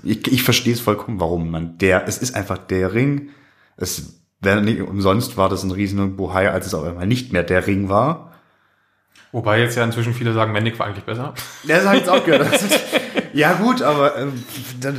ich, 0.03 0.27
ich 0.31 0.43
verstehe 0.43 0.73
es 0.73 0.79
vollkommen, 0.81 1.19
warum 1.19 1.49
man 1.49 1.77
der, 1.77 2.07
es 2.07 2.17
ist 2.17 2.35
einfach 2.35 2.57
der 2.57 2.93
Ring. 2.93 3.29
Es 3.75 4.21
wäre 4.39 4.61
nicht 4.61 4.81
umsonst 4.81 5.35
war 5.37 5.49
das 5.49 5.63
ein 5.63 5.71
riesen 5.71 6.15
Bohai, 6.15 6.51
als 6.51 6.67
es 6.67 6.73
auf 6.73 6.83
einmal 6.85 7.07
nicht 7.07 7.33
mehr 7.33 7.43
der 7.43 7.65
Ring 7.67 7.89
war. 7.89 8.33
Wobei 9.31 9.59
jetzt 9.59 9.75
ja 9.75 9.83
inzwischen 9.83 10.13
viele 10.13 10.33
sagen, 10.33 10.51
Mendig 10.53 10.79
war 10.79 10.87
eigentlich 10.87 11.03
besser. 11.03 11.33
Ja, 11.63 11.77
das 11.77 11.85
habe 11.85 11.95
ich 11.97 12.01
jetzt 12.03 12.09
auch 12.09 12.23
gehört. 12.23 12.53
Ist- 12.53 12.79
ja 13.33 13.53
gut, 13.53 13.81
aber 13.81 14.17
ähm, 14.17 14.43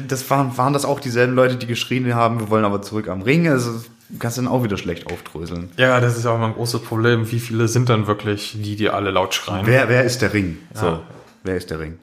das 0.06 0.28
waren, 0.30 0.56
waren 0.58 0.72
das 0.72 0.84
auch 0.84 1.00
dieselben 1.00 1.34
Leute, 1.34 1.56
die 1.56 1.66
geschrien 1.66 2.14
haben, 2.14 2.38
wir 2.38 2.50
wollen 2.50 2.64
aber 2.64 2.82
zurück 2.82 3.08
am 3.08 3.22
Ring. 3.22 3.48
Also 3.48 3.80
kannst 4.18 4.36
du 4.38 4.42
dann 4.42 4.50
auch 4.50 4.62
wieder 4.64 4.76
schlecht 4.78 5.10
aufdröseln. 5.12 5.70
Ja, 5.76 6.00
das 6.00 6.16
ist 6.16 6.26
auch 6.26 6.36
immer 6.36 6.46
ein 6.46 6.54
großes 6.54 6.82
Problem. 6.82 7.30
Wie 7.30 7.40
viele 7.40 7.68
sind 7.68 7.88
dann 7.88 8.06
wirklich 8.06 8.56
die, 8.62 8.76
die 8.76 8.88
alle 8.90 9.10
laut 9.10 9.34
schreien? 9.34 9.66
Wer, 9.66 9.88
wer 9.88 10.04
ist 10.04 10.22
der 10.22 10.32
Ring? 10.32 10.58
So, 10.74 10.86
Ja. 10.86 11.02
wer 11.44 11.56
ist 11.56 11.70
der 11.70 11.80
Ring? 11.80 11.98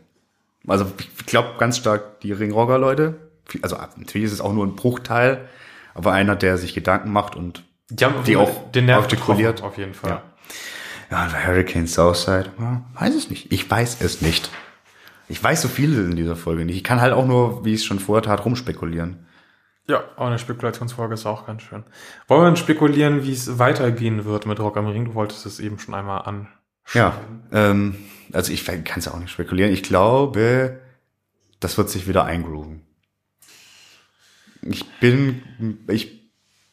Also 0.67 0.85
ich 0.99 1.25
glaube 1.25 1.49
ganz 1.57 1.77
stark 1.77 2.19
die 2.21 2.31
Ringrocker-Leute. 2.31 3.15
Also 3.61 3.75
natürlich 3.97 4.25
ist 4.27 4.33
es 4.33 4.41
auch 4.41 4.53
nur 4.53 4.65
ein 4.65 4.75
Bruchteil, 4.75 5.47
aber 5.93 6.11
einer, 6.11 6.35
der 6.35 6.57
sich 6.57 6.73
Gedanken 6.73 7.11
macht 7.11 7.35
und 7.35 7.63
Die 7.89 8.03
haben 8.03 8.23
die 8.25 8.35
auch 8.37 8.71
den 8.71 8.85
Nerv 8.85 9.03
artikuliert. 9.03 9.61
auf 9.61 9.77
jeden 9.77 9.93
Fall. 9.93 10.09
Ja. 10.09 10.21
Ja, 11.11 11.23
und 11.25 11.47
Hurricane 11.47 11.85
Southside, 11.85 12.51
ja, 12.59 12.81
weiß 12.95 13.13
es 13.13 13.29
nicht. 13.29 13.51
Ich 13.53 13.69
weiß 13.69 13.97
es 14.01 14.21
nicht. 14.21 14.49
Ich 15.27 15.43
weiß 15.43 15.61
so 15.61 15.67
viel 15.67 15.93
in 15.93 16.15
dieser 16.15 16.35
Folge 16.35 16.65
nicht. 16.65 16.77
Ich 16.77 16.83
kann 16.83 16.99
halt 16.99 17.13
auch 17.13 17.27
nur, 17.27 17.63
wie 17.63 17.73
ich 17.73 17.81
es 17.81 17.85
schon 17.85 17.99
vorher 17.99 18.23
tat, 18.23 18.43
rumspekulieren. 18.43 19.25
Ja, 19.87 20.03
auch 20.15 20.27
eine 20.27 20.39
Spekulationsfolge 20.39 21.13
ist 21.13 21.25
auch 21.25 21.45
ganz 21.45 21.61
schön. 21.61 21.83
Wollen 22.27 22.41
wir 22.41 22.45
dann 22.45 22.57
spekulieren, 22.57 23.23
wie 23.23 23.33
es 23.33 23.59
weitergehen 23.59 24.25
wird 24.25 24.47
mit 24.47 24.59
Rock 24.59 24.77
am 24.77 24.87
Ring? 24.87 25.05
Du 25.05 25.13
wolltest 25.13 25.45
es 25.45 25.59
eben 25.59 25.77
schon 25.77 25.93
einmal 25.93 26.23
an. 26.23 26.47
Ja, 26.93 27.19
ähm, 27.51 27.95
also 28.33 28.51
ich 28.51 28.65
kann 28.65 28.83
es 28.97 29.05
ja 29.05 29.13
auch 29.13 29.19
nicht 29.19 29.31
spekulieren. 29.31 29.71
Ich 29.71 29.83
glaube, 29.83 30.81
das 31.59 31.77
wird 31.77 31.89
sich 31.89 32.07
wieder 32.07 32.25
eingrooven. 32.25 32.81
Ich 34.61 34.83
bin, 34.99 35.83
ich 35.87 36.24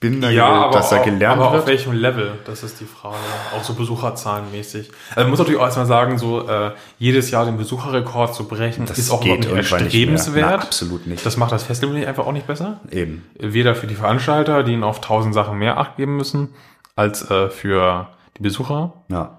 bin 0.03 0.21
da, 0.21 0.29
gewillt, 0.29 0.75
dass 0.75 0.91
da 0.91 0.99
auch- 0.99 1.05
gelernt 1.05 1.37
aber 1.39 1.47
auf 1.49 1.53
wird. 1.55 1.67
welchem 1.69 1.93
Level? 1.93 2.33
Das 2.45 2.63
ist 2.63 2.79
die 2.81 2.85
Frage. 2.85 3.17
Auch 3.57 3.65
so 3.65 3.73
besucherzahlenmäßig. 3.73 4.91
Also 5.11 5.21
man 5.21 5.31
muss 5.31 5.39
natürlich 5.39 5.59
auch 5.61 5.65
erstmal 5.65 5.87
sagen, 5.87 6.19
so 6.19 6.47
äh, 6.47 6.73
jedes 6.99 7.31
Jahr 7.31 7.47
den 7.47 7.57
Besucherrekord 7.57 8.35
zu 8.35 8.47
brechen, 8.47 8.85
Das 8.85 8.99
ist 8.99 9.11
auch 9.11 9.23
überhaupt 9.25 9.41
nicht 9.45 9.51
irgendwann 9.51 9.85
nicht 9.85 9.95
erstrebenswert. 9.95 10.51
Na, 10.51 10.63
absolut 10.67 11.07
nicht. 11.07 11.25
Das 11.25 11.39
macht 11.39 11.53
das 11.53 11.63
Festival 11.63 11.97
einfach 12.07 12.27
auch 12.27 12.33
nicht 12.33 12.47
besser. 12.47 12.81
Eben. 12.91 13.25
Weder 13.39 13.75
für 13.75 13.87
die 13.87 13.95
Veranstalter, 13.95 14.63
die 14.63 14.73
ihnen 14.73 14.85
auf 14.85 15.01
tausend 15.01 15.33
Sachen 15.33 15.59
mehr 15.59 15.79
Acht 15.79 15.97
geben 15.97 16.17
müssen, 16.19 16.51
als 16.97 17.31
äh, 17.31 17.49
für 17.49 18.09
die 18.37 18.43
Besucher. 18.43 18.93
Ja. 19.09 19.39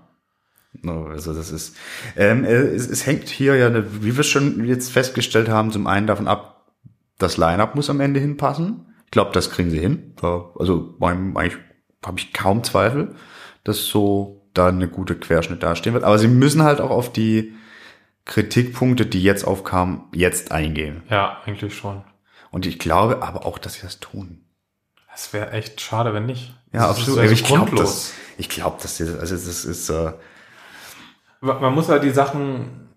No, 0.81 1.05
Also 1.05 1.33
das 1.33 1.51
ist, 1.51 1.75
ähm, 2.17 2.43
äh, 2.45 2.47
es, 2.49 2.89
es 2.89 3.05
hängt 3.05 3.29
hier 3.29 3.55
ja, 3.55 3.69
wie 4.01 4.17
wir 4.17 4.23
schon 4.23 4.65
jetzt 4.65 4.91
festgestellt 4.91 5.47
haben, 5.47 5.71
zum 5.71 5.85
einen 5.85 6.07
davon 6.07 6.27
ab, 6.27 6.63
das 7.19 7.37
Line-Up 7.37 7.75
muss 7.75 7.91
am 7.91 7.99
Ende 7.99 8.19
hinpassen. 8.19 8.87
Ich 9.13 9.15
glaube, 9.15 9.29
das 9.31 9.51
kriegen 9.51 9.69
sie 9.69 9.77
hin. 9.79 10.15
Also 10.23 10.95
eigentlich 10.99 11.55
habe 12.03 12.17
ich 12.17 12.33
kaum 12.33 12.63
Zweifel, 12.63 13.13
dass 13.63 13.85
so 13.85 14.49
da 14.55 14.69
eine 14.69 14.87
gute 14.87 15.13
Querschnitt 15.13 15.61
dastehen 15.61 15.93
wird. 15.93 16.03
Aber 16.03 16.17
sie 16.17 16.27
müssen 16.27 16.63
halt 16.63 16.81
auch 16.81 16.89
auf 16.89 17.13
die 17.13 17.53
Kritikpunkte, 18.25 19.05
die 19.05 19.21
jetzt 19.21 19.45
aufkamen, 19.45 20.05
jetzt 20.15 20.51
eingehen. 20.51 21.03
Ja, 21.11 21.43
eigentlich 21.45 21.77
schon. 21.77 22.03
Und 22.49 22.65
ich 22.65 22.79
glaube 22.79 23.21
aber 23.21 23.45
auch, 23.45 23.59
dass 23.59 23.75
sie 23.75 23.83
das 23.83 23.99
tun. 23.99 24.45
Es 25.13 25.31
wäre 25.31 25.51
echt 25.51 25.79
schade, 25.79 26.15
wenn 26.15 26.25
nicht. 26.25 26.55
Ja, 26.71 26.87
Das 26.87 26.97
absolut. 26.97 27.21
ja 27.21 27.27
so 27.27 27.33
ich 27.33 27.43
glaube 27.43 27.65
grundlos. 27.67 27.89
das. 27.91 28.13
Ich 28.39 28.49
glaube, 28.49 28.81
dass 28.81 28.97
sie, 28.97 29.03
also 29.03 29.35
das 29.35 29.63
ist, 29.63 29.89
äh, 29.91 30.13
Man 31.39 31.75
muss 31.75 31.87
ja 31.87 31.99
die 31.99 32.09
Sachen 32.09 32.89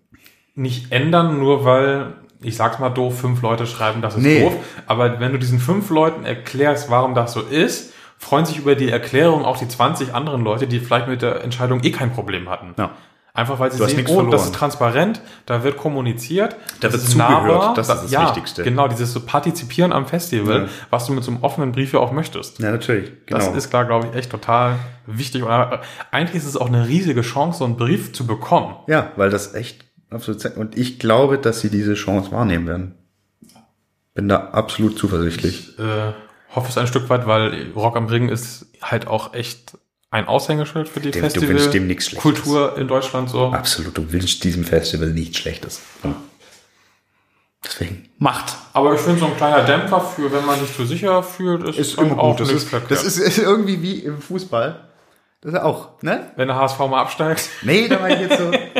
nicht 0.55 0.91
ändern, 0.91 1.37
nur 1.37 1.63
weil, 1.63 2.15
ich 2.41 2.55
sag's 2.55 2.79
mal 2.79 2.89
doof, 2.89 3.19
fünf 3.19 3.41
Leute 3.41 3.65
schreiben, 3.65 4.01
das 4.01 4.15
ist 4.15 4.21
Nee. 4.23 4.41
doof. 4.43 4.53
Aber 4.85 5.19
wenn 5.19 5.31
du 5.31 5.39
diesen 5.39 5.59
fünf 5.59 5.89
Leuten 5.89 6.25
erklärst, 6.25 6.89
warum 6.89 7.15
das 7.15 7.33
so 7.33 7.41
ist, 7.41 7.93
freuen 8.19 8.45
sich 8.45 8.57
über 8.57 8.75
die 8.75 8.89
Erklärung 8.89 9.45
auch 9.45 9.57
die 9.57 9.67
20 9.67 10.13
anderen 10.13 10.43
Leute, 10.43 10.67
die 10.67 10.79
vielleicht 10.79 11.07
mit 11.07 11.21
der 11.21 11.43
Entscheidung 11.43 11.83
eh 11.83 11.91
kein 11.91 12.11
Problem 12.13 12.49
hatten. 12.49 12.73
ja. 12.77 12.91
Einfach 13.33 13.59
weil 13.59 13.71
sie 13.71 13.77
Du 13.77 13.85
sehen, 13.85 14.03
oh, 14.09 14.23
das 14.23 14.45
ist 14.45 14.55
transparent, 14.55 15.21
da 15.45 15.63
wird 15.63 15.77
kommuniziert, 15.77 16.55
Da 16.79 16.91
wird 16.91 17.03
zugehört, 17.03 17.77
das 17.77 17.87
ist 17.87 18.03
das 18.05 18.11
ja, 18.11 18.23
Wichtigste. 18.23 18.63
Genau, 18.63 18.87
dieses 18.87 19.13
so 19.13 19.19
Partizipieren 19.19 19.93
am 19.93 20.07
Festival, 20.07 20.61
Ja. 20.63 20.67
was 20.89 21.05
du 21.05 21.13
mit 21.13 21.23
so 21.23 21.29
einem 21.29 21.43
offenen 21.43 21.71
Brief 21.71 21.93
ja 21.93 21.99
auch 21.99 22.11
möchtest. 22.11 22.57
Ja, 22.57 22.71
natürlich. 22.71 23.11
Genau. 23.27 23.37
Das 23.37 23.55
ist 23.55 23.69
klar, 23.69 23.85
glaube 23.85 24.07
ich, 24.07 24.15
echt 24.17 24.31
total 24.31 24.79
wichtig. 25.05 25.43
Und 25.43 25.51
äh, 25.51 25.77
eigentlich 26.09 26.37
ist 26.37 26.47
es 26.47 26.57
auch 26.57 26.65
eine 26.65 26.87
riesige 26.87 27.21
Chance, 27.21 27.59
so 27.59 27.65
einen 27.65 27.77
Brief 27.77 28.11
zu 28.11 28.25
bekommen. 28.25 28.75
Ja, 28.87 29.11
weil 29.17 29.29
das 29.29 29.53
echt 29.53 29.85
absolut 30.09 30.45
und 30.57 30.77
ich 30.77 30.99
glaube, 30.99 31.37
dass 31.37 31.59
sie 31.61 31.69
diese 31.69 31.93
Chance 31.95 32.31
wahrnehmen 32.31 32.67
werden. 32.67 32.95
Bin 34.13 34.27
da 34.29 34.49
absolut 34.51 34.97
zuversichtlich. 34.97 35.77
äh, 35.77 36.11
hoffe 36.55 36.69
es 36.69 36.77
ein 36.77 36.87
Stück 36.87 37.09
weit, 37.09 37.27
weil 37.27 37.71
Rock 37.75 37.95
am 37.97 38.07
Ring 38.07 38.29
ist 38.29 38.65
halt 38.81 39.07
auch 39.07 39.33
echt 39.33 39.77
ein 40.09 40.27
Aushängeschild 40.27 40.87
für 40.89 41.01
die 41.01 41.11
Dem- 41.11 41.27
du 41.31 41.47
wünschst 41.47 41.73
dem 41.73 41.85
nichts 41.87 42.05
Schlechtes. 42.05 42.21
Kultur 42.23 42.77
in 42.77 42.87
Deutschland 42.87 43.29
so. 43.29 43.47
Absolut, 43.51 43.97
du 43.97 44.11
wünschst 44.11 44.43
diesem 44.43 44.63
Festival 44.63 45.09
nichts 45.09 45.37
Schlechtes. 45.37 45.81
Deswegen 47.63 48.09
macht. 48.17 48.55
Aber 48.73 48.93
ich 48.93 49.01
finde 49.01 49.19
so 49.19 49.25
ein 49.25 49.35
kleiner 49.35 49.63
Dämpfer 49.65 49.99
für, 49.99 50.31
wenn 50.31 50.45
man 50.45 50.59
sich 50.59 50.73
zu 50.75 50.85
sicher 50.85 51.21
fühlt, 51.23 51.63
ist, 51.67 51.77
Ist 51.77 51.97
immer 51.99 52.17
auch 52.19 52.37
gut. 52.37 52.39
Das 52.47 52.51
ist, 52.51 52.71
das 52.89 53.03
ist, 53.03 53.17
ist 53.17 53.37
irgendwie 53.39 53.81
wie 53.81 53.99
im 53.99 54.21
Fußball. 54.21 54.87
Das 55.41 55.51
ist 55.53 55.57
ja 55.57 55.63
auch, 55.65 56.01
ne? 56.01 56.31
wenn 56.35 56.47
der 56.47 56.55
HSV 56.57 56.79
mal 56.79 57.01
absteigt. 57.01 57.49
Nee, 57.63 57.87
da 57.87 57.99
war 58.01 58.09
ich 58.09 58.19
jetzt 58.21 58.37
so. 58.37 58.51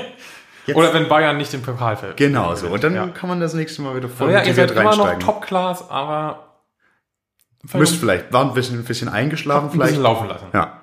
Jetzt, 0.67 0.75
Oder 0.77 0.93
wenn 0.93 1.07
Bayern 1.07 1.37
nicht 1.37 1.53
im 1.53 1.61
Pokal 1.61 1.95
fällt. 1.97 2.17
genau 2.17 2.53
so. 2.55 2.67
Und 2.67 2.83
dann 2.83 2.93
Ja. 2.93 3.07
kann 3.07 3.29
man 3.29 3.39
das 3.39 3.53
nächste 3.53 3.81
Mal 3.81 3.95
wieder 3.95 4.09
voll 4.09 4.31
ja, 4.31 4.43
ihr 4.43 4.53
seid 4.53 4.71
immer 4.71 4.95
noch. 4.95 5.17
Top-Class, 5.17 5.89
aber 5.89 6.43
Müsst 7.73 7.95
vielleicht, 7.95 8.31
war 8.31 8.45
ein 8.45 8.53
bisschen, 8.53 8.79
ein 8.79 8.83
bisschen 8.85 9.09
eingeschlafen 9.09 9.65
ein 9.67 9.71
bisschen 9.71 9.81
vielleicht. 9.95 10.01
laufen 10.01 10.27
lassen. 10.27 10.45
Ja. 10.53 10.79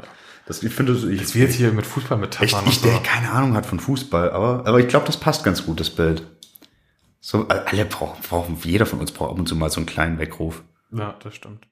Das, 0.47 0.63
ich 0.63 0.75
finde, 0.75 0.95
so- 0.95 1.09
ich, 1.09 1.21
Jetzt 1.21 1.35
wird 1.35 1.53
hier 1.53 1.73
mit 1.73 1.87
Fußball 1.87 2.19
mit 2.19 2.41
Echt, 2.41 2.57
ich, 2.67 2.81
der 2.83 2.99
keine 3.01 3.31
Ahnung 3.31 3.55
hat 3.55 3.65
von 3.67 3.79
Fußball, 3.81 4.31
aber, 4.33 4.65
aber 4.67 4.81
ich 4.81 4.89
glaube, 4.89 5.07
das 5.07 5.17
passt 5.19 5.45
ganz 5.45 5.65
gut, 5.65 5.81
das 5.81 5.91
Bild. 5.91 6.27
So, 7.21 7.47
alle 7.49 7.85
brauchen, 7.87 8.21
brauchen, 8.29 8.59
jeder 8.63 8.85
von 8.85 9.01
uns 9.01 9.13
braucht 9.13 9.31
ab 9.33 9.39
und 9.39 9.49
zu 9.49 9.57
mal 9.57 9.71
so 9.71 9.79
einen 9.81 9.87
kleinen 9.87 10.19
Weckruf. 10.19 10.63
Ja, 10.93 11.15
das 11.23 11.35
stimmt. 11.35 11.67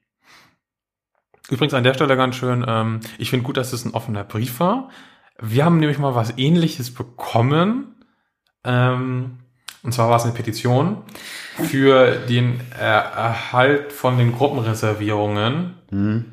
Übrigens 1.51 1.75
an 1.75 1.85
der 1.85 1.93
Stelle 1.95 2.17
ganz 2.17 2.37
schön, 2.37 2.65
ähm, 2.67 3.01
ich 3.19 3.29
finde 3.31 3.45
gut, 3.45 3.57
dass 3.59 3.73
es 3.75 3.85
ein 3.85 3.93
offener 3.95 4.25
Brief 4.25 4.61
war. 4.61 4.89
Wir 5.41 5.65
haben 5.65 5.79
nämlich 5.79 5.99
mal 5.99 6.15
was 6.15 6.39
ähnliches 6.39 6.95
bekommen. 6.95 7.92
Ähm, 8.65 9.39
und 9.83 9.93
zwar 9.93 10.09
war 10.09 10.17
es 10.17 10.25
eine 10.25 10.33
Petition 10.33 10.99
für 11.57 12.17
den 12.29 12.61
Erhalt 12.79 13.93
von 13.93 14.17
den 14.17 14.33
Gruppenreservierungen. 14.33 15.75
Mhm. 15.91 16.25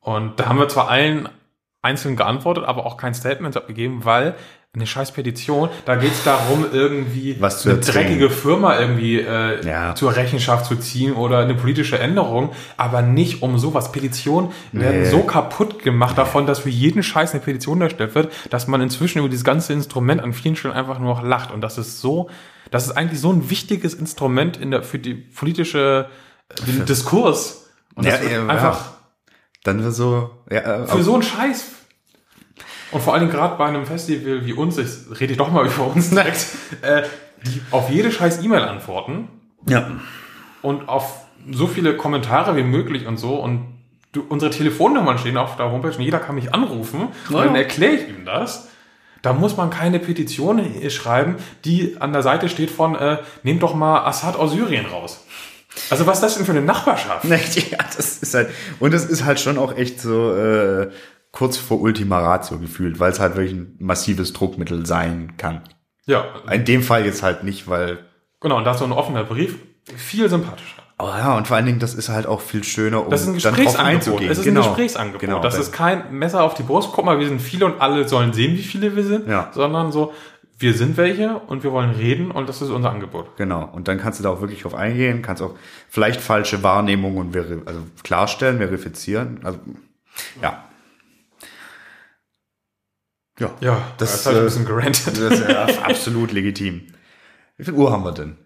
Und 0.00 0.38
da 0.38 0.46
haben 0.46 0.58
wir 0.58 0.68
zwar 0.68 0.88
allen 0.88 1.28
einzeln 1.80 2.16
geantwortet, 2.16 2.64
aber 2.64 2.84
auch 2.86 2.96
kein 2.96 3.14
Statement 3.14 3.56
abgegeben, 3.56 4.04
weil 4.04 4.34
eine 4.74 4.86
scheiß 4.86 5.12
Petition, 5.12 5.70
da 5.86 5.96
geht 5.96 6.12
es 6.12 6.24
darum, 6.24 6.66
irgendwie 6.72 7.36
Was 7.40 7.66
eine 7.66 7.78
dreckige 7.78 8.28
Firma 8.28 8.78
irgendwie 8.78 9.18
äh, 9.18 9.66
Ja. 9.66 9.94
zur 9.94 10.14
Rechenschaft 10.14 10.66
zu 10.66 10.76
ziehen 10.76 11.14
oder 11.14 11.38
eine 11.38 11.54
politische 11.54 11.98
Änderung, 11.98 12.50
aber 12.76 13.00
nicht 13.00 13.42
um 13.42 13.58
sowas. 13.58 13.92
Petitionen 13.92 14.50
werden 14.72 15.02
Nee. 15.02 15.08
so 15.10 15.22
kaputt 15.22 15.82
gemacht 15.82 16.18
davon, 16.18 16.46
dass 16.46 16.58
für 16.60 16.68
jeden 16.68 17.02
Scheiß 17.02 17.32
eine 17.32 17.40
Petition 17.40 17.80
erstellt 17.80 18.14
wird, 18.14 18.30
dass 18.50 18.68
man 18.68 18.82
inzwischen 18.82 19.20
über 19.20 19.28
dieses 19.30 19.42
ganze 19.44 19.72
Instrument 19.72 20.20
an 20.20 20.34
vielen 20.34 20.54
Stellen 20.54 20.74
einfach 20.74 20.98
nur 20.98 21.14
noch 21.14 21.22
lacht. 21.24 21.50
Und 21.50 21.62
das 21.62 21.78
ist 21.78 22.00
so, 22.02 22.28
das 22.70 22.84
ist 22.86 22.92
eigentlich 22.92 23.20
so 23.20 23.32
ein 23.32 23.48
wichtiges 23.48 23.94
Instrument 23.94 24.58
in 24.58 24.70
der, 24.70 24.82
für 24.82 24.98
die 24.98 25.14
politische, 25.14 26.08
äh, 26.50 26.64
den 26.66 26.84
Diskurs. 26.84 27.70
Und 27.94 28.06
das 28.06 28.16
Ja, 28.16 28.20
wird 28.22 28.32
ja, 28.32 28.46
einfach 28.46 28.90
Dann 29.64 29.82
wir 29.82 29.92
so, 29.92 30.30
ja, 30.50 30.58
äh, 30.82 30.86
für 30.86 31.02
so 31.02 31.14
einen 31.14 31.22
Scheiß. 31.22 31.64
Und 32.90 33.02
vor 33.02 33.12
allen 33.12 33.22
Dingen 33.22 33.32
gerade 33.32 33.56
bei 33.56 33.66
einem 33.66 33.86
Festival 33.86 34.44
wie 34.46 34.52
uns, 34.52 34.78
ich 34.78 35.20
rede 35.20 35.36
doch 35.36 35.50
mal 35.50 35.66
über 35.66 35.86
uns 35.94 36.10
direkt, 36.10 36.46
äh, 36.82 37.02
die 37.46 37.60
auf 37.70 37.90
jede 37.90 38.10
scheiß 38.10 38.42
E-Mail 38.42 38.62
antworten 38.62 39.28
ja. 39.66 39.90
und 40.62 40.88
auf 40.88 41.24
so 41.50 41.66
viele 41.66 41.96
Kommentare 41.96 42.56
wie 42.56 42.62
möglich 42.62 43.06
und 43.06 43.16
so 43.18 43.36
und 43.36 43.66
du, 44.12 44.22
unsere 44.28 44.50
Telefonnummern 44.50 45.18
stehen 45.18 45.36
auf 45.36 45.56
der 45.56 45.70
Homepage 45.70 45.94
und 45.96 46.00
jeder 46.02 46.18
kann 46.18 46.34
mich 46.34 46.52
anrufen 46.54 47.08
und 47.28 47.34
Ja. 47.34 47.44
dann 47.44 47.54
erkläre 47.54 47.92
ich 47.94 48.08
ihm 48.08 48.24
das. 48.24 48.68
Da 49.22 49.32
muss 49.32 49.56
man 49.56 49.68
keine 49.70 49.98
Petition 49.98 50.62
schreiben, 50.90 51.36
die 51.64 51.96
an 52.00 52.12
der 52.12 52.22
Seite 52.22 52.48
steht 52.48 52.70
von, 52.70 52.94
äh, 52.94 53.18
nehmt 53.42 53.62
doch 53.62 53.74
mal 53.74 54.04
Assad 54.04 54.36
aus 54.36 54.52
Syrien 54.52 54.86
raus. 54.86 55.24
Also 55.90 56.06
was 56.06 56.18
ist 56.18 56.22
das 56.22 56.34
denn 56.36 56.44
für 56.46 56.52
eine 56.52 56.62
Nachbarschaft? 56.62 57.24
Ja, 57.70 57.78
das 57.96 58.18
ist 58.18 58.34
halt, 58.34 58.50
und 58.80 58.94
es 58.94 59.04
ist 59.04 59.24
halt 59.24 59.40
schon 59.40 59.58
auch 59.58 59.76
echt 59.76 60.00
so, 60.00 60.34
äh, 60.34 60.90
kurz 61.32 61.56
vor 61.56 61.80
Ultima 61.80 62.18
Ratio 62.18 62.58
gefühlt, 62.58 63.00
weil 63.00 63.12
es 63.12 63.20
halt 63.20 63.36
wirklich 63.36 63.54
ein 63.54 63.76
massives 63.78 64.32
Druckmittel 64.32 64.86
sein 64.86 65.34
kann. 65.36 65.62
Ja, 66.06 66.24
In 66.50 66.64
dem 66.64 66.82
Fall 66.82 67.04
jetzt 67.04 67.22
halt 67.22 67.44
nicht, 67.44 67.68
weil 67.68 67.98
genau, 68.40 68.56
und 68.56 68.64
da 68.64 68.72
ist 68.72 68.78
so 68.78 68.84
ein 68.84 68.92
offener 68.92 69.24
Brief 69.24 69.56
viel 69.96 70.28
sympathischer. 70.28 70.82
Aber 71.00 71.16
ja, 71.16 71.36
und 71.36 71.46
vor 71.46 71.56
allen 71.56 71.66
Dingen, 71.66 71.78
das 71.78 71.94
ist 71.94 72.08
halt 72.08 72.26
auch 72.26 72.40
viel 72.40 72.64
schöner, 72.64 73.04
um 73.04 73.10
Das 73.10 73.22
ist 73.22 73.28
ein 73.28 73.38
dann 73.38 73.54
drauf 73.54 73.78
einzugehen. 73.78 74.30
Es 74.30 74.38
ist 74.38 74.44
genau. 74.44 74.62
ein 74.62 74.66
Gesprächsangebot. 74.66 75.20
Genau, 75.20 75.40
das 75.40 75.56
ist 75.56 75.72
kein 75.72 76.12
Messer 76.12 76.42
auf 76.42 76.54
die 76.54 76.64
Brust. 76.64 76.90
Guck 76.92 77.04
mal, 77.04 77.20
wir 77.20 77.28
sind 77.28 77.40
viele 77.40 77.66
und 77.66 77.80
alle 77.80 78.08
sollen 78.08 78.32
sehen, 78.32 78.56
wie 78.56 78.62
viele 78.62 78.96
wir 78.96 79.04
sind. 79.04 79.28
Ja. 79.28 79.50
Sondern 79.52 79.92
so, 79.92 80.12
wir 80.58 80.74
sind 80.74 80.96
welche 80.96 81.38
und 81.38 81.62
wir 81.62 81.70
wollen 81.70 81.90
reden 81.90 82.32
und 82.32 82.48
das 82.48 82.62
ist 82.62 82.70
unser 82.70 82.90
Angebot. 82.90 83.36
Genau. 83.36 83.68
Und 83.72 83.86
dann 83.86 83.98
kannst 83.98 84.18
du 84.18 84.24
da 84.24 84.30
auch 84.30 84.40
wirklich 84.40 84.62
drauf 84.62 84.74
eingehen, 84.74 85.22
kannst 85.22 85.40
auch 85.40 85.54
vielleicht 85.88 86.20
falsche 86.20 86.64
Wahrnehmungen 86.64 87.32
veri 87.32 87.62
also 87.64 87.80
klarstellen, 88.02 88.58
verifizieren. 88.58 89.40
Also 89.44 89.60
Ja. 90.42 90.64
Ja, 93.38 93.50
Ja, 93.60 93.82
das, 93.98 94.24
das 94.24 94.26
habe 94.26 94.34
ich 94.36 94.38
ein 94.38 94.42
äh, 94.42 94.44
bisschen 94.46 94.64
gerantet. 94.66 95.06
das 95.06 95.40
ist 95.40 95.48
ja 95.48 95.64
absolut 95.84 96.32
legitim. 96.32 96.86
Wie 97.56 97.64
viel 97.64 97.74
Uhr 97.74 97.90
haben 97.92 98.04
wir 98.04 98.12
denn? 98.12 98.36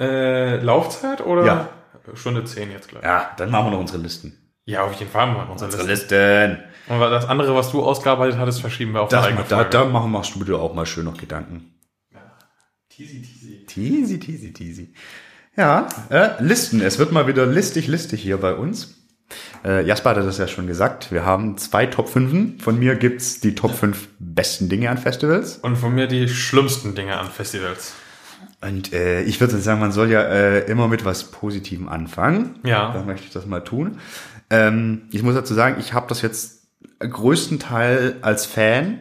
Äh, 0.00 0.56
Laufzeit 0.60 1.20
oder? 1.24 1.44
Ja. 1.44 1.68
Stunde 2.14 2.44
10 2.44 2.70
jetzt 2.70 2.88
gleich. 2.88 3.02
Ja, 3.02 3.32
dann 3.36 3.50
machen 3.50 3.66
wir 3.66 3.70
noch 3.72 3.80
unsere 3.80 3.98
Listen. 3.98 4.52
Ja, 4.64 4.82
auf 4.84 4.92
jeden 4.94 5.10
Fall 5.10 5.26
mal 5.28 5.44
unsere 5.48 5.70
Unsere 5.70 5.86
Liste. 5.88 6.46
Listen. 6.46 6.92
Und 6.92 7.00
das 7.00 7.26
andere, 7.28 7.54
was 7.54 7.70
du 7.72 7.82
ausgearbeitet 7.82 8.38
hattest, 8.38 8.60
verschieben 8.60 8.92
wir 8.92 9.02
auf 9.02 9.08
Das, 9.08 9.24
eigene 9.24 9.44
da, 9.48 9.56
Folge. 9.56 9.70
da 9.70 9.84
machen, 9.84 10.10
machst 10.12 10.34
du 10.34 10.44
dir 10.44 10.56
auch 10.58 10.74
mal 10.74 10.86
schön 10.86 11.04
noch 11.04 11.16
Gedanken. 11.16 11.72
Teasy, 12.88 13.22
teasy. 13.22 13.66
Teasy, 13.66 14.20
teasy, 14.20 14.52
teasy. 14.52 14.94
Ja, 15.56 15.88
äh, 16.10 16.30
Listen. 16.42 16.80
Es 16.80 16.98
wird 16.98 17.12
mal 17.12 17.26
wieder 17.26 17.44
listig, 17.46 17.88
listig 17.88 18.22
hier 18.22 18.38
bei 18.38 18.54
uns. 18.54 19.05
Äh, 19.64 19.84
Jasper 19.86 20.10
hatte 20.10 20.22
das 20.22 20.38
ja 20.38 20.46
schon 20.46 20.66
gesagt. 20.66 21.12
Wir 21.12 21.24
haben 21.24 21.58
zwei 21.58 21.86
Top 21.86 22.08
5. 22.08 22.62
Von 22.62 22.78
mir 22.78 22.94
gibt's 22.94 23.40
die 23.40 23.54
Top 23.54 23.74
5 23.74 24.08
besten 24.18 24.68
Dinge 24.68 24.90
an 24.90 24.98
Festivals. 24.98 25.58
Und 25.58 25.76
von 25.76 25.94
mir 25.94 26.06
die 26.06 26.28
schlimmsten 26.28 26.94
Dinge 26.94 27.18
an 27.18 27.30
Festivals. 27.30 27.94
Und 28.60 28.92
äh, 28.92 29.22
ich 29.22 29.40
würde 29.40 29.56
sagen, 29.58 29.80
man 29.80 29.92
soll 29.92 30.10
ja 30.10 30.22
äh, 30.22 30.70
immer 30.70 30.88
mit 30.88 31.04
was 31.04 31.24
Positivem 31.24 31.88
anfangen. 31.88 32.58
Ja. 32.64 32.92
Da 32.92 33.02
möchte 33.02 33.26
ich 33.26 33.32
das 33.32 33.46
mal 33.46 33.60
tun. 33.60 33.98
Ähm, 34.50 35.02
ich 35.10 35.22
muss 35.22 35.34
dazu 35.34 35.54
sagen, 35.54 35.76
ich 35.80 35.92
habe 35.92 36.06
das 36.08 36.22
jetzt 36.22 36.68
größtenteils 37.00 38.22
als 38.22 38.46
Fan, 38.46 39.00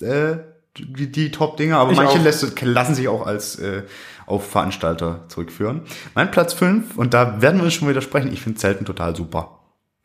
äh, 0.00 0.36
die, 0.76 1.10
die 1.10 1.30
Top-Dinge, 1.30 1.76
aber 1.76 1.92
Ich 1.92 1.96
manche 1.96 2.18
lässt, 2.18 2.60
lassen 2.62 2.94
sich 2.94 3.08
auch 3.08 3.26
als 3.26 3.56
äh, 3.58 3.82
auf 4.26 4.50
Veranstalter 4.50 5.24
zurückführen. 5.28 5.82
Mein 6.14 6.30
Platz 6.30 6.52
5, 6.52 6.96
und 6.96 7.14
da 7.14 7.40
werden 7.40 7.58
wir 7.58 7.64
uns 7.64 7.74
schon 7.74 7.88
widersprechen, 7.88 8.32
ich 8.32 8.40
finde 8.42 8.58
Zelten 8.58 8.84
total 8.84 9.14
super. 9.16 9.60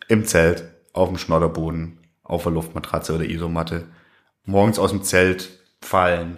Im 0.07 0.25
Zelt, 0.25 0.63
auf 0.93 1.09
dem 1.09 1.17
Schnodderboden, 1.17 1.99
auf 2.23 2.43
der 2.43 2.51
Luftmatratze 2.51 3.13
oder 3.15 3.25
Isomatte. 3.25 3.85
Morgens 4.45 4.79
aus 4.79 4.91
dem 4.91 5.03
Zelt 5.03 5.49
fallen. 5.81 6.37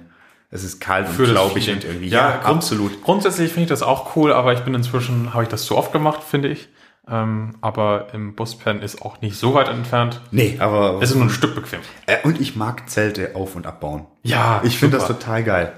Es 0.49 0.63
ist 0.63 0.79
kalt 0.79 1.07
und 1.07 1.13
Für 1.15 1.23
das 1.23 1.31
glaubig 1.31 1.69
und 1.71 1.83
irgendwie. 1.83 2.07
Ja, 2.09 2.29
Ja, 2.29 2.37
grund- 2.37 2.57
absolut. 2.57 3.01
Grundsätzlich 3.03 3.49
finde 3.51 3.63
ich 3.63 3.69
das 3.69 3.81
auch 3.81 4.15
cool, 4.15 4.31
aber 4.31 4.53
ich 4.53 4.59
bin 4.59 4.75
inzwischen, 4.75 5.33
habe 5.33 5.43
ich 5.43 5.49
das 5.49 5.65
zu 5.65 5.75
oft 5.77 5.91
gemacht, 5.91 6.21
finde 6.23 6.49
ich. 6.49 6.69
Ähm, 7.09 7.55
aber 7.59 8.07
im 8.13 8.33
Buspen 8.35 8.81
ist 8.81 9.01
auch 9.01 9.19
nicht 9.19 9.35
so 9.35 9.53
weit 9.55 9.67
entfernt. 9.67 10.21
Nee, 10.31 10.55
aber. 10.59 10.99
Es 11.01 11.09
ist 11.09 11.15
nur 11.17 11.25
ein 11.25 11.29
Stück 11.31 11.53
bequem. 11.55 11.81
Äh, 12.05 12.17
und 12.23 12.39
ich 12.39 12.55
mag 12.55 12.89
Zelte 12.89 13.31
auf- 13.35 13.55
und 13.57 13.65
abbauen. 13.67 14.05
Ja, 14.21 14.61
Ich 14.63 14.77
finde 14.77 14.97
das 14.97 15.07
total 15.07 15.43
geil. 15.43 15.73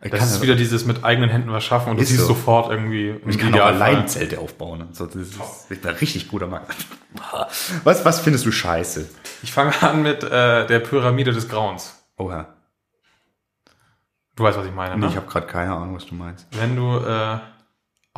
Das 0.00 0.30
ist 0.30 0.42
wieder 0.42 0.54
dieses 0.54 0.84
mit 0.84 1.02
eigenen 1.04 1.28
Händen 1.28 1.50
was 1.52 1.64
schaffen 1.64 1.90
und 1.90 1.96
du 1.96 2.02
Ist 2.02 2.10
siehst 2.10 2.20
so. 2.20 2.28
sofort 2.28 2.70
irgendwie 2.70 3.16
ich 3.26 3.36
kann 3.38 3.48
auch 3.48 3.54
Idealfall. 3.54 3.82
allein 3.82 4.06
Zelte 4.08 4.38
aufbauen. 4.38 4.82
Und 4.82 4.94
so. 4.96 5.06
Das 5.06 5.16
ist, 5.16 5.34
ich 5.70 5.80
bin 5.80 5.90
ein 5.90 5.96
richtig 5.96 6.28
guter 6.28 6.46
Mann. 6.46 6.62
Was, 7.84 8.04
was 8.04 8.20
findest 8.20 8.44
du 8.46 8.52
scheiße? 8.52 9.08
Ich 9.42 9.50
fange 9.52 9.72
an 9.82 10.02
mit 10.02 10.22
äh, 10.22 10.66
der 10.66 10.78
Pyramide 10.80 11.32
des 11.32 11.48
Grauens. 11.48 12.00
Oha. 12.16 12.46
Du 14.36 14.44
weißt, 14.44 14.56
was 14.58 14.66
ich 14.66 14.74
meine, 14.74 14.94
Nee, 14.94 15.06
ne? 15.06 15.08
ich 15.10 15.16
habe 15.16 15.26
gerade 15.26 15.46
keine 15.48 15.72
Ahnung, 15.74 15.96
was 15.96 16.06
du 16.06 16.14
meinst. 16.14 16.46
Wenn 16.52 16.76
du 16.76 16.98
äh, 16.98 17.38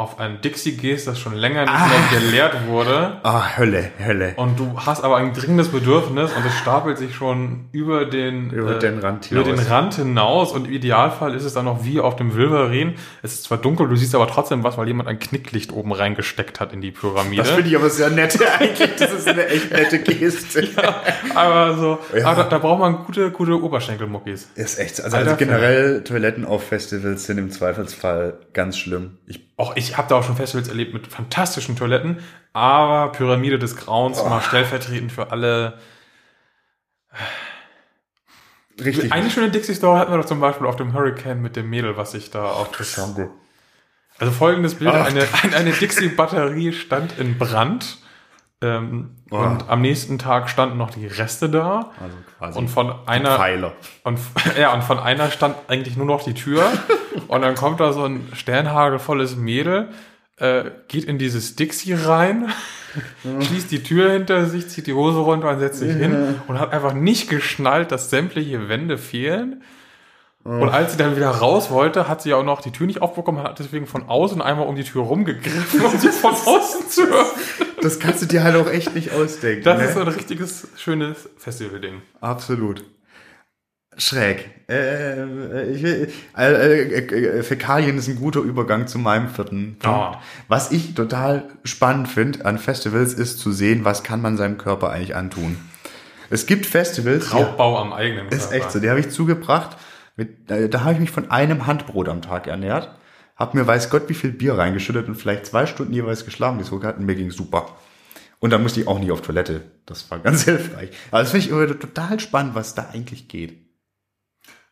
auf 0.00 0.18
ein 0.18 0.40
Dixie 0.40 0.76
gehst, 0.76 1.06
das 1.06 1.18
schon 1.18 1.34
länger 1.34 1.62
nicht 1.62 1.70
Ah. 1.74 1.86
mehr 1.88 2.20
geleert 2.20 2.66
wurde 2.66 3.18
Ah, 3.22 3.56
Hölle, 3.58 3.90
Hölle. 4.04 4.32
und 4.36 4.58
du 4.58 4.72
hast 4.76 5.04
aber 5.04 5.16
ein 5.18 5.32
dringendes 5.34 5.68
Bedürfnis 5.68 6.32
und 6.32 6.44
es 6.46 6.54
stapelt 6.58 6.96
sich 6.98 7.14
schon 7.14 7.66
über 7.72 8.06
den, 8.06 8.50
Über 8.50 8.74
den 8.74 8.98
Rand 8.98 9.30
über 9.30 9.42
den 9.44 9.54
hinaus. 9.56 9.70
Rand 9.70 9.94
hinaus 9.94 10.52
und 10.52 10.66
im 10.68 10.72
Idealfall 10.72 11.34
ist 11.34 11.44
es 11.44 11.52
dann 11.54 11.66
noch 11.66 11.84
wie 11.84 12.00
auf 12.00 12.16
dem 12.16 12.34
Wilverin. 12.34 12.94
Es 13.22 13.34
ist 13.34 13.44
zwar 13.44 13.58
dunkel, 13.58 13.88
du 13.88 13.96
siehst 13.96 14.14
aber 14.14 14.26
trotzdem 14.26 14.64
was, 14.64 14.78
weil 14.78 14.86
jemand 14.88 15.08
ein 15.08 15.18
Knicklicht 15.18 15.72
oben 15.72 15.92
reingesteckt 15.92 16.60
hat 16.60 16.72
in 16.72 16.80
die 16.80 16.90
Pyramide. 16.90 17.42
Das 17.42 17.50
finde 17.50 17.68
ich 17.68 17.76
aber 17.76 17.90
sehr 17.90 18.10
nett 18.10 18.38
eigentlich. 18.58 18.96
Das 18.98 19.12
ist 19.12 19.28
eine 19.28 19.46
echt 19.48 19.70
nette 19.70 19.98
Geste. 19.98 20.66
aber 21.34 21.76
so, 21.76 21.98
Ja. 22.16 22.26
aber 22.26 22.44
da, 22.44 22.48
da 22.48 22.58
braucht 22.58 22.80
man 22.80 23.04
gute, 23.04 23.30
gute 23.30 23.62
Oberschenkelmuckis. 23.62 24.48
Ist 24.54 24.78
echt 24.78 24.96
so. 24.96 25.02
Also, 25.02 25.16
also 25.18 25.36
generell 25.36 26.02
Toiletten 26.04 26.44
auf 26.44 26.64
Festivals 26.64 27.24
sind 27.24 27.38
im 27.38 27.50
Zweifelsfall 27.50 28.34
ganz 28.52 28.78
schlimm. 28.78 29.18
Ich, 29.26 29.40
Auch 29.56 29.76
ich 29.76 29.89
habe 29.96 30.08
da 30.08 30.16
auch 30.16 30.24
schon 30.24 30.36
Festivals 30.36 30.68
erlebt 30.68 30.92
mit 30.94 31.06
fantastischen 31.06 31.76
Toiletten, 31.76 32.18
aber 32.52 33.12
Pyramide 33.12 33.58
des 33.58 33.76
Grauens 33.76 34.18
Oh. 34.20 34.28
mal 34.28 34.40
stellvertretend 34.42 35.12
für 35.12 35.30
alle. 35.30 35.78
richtig. 38.82 39.12
Eine 39.12 39.30
schöne 39.30 39.50
Dixie-Story 39.50 39.98
hatten 39.98 40.12
wir 40.12 40.18
doch 40.18 40.24
zum 40.26 40.40
Beispiel 40.40 40.66
auf 40.66 40.76
dem 40.76 40.92
Hurricane 40.94 41.40
mit 41.40 41.56
dem 41.56 41.68
Mädel, 41.70 41.96
was 41.96 42.12
sich 42.12 42.30
da 42.30 42.44
auf 42.44 42.70
das 42.76 42.98
Also 44.18 44.32
folgendes 44.32 44.74
Bild, 44.76 44.90
Ach. 44.94 45.06
eine, 45.06 45.26
eine, 45.42 45.56
eine 45.56 45.72
Dixie-Batterie 45.72 46.72
stand 46.72 47.18
in 47.18 47.38
Brand 47.38 47.98
ähm, 48.62 49.10
Oh. 49.32 49.36
und 49.36 49.68
am 49.68 49.80
nächsten 49.80 50.18
Tag 50.18 50.50
standen 50.50 50.76
noch 50.76 50.90
die 50.90 51.06
Reste 51.06 51.48
da 51.48 51.92
also 52.00 52.16
quasi 52.36 52.58
und 52.58 52.68
von 52.68 52.92
einer 53.06 53.36
Pfeiler. 53.36 53.74
und, 54.02 54.18
ja, 54.58 54.74
und 54.74 54.82
von 54.82 54.98
einer 54.98 55.30
stand 55.30 55.54
eigentlich 55.68 55.96
nur 55.96 56.06
noch 56.06 56.24
die 56.24 56.34
Tür 56.34 56.64
und 57.28 57.42
dann 57.42 57.54
kommt 57.54 57.78
da 57.78 57.92
so 57.92 58.02
ein 58.04 58.26
sternhagelvolles 58.32 59.36
Mädel, 59.36 59.90
äh, 60.36 60.64
geht 60.88 61.04
in 61.04 61.18
dieses 61.18 61.54
Dixie 61.54 61.92
rein, 61.92 62.48
schließt 63.40 63.70
die 63.70 63.84
Tür 63.84 64.10
hinter 64.10 64.46
sich, 64.46 64.66
zieht 64.68 64.88
die 64.88 64.94
Hose 64.94 65.18
runter 65.20 65.50
und 65.50 65.60
setzt 65.60 65.78
sich 65.78 65.94
hin 65.94 66.40
und 66.48 66.58
hat 66.58 66.72
einfach 66.72 66.92
nicht 66.92 67.30
geschnallt, 67.30 67.92
dass 67.92 68.10
sämtliche 68.10 68.68
Wände 68.68 68.98
fehlen. 68.98 69.62
Und 70.42 70.70
als 70.70 70.92
sie 70.92 70.98
dann 70.98 71.16
wieder 71.16 71.28
raus 71.28 71.70
wollte, 71.70 72.08
hat 72.08 72.22
sie 72.22 72.32
auch 72.32 72.42
noch 72.42 72.62
die 72.62 72.70
Tür 72.70 72.86
nicht 72.86 73.02
aufbekommen, 73.02 73.42
hat 73.42 73.58
deswegen 73.58 73.86
von 73.86 74.08
außen 74.08 74.40
einmal 74.40 74.66
um 74.66 74.74
die 74.74 74.84
Tür 74.84 75.02
rumgegriffen, 75.02 75.84
um 75.84 75.98
sie 75.98 76.08
von 76.08 76.32
außen 76.32 76.88
zu 76.88 77.02
öffnen. 77.02 77.68
Das 77.82 77.98
kannst 77.98 78.22
du 78.22 78.26
dir 78.26 78.42
halt 78.42 78.56
auch 78.56 78.70
echt 78.70 78.94
nicht 78.94 79.12
ausdenken. 79.12 79.64
Das 79.64 79.78
ne? 79.78 79.84
ist 79.84 79.94
so 79.94 80.00
ein 80.00 80.08
richtiges, 80.08 80.68
schönes 80.76 81.28
Festival-Ding. 81.36 82.00
Absolut. 82.22 82.84
Schräg. 83.98 84.50
Äh, 84.68 85.72
ich, 85.72 85.82
will- 85.82 86.10
äh, 86.38 86.82
äh, 86.84 87.38
äh, 87.38 87.42
Fäkalien 87.42 87.98
ist 87.98 88.08
ein 88.08 88.16
guter 88.16 88.40
Übergang 88.40 88.86
zu 88.86 88.98
meinem 88.98 89.28
vierten 89.28 89.76
Punkt. 89.78 89.84
Ja. 89.84 90.20
Was 90.48 90.72
ich 90.72 90.94
total 90.94 91.48
spannend 91.64 92.08
finde 92.08 92.46
an 92.46 92.58
Festivals 92.58 93.12
ist 93.12 93.40
zu 93.40 93.52
sehen, 93.52 93.84
was 93.84 94.02
kann 94.02 94.22
man 94.22 94.38
seinem 94.38 94.56
Körper 94.56 94.90
eigentlich 94.90 95.16
antun. 95.16 95.58
Es 96.30 96.46
gibt 96.46 96.64
Festivals, 96.64 97.34
Raubbau 97.34 97.76
am 97.78 97.92
eigenen 97.92 98.28
ist 98.28 98.52
echt 98.52 98.70
so, 98.70 98.78
die 98.78 98.88
habe 98.88 99.00
ich 99.00 99.10
zugebracht. 99.10 99.76
Mit, 100.20 100.50
äh, 100.50 100.68
da 100.68 100.82
habe 100.82 100.92
ich 100.92 101.00
mich 101.00 101.10
von 101.10 101.30
einem 101.30 101.66
Handbrot 101.66 102.06
am 102.10 102.20
Tag 102.20 102.46
ernährt, 102.46 102.90
habe 103.36 103.56
mir 103.56 103.66
weiß 103.66 103.88
Gott 103.88 104.10
wie 104.10 104.14
viel 104.14 104.32
Bier 104.32 104.58
reingeschüttet 104.58 105.08
und 105.08 105.14
vielleicht 105.14 105.46
zwei 105.46 105.64
Stunden 105.64 105.94
jeweils 105.94 106.26
geschlafen, 106.26 106.58
die 106.58 106.64
so 106.64 106.82
hatten, 106.82 107.06
mir 107.06 107.14
ging 107.14 107.30
super. 107.30 107.74
Und 108.38 108.50
dann 108.50 108.62
musste 108.62 108.80
ich 108.82 108.86
auch 108.86 108.98
nicht 108.98 109.12
auf 109.12 109.22
Toilette. 109.22 109.62
Das 109.86 110.10
war 110.10 110.18
ganz 110.18 110.42
hilfreich. 110.44 110.90
Aber 111.10 111.22
das 111.22 111.30
finde 111.30 111.46
ich 111.46 111.50
immer 111.50 111.66
total 111.66 112.20
spannend, 112.20 112.54
was 112.54 112.74
da 112.74 112.90
eigentlich 112.92 113.28
geht. 113.28 113.56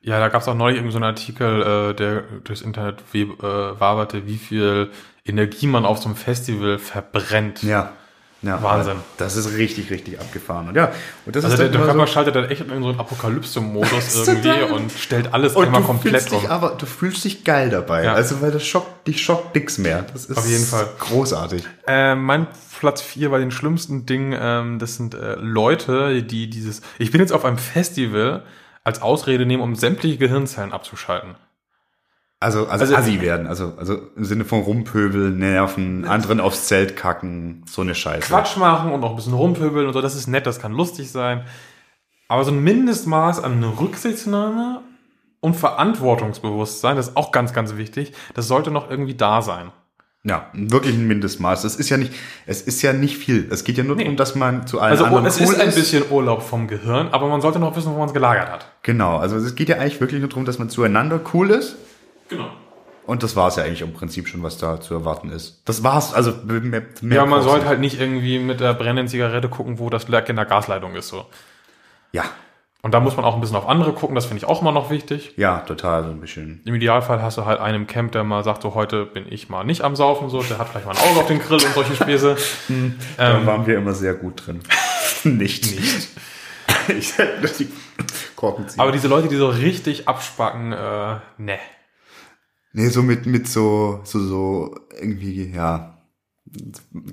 Ja, 0.02 0.20
da 0.20 0.28
gab 0.28 0.42
es 0.42 0.48
auch 0.48 0.54
neulich 0.54 0.76
irgendeinen 0.76 0.92
so 0.92 0.98
einen 0.98 1.16
Artikel, 1.16 1.62
äh, 1.62 1.94
der 1.94 2.20
durchs 2.44 2.60
Internet 2.60 3.02
web, 3.14 3.42
äh, 3.42 3.80
waberte, 3.80 4.26
wie 4.26 4.36
viel 4.36 4.90
Energie 5.24 5.66
man 5.66 5.86
auf 5.86 5.96
so 5.96 6.10
einem 6.10 6.16
Festival 6.16 6.78
verbrennt. 6.78 7.62
Ja. 7.62 7.94
Ja 8.43 8.62
Wahnsinn. 8.62 8.97
Das 9.16 9.36
ist 9.36 9.56
richtig, 9.56 9.90
richtig 9.90 10.20
abgefahren. 10.20 10.69
Und 10.69 10.77
ja, 10.77 10.93
und 11.27 11.35
das 11.36 11.44
Also 11.44 11.55
ist 11.55 11.60
der, 11.60 11.69
der 11.70 11.81
Körper 11.81 12.06
so, 12.06 12.12
schaltet 12.12 12.36
dann 12.36 12.44
echt 12.51 12.60
in 12.62 12.82
so 12.82 12.89
einen 12.90 13.01
Apokalypse-Modus 13.01 14.27
irgendwie 14.28 14.73
und 14.73 14.93
stellt 14.93 15.32
alles 15.35 15.55
und 15.56 15.66
einmal 15.66 15.81
du 15.81 15.86
komplett 15.86 16.23
fühlst 16.23 16.32
dich 16.32 16.44
um. 16.44 16.51
aber, 16.51 16.70
du 16.78 16.86
fühlst 16.86 17.24
dich 17.24 17.44
geil 17.44 17.70
dabei. 17.70 18.05
Ja. 18.05 18.15
Also, 18.15 18.40
weil 18.40 18.51
das 18.51 18.65
schockt, 18.66 19.06
dich 19.06 19.23
schockt 19.23 19.55
nix 19.55 19.78
mehr. 19.78 20.05
Das 20.12 20.27
ist 20.27 20.36
Auf 20.36 20.48
jeden 20.48 20.65
Fall. 20.65 20.89
großartig. 20.98 21.65
Äh, 21.86 22.15
mein 22.15 22.47
Platz 22.78 23.01
4 23.02 23.31
bei 23.31 23.39
den 23.39 23.51
schlimmsten 23.51 24.06
Dingen, 24.06 24.36
ähm, 24.40 24.78
das 24.78 24.97
sind 24.97 25.15
äh, 25.15 25.35
Leute, 25.35 26.23
die 26.23 26.48
dieses. 26.48 26.81
Ich 26.98 27.10
bin 27.10 27.20
jetzt 27.20 27.32
auf 27.32 27.44
einem 27.44 27.59
Festival 27.59 28.44
als 28.85 29.02
Ausrede 29.02 29.44
nehmen, 29.47 29.62
um 29.62 29.74
sämtliche 29.74 30.16
Gehirnzellen 30.16 30.73
abzuschalten. 30.73 31.35
Also, 32.40 32.69
also, 32.69 32.85
Also- 32.85 32.94
Assi 32.97 33.20
werden. 33.20 33.47
Also, 33.47 33.73
also 33.77 33.98
im 34.16 34.24
Sinne 34.24 34.44
von 34.44 34.60
Rumpöbeln, 34.60 35.39
Nerven, 35.39 36.05
anderen 36.05 36.40
aufs 36.40 36.69
Zelt 36.69 36.97
kacken, 36.97 37.65
so 37.69 37.82
eine 37.82 37.94
Scheiße. 37.97 38.28
Quatsch 38.28 38.56
machen 38.56 38.93
und 38.93 39.01
noch 39.01 39.10
ein 39.10 39.16
bisschen 39.16 39.32
rumpöbeln 39.35 39.86
und 39.89 39.93
so, 39.93 40.01
das 40.01 40.15
ist 40.15 40.28
nett, 40.28 40.47
das 40.47 40.60
kann 40.60 40.73
lustig 40.73 41.10
sein. 41.10 41.44
Aber 42.28 42.44
so 42.44 42.52
ein 42.52 42.62
Mindestmaß 42.62 43.43
an 43.43 43.65
Rücksichtnahme 43.65 44.82
und 45.40 45.56
Verantwortungsbewusstsein, 45.56 46.94
das 46.97 47.09
ist 47.09 47.16
auch 47.16 47.32
ganz, 47.32 47.52
ganz 47.52 47.77
wichtig, 47.77 48.12
das 48.35 48.47
sollte 48.47 48.70
noch 48.70 48.89
irgendwie 48.89 49.15
da 49.15 49.43
sein. 49.43 49.73
Ja, 50.24 50.47
wirklich 50.52 50.94
ein 50.94 51.06
Mindestmaß. 51.09 51.65
Es 51.65 51.77
ist 51.77 51.89
ja 51.90 51.97
nicht, 51.97 52.12
es 52.44 52.60
ist 52.60 52.82
ja 52.82 52.93
nicht 52.93 53.16
viel. 53.16 53.48
Es 53.51 53.65
geht 53.65 53.78
ja 53.78 53.85
nur 53.85 53.97
darum, 53.97 54.16
dass 54.16 54.35
man 54.35 54.66
zu 54.66 54.81
allen 54.81 54.90
Also 54.93 55.05
anderen 55.06 55.27
es 55.27 55.40
cool 55.40 55.55
ist 55.55 55.60
ein 55.60 55.74
bisschen 55.74 56.05
Urlaub 56.10 56.43
vom 56.43 56.69
Gehirn, 56.69 57.09
aber 57.12 57.28
man 57.28 57.40
sollte 57.40 57.59
noch 57.59 57.74
wissen, 57.77 57.93
wo 57.94 57.98
man 57.98 58.09
es 58.09 58.12
gelagert 58.15 58.51
hat. 58.51 58.66
Genau, 58.82 59.16
also 59.16 59.36
es 59.36 59.55
geht 59.55 59.69
ja 59.69 59.77
eigentlich 59.77 60.01
wirklich 60.01 60.20
nur 60.20 60.28
darum, 60.28 60.44
dass 60.44 60.59
man 60.59 60.70
zueinander 60.70 61.20
cool 61.32 61.51
ist. 61.51 61.77
Genau. 62.28 62.50
Und 63.06 63.22
das 63.22 63.36
war 63.36 63.48
es 63.48 63.56
ja 63.56 63.64
eigentlich 63.64 63.80
im 63.80 63.94
Prinzip 63.94 64.28
schon, 64.28 64.42
was 64.42 64.59
da 64.59 64.80
zu 64.82 64.92
erwarten 64.92 65.30
ist. 65.30 65.62
Das 65.64 65.82
war's. 65.82 66.12
Also 66.12 66.34
mehr, 66.44 66.82
mehr 67.00 67.16
Ja, 67.16 67.24
man 67.24 67.40
sollte 67.42 67.66
halt 67.66 67.80
nicht 67.80 67.98
irgendwie 67.98 68.38
mit 68.38 68.60
der 68.60 68.74
brennenden 68.74 69.09
Zigarette 69.09 69.48
gucken, 69.48 69.78
wo 69.78 69.88
das 69.88 70.09
Leck 70.09 70.28
in 70.28 70.36
der 70.36 70.44
Gasleitung 70.44 70.94
ist. 70.94 71.09
So. 71.09 71.24
Ja, 72.12 72.24
Und 72.82 72.92
da 72.92 73.00
muss 73.00 73.16
man 73.16 73.24
auch 73.24 73.34
ein 73.34 73.40
bisschen 73.40 73.56
auf 73.56 73.66
andere 73.66 73.92
gucken, 73.94 74.14
das 74.14 74.26
finde 74.26 74.38
ich 74.38 74.44
auch 74.44 74.60
immer 74.60 74.72
noch 74.72 74.90
wichtig. 74.90 75.32
Ja, 75.36 75.60
total, 75.60 76.05
so 76.05 76.10
ein 76.10 76.20
bisschen. 76.20 76.60
Im 76.66 76.74
Idealfall 76.74 77.22
hast 77.22 77.38
du 77.38 77.46
halt 77.46 77.60
einen 77.60 77.76
im 77.82 77.86
Camp, 77.86 78.12
der 78.12 78.24
mal 78.24 78.44
sagt, 78.44 78.60
so 78.62 78.74
heute 78.74 79.06
bin 79.06 79.24
ich 79.30 79.48
mal 79.48 79.64
nicht 79.64 79.82
am 79.82 79.96
Saufen, 79.96 80.28
so, 80.28 80.42
der 80.42 80.59
hat 80.59 80.68
vielleicht 80.68 80.86
mal 80.86 80.92
ein 80.92 81.10
Auge 81.10 81.20
auf 81.20 81.26
den 81.26 81.38
Grill 81.40 81.64
und 81.64 81.74
solche 81.74 81.94
Späße. 81.96 82.36
Da 83.16 83.46
waren 83.46 83.66
wir 83.66 83.78
immer 83.78 83.94
sehr 83.94 84.14
gut 84.14 84.46
drin. 84.46 84.60
nicht. 85.24 85.70
Nicht. 85.74 86.09
ich 86.88 87.16
hätte 87.16 87.48
die 87.59 87.68
Korken 88.36 88.68
ziehen. 88.68 88.80
Aber 88.80 88.92
diese 88.92 89.09
Leute, 89.09 89.28
die 89.28 89.36
so 89.36 89.48
richtig 89.48 90.06
abspacken, 90.09 90.72
äh, 90.72 91.16
ne. 91.38 91.59
Nee, 92.73 92.89
so 92.89 93.03
mit, 93.03 93.27
mit 93.27 93.49
so, 93.49 94.01
so, 94.05 94.19
so 94.20 94.77
irgendwie, 95.01 95.53
ja. 95.55 95.95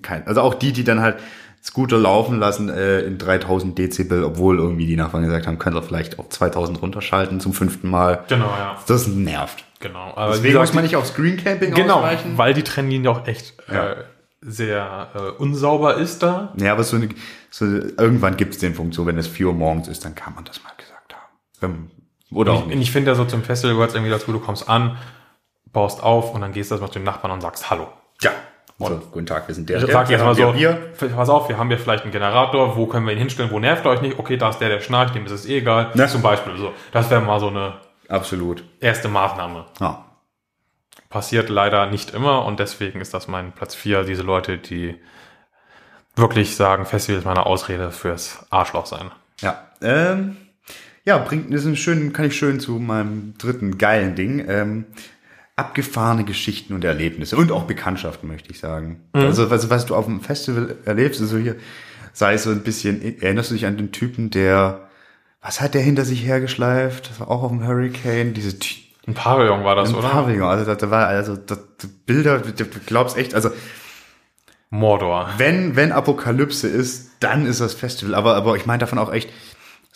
Kein, 0.02 0.26
also 0.27 0.41
auch 0.41 0.53
die, 0.53 0.72
die 0.72 0.84
dann 0.84 1.02
halt 1.02 1.18
Scooter 1.64 1.98
laufen 1.98 2.40
lassen 2.40 2.69
äh, 2.69 3.02
in 3.02 3.18
3000 3.18 3.77
Dezibel, 3.77 4.23
obwohl 4.23 4.60
irgendwie 4.60 4.86
die 4.86 4.95
Nachbarn 4.95 5.23
gesagt 5.23 5.48
haben, 5.48 5.57
könnt 5.60 5.76
ihr 5.76 5.82
vielleicht 5.84 6.19
auf 6.19 6.30
2000 6.30 6.82
runterschalten 6.82 7.40
zum 7.40 7.53
fünften 7.53 7.90
Mal. 7.90 8.23
Genau, 8.30 8.45
ja. 8.45 8.77
Das 8.88 9.07
nervt. 9.07 9.65
Genau. 9.80 10.14
Aber 10.15 10.34
Deswegen 10.34 10.57
muss 10.57 10.73
man 10.73 10.84
nicht 10.84 10.95
auf 10.95 11.07
Screen 11.07 11.38
Camping 11.38 11.73
Genau, 11.73 11.98
ausweichen. 11.98 12.38
weil 12.38 12.53
die 12.53 12.64
Trennlinie 12.64 13.10
auch 13.10 13.27
echt 13.27 13.56
Ja. 13.72 13.91
äh, 13.94 13.95
sehr 14.41 15.10
äh, 15.15 15.19
unsauber 15.41 15.95
ist 15.95 16.22
da. 16.23 16.53
Ja, 16.57 16.72
aber 16.73 16.84
so, 16.84 16.95
eine, 16.98 17.10
so 17.49 17.65
irgendwann 17.65 18.38
gibt 18.38 18.53
es 18.53 18.60
den 18.60 18.73
Punkt, 18.76 18.94
so 18.94 19.06
wenn 19.07 19.18
es 19.18 19.27
4 19.27 19.48
Uhr 19.48 19.53
morgens 19.53 19.88
ist, 19.88 20.06
dann 20.06 20.14
kann 20.15 20.36
man 20.36 20.45
das 20.45 20.64
mal 20.64 20.72
gesagt 20.77 21.15
haben. 21.61 21.73
Ähm, 21.73 21.91
Oder 22.38 22.53
auch 22.53 22.61
Und 22.61 22.68
nicht. 22.68 22.77
ich, 22.77 22.84
ich 22.84 22.91
finde 22.91 23.11
ja 23.11 23.15
so 23.15 23.26
zum 23.26 23.41
Festival 23.44 23.73
gehört 23.76 23.94
irgendwie 23.95 24.11
dazu, 24.11 24.32
du 24.32 24.40
kommst 24.40 24.69
an, 24.69 24.98
baust 25.76 26.02
auf 26.02 26.34
und 26.34 26.41
dann 26.41 26.53
gehst 26.53 26.72
du 26.72 26.76
erstmal 26.76 26.89
zu 26.89 26.97
dem 26.97 27.03
Nachbarn 27.03 27.31
und 27.31 27.41
sagst 27.41 27.69
Hallo. 27.69 27.89
Ja. 28.22 28.31
So, 28.77 29.02
guten 29.11 29.26
Tag, 29.26 29.47
wir 29.47 29.56
sind 29.56 29.69
der. 29.69 29.77
Ich 29.77 29.85
der, 29.85 29.93
sag 29.93 30.10
wir 30.10 30.18
jetzt 30.18 30.26
mal 30.26 30.35
so, 30.35 30.52
Bier. 30.52 30.91
pass 31.15 31.30
auf, 31.30 31.47
wir 31.47 31.57
haben 31.57 31.69
hier 31.69 31.80
vielleicht 31.80 32.03
einen 32.03 32.11
Generator, 32.11 32.76
wo 32.76 32.88
können 32.88 33.06
wir 33.06 33.14
ihn 33.14 33.19
hinstellen, 33.19 33.52
wo 33.52 33.60
nervt 33.60 33.85
er 33.85 33.91
euch 33.91 34.02
nicht? 34.02 34.19
Okay, 34.19 34.35
da 34.35 34.49
ist 34.49 34.57
der, 34.57 34.68
der 34.68 34.81
schnarcht, 34.81 35.15
dem 35.15 35.26
ist 35.26 35.31
es 35.31 35.45
eh 35.45 35.60
egal. 35.60 35.91
Ja. 35.93 36.07
Zum 36.07 36.22
Beispiel 36.22 36.57
so. 36.57 36.73
Das 36.91 37.10
wäre 37.10 37.22
mal 37.22 37.39
so 37.39 37.47
eine 37.47 37.76
Absolut. 38.10 38.64
erste 38.81 39.07
Maßnahme. 39.07 39.65
Ja. 39.80 40.06
Passiert 41.10 41.47
leider 41.49 41.85
nicht 41.85 42.14
immer 42.14 42.43
und 42.43 42.60
deswegen 42.60 42.99
ist 42.99 43.14
das 43.14 43.30
mein 43.30 43.53
Platz 43.53 43.76
4, 43.76 44.03
diese 44.03 44.23
Leute, 44.23 44.57
die 44.57 44.99
wirklich 46.18 46.57
sagen, 46.57 46.85
Festival 46.85 47.19
ist 47.19 47.26
meine 47.26 47.45
Ausrede 47.45 47.91
fürs 47.91 48.45
Arschloch 48.49 48.88
sein. 48.88 49.11
Ja, 49.41 49.69
ähm, 49.81 50.35
ja, 51.06 51.19
bringt 51.19 51.53
ist 51.53 51.65
ein 51.65 51.77
schön, 51.77 52.11
kann 52.11 52.26
ich 52.26 52.35
schön 52.35 52.60
zu 52.60 52.73
meinem 52.73 53.35
dritten 53.38 53.77
geilen 53.77 54.15
Ding. 54.15 54.43
Ähm, 54.49 54.85
abgefahrene 55.56 56.26
Geschichten 56.26 56.73
und 56.73 56.84
Erlebnisse 56.84 57.38
und 57.38 57.52
auch 57.52 57.64
Bekanntschaften, 57.64 58.27
möchte 58.27 58.52
ich 58.52 58.60
sagen. 58.60 59.02
Also, 59.14 59.49
was, 59.49 59.69
was 59.69 59.86
du 59.86 59.95
auf 59.95 60.06
dem 60.06 60.22
Festival 60.22 60.76
erlebst, 60.86 61.22
also 61.22 61.38
hier, 61.38 61.56
sei 62.11 62.34
es 62.34 62.44
so 62.44 62.52
ein 62.52 62.64
bisschen, 62.64 63.22
erinnerst 63.22 63.52
du 63.52 63.56
dich 63.56 63.65
an 63.65 63.77
den 63.77 63.91
Typen, 63.91 64.30
der, 64.30 64.90
was 65.41 65.61
hat 65.61 65.73
der 65.73 65.82
hinter 65.82 66.03
sich 66.03 66.26
hergeschleift? 66.26 67.10
Das 67.10 67.19
war 67.19 67.30
auch 67.30 67.44
auf 67.44 67.52
dem 67.52 67.65
Hurricane, 67.65 68.34
diese 68.34 68.57
Ein 69.07 69.14
Pavillon 69.14 69.64
war 69.64 69.76
das, 69.76 69.90
ein 69.90 69.95
oder? 69.95 70.10
Pavillon, 70.10 70.49
also 70.49 70.65
da, 70.65 70.76
da 70.76 70.91
war, 70.91 71.07
also 71.07 71.38
da, 71.38 71.57
Bilder, 72.06 72.40
du 72.40 72.52
du 72.52 72.65
glaubst 72.86 73.15
echt, 73.18 73.34
also 73.34 73.49
Mordor. 74.69 75.30
wenn, 75.38 75.76
wenn 75.76 75.91
Apokalypse 75.91 76.68
ist, 76.68 77.11
dann 77.19 77.45
ist 77.45 77.61
das 77.61 77.73
Festival. 77.73 78.14
Aber, 78.15 78.36
aber 78.36 78.57
ich 78.57 78.65
meine 78.65 78.80
davon 78.80 78.99
auch 78.99 79.14
echt 79.14 79.30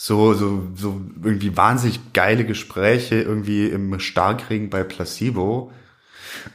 so, 0.01 0.33
so, 0.33 0.63
so 0.75 1.01
irgendwie 1.21 1.57
wahnsinnig 1.57 2.13
geile 2.13 2.45
Gespräche 2.45 3.21
irgendwie 3.21 3.67
im 3.67 3.99
Starkregen 3.99 4.69
bei 4.69 4.85
Placebo. 4.85 5.73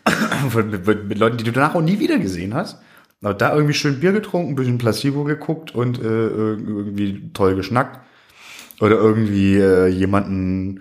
mit, 0.55 0.87
mit, 0.87 1.09
mit 1.09 1.19
Leuten, 1.19 1.37
die 1.37 1.45
du 1.45 1.53
danach 1.53 1.75
auch 1.75 1.83
nie 1.83 1.99
wieder 1.99 2.19
gesehen 2.19 2.55
hast. 2.55 2.79
Aber 3.21 3.35
da 3.35 3.53
irgendwie 3.53 3.75
schön 3.75 4.01
Bier 4.01 4.12
getrunken, 4.12 4.53
ein 4.53 4.55
bisschen 4.55 4.79
Placebo 4.79 5.25
geguckt 5.25 5.75
und 5.75 5.99
äh, 5.99 6.03
irgendwie 6.29 7.31
toll 7.35 7.55
geschnackt. 7.55 8.01
Oder 8.81 8.97
irgendwie 8.97 9.59
äh, 9.59 9.89
jemanden 9.89 10.81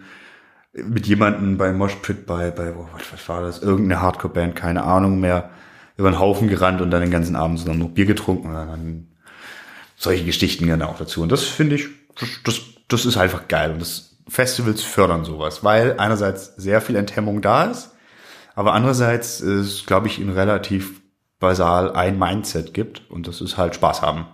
mit 0.71 1.05
jemanden 1.05 1.57
bei 1.57 1.73
Moshpit 1.73 2.25
bei, 2.25 2.49
bei, 2.49 2.71
oh, 2.71 2.87
was, 2.93 3.11
was 3.11 3.27
war 3.27 3.41
das? 3.41 3.61
Irgendeine 3.61 4.01
Hardcore-Band, 4.01 4.55
keine 4.55 4.83
Ahnung 4.83 5.19
mehr, 5.19 5.49
über 5.97 6.09
den 6.09 6.17
Haufen 6.17 6.47
gerannt 6.47 6.79
und 6.79 6.91
dann 6.91 7.01
den 7.01 7.11
ganzen 7.11 7.35
Abend 7.35 7.59
so 7.59 7.73
noch 7.73 7.89
Bier 7.89 8.05
getrunken 8.05 8.47
und 8.47 8.53
dann 8.53 9.07
solche 9.97 10.23
Geschichten 10.23 10.65
gerne 10.65 10.87
auch 10.87 10.97
dazu. 10.97 11.21
Und 11.21 11.31
das 11.31 11.43
finde 11.43 11.75
ich, 11.75 11.89
das, 12.43 12.61
das, 12.87 13.05
ist 13.05 13.17
einfach 13.17 13.47
geil. 13.47 13.71
Und 13.71 13.81
das 13.81 14.17
Festivals 14.27 14.81
fördern 14.81 15.25
sowas, 15.25 15.63
weil 15.63 15.99
einerseits 15.99 16.55
sehr 16.55 16.81
viel 16.81 16.95
Enthemmung 16.95 17.41
da 17.41 17.65
ist, 17.65 17.91
aber 18.55 18.73
andererseits 18.73 19.41
ist, 19.41 19.87
glaube 19.87 20.07
ich, 20.07 20.19
in 20.19 20.29
relativ 20.29 21.01
basal 21.39 21.93
ein 21.93 22.17
Mindset 22.17 22.73
gibt 22.73 23.09
und 23.09 23.27
das 23.27 23.41
ist 23.41 23.57
halt 23.57 23.75
Spaß 23.75 24.01
haben. 24.01 24.27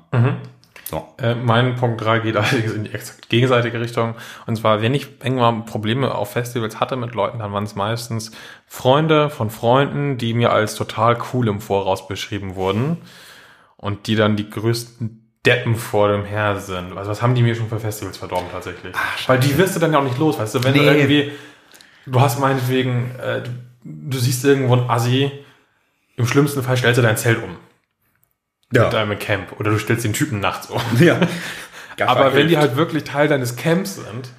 So. 0.89 1.07
Äh, 1.19 1.35
mein 1.35 1.75
Punkt 1.75 2.01
3 2.01 2.19
geht 2.19 2.35
allerdings 2.37 2.73
in 2.73 2.83
die 2.83 2.93
exakt 2.93 3.29
gegenseitige 3.29 3.79
Richtung. 3.79 4.15
Und 4.47 4.55
zwar, 4.55 4.81
wenn 4.81 4.95
ich 4.95 5.07
irgendwann 5.23 5.65
Probleme 5.65 6.13
auf 6.13 6.31
Festivals 6.31 6.79
hatte 6.79 6.95
mit 6.95 7.13
Leuten, 7.13 7.39
dann 7.39 7.53
waren 7.53 7.63
es 7.63 7.75
meistens 7.75 8.31
Freunde 8.65 9.29
von 9.29 9.51
Freunden, 9.51 10.17
die 10.17 10.33
mir 10.33 10.51
als 10.51 10.75
total 10.75 11.17
cool 11.33 11.47
im 11.47 11.61
Voraus 11.61 12.07
beschrieben 12.07 12.55
wurden 12.55 12.97
und 13.77 14.07
die 14.07 14.15
dann 14.15 14.35
die 14.35 14.49
größten 14.49 15.28
Deppen 15.45 15.75
vor 15.75 16.11
dem 16.11 16.25
Her 16.25 16.57
sind. 16.59 16.97
Also 16.97 17.11
was 17.11 17.21
haben 17.21 17.33
die 17.35 17.41
mir 17.43 17.55
schon 17.55 17.69
für 17.69 17.79
Festivals 17.79 18.17
verdorben 18.17 18.49
tatsächlich? 18.51 18.93
Weil 19.27 19.39
die 19.39 19.57
wirst 19.57 19.75
du 19.75 19.79
dann 19.79 19.93
ja 19.93 19.99
auch 19.99 20.03
nicht 20.03 20.17
los, 20.17 20.37
weißt 20.37 20.55
du, 20.55 20.63
wenn 20.63 20.73
du 20.73 20.81
Nee. 20.81 20.87
irgendwie, 20.87 21.31
du 22.05 22.19
hast 22.19 22.39
meinetwegen, 22.39 23.15
äh, 23.19 23.41
du, 23.43 23.49
du 23.83 24.17
siehst 24.17 24.43
irgendwo 24.43 24.75
ein 24.75 24.89
Assi, 24.89 25.31
im 26.17 26.27
schlimmsten 26.27 26.61
Fall 26.61 26.75
stellst 26.75 26.97
du 26.97 27.01
dein 27.01 27.15
Zelt 27.15 27.41
um 27.41 27.51
mit 28.71 28.81
Ja. 28.81 28.89
deinem 28.89 29.17
Camp 29.17 29.59
oder 29.59 29.71
du 29.71 29.79
stellst 29.79 30.03
den 30.03 30.13
Typen 30.13 30.39
nachts 30.41 30.67
um. 30.69 30.81
ja. 30.99 31.17
Aber 32.05 32.33
wenn 32.33 32.47
die 32.49 32.57
halt 32.57 32.75
wirklich 32.75 33.03
Teil 33.05 33.27
deines 33.27 33.55
Camps 33.55 33.95
sind, 33.95 34.29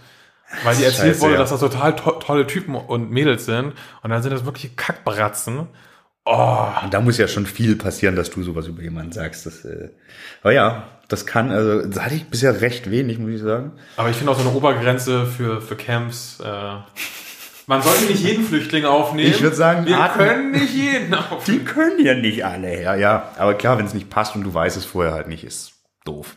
weil 0.65 0.77
die 0.77 0.85
erzählt 0.85 1.15
Scheiße, 1.15 1.21
wurde, 1.23 1.33
ja. 1.35 1.39
dass 1.39 1.51
das 1.51 1.61
total 1.61 1.95
to 1.97 2.13
tolle 2.13 2.47
Typen 2.47 2.75
und 2.75 3.11
Mädels 3.11 3.45
sind, 3.47 3.73
und 4.03 4.11
dann 4.11 4.23
sind 4.23 4.33
das 4.33 4.45
wirkliche 4.45 4.71
Kackbratzen. 4.71 5.67
Oh, 6.27 6.67
Und 6.83 6.93
da 6.93 7.01
muss 7.01 7.19
ja 7.19 7.27
schon 7.27 7.47
viel 7.47 7.77
passieren, 7.77 8.15
dass 8.15 8.31
du 8.31 8.43
sowas 8.43 8.67
über 8.67 8.83
jemanden 8.83 9.13
sagst. 9.13 9.47
Das, 9.47 9.65
äh, 9.65 9.91
aber 10.43 10.53
ja, 10.53 10.89
das 11.09 11.27
kann, 11.27 11.51
also 11.51 11.87
das 11.87 12.01
hatte 12.05 12.15
ich 12.15 12.29
bisher 12.29 12.61
recht 12.61 12.91
wenig, 12.91 13.19
muss 13.19 13.31
ich 13.31 13.41
sagen. 13.41 13.73
aber 13.97 14.11
ich 14.11 14.17
finde 14.17 14.33
auch 14.33 14.39
so 14.39 14.47
eine 14.47 14.57
Obergrenze 14.57 15.27
für, 15.27 15.61
für 15.61 15.77
Camps. 15.77 16.39
Äh, 16.41 16.75
man 17.67 17.83
sollte 17.83 18.05
nicht 18.05 18.23
jeden 18.23 18.45
Flüchtling 18.45 18.85
aufnehmen. 18.85 19.31
Ich 19.31 19.43
würd 19.43 19.55
sagen, 19.57 19.87
wir 19.87 19.99
atmen. 19.99 20.27
können 20.27 20.51
nicht 20.53 20.75
jeden 20.75 21.15
aufnehmen. 21.15 21.61
Die 21.61 21.65
können 21.65 22.05
ja 22.05 22.15
nicht 22.15 22.45
alle, 22.45 22.83
ja, 22.83 22.95
ja. 22.97 23.31
Aber 23.39 23.55
klar, 23.55 23.79
wenn 23.79 23.87
es 23.87 23.95
nicht 23.95 24.11
passt 24.11 24.35
und 24.37 24.43
du 24.45 24.53
weißt 24.53 24.77
es 24.77 24.85
vorher 24.85 25.13
halt 25.13 25.29
nicht, 25.29 25.45
ist 25.45 25.73
doof. 26.05 26.37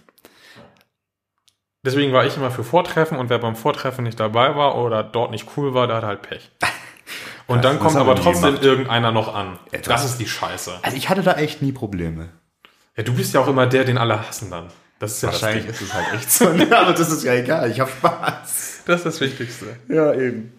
Deswegen 1.85 2.14
war 2.14 2.26
ich 2.26 2.38
immer 2.38 2.49
für 2.51 2.64
Vortreffen 2.64 3.18
und 3.18 3.30
wer 3.30 3.39
beim 3.39 3.55
Vortreffen 3.57 4.05
nicht 4.05 4.19
dabei 4.19 4.55
war 4.55 4.77
oder 4.77 5.03
dort 5.03 5.31
nicht 5.31 5.47
cool 5.57 5.73
war, 5.73 5.88
der 5.88 5.97
hat 5.97 6.03
halt 6.03 6.22
Pech. 6.22 6.49
Und 7.47 7.63
dann 7.65 7.79
kommt 7.79 7.95
aber 7.95 8.15
trotzdem 8.15 8.55
irgendeiner 8.61 9.11
noch 9.11 9.33
an. 9.33 9.59
Etwas. 9.71 10.01
Das 10.01 10.11
ist 10.11 10.19
die 10.19 10.27
Scheiße. 10.27 10.71
Also 10.81 10.97
ich 10.97 11.09
hatte 11.09 11.23
da 11.23 11.33
echt 11.33 11.61
nie 11.61 11.71
Probleme. 11.71 12.29
Ja, 12.95 13.03
du 13.03 13.13
bist 13.13 13.33
ja 13.33 13.41
auch 13.41 13.47
immer 13.47 13.65
der, 13.65 13.83
den 13.83 13.97
alle 13.97 14.27
hassen 14.27 14.49
dann. 14.51 14.67
Das 14.99 15.13
ist 15.13 15.23
ja 15.23 15.29
Wahrscheinlich 15.29 15.65
das, 15.65 15.81
ist 15.81 15.89
es 15.89 15.93
halt 15.93 16.13
echt 16.13 16.31
so. 16.31 16.47
aber 16.47 16.93
das 16.93 17.11
ist 17.11 17.23
ja 17.23 17.33
egal, 17.33 17.69
ich 17.69 17.79
habe 17.79 17.91
Spaß. 17.91 18.83
Das 18.85 18.97
ist 18.97 19.05
das 19.05 19.21
Wichtigste. 19.21 19.65
Ja, 19.89 20.13
eben. 20.13 20.53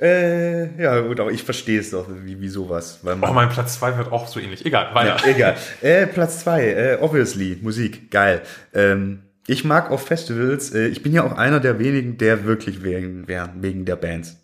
Äh, 0.00 0.80
ja, 0.82 1.00
gut, 1.00 1.20
aber 1.20 1.30
ich 1.30 1.42
verstehe 1.42 1.78
es 1.80 1.90
doch, 1.90 2.06
wie, 2.24 2.40
wie 2.40 2.48
sowas. 2.48 3.00
Weil 3.02 3.16
man, 3.16 3.30
Oh, 3.30 3.32
mein 3.34 3.48
Platz 3.50 3.74
2 3.78 3.98
wird 3.98 4.12
auch 4.12 4.28
so 4.28 4.40
ähnlich. 4.40 4.64
Egal, 4.64 4.94
weiter. 4.94 5.16
Ja, 5.26 5.34
egal. 5.34 5.56
Äh, 5.82 6.06
Platz 6.06 6.40
zwei, 6.40 6.68
äh, 6.68 6.98
obviously, 7.00 7.58
Musik, 7.60 8.10
geil. 8.10 8.42
Ähm, 8.72 9.22
ich 9.46 9.64
mag 9.64 9.90
auf 9.90 10.06
Festivals, 10.06 10.72
äh, 10.72 10.86
ich 10.86 11.02
bin 11.02 11.12
ja 11.12 11.24
auch 11.24 11.36
einer 11.36 11.60
der 11.60 11.78
wenigen, 11.78 12.16
der 12.16 12.44
wirklich 12.44 12.82
wegen, 12.82 13.26
wegen 13.28 13.84
der 13.84 13.96
Bands 13.96 14.39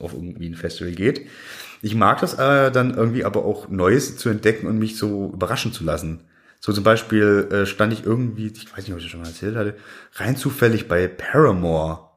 auf 0.00 0.12
irgendwie 0.14 0.48
ein 0.48 0.54
Festival 0.54 0.92
geht. 0.92 1.26
Ich 1.82 1.94
mag 1.94 2.20
das 2.20 2.34
äh, 2.34 2.70
dann 2.70 2.94
irgendwie 2.94 3.24
aber 3.24 3.44
auch 3.44 3.68
Neues 3.68 4.16
zu 4.16 4.28
entdecken 4.28 4.66
und 4.66 4.78
mich 4.78 4.96
so 4.96 5.30
überraschen 5.32 5.72
zu 5.72 5.84
lassen. 5.84 6.20
So 6.60 6.72
zum 6.72 6.82
Beispiel 6.84 7.48
äh, 7.52 7.66
stand 7.66 7.92
ich 7.92 8.04
irgendwie, 8.06 8.46
ich 8.46 8.70
weiß 8.72 8.84
nicht, 8.84 8.92
ob 8.92 8.98
ich 8.98 9.04
das 9.04 9.10
schon 9.10 9.20
mal 9.20 9.26
erzählt 9.28 9.54
hatte, 9.56 9.76
rein 10.14 10.36
zufällig 10.36 10.88
bei 10.88 11.08
Paramore. 11.08 12.08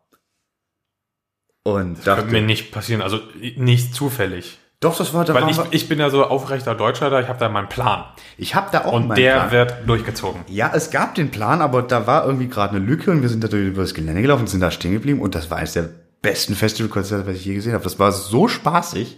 Und 1.64 1.98
dachte, 2.08 2.22
Könnte 2.22 2.32
mir 2.32 2.42
nicht 2.42 2.72
passieren, 2.72 3.02
also 3.02 3.20
nicht 3.58 3.94
zufällig. 3.94 4.58
doch, 4.80 4.98
das 4.98 5.14
war, 5.14 5.26
da 5.26 5.34
Weil 5.34 5.50
ich, 5.50 5.58
ich 5.72 5.90
bin 5.90 6.00
ja 6.00 6.10
so 6.10 6.24
aufrechter 6.24 6.76
Deutscher 6.76 7.10
da, 7.10 7.20
ich 7.20 7.28
habe 7.28 7.40
da 7.40 7.50
meinen 7.50 7.68
Plan. 7.68 8.06
ich 8.38 8.56
habe 8.56 8.70
da 8.72 8.86
auch 8.86 8.94
Und 8.94 9.08
meinen 9.10 9.18
der 9.18 9.34
Plan. 9.34 9.52
wird 9.52 9.74
durchgezogen. 9.86 10.42
Ja, 10.48 10.72
es 10.74 10.92
gab 10.92 11.16
den 11.16 11.30
Plan, 11.30 11.60
aber 11.62 11.82
da 11.82 12.08
war 12.08 12.26
irgendwie 12.26 12.48
gerade 12.48 12.78
eine 12.78 12.86
Lücke 12.86 13.12
und 13.12 13.22
wir 13.22 13.28
sind 13.28 13.44
da 13.44 13.50
durch 13.50 13.76
das 13.76 13.94
Gelände 13.94 14.22
gelaufen 14.22 14.42
und 14.44 14.48
sind 14.48 14.62
da 14.62 14.72
stehen 14.72 14.94
geblieben 14.94 15.20
und 15.20 15.36
das 15.36 15.52
war 15.52 15.58
eines 15.58 15.74
der 15.74 15.90
besten 16.22 16.56
Festivalkonzerte, 16.56 17.28
was 17.28 17.36
ich 17.36 17.46
je 17.46 17.56
gesehen 17.56 17.74
habe. 17.74 17.84
Das 17.84 18.00
war 18.00 18.12
so 18.12 18.48
spaßig. 18.48 19.18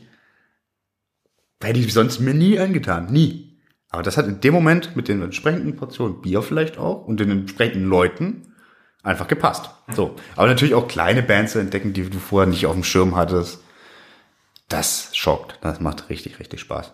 Hätte 1.62 1.80
ich 1.80 1.94
sonst 1.94 2.20
mir 2.20 2.34
nie 2.34 2.60
angetan. 2.60 3.12
Nie. 3.12 3.60
Aber 3.90 4.04
das 4.04 4.18
hat 4.18 4.28
in 4.28 4.40
dem 4.40 4.54
Moment 4.54 4.96
mit 4.96 5.08
den 5.08 5.22
entsprechenden 5.22 5.76
Portionen 5.76 6.22
Bier 6.22 6.42
vielleicht 6.42 6.78
auch 6.78 7.06
und 7.06 7.20
den 7.20 7.32
entsprechenden 7.32 7.88
Leuten 7.88 8.54
einfach 9.04 9.28
gepasst. 9.28 9.70
So. 9.94 10.16
Aber 10.36 10.48
natürlich 10.48 10.76
auch 10.76 10.88
kleine 10.88 11.24
Bands 11.24 11.54
zu 11.54 11.60
entdecken, 11.60 11.94
die 11.94 12.10
du 12.10 12.20
vorher 12.20 12.50
nicht 12.50 12.66
auf 12.66 12.74
dem 12.74 12.84
Schirm 12.84 13.16
hattest. 13.16 13.64
Das 14.68 15.16
schockt. 15.16 15.58
Das 15.62 15.80
macht 15.80 16.10
richtig, 16.10 16.40
richtig 16.40 16.60
Spaß. 16.62 16.94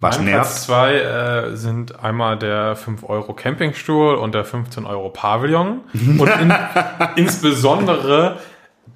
Was 0.00 0.16
mein 0.16 0.26
nervt? 0.26 0.48
Platz 0.48 0.62
zwei 0.64 0.94
äh, 0.94 1.56
sind 1.56 2.02
einmal 2.02 2.38
der 2.38 2.74
5 2.74 3.04
Euro 3.04 3.34
Campingstuhl 3.34 4.14
und 4.14 4.34
der 4.34 4.44
15 4.44 4.86
Euro 4.86 5.10
Pavillon. 5.10 5.82
Und 5.92 6.30
in, 6.40 6.54
insbesondere 7.16 8.38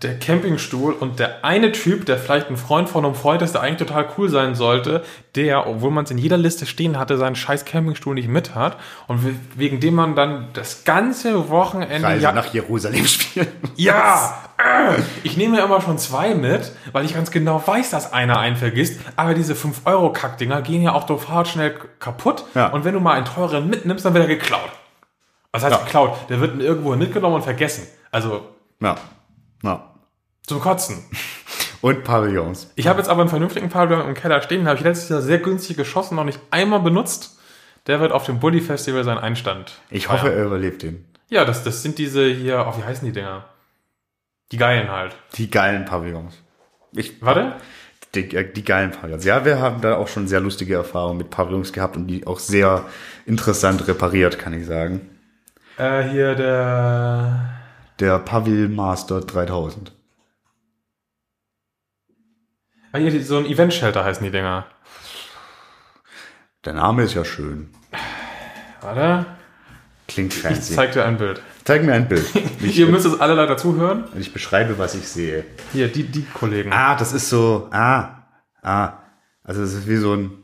der 0.05 0.19
Campingstuhl 0.19 0.93
und 0.93 1.19
der 1.19 1.45
eine 1.45 1.73
Typ, 1.73 2.07
der 2.07 2.19
vielleicht 2.19 2.49
ein 2.51 2.57
Freund 2.57 2.89
von 2.89 3.05
einem 3.05 3.15
Freund 3.15 3.43
ist, 3.43 3.53
der 3.55 3.63
eigentlich 3.63 3.89
total 3.89 4.07
cool 4.17 4.29
sein 4.29 4.55
sollte, 4.55 5.03
der, 5.35 5.67
obwohl 5.67 5.91
man 5.91 6.05
es 6.05 6.11
in 6.11 6.19
jeder 6.19 6.37
Liste 6.37 6.67
stehen 6.67 6.99
hatte, 6.99 7.17
seinen 7.17 7.35
scheiß 7.35 7.65
Campingstuhl 7.65 8.15
nicht 8.15 8.29
mit 8.29 8.55
hat 8.55 8.77
und 9.09 9.25
we- 9.25 9.35
wegen 9.57 9.81
dem 9.81 9.95
man 9.95 10.15
dann 10.15 10.49
das 10.53 10.85
ganze 10.85 11.49
Wochenende 11.49 12.07
Reise 12.07 12.23
ja, 12.23 12.33
nach 12.33 12.53
Jerusalem 12.55 13.07
spielen. 13.07 13.49
ja, 13.77 14.39
äh, 14.59 15.01
ich 15.25 15.37
nehme 15.37 15.59
ja 15.59 15.65
immer 15.65 15.81
schon 15.81 15.99
zwei 15.99 16.35
mit, 16.35 16.71
weil 16.93 17.05
ich 17.05 17.15
ganz 17.15 17.31
genau 17.31 17.61
weiß, 17.67 17.91
dass 17.91 18.13
einer 18.13 18.39
einen 18.39 18.57
vergisst. 18.57 19.01
Aber 19.17 19.35
diese 19.35 19.55
5-Euro-Kackdinger 19.55 20.63
gehen 20.63 20.83
ja 20.83 20.93
auch 20.93 21.05
total 21.07 21.47
schnell 21.47 21.75
kaputt. 21.99 22.45
Ja. 22.55 22.69
Und 22.69 22.85
wenn 22.85 22.95
du 22.95 23.01
mal 23.01 23.15
einen 23.15 23.25
teuren 23.27 23.69
mitnimmst, 23.69 24.05
dann 24.05 24.15
wird 24.15 24.25
er 24.29 24.29
geklaut. 24.37 24.71
Was 25.53 25.63
heißt 25.65 25.73
Ja. 25.77 25.83
geklaut? 25.85 26.17
Der 26.29 26.41
wird 26.41 26.61
irgendwo 26.61 26.95
mitgenommen 26.97 27.37
und 27.37 27.43
vergessen. 27.43 27.87
Also 28.11 28.49
Ja. 28.81 28.97
ja. 29.63 29.91
Zum 30.47 30.61
Kotzen. 30.61 31.05
Und 31.81 32.03
Pavillons. 32.03 32.73
Ich 32.77 32.87
habe 32.87 32.99
jetzt 32.99 33.09
aber 33.09 33.21
einen 33.21 33.29
vernünftigen 33.29 33.69
Pavillon 33.69 34.09
im 34.09 34.15
Keller 34.15 34.41
stehen, 34.41 34.61
den 34.61 34.69
habe 34.69 34.79
ich 34.79 34.85
letztes 34.85 35.11
Jahr 35.11 35.21
sehr 35.21 35.39
günstig 35.39 35.77
geschossen, 35.77 36.17
noch 36.17 36.25
nicht 36.25 36.41
einmal 36.51 36.81
benutzt. 36.81 37.39
Der 37.87 38.01
wird 38.01 38.13
auf 38.13 38.25
dem 38.25 38.41
Bully 38.41 38.63
Festival 38.63 39.05
seinen 39.05 39.19
Einstand. 39.19 39.75
Ich 39.91 40.09
hoffe, 40.09 40.27
feiern. 40.27 40.39
er 40.39 40.45
überlebt 40.47 40.83
den. 40.83 41.05
Ja, 41.29 41.45
das, 41.45 41.63
das 41.63 41.83
sind 41.83 41.99
diese 41.99 42.27
hier, 42.27 42.67
oh, 42.67 42.79
wie 42.79 42.85
heißen 42.85 43.05
die 43.07 43.13
Dinger? 43.13 43.45
Die 44.53 44.57
geilen 44.57 44.91
halt. 44.91 45.15
Die 45.35 45.51
geilen 45.51 45.85
Pavillons. 45.85 46.35
Ich, 46.93 47.21
Warte? 47.21 47.57
die, 48.15 48.35
äh, 48.35 48.51
die 48.51 48.65
geilen 48.65 48.91
Pavillons. 48.91 49.25
Ja, 49.25 49.45
wir 49.45 49.61
haben 49.61 49.81
da 49.81 49.97
auch 49.97 50.09
schon 50.09 50.29
sehr 50.29 50.41
lustige 50.41 50.75
Erfahrungen 50.75 51.19
mit 51.19 51.31
Pavillons 51.31 51.73
gehabt 51.73 51.97
und 51.97 52.07
die 52.07 52.27
auch 52.27 52.39
sehr 52.39 52.85
interessant 53.27 53.87
repariert, 53.89 54.39
kann 54.39 54.55
ich 54.55 54.67
sagen. 54.67 55.11
Äh, 55.77 56.05
hier 56.05 56.35
der. 56.35 57.51
Der 58.01 58.19
Pavil 58.19 58.69
Master 58.69 59.21
3000. 59.21 59.93
Ah, 62.95 62.99
hier, 62.99 63.25
so 63.25 63.39
ein 63.39 63.47
Event-Shelter 63.47 64.05
heißen 64.05 64.23
die 64.25 64.31
Dinger. 64.31 64.67
Der 66.65 66.75
Name 66.75 67.03
ist 67.03 67.15
ja 67.15 67.25
schön. 67.25 67.71
Warte. 68.81 69.27
Klingt 70.07 70.33
Ich 70.33 70.43
fancy. 70.43 70.75
zeig 70.77 70.93
dir 70.93 71.05
ein 71.05 71.17
Bild. 71.17 71.43
Zeig 71.65 71.83
mir 71.83 71.93
ein 71.93 72.07
Bild. 72.09 72.25
Ich, 72.63 72.79
Ihr 72.79 72.87
müsst 72.87 73.05
es 73.05 73.21
alle 73.21 73.35
leider 73.35 73.57
zuhören. 73.57 74.05
ich 74.17 74.33
beschreibe, 74.33 74.79
was 74.79 74.95
ich 74.95 75.09
sehe. 75.09 75.45
Hier, 75.73 75.89
die, 75.89 76.05
die 76.05 76.25
Kollegen. 76.25 76.73
Ah, 76.73 76.95
das 76.95 77.13
ist 77.13 77.29
so, 77.29 77.69
ah, 77.73 78.23
ah. 78.63 78.93
Also 79.43 79.63
das 79.63 79.73
ist 79.73 79.89
wie 79.89 79.97
so 79.97 80.15
ein 80.15 80.44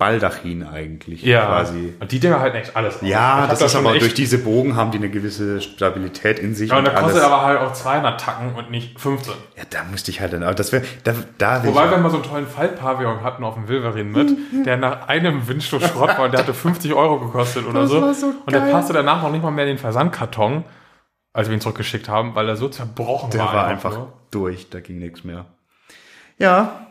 Baldachin 0.00 0.66
eigentlich. 0.66 1.22
ja. 1.22 1.44
Quasi. 1.46 1.94
Und 2.00 2.10
die 2.10 2.18
Dinger 2.18 2.40
halten 2.40 2.56
echt 2.56 2.74
alles. 2.74 3.00
Ich 3.02 3.08
Ja, 3.08 3.46
das 3.46 3.58
da 3.60 3.66
ist 3.66 3.76
aber 3.76 3.96
durch 3.98 4.14
diese 4.14 4.38
Bogen 4.38 4.74
haben 4.74 4.90
die 4.90 4.96
eine 4.98 5.10
gewisse 5.10 5.60
Stabilität 5.60 6.38
in 6.38 6.54
sich 6.54 6.70
Ja, 6.70 6.78
und 6.78 6.88
und 6.88 6.92
da 6.94 7.00
kostet 7.00 7.22
aber 7.22 7.42
halt 7.42 7.60
auch 7.60 7.72
200 7.74 8.18
Tacken 8.18 8.54
und 8.56 8.70
nicht 8.70 8.98
15. 8.98 9.34
ja, 9.56 9.62
da 9.70 9.84
musste 9.84 10.10
ich 10.10 10.20
halt 10.22 10.32
dann, 10.32 10.42
aber 10.42 10.54
das 10.54 10.72
wäre, 10.72 10.82
da, 11.04 11.12
da 11.38 11.62
Wobei 11.64 11.90
wir 11.90 11.98
mal 11.98 12.08
so 12.10 12.16
einen 12.16 12.24
tollen 12.24 12.46
Fallpavillon 12.46 13.22
hatten 13.22 13.44
auf 13.44 13.54
dem 13.54 13.68
Wilverin 13.68 14.10
mit, 14.10 14.66
der 14.66 14.78
nach 14.78 15.06
einem 15.08 15.46
Windstoß 15.46 15.82
Schrott 15.86 16.16
war 16.18 16.24
und 16.24 16.32
der 16.32 16.40
hatte 16.40 16.54
50 16.54 16.94
Euro 16.94 17.20
gekostet 17.20 17.66
oder 17.66 17.82
Das 17.82 17.90
so. 17.90 18.00
war 18.02 18.14
so 18.14 18.26
und 18.46 18.52
der 18.52 18.60
passte 18.60 18.94
danach 18.94 19.22
noch 19.22 19.30
nicht 19.30 19.42
mal 19.42 19.50
mehr 19.50 19.66
in 19.66 19.72
den 19.76 19.78
Versandkarton, 19.78 20.64
als 21.34 21.48
wir 21.48 21.54
ihn 21.54 21.60
zurückgeschickt 21.60 22.08
haben, 22.08 22.34
weil 22.34 22.48
er 22.48 22.56
so 22.56 22.68
zerbrochen 22.68 23.30
der 23.30 23.40
war. 23.40 23.52
war 23.54 23.66
einfach 23.66 23.92
nur. 23.94 24.12
durch, 24.30 24.70
da 24.70 24.80
ging 24.80 24.98
nichts 24.98 25.24
mehr. 25.24 25.44
Ja, 26.38 26.86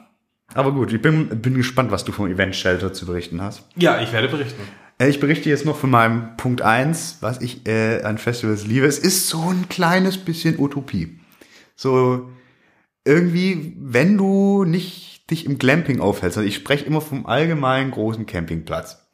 aber 0.53 0.71
gut, 0.71 0.91
ich 0.93 1.01
bin, 1.01 1.27
bin 1.41 1.53
gespannt, 1.55 1.91
was 1.91 2.03
du 2.05 2.11
vom 2.11 2.27
Event 2.27 2.55
Shelter 2.55 2.91
zu 2.93 3.05
berichten 3.05 3.41
hast. 3.41 3.63
Ja, 3.75 4.01
ich 4.01 4.11
werde 4.11 4.27
berichten. 4.27 4.61
Äh, 4.97 5.07
Ich 5.09 5.19
berichte 5.19 5.49
jetzt 5.49 5.65
noch 5.65 5.77
von 5.77 5.89
meinem 5.89 6.35
Punkt 6.37 6.61
eins, 6.61 7.17
was 7.21 7.39
ich 7.41 7.65
äh, 7.67 8.01
an 8.03 8.17
Festivals 8.17 8.65
liebe. 8.67 8.85
Es 8.85 8.99
ist 8.99 9.27
so 9.29 9.41
ein 9.49 9.69
kleines 9.69 10.17
bisschen 10.17 10.59
Utopie. 10.59 11.19
So 11.75 12.29
irgendwie, 13.05 13.75
wenn 13.79 14.17
du 14.17 14.65
nicht 14.65 15.31
dich 15.31 15.45
im 15.45 15.57
Glamping 15.57 15.99
aufhältst, 16.01 16.37
also 16.37 16.47
ich 16.47 16.55
spreche 16.55 16.85
immer 16.85 16.99
vom 17.01 17.25
allgemeinen 17.25 17.91
großen 17.91 18.25
Campingplatz. 18.25 19.05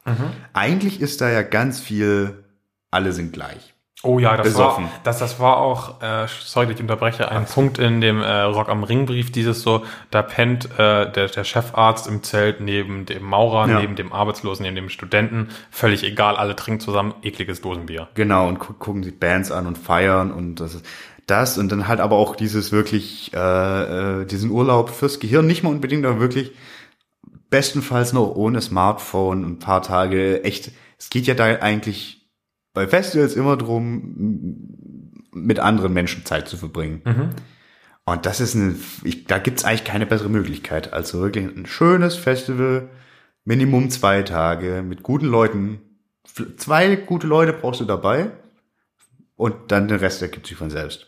Eigentlich 0.53 1.01
ist 1.01 1.21
da 1.21 1.29
ja 1.31 1.41
ganz 1.43 1.79
viel, 1.79 2.43
alle 2.91 3.11
sind 3.13 3.33
gleich. 3.33 3.74
Oh 4.05 4.19
ja, 4.19 4.37
das 4.37 4.47
Besoffen. 4.47 4.85
war, 4.85 4.91
das, 5.03 5.19
das 5.19 5.39
war 5.39 5.57
auch, 5.57 6.01
äh, 6.01 6.27
sorry, 6.43 6.71
ich 6.71 6.79
unterbreche, 6.79 7.29
ein 7.31 7.45
Punkt 7.45 7.77
in 7.79 8.01
dem 8.01 8.21
äh, 8.21 8.41
Rock 8.41 8.69
am 8.69 8.83
Ringbrief, 8.83 9.31
dieses 9.31 9.61
so, 9.61 9.83
da 10.11 10.21
pennt 10.21 10.65
äh, 10.77 11.11
der, 11.11 11.27
der 11.27 11.43
Chefarzt 11.43 12.07
im 12.07 12.23
Zelt 12.23 12.61
neben 12.61 13.05
dem 13.05 13.23
Maurer, 13.23 13.67
Ja. 13.69 13.79
neben 13.81 13.95
dem 13.95 14.13
Arbeitslosen, 14.13 14.63
neben 14.63 14.75
dem 14.75 14.89
Studenten, 14.89 15.49
völlig 15.71 16.03
egal, 16.03 16.35
alle 16.35 16.55
trinken 16.55 16.79
zusammen 16.79 17.13
ekliges 17.23 17.61
Dosenbier. 17.61 18.07
Genau, 18.13 18.47
und 18.47 18.59
gu 18.59 18.73
gucken 18.73 19.03
sich 19.03 19.19
Bands 19.19 19.51
an 19.51 19.65
und 19.67 19.77
feiern 19.77 20.31
und 20.31 20.55
das 20.59 20.75
ist 20.75 20.85
das 21.27 21.57
und 21.57 21.71
dann 21.71 21.87
halt 21.87 21.99
aber 22.01 22.17
auch 22.17 22.35
dieses 22.35 22.71
wirklich, 22.71 23.31
äh, 23.33 24.21
äh, 24.21 24.25
diesen 24.25 24.51
Urlaub 24.51 24.91
fürs 24.91 25.19
Gehirn, 25.19 25.47
nicht 25.47 25.63
mal 25.63 25.71
unbedingt, 25.71 26.05
aber 26.05 26.19
wirklich 26.19 26.51
bestenfalls 27.49 28.13
noch 28.13 28.35
ohne 28.35 28.61
Smartphone 28.61 29.43
ein 29.43 29.59
paar 29.59 29.81
Tage 29.81 30.43
echt, 30.43 30.71
es 30.99 31.09
geht 31.09 31.25
ja 31.27 31.33
da 31.33 31.45
eigentlich 31.45 32.24
bei 32.75 32.87
Festivals 32.87 33.35
immer 33.35 33.57
drum, 33.57 34.69
mit 35.31 35.59
anderen 35.59 35.93
Menschen 35.93 36.25
Zeit 36.25 36.47
zu 36.47 36.57
verbringen. 36.57 37.01
Und 38.05 38.27
das 38.27 38.39
ist 38.39 38.53
ein, 38.53 38.79
ich, 39.03 39.25
da 39.25 39.39
gibt's 39.39 39.65
eigentlich 39.65 39.83
keine 39.83 40.05
bessere 40.05 40.29
Möglichkeit. 40.29 40.93
Also 40.93 41.21
wirklich 41.21 41.45
ein 41.45 41.65
schönes 41.65 42.15
Festival, 42.15 42.89
Minimum 43.45 43.89
zwei 43.89 44.21
Tage, 44.21 44.83
mit 44.87 45.01
guten 45.01 45.25
Leuten. 45.25 45.79
Zwei 46.57 46.95
gute 46.95 47.25
Leute 47.25 47.53
brauchst 47.53 47.81
du 47.81 47.85
dabei 47.85 48.31
und 49.35 49.55
dann 49.69 49.87
den 49.87 49.97
Rest 49.97 50.21
ergibt 50.21 50.45
sich 50.45 50.57
von 50.57 50.69
selbst. 50.69 51.07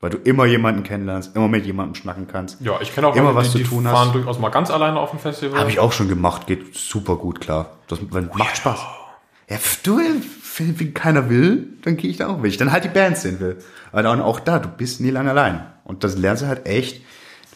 Weil 0.00 0.10
du 0.10 0.18
immer 0.18 0.44
jemanden 0.44 0.82
kennenlernst, 0.82 1.34
immer 1.34 1.48
mit 1.48 1.64
jemandem 1.64 1.94
schnacken 1.94 2.26
kannst. 2.26 2.60
Ja, 2.60 2.78
ich 2.82 2.94
kenne 2.94 3.06
auch 3.06 3.16
Immer 3.16 3.32
Leute, 3.32 3.36
was 3.36 3.46
die, 3.46 3.52
zu 3.52 3.58
die 3.58 3.64
tun 3.64 3.84
fahren 3.84 4.08
hast. 4.08 4.14
durchaus 4.14 4.38
mal 4.38 4.50
ganz 4.50 4.70
alleine 4.70 4.98
auf 5.00 5.10
dem 5.10 5.18
Festival. 5.18 5.58
Habe 5.58 5.70
ich 5.70 5.78
auch 5.78 5.92
schon 5.92 6.08
gemacht, 6.08 6.46
geht 6.46 6.74
super 6.76 7.16
gut 7.16 7.40
klar. 7.40 7.78
Das 7.88 8.00
macht 8.34 8.56
Spaß. 8.56 8.80
Ja, 9.48 9.58
du, 9.82 10.00
wenn, 10.56 10.78
wenn 10.78 10.94
keiner 10.94 11.28
will, 11.30 11.68
dann 11.82 11.96
gehe 11.96 12.10
ich 12.10 12.16
da 12.18 12.28
auch 12.28 12.42
weg. 12.42 12.56
Dann 12.58 12.72
halt 12.72 12.84
die 12.84 12.88
Bands 12.88 13.22
sehen 13.22 13.40
will. 13.40 13.56
Aber 13.92 14.02
dann 14.02 14.20
auch 14.20 14.40
da, 14.40 14.58
du 14.58 14.68
bist 14.68 15.00
nie 15.00 15.10
lange 15.10 15.30
allein. 15.30 15.64
Und 15.84 16.04
das 16.04 16.16
lernst 16.16 16.42
du 16.42 16.46
halt 16.46 16.66
echt. 16.66 17.02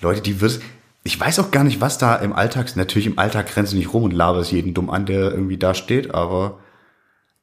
Leute, 0.01 0.21
die 0.21 0.41
wirst, 0.41 0.63
ich 1.03 1.19
weiß 1.19 1.39
auch 1.41 1.51
gar 1.51 1.65
nicht, 1.65 1.81
was 1.81 1.99
da 1.99 2.17
im 2.17 2.33
Alltag, 2.33 2.75
natürlich 2.77 3.07
im 3.07 3.19
Alltag 3.19 3.53
du 3.55 3.77
nicht 3.77 3.93
rum 3.93 4.05
und 4.05 4.13
laberst 4.13 4.53
jeden 4.53 4.75
dumm 4.75 4.91
an, 4.91 5.07
der 5.07 5.33
irgendwie 5.33 5.57
da 5.59 5.75
steht, 5.75 6.15
aber 6.15 6.59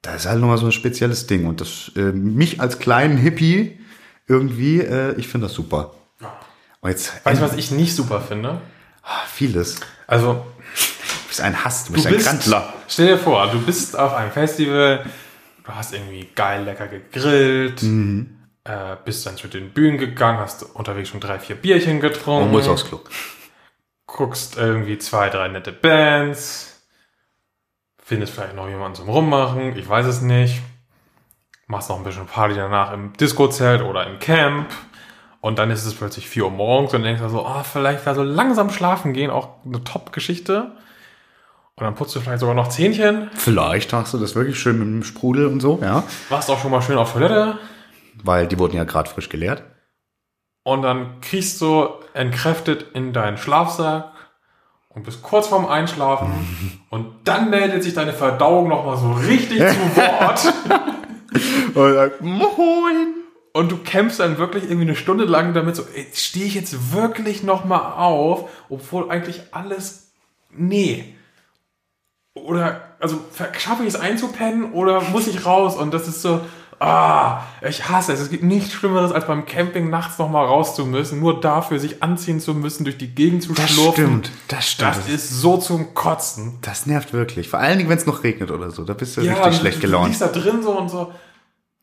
da 0.01 0.15
ist 0.15 0.25
halt 0.27 0.39
nochmal 0.39 0.57
so 0.57 0.67
ein 0.67 0.71
spezielles 0.71 1.27
Ding. 1.27 1.45
Und 1.47 1.61
das, 1.61 1.91
äh, 1.95 2.11
mich 2.11 2.61
als 2.61 2.79
kleinen 2.79 3.17
Hippie 3.17 3.79
irgendwie, 4.27 4.79
äh, 4.79 5.15
ich 5.17 5.27
finde 5.27 5.47
das 5.47 5.55
super. 5.55 5.93
Und 6.81 6.89
jetzt, 6.91 7.13
weißt 7.25 7.41
du, 7.41 7.45
was 7.45 7.55
ich 7.55 7.71
nicht 7.71 7.95
super 7.95 8.21
finde? 8.21 8.61
Ah, 9.03 9.21
vieles. 9.27 9.79
Also, 10.07 10.45
Du 10.75 11.27
bist 11.29 11.41
ein 11.41 11.63
Hass, 11.65 11.83
du 11.85 11.89
du 11.89 11.93
bist 11.95 12.07
ein 12.07 12.13
bist, 12.13 12.25
Grandler. 12.27 12.73
stell 12.87 13.07
dir 13.07 13.17
vor, 13.17 13.49
du 13.51 13.59
bist 13.59 13.97
auf 13.97 14.13
einem 14.13 14.31
Festival, 14.31 15.05
du 15.65 15.75
hast 15.75 15.93
irgendwie 15.93 16.29
geil 16.35 16.63
lecker 16.63 16.87
gegrillt, 16.87 17.81
Mhm. 17.83 18.37
äh, 18.63 18.95
bist 19.03 19.25
dann 19.25 19.37
zu 19.37 19.47
den 19.47 19.71
Bühnen 19.71 19.97
gegangen, 19.97 20.39
hast 20.39 20.63
unterwegs 20.75 21.09
schon 21.09 21.19
drei, 21.19 21.39
vier 21.39 21.55
Bierchen 21.55 21.99
getrunken. 21.99 22.45
Man 22.45 22.51
muss 22.51 22.67
aufs 22.67 22.85
Klo. 22.85 22.99
guckst 24.07 24.57
irgendwie 24.57 24.97
zwei, 24.97 25.29
drei 25.29 25.47
nette 25.47 25.71
Bands, 25.71 26.81
findest 28.01 28.33
vielleicht 28.33 28.55
noch 28.55 28.67
jemanden 28.69 28.95
zum 28.95 29.09
Rummachen, 29.09 29.75
ich 29.77 29.87
weiß 29.89 30.05
es 30.05 30.21
nicht, 30.21 30.61
machst 31.67 31.89
noch 31.89 31.97
ein 31.97 32.03
bisschen 32.03 32.27
Party 32.27 32.55
danach 32.55 32.93
im 32.93 33.13
Disco-Zelt 33.13 33.81
oder 33.81 34.05
im 34.07 34.19
Camp 34.19 34.69
und 35.41 35.57
dann 35.59 35.71
ist 35.71 35.85
es 35.85 35.95
plötzlich 35.95 36.29
4 36.29 36.45
Uhr 36.45 36.51
morgens 36.51 36.93
und 36.93 37.01
denkst 37.03 37.21
du 37.21 37.29
so, 37.29 37.45
ah, 37.45 37.63
vielleicht 37.63 38.05
wäre 38.05 38.15
so 38.15 38.23
langsam 38.23 38.69
schlafen 38.69 39.13
gehen 39.13 39.31
auch 39.31 39.49
eine 39.65 39.83
Top-Geschichte 39.83 40.71
und 41.77 41.83
dann 41.83 41.95
putzt 41.95 42.15
du 42.15 42.19
vielleicht 42.21 42.39
sogar 42.39 42.55
noch 42.55 42.69
Zähnchen, 42.69 43.29
Vielleicht 43.35 43.91
machst 43.91 44.13
du 44.13 44.17
das 44.17 44.35
wirklich 44.35 44.57
schön 44.59 44.79
mit 44.79 44.87
dem 44.87 45.03
Sprudel 45.03 45.47
und 45.47 45.59
so, 45.59 45.79
ja. 45.81 46.03
warst 46.29 46.49
auch 46.49 46.59
schon 46.61 46.71
mal 46.71 46.81
schön 46.81 46.97
auf 46.97 47.13
Toilette 47.13 47.57
Weil 48.23 48.47
die 48.47 48.57
wurden 48.59 48.75
ja 48.77 48.83
gerade 48.85 49.09
frisch 49.09 49.29
geleert. 49.29 49.63
und 50.63 50.81
dann 50.83 51.19
kriegst 51.21 51.59
du 51.61 51.87
entkräftet 52.13 52.85
in 52.93 53.11
deinen 53.13 53.37
Schlafsack 53.37 54.11
und 54.89 55.03
bist 55.03 55.21
kurz 55.21 55.47
vorm 55.47 55.65
Einschlafen 55.65 56.81
und 56.89 57.07
dann 57.25 57.49
meldet 57.49 57.83
sich 57.83 57.93
deine 57.93 58.13
Verdauung 58.13 58.69
nochmal 58.69 58.97
so 58.97 59.11
richtig 59.11 59.57
zu 59.59 59.65
Wort 59.97 60.53
Und 61.73 61.93
sagt, 61.93 62.21
moin. 62.21 63.15
und 63.51 63.69
du 63.71 63.77
kämpfst 63.77 64.21
dann 64.21 64.37
wirklich 64.37 64.63
irgendwie 64.63 64.83
eine 64.83 64.95
Stunde 64.95 65.25
lang 65.25 65.53
damit 65.53 65.75
so, 65.75 65.83
stehe 66.13 66.45
ich 66.45 66.55
jetzt 66.55 66.93
wirklich 66.93 67.43
nochmal 67.43 67.93
auf, 67.97 68.49
obwohl 68.69 69.11
eigentlich 69.11 69.41
alles, 69.51 70.13
nee. 70.51 71.14
Oder, 72.35 72.81
also 72.99 73.19
schaffe 73.57 73.83
ich 73.83 73.89
es 73.89 73.95
einzupennen 73.95 74.73
oder 74.73 75.01
muss 75.01 75.27
ich 75.27 75.45
raus? 75.45 75.75
Und 75.75 75.93
das 75.93 76.07
ist 76.07 76.21
so, 76.21 76.41
Ah, 76.77 77.39
ich 77.65 77.87
hasse 77.87 78.11
es. 78.11 78.19
Es 78.19 78.29
gibt 78.29 78.43
nichts 78.43 78.73
Schlimmeres, 78.73 79.13
als 79.13 79.25
beim 79.27 79.45
Camping 79.45 79.89
nachts 79.89 80.19
nochmal 80.19 80.45
raus 80.45 80.75
zu 80.75 80.85
müssen, 80.85 81.21
nur 81.21 81.39
dafür 81.39 81.79
sich 81.79 82.03
anziehen 82.03 82.41
zu 82.41 82.53
müssen, 82.53 82.83
durch 82.83 82.97
die 82.97 83.07
Gegend 83.15 83.43
zu 83.43 83.53
Das 83.53 83.69
schlurfen. 83.71 83.93
stimmt, 83.93 84.31
das 84.49 84.69
stimmt. 84.71 84.89
Das 84.97 85.07
ist 85.07 85.29
so 85.39 85.55
zum 85.55 85.93
Kotzen. 85.93 86.57
Das 86.61 86.85
nervt 86.85 87.13
wirklich. 87.13 87.47
Vor 87.47 87.59
allen 87.59 87.77
Dingen, 87.77 87.89
wenn 87.89 87.97
es 87.97 88.05
noch 88.05 88.23
regnet 88.25 88.51
oder 88.51 88.71
so. 88.71 88.83
Da 88.83 88.93
bist 88.93 89.15
du 89.15 89.21
richtig 89.21 89.39
du- 89.41 89.53
schlecht 89.53 89.77
Du 89.77 89.81
gelaunt. 89.83 90.07
liegst 90.07 90.21
da 90.21 90.27
drin 90.27 90.61
so 90.63 90.77
und 90.77 90.89
so. 90.89 91.13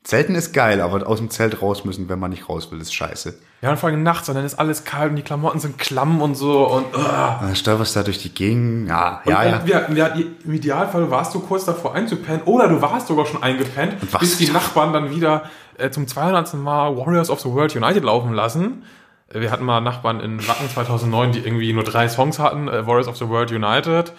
Zelten 0.03 0.35
ist 0.35 0.51
geil, 0.53 0.81
aber 0.81 1.07
aus 1.07 1.19
dem 1.19 1.29
Zelt 1.29 1.61
raus 1.61 1.85
müssen, 1.85 2.09
wenn 2.09 2.19
man 2.19 2.31
nicht 2.31 2.49
raus 2.49 2.71
will, 2.71 2.81
ist 2.81 2.93
scheiße. 2.93 3.35
Ja, 3.61 3.69
und 3.71 3.77
vor 3.79 3.87
allem 3.89 4.03
nachts 4.03 4.27
und 4.27 4.35
dann 4.35 4.43
ist 4.43 4.55
alles 4.55 4.83
kalt 4.83 5.11
und 5.11 5.15
die 5.15 5.21
Klamotten 5.21 5.59
sind 5.59 5.77
klamm 5.79 6.21
und 6.21 6.35
so 6.35 6.67
und, 6.67 6.85
ah. 6.97 7.39
Dann 7.41 7.55
stolperst 7.55 7.95
du 7.95 7.99
da 8.01 8.03
durch 8.03 8.17
die 8.17 8.33
Gegend. 8.33 8.89
Ja, 8.89 9.21
Und, 9.23 9.31
ja, 9.31 9.43
ja. 9.45 9.55
und 9.59 9.67
ja, 9.67 9.79
ja, 9.93 10.07
im 10.43 10.53
Idealfall 10.53 11.09
warst 11.09 11.33
du 11.33 11.39
kurz 11.39 11.63
davor 11.63 11.95
einzupennen 11.95 12.41
oder 12.43 12.67
du 12.67 12.81
warst 12.81 13.07
sogar 13.07 13.25
schon 13.25 13.41
eingepennt, 13.41 13.95
was? 14.11 14.19
bis 14.19 14.37
die 14.37 14.49
Nachbarn 14.51 14.91
dann 14.91 15.09
wieder 15.09 15.43
äh, 15.77 15.89
zum 15.89 16.05
200. 16.05 16.53
Mal 16.55 16.97
Warriors 16.97 17.29
of 17.29 17.39
the 17.39 17.49
World 17.49 17.73
United 17.73 18.03
laufen 18.03 18.33
lassen. 18.33 18.83
Äh, 19.33 19.39
Wir 19.39 19.51
hatten 19.51 19.63
mal 19.63 19.79
Nachbarn 19.79 20.19
in 20.19 20.45
Wacken 20.45 20.69
2009, 20.69 21.31
die 21.31 21.39
irgendwie 21.39 21.71
nur 21.71 21.83
drei 21.85 22.09
Songs 22.09 22.39
hatten, 22.39 22.67
äh, 22.67 22.85
Warriors 22.85 23.07
of 23.07 23.15
the 23.15 23.29
World 23.29 23.51
United. 23.53 24.11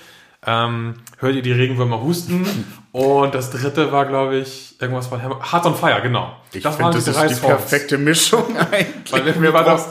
Ähm, 0.46 0.94
hört 1.18 1.34
ihr 1.34 1.42
die 1.42 1.52
Regenwürmer 1.52 2.00
husten? 2.02 2.46
Und 2.92 3.34
das 3.34 3.50
dritte 3.50 3.90
war, 3.92 4.06
glaube 4.06 4.36
ich, 4.36 4.76
irgendwas 4.80 5.06
von 5.06 5.20
Heart 5.20 5.66
on 5.66 5.74
Fire, 5.74 6.00
genau. 6.02 6.36
Ich 6.52 6.62
das 6.62 6.76
finde, 6.76 6.92
das 6.92 7.08
ist 7.08 7.40
die 7.42 7.46
perfekte 7.46 7.98
Mischung 7.98 8.44
eigentlich. 8.70 9.12
Weil 9.12 9.34
mir- 9.36 9.52
war 9.52 9.64
das- 9.64 9.88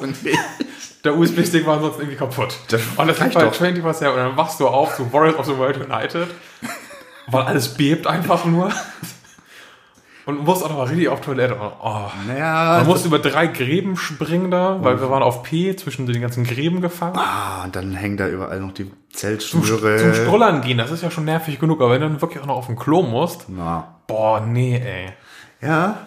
Der 1.03 1.17
USB-Stick 1.17 1.65
war 1.65 1.81
sonst 1.81 1.97
irgendwie 1.99 2.15
kaputt. 2.17 2.55
Das 2.69 2.81
und 2.95 3.07
das 3.07 3.19
reicht 3.19 3.33
bei 3.33 3.43
doch. 3.43 3.53
24 3.53 4.07
und 4.07 4.15
dann 4.15 4.37
wachst 4.37 4.59
du 4.59 4.67
auf 4.67 4.95
zu 4.95 5.11
Warriors 5.11 5.37
of 5.37 5.45
the 5.47 5.57
World 5.57 5.77
United, 5.77 6.27
weil 7.27 7.43
alles 7.43 7.73
bebt 7.73 8.07
einfach 8.07 8.45
nur. 8.45 8.71
Und 10.25 10.45
musst 10.45 10.63
auch 10.63 10.69
noch 10.69 10.77
mal 10.77 10.83
richtig 10.87 11.09
auf 11.09 11.19
Toilette. 11.19 11.57
Oh. 11.59 12.01
Naja, 12.27 12.77
Man 12.77 12.85
musste 12.87 13.09
über 13.09 13.19
drei 13.19 13.47
Gräben 13.47 13.97
springen 13.97 14.51
da, 14.51 14.81
weil 14.81 15.01
wir 15.01 15.09
waren 15.09 15.21
auf 15.21 15.43
P 15.43 15.75
zwischen 15.75 16.05
den 16.07 16.21
ganzen 16.21 16.45
Gräben 16.45 16.79
gefangen. 16.79 17.17
ah, 17.17 17.65
und 17.65 17.75
dann 17.75 17.93
hängen 17.93 18.15
da 18.15 18.27
überall 18.29 18.59
noch 18.61 18.71
die 18.73 18.85
Zum, 18.85 18.93
Zeltschnüre. 19.11 19.97
zum 19.97 20.13
Strollern 20.13 20.61
gehen, 20.61 20.77
das 20.77 20.91
ist 20.91 21.03
ja 21.03 21.11
schon 21.11 21.25
nervig 21.25 21.59
genug, 21.59 21.81
aber 21.81 21.91
wenn 21.91 22.01
du 22.01 22.07
dann 22.07 22.21
wirklich 22.21 22.41
auch 22.41 22.45
noch 22.47 22.55
auf 22.55 22.67
dem 22.67 22.77
Klo 22.77 23.01
musst, 23.03 23.47
Na. 23.49 23.95
boah, 24.07 24.39
nee, 24.39 24.77
ey. 24.77 25.11
Ja, 25.61 25.97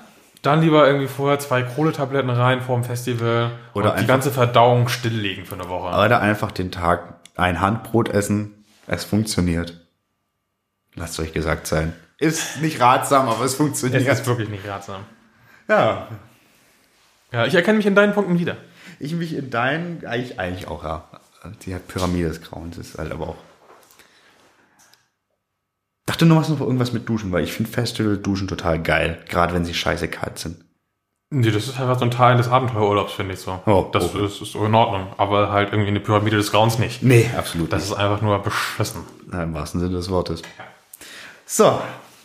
Dann 0.43 0.63
lieber 0.63 0.87
irgendwie 0.87 1.09
vorher 1.09 1.39
zwei 1.39 1.63
Kohletabletten 1.63 2.31
rein 2.31 2.63
vor 2.63 2.77
dem 2.77 2.85
Festival 2.85 3.51
Oder 3.75 3.93
und 3.93 4.01
die 4.01 4.07
ganze 4.07 4.31
Verdauung 4.31 4.89
stilllegen 4.89 5.45
für 5.45 5.57
eine 5.57 5.69
Woche. 5.69 5.89
oder 5.95 6.21
einfach 6.23 6.53
den 6.53 6.71
Tag 6.73 7.17
ein 7.37 7.61
Handbrot 7.61 8.09
essen. 8.09 8.65
Es 8.87 9.05
funktioniert. 9.05 9.87
Lasst 10.95 11.19
euch 11.21 11.33
gesagt 11.35 11.67
sein. 11.67 11.93
Ist 12.19 12.61
nicht 12.63 12.81
ratsam, 12.81 13.29
aber 13.29 13.45
es 13.45 13.55
funktioniert. 13.55 14.07
Es 14.07 14.21
ist 14.21 14.27
wirklich 14.27 14.49
nicht 14.49 14.67
ratsam. 14.67 15.05
ja, 15.69 16.09
Ja, 17.33 17.45
ich 17.47 17.55
erkenne 17.55 17.77
mich 17.77 17.87
in 17.87 17.95
deinen 17.95 18.15
Punkten 18.15 18.39
wieder. 18.39 18.57
ich 18.99 19.13
mich 19.15 19.35
in 19.35 19.51
deinen, 19.51 20.05
eigentlich, 20.07 20.39
eigentlich 20.41 20.69
auch, 20.69 20.83
ja. 20.85 21.09
Die 21.65 21.75
Pyramide 21.75 22.29
des 22.29 22.41
Grauens 22.43 22.77
ist 22.79 22.99
halt 22.99 23.13
aber 23.13 23.29
auch. 23.29 23.37
Dachte 26.07 26.27
du 26.27 26.35
machst 26.35 26.51
noch 26.51 26.61
irgendwas 26.61 26.93
mit 26.93 27.09
Duschen, 27.09 27.33
weil 27.33 27.45
ich 27.45 27.53
finde 27.53 27.71
Festival-Duschen 27.71 28.49
total 28.49 28.81
geil. 28.83 29.23
Gerade 29.29 29.55
wenn 29.55 29.65
sie 29.65 29.75
scheiße 29.75 30.09
kalt 30.09 30.39
sind. 30.39 30.65
Nee, 31.31 31.51
das 31.51 31.67
ist 31.67 31.81
einfach 31.81 31.99
so 31.99 32.05
ein 32.05 32.13
Teil 32.13 32.37
des 32.37 32.49
Abenteuerurlaubs, 32.49 33.13
finde 33.13 33.35
ich 33.35 33.41
so. 33.41 33.61
Oh, 33.67 33.89
das 33.93 34.05
okay. 34.05 34.25
ist, 34.25 34.41
ist 34.41 34.53
so 34.53 34.65
in 34.65 34.75
Ordnung. 34.75 35.09
Aber 35.19 35.51
halt 35.51 35.71
irgendwie 35.73 35.91
eine 35.91 35.99
Pyramide 36.01 36.37
des 36.37 36.53
Grauens 36.53 36.79
nicht. 36.79 37.03
Nee, 37.03 37.29
absolut 37.37 37.73
Das 37.73 37.85
ist 37.85 37.93
einfach 37.95 38.23
nur 38.23 38.39
beschissen. 38.39 39.03
Na, 39.27 39.43
Im 39.43 39.53
wahrsten 39.53 39.81
Sinne 39.81 39.97
des 39.97 40.09
Wortes. 40.09 40.43
So, 41.45 41.81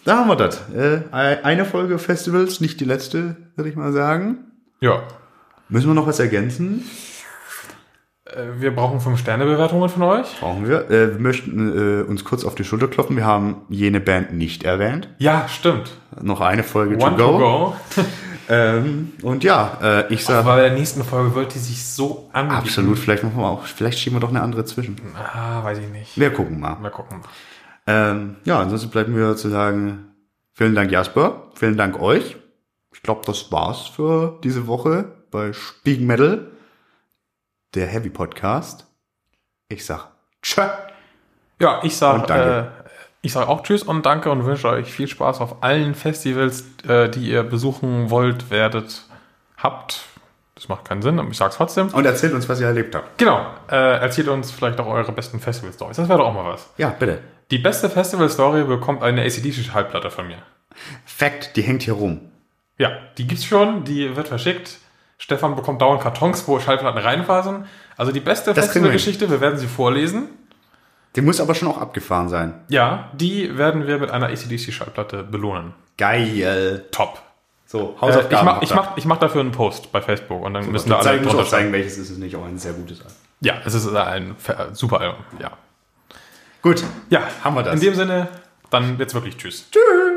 da 0.06 0.18
haben 0.18 0.28
wir 0.30 0.36
das. 0.36 0.62
Äh, 0.76 1.02
eine 1.12 1.66
Folge 1.66 1.98
Festivals, 2.00 2.62
nicht 2.62 2.80
die 2.80 2.86
letzte, 2.86 3.38
würde 3.56 3.70
ich 3.70 3.76
mal 3.76 3.92
sagen. 3.94 4.40
Ja. 4.80 5.04
Müssen 5.70 5.88
wir 5.88 5.94
noch 5.94 6.08
was 6.08 6.20
ergänzen? 6.20 6.84
Äh, 8.26 8.60
Wir 8.60 8.76
brauchen 8.76 9.00
5-Sterne-Bewertungen 9.00 9.90
von 9.90 10.04
euch. 10.04 10.40
Brauchen 10.40 10.68
wir. 10.68 10.90
Äh, 10.90 11.14
wir 11.14 11.20
möchten 11.20 12.04
uns 12.08 12.24
kurz 12.26 12.44
auf 12.46 12.56
die 12.56 12.64
Schulter 12.64 12.88
klopfen. 12.88 13.16
Wir 13.16 13.26
haben 13.26 13.62
jene 13.70 14.00
Band 14.00 14.34
nicht 14.34 14.64
erwähnt. 14.64 15.10
Ja, 15.18 15.48
stimmt. 15.48 15.92
Noch 16.22 16.42
eine 16.42 16.64
Folge 16.64 16.96
One 16.98 17.18
to 17.18 17.24
to 17.24 17.32
go. 17.32 17.38
go. 17.38 17.76
Ähm, 18.50 19.14
und 19.22 19.46
ja, 19.46 19.78
äh, 19.82 20.14
ich 20.14 20.26
sag 20.26 20.40
Aber 20.40 20.56
bei 20.56 20.62
der 20.64 20.74
nächsten 20.74 21.06
Folge 21.06 21.36
wird 21.36 21.54
die 21.56 21.60
sich 21.60 21.86
so 21.86 22.28
anbieten. 22.34 22.58
absolut. 22.58 23.00
Vielleicht 23.00 23.24
machen 23.24 23.38
wir 23.38 23.46
auch. 23.48 23.64
Vielleicht 23.64 23.98
schieben 23.98 24.18
wir 24.18 24.20
doch 24.20 24.30
eine 24.30 24.42
andere 24.42 24.66
zwischen. 24.66 24.98
Ah, 25.16 25.64
weiß 25.64 25.78
ich 25.78 25.88
nicht. 25.88 26.20
Wir 26.20 26.32
gucken 26.32 26.60
mal. 26.60 26.76
Mal 26.76 26.90
gucken. 26.90 27.22
Ähm, 27.92 28.38
ja, 28.46 28.60
ansonsten 28.62 28.90
bleibt 28.90 29.10
mir 29.10 29.36
zu 29.36 29.50
sagen, 29.50 30.16
vielen 30.54 30.76
Dank 30.76 30.92
Jasper, 30.92 31.50
vielen 31.56 31.76
Dank 31.76 32.00
euch. 32.00 32.38
Ich 32.94 33.04
glaube, 33.04 33.22
das 33.26 33.52
war's 33.52 33.88
für 33.88 34.40
diese 34.44 34.66
Woche 34.68 35.12
bei 35.30 35.52
Speak 35.52 36.00
Metal, 36.00 36.52
der 37.74 37.88
Heavy 37.88 38.10
Podcast. 38.10 38.88
Ich 39.68 39.86
sag 39.86 40.08
tschö. 40.42 40.62
Ja, 41.60 41.82
ich 41.84 41.98
sag, 41.98 42.30
äh, 42.30 42.66
ich 43.22 43.34
sag 43.34 43.50
auch 43.50 43.62
Tschüss 43.64 43.84
und 43.84 44.06
danke 44.06 44.32
und 44.32 44.46
wünsche 44.46 44.70
euch 44.70 44.92
viel 44.92 45.08
Spaß 45.08 45.42
auf 45.42 45.62
allen 45.62 45.94
Festivals, 45.94 46.64
äh, 46.88 47.10
die 47.10 47.30
ihr 47.30 47.44
besuchen 47.44 48.10
wollt, 48.10 48.50
werdet, 48.52 49.04
habt. 49.58 50.06
Das 50.56 50.70
macht 50.70 50.86
keinen 50.86 51.02
Sinn, 51.02 51.20
aber 51.20 51.30
ich 51.30 51.38
sag's 51.38 51.58
trotzdem. 51.58 51.90
Und 51.90 52.06
erzählt 52.06 52.34
uns, 52.34 52.48
was 52.48 52.62
ihr 52.62 52.68
erlebt 52.68 52.96
habt. 52.96 53.18
Genau, 53.18 53.46
äh, 53.70 54.00
erzählt 54.00 54.30
uns 54.30 54.50
vielleicht 54.52 54.80
auch 54.80 54.88
eure 54.88 55.12
besten 55.12 55.40
Festival-Stories. 55.40 55.98
Das 55.98 56.08
wäre 56.08 56.20
doch 56.20 56.28
auch 56.28 56.34
mal 56.34 56.46
was. 56.46 56.70
Ja, 56.78 56.90
bitte. 56.90 57.20
Die 57.52 57.58
beste 57.58 57.90
Festival-Story 57.90 58.64
bekommt 58.64 59.04
eine 59.04 59.22
ACDC-Schallplatte 59.24 60.10
von 60.10 60.28
mir. 60.28 60.38
Fact, 61.06 61.56
die 61.58 61.62
hängt 61.62 61.84
hier 61.84 61.94
rum. 61.94 62.22
Ja, 62.78 62.92
die 63.18 63.28
gibt's 63.28 63.46
schon, 63.46 63.84
die 63.84 64.16
wird 64.16 64.30
verschickt. 64.30 64.78
Stefan 65.18 65.56
bekommt 65.56 65.82
dauernd 65.82 66.02
Kartons, 66.02 66.48
wo 66.48 66.60
Schallplatten 66.60 66.98
reinfassen. 67.00 67.66
Also 67.98 68.12
die 68.12 68.22
beste 68.22 68.52
kriegen 68.54 68.56
wir. 68.56 68.64
Festivalgeschichte, 68.64 69.30
wir 69.30 69.42
werden 69.42 69.60
sie 69.60 69.68
vorlesen. 69.68 70.30
Die 71.16 71.22
muss 71.22 71.42
aber 71.42 71.54
schon 71.54 71.68
auch 71.68 71.78
abgefahren 71.78 72.30
sein. 72.30 72.54
Ja, 72.70 73.12
die 73.14 73.58
werden 73.58 73.86
wir 73.86 74.00
mit 74.00 74.10
einer 74.12 74.28
ACDC-Schallplatte 74.30 75.24
belohnen. 75.24 75.74
Geil. 75.98 76.86
Top. 76.92 77.22
So, 77.68 77.96
Äh, 77.98 78.02
Hausaufgaben. 78.02 78.34
ich, 78.40 78.44
mach, 78.44 78.62
ich, 78.62 78.74
mach, 78.74 78.98
ich 78.98 79.06
mach 79.06 79.18
dafür 79.18 79.42
einen 79.42 79.52
Post 79.52 79.92
bei 79.92 80.02
Facebook 80.02 80.42
und 80.44 80.54
dann 80.54 80.72
müssen 80.72 80.90
da 80.90 80.96
alle 80.96 81.04
zeig, 81.04 81.22
muss 81.24 81.32
drunter 81.34 81.46
auch 81.46 81.50
zeigen, 81.50 81.72
welches 81.74 81.98
ist 81.98 82.10
es 82.10 82.18
nicht. 82.18 82.36
Auch 82.36 82.46
ein 82.46 82.58
sehr 82.58 82.74
gutes 82.74 83.02
Album. 83.02 83.16
Ja, 83.42 83.56
es 83.66 83.74
ist 83.74 83.94
ein 83.94 84.36
super 84.74 85.02
Album. 85.02 85.20
Ja. 85.40 85.52
Gut. 86.62 86.84
ja, 87.10 87.22
Haben 87.44 87.56
wir 87.56 87.64
das. 87.64 87.76
In 87.76 87.80
dem 87.80 87.96
Sinne, 87.96 88.28
dann 88.70 88.98
jetzt 89.00 89.14
wirklich 89.14 89.38
Tschüss. 89.38 89.70
Tschüss. 89.72 90.11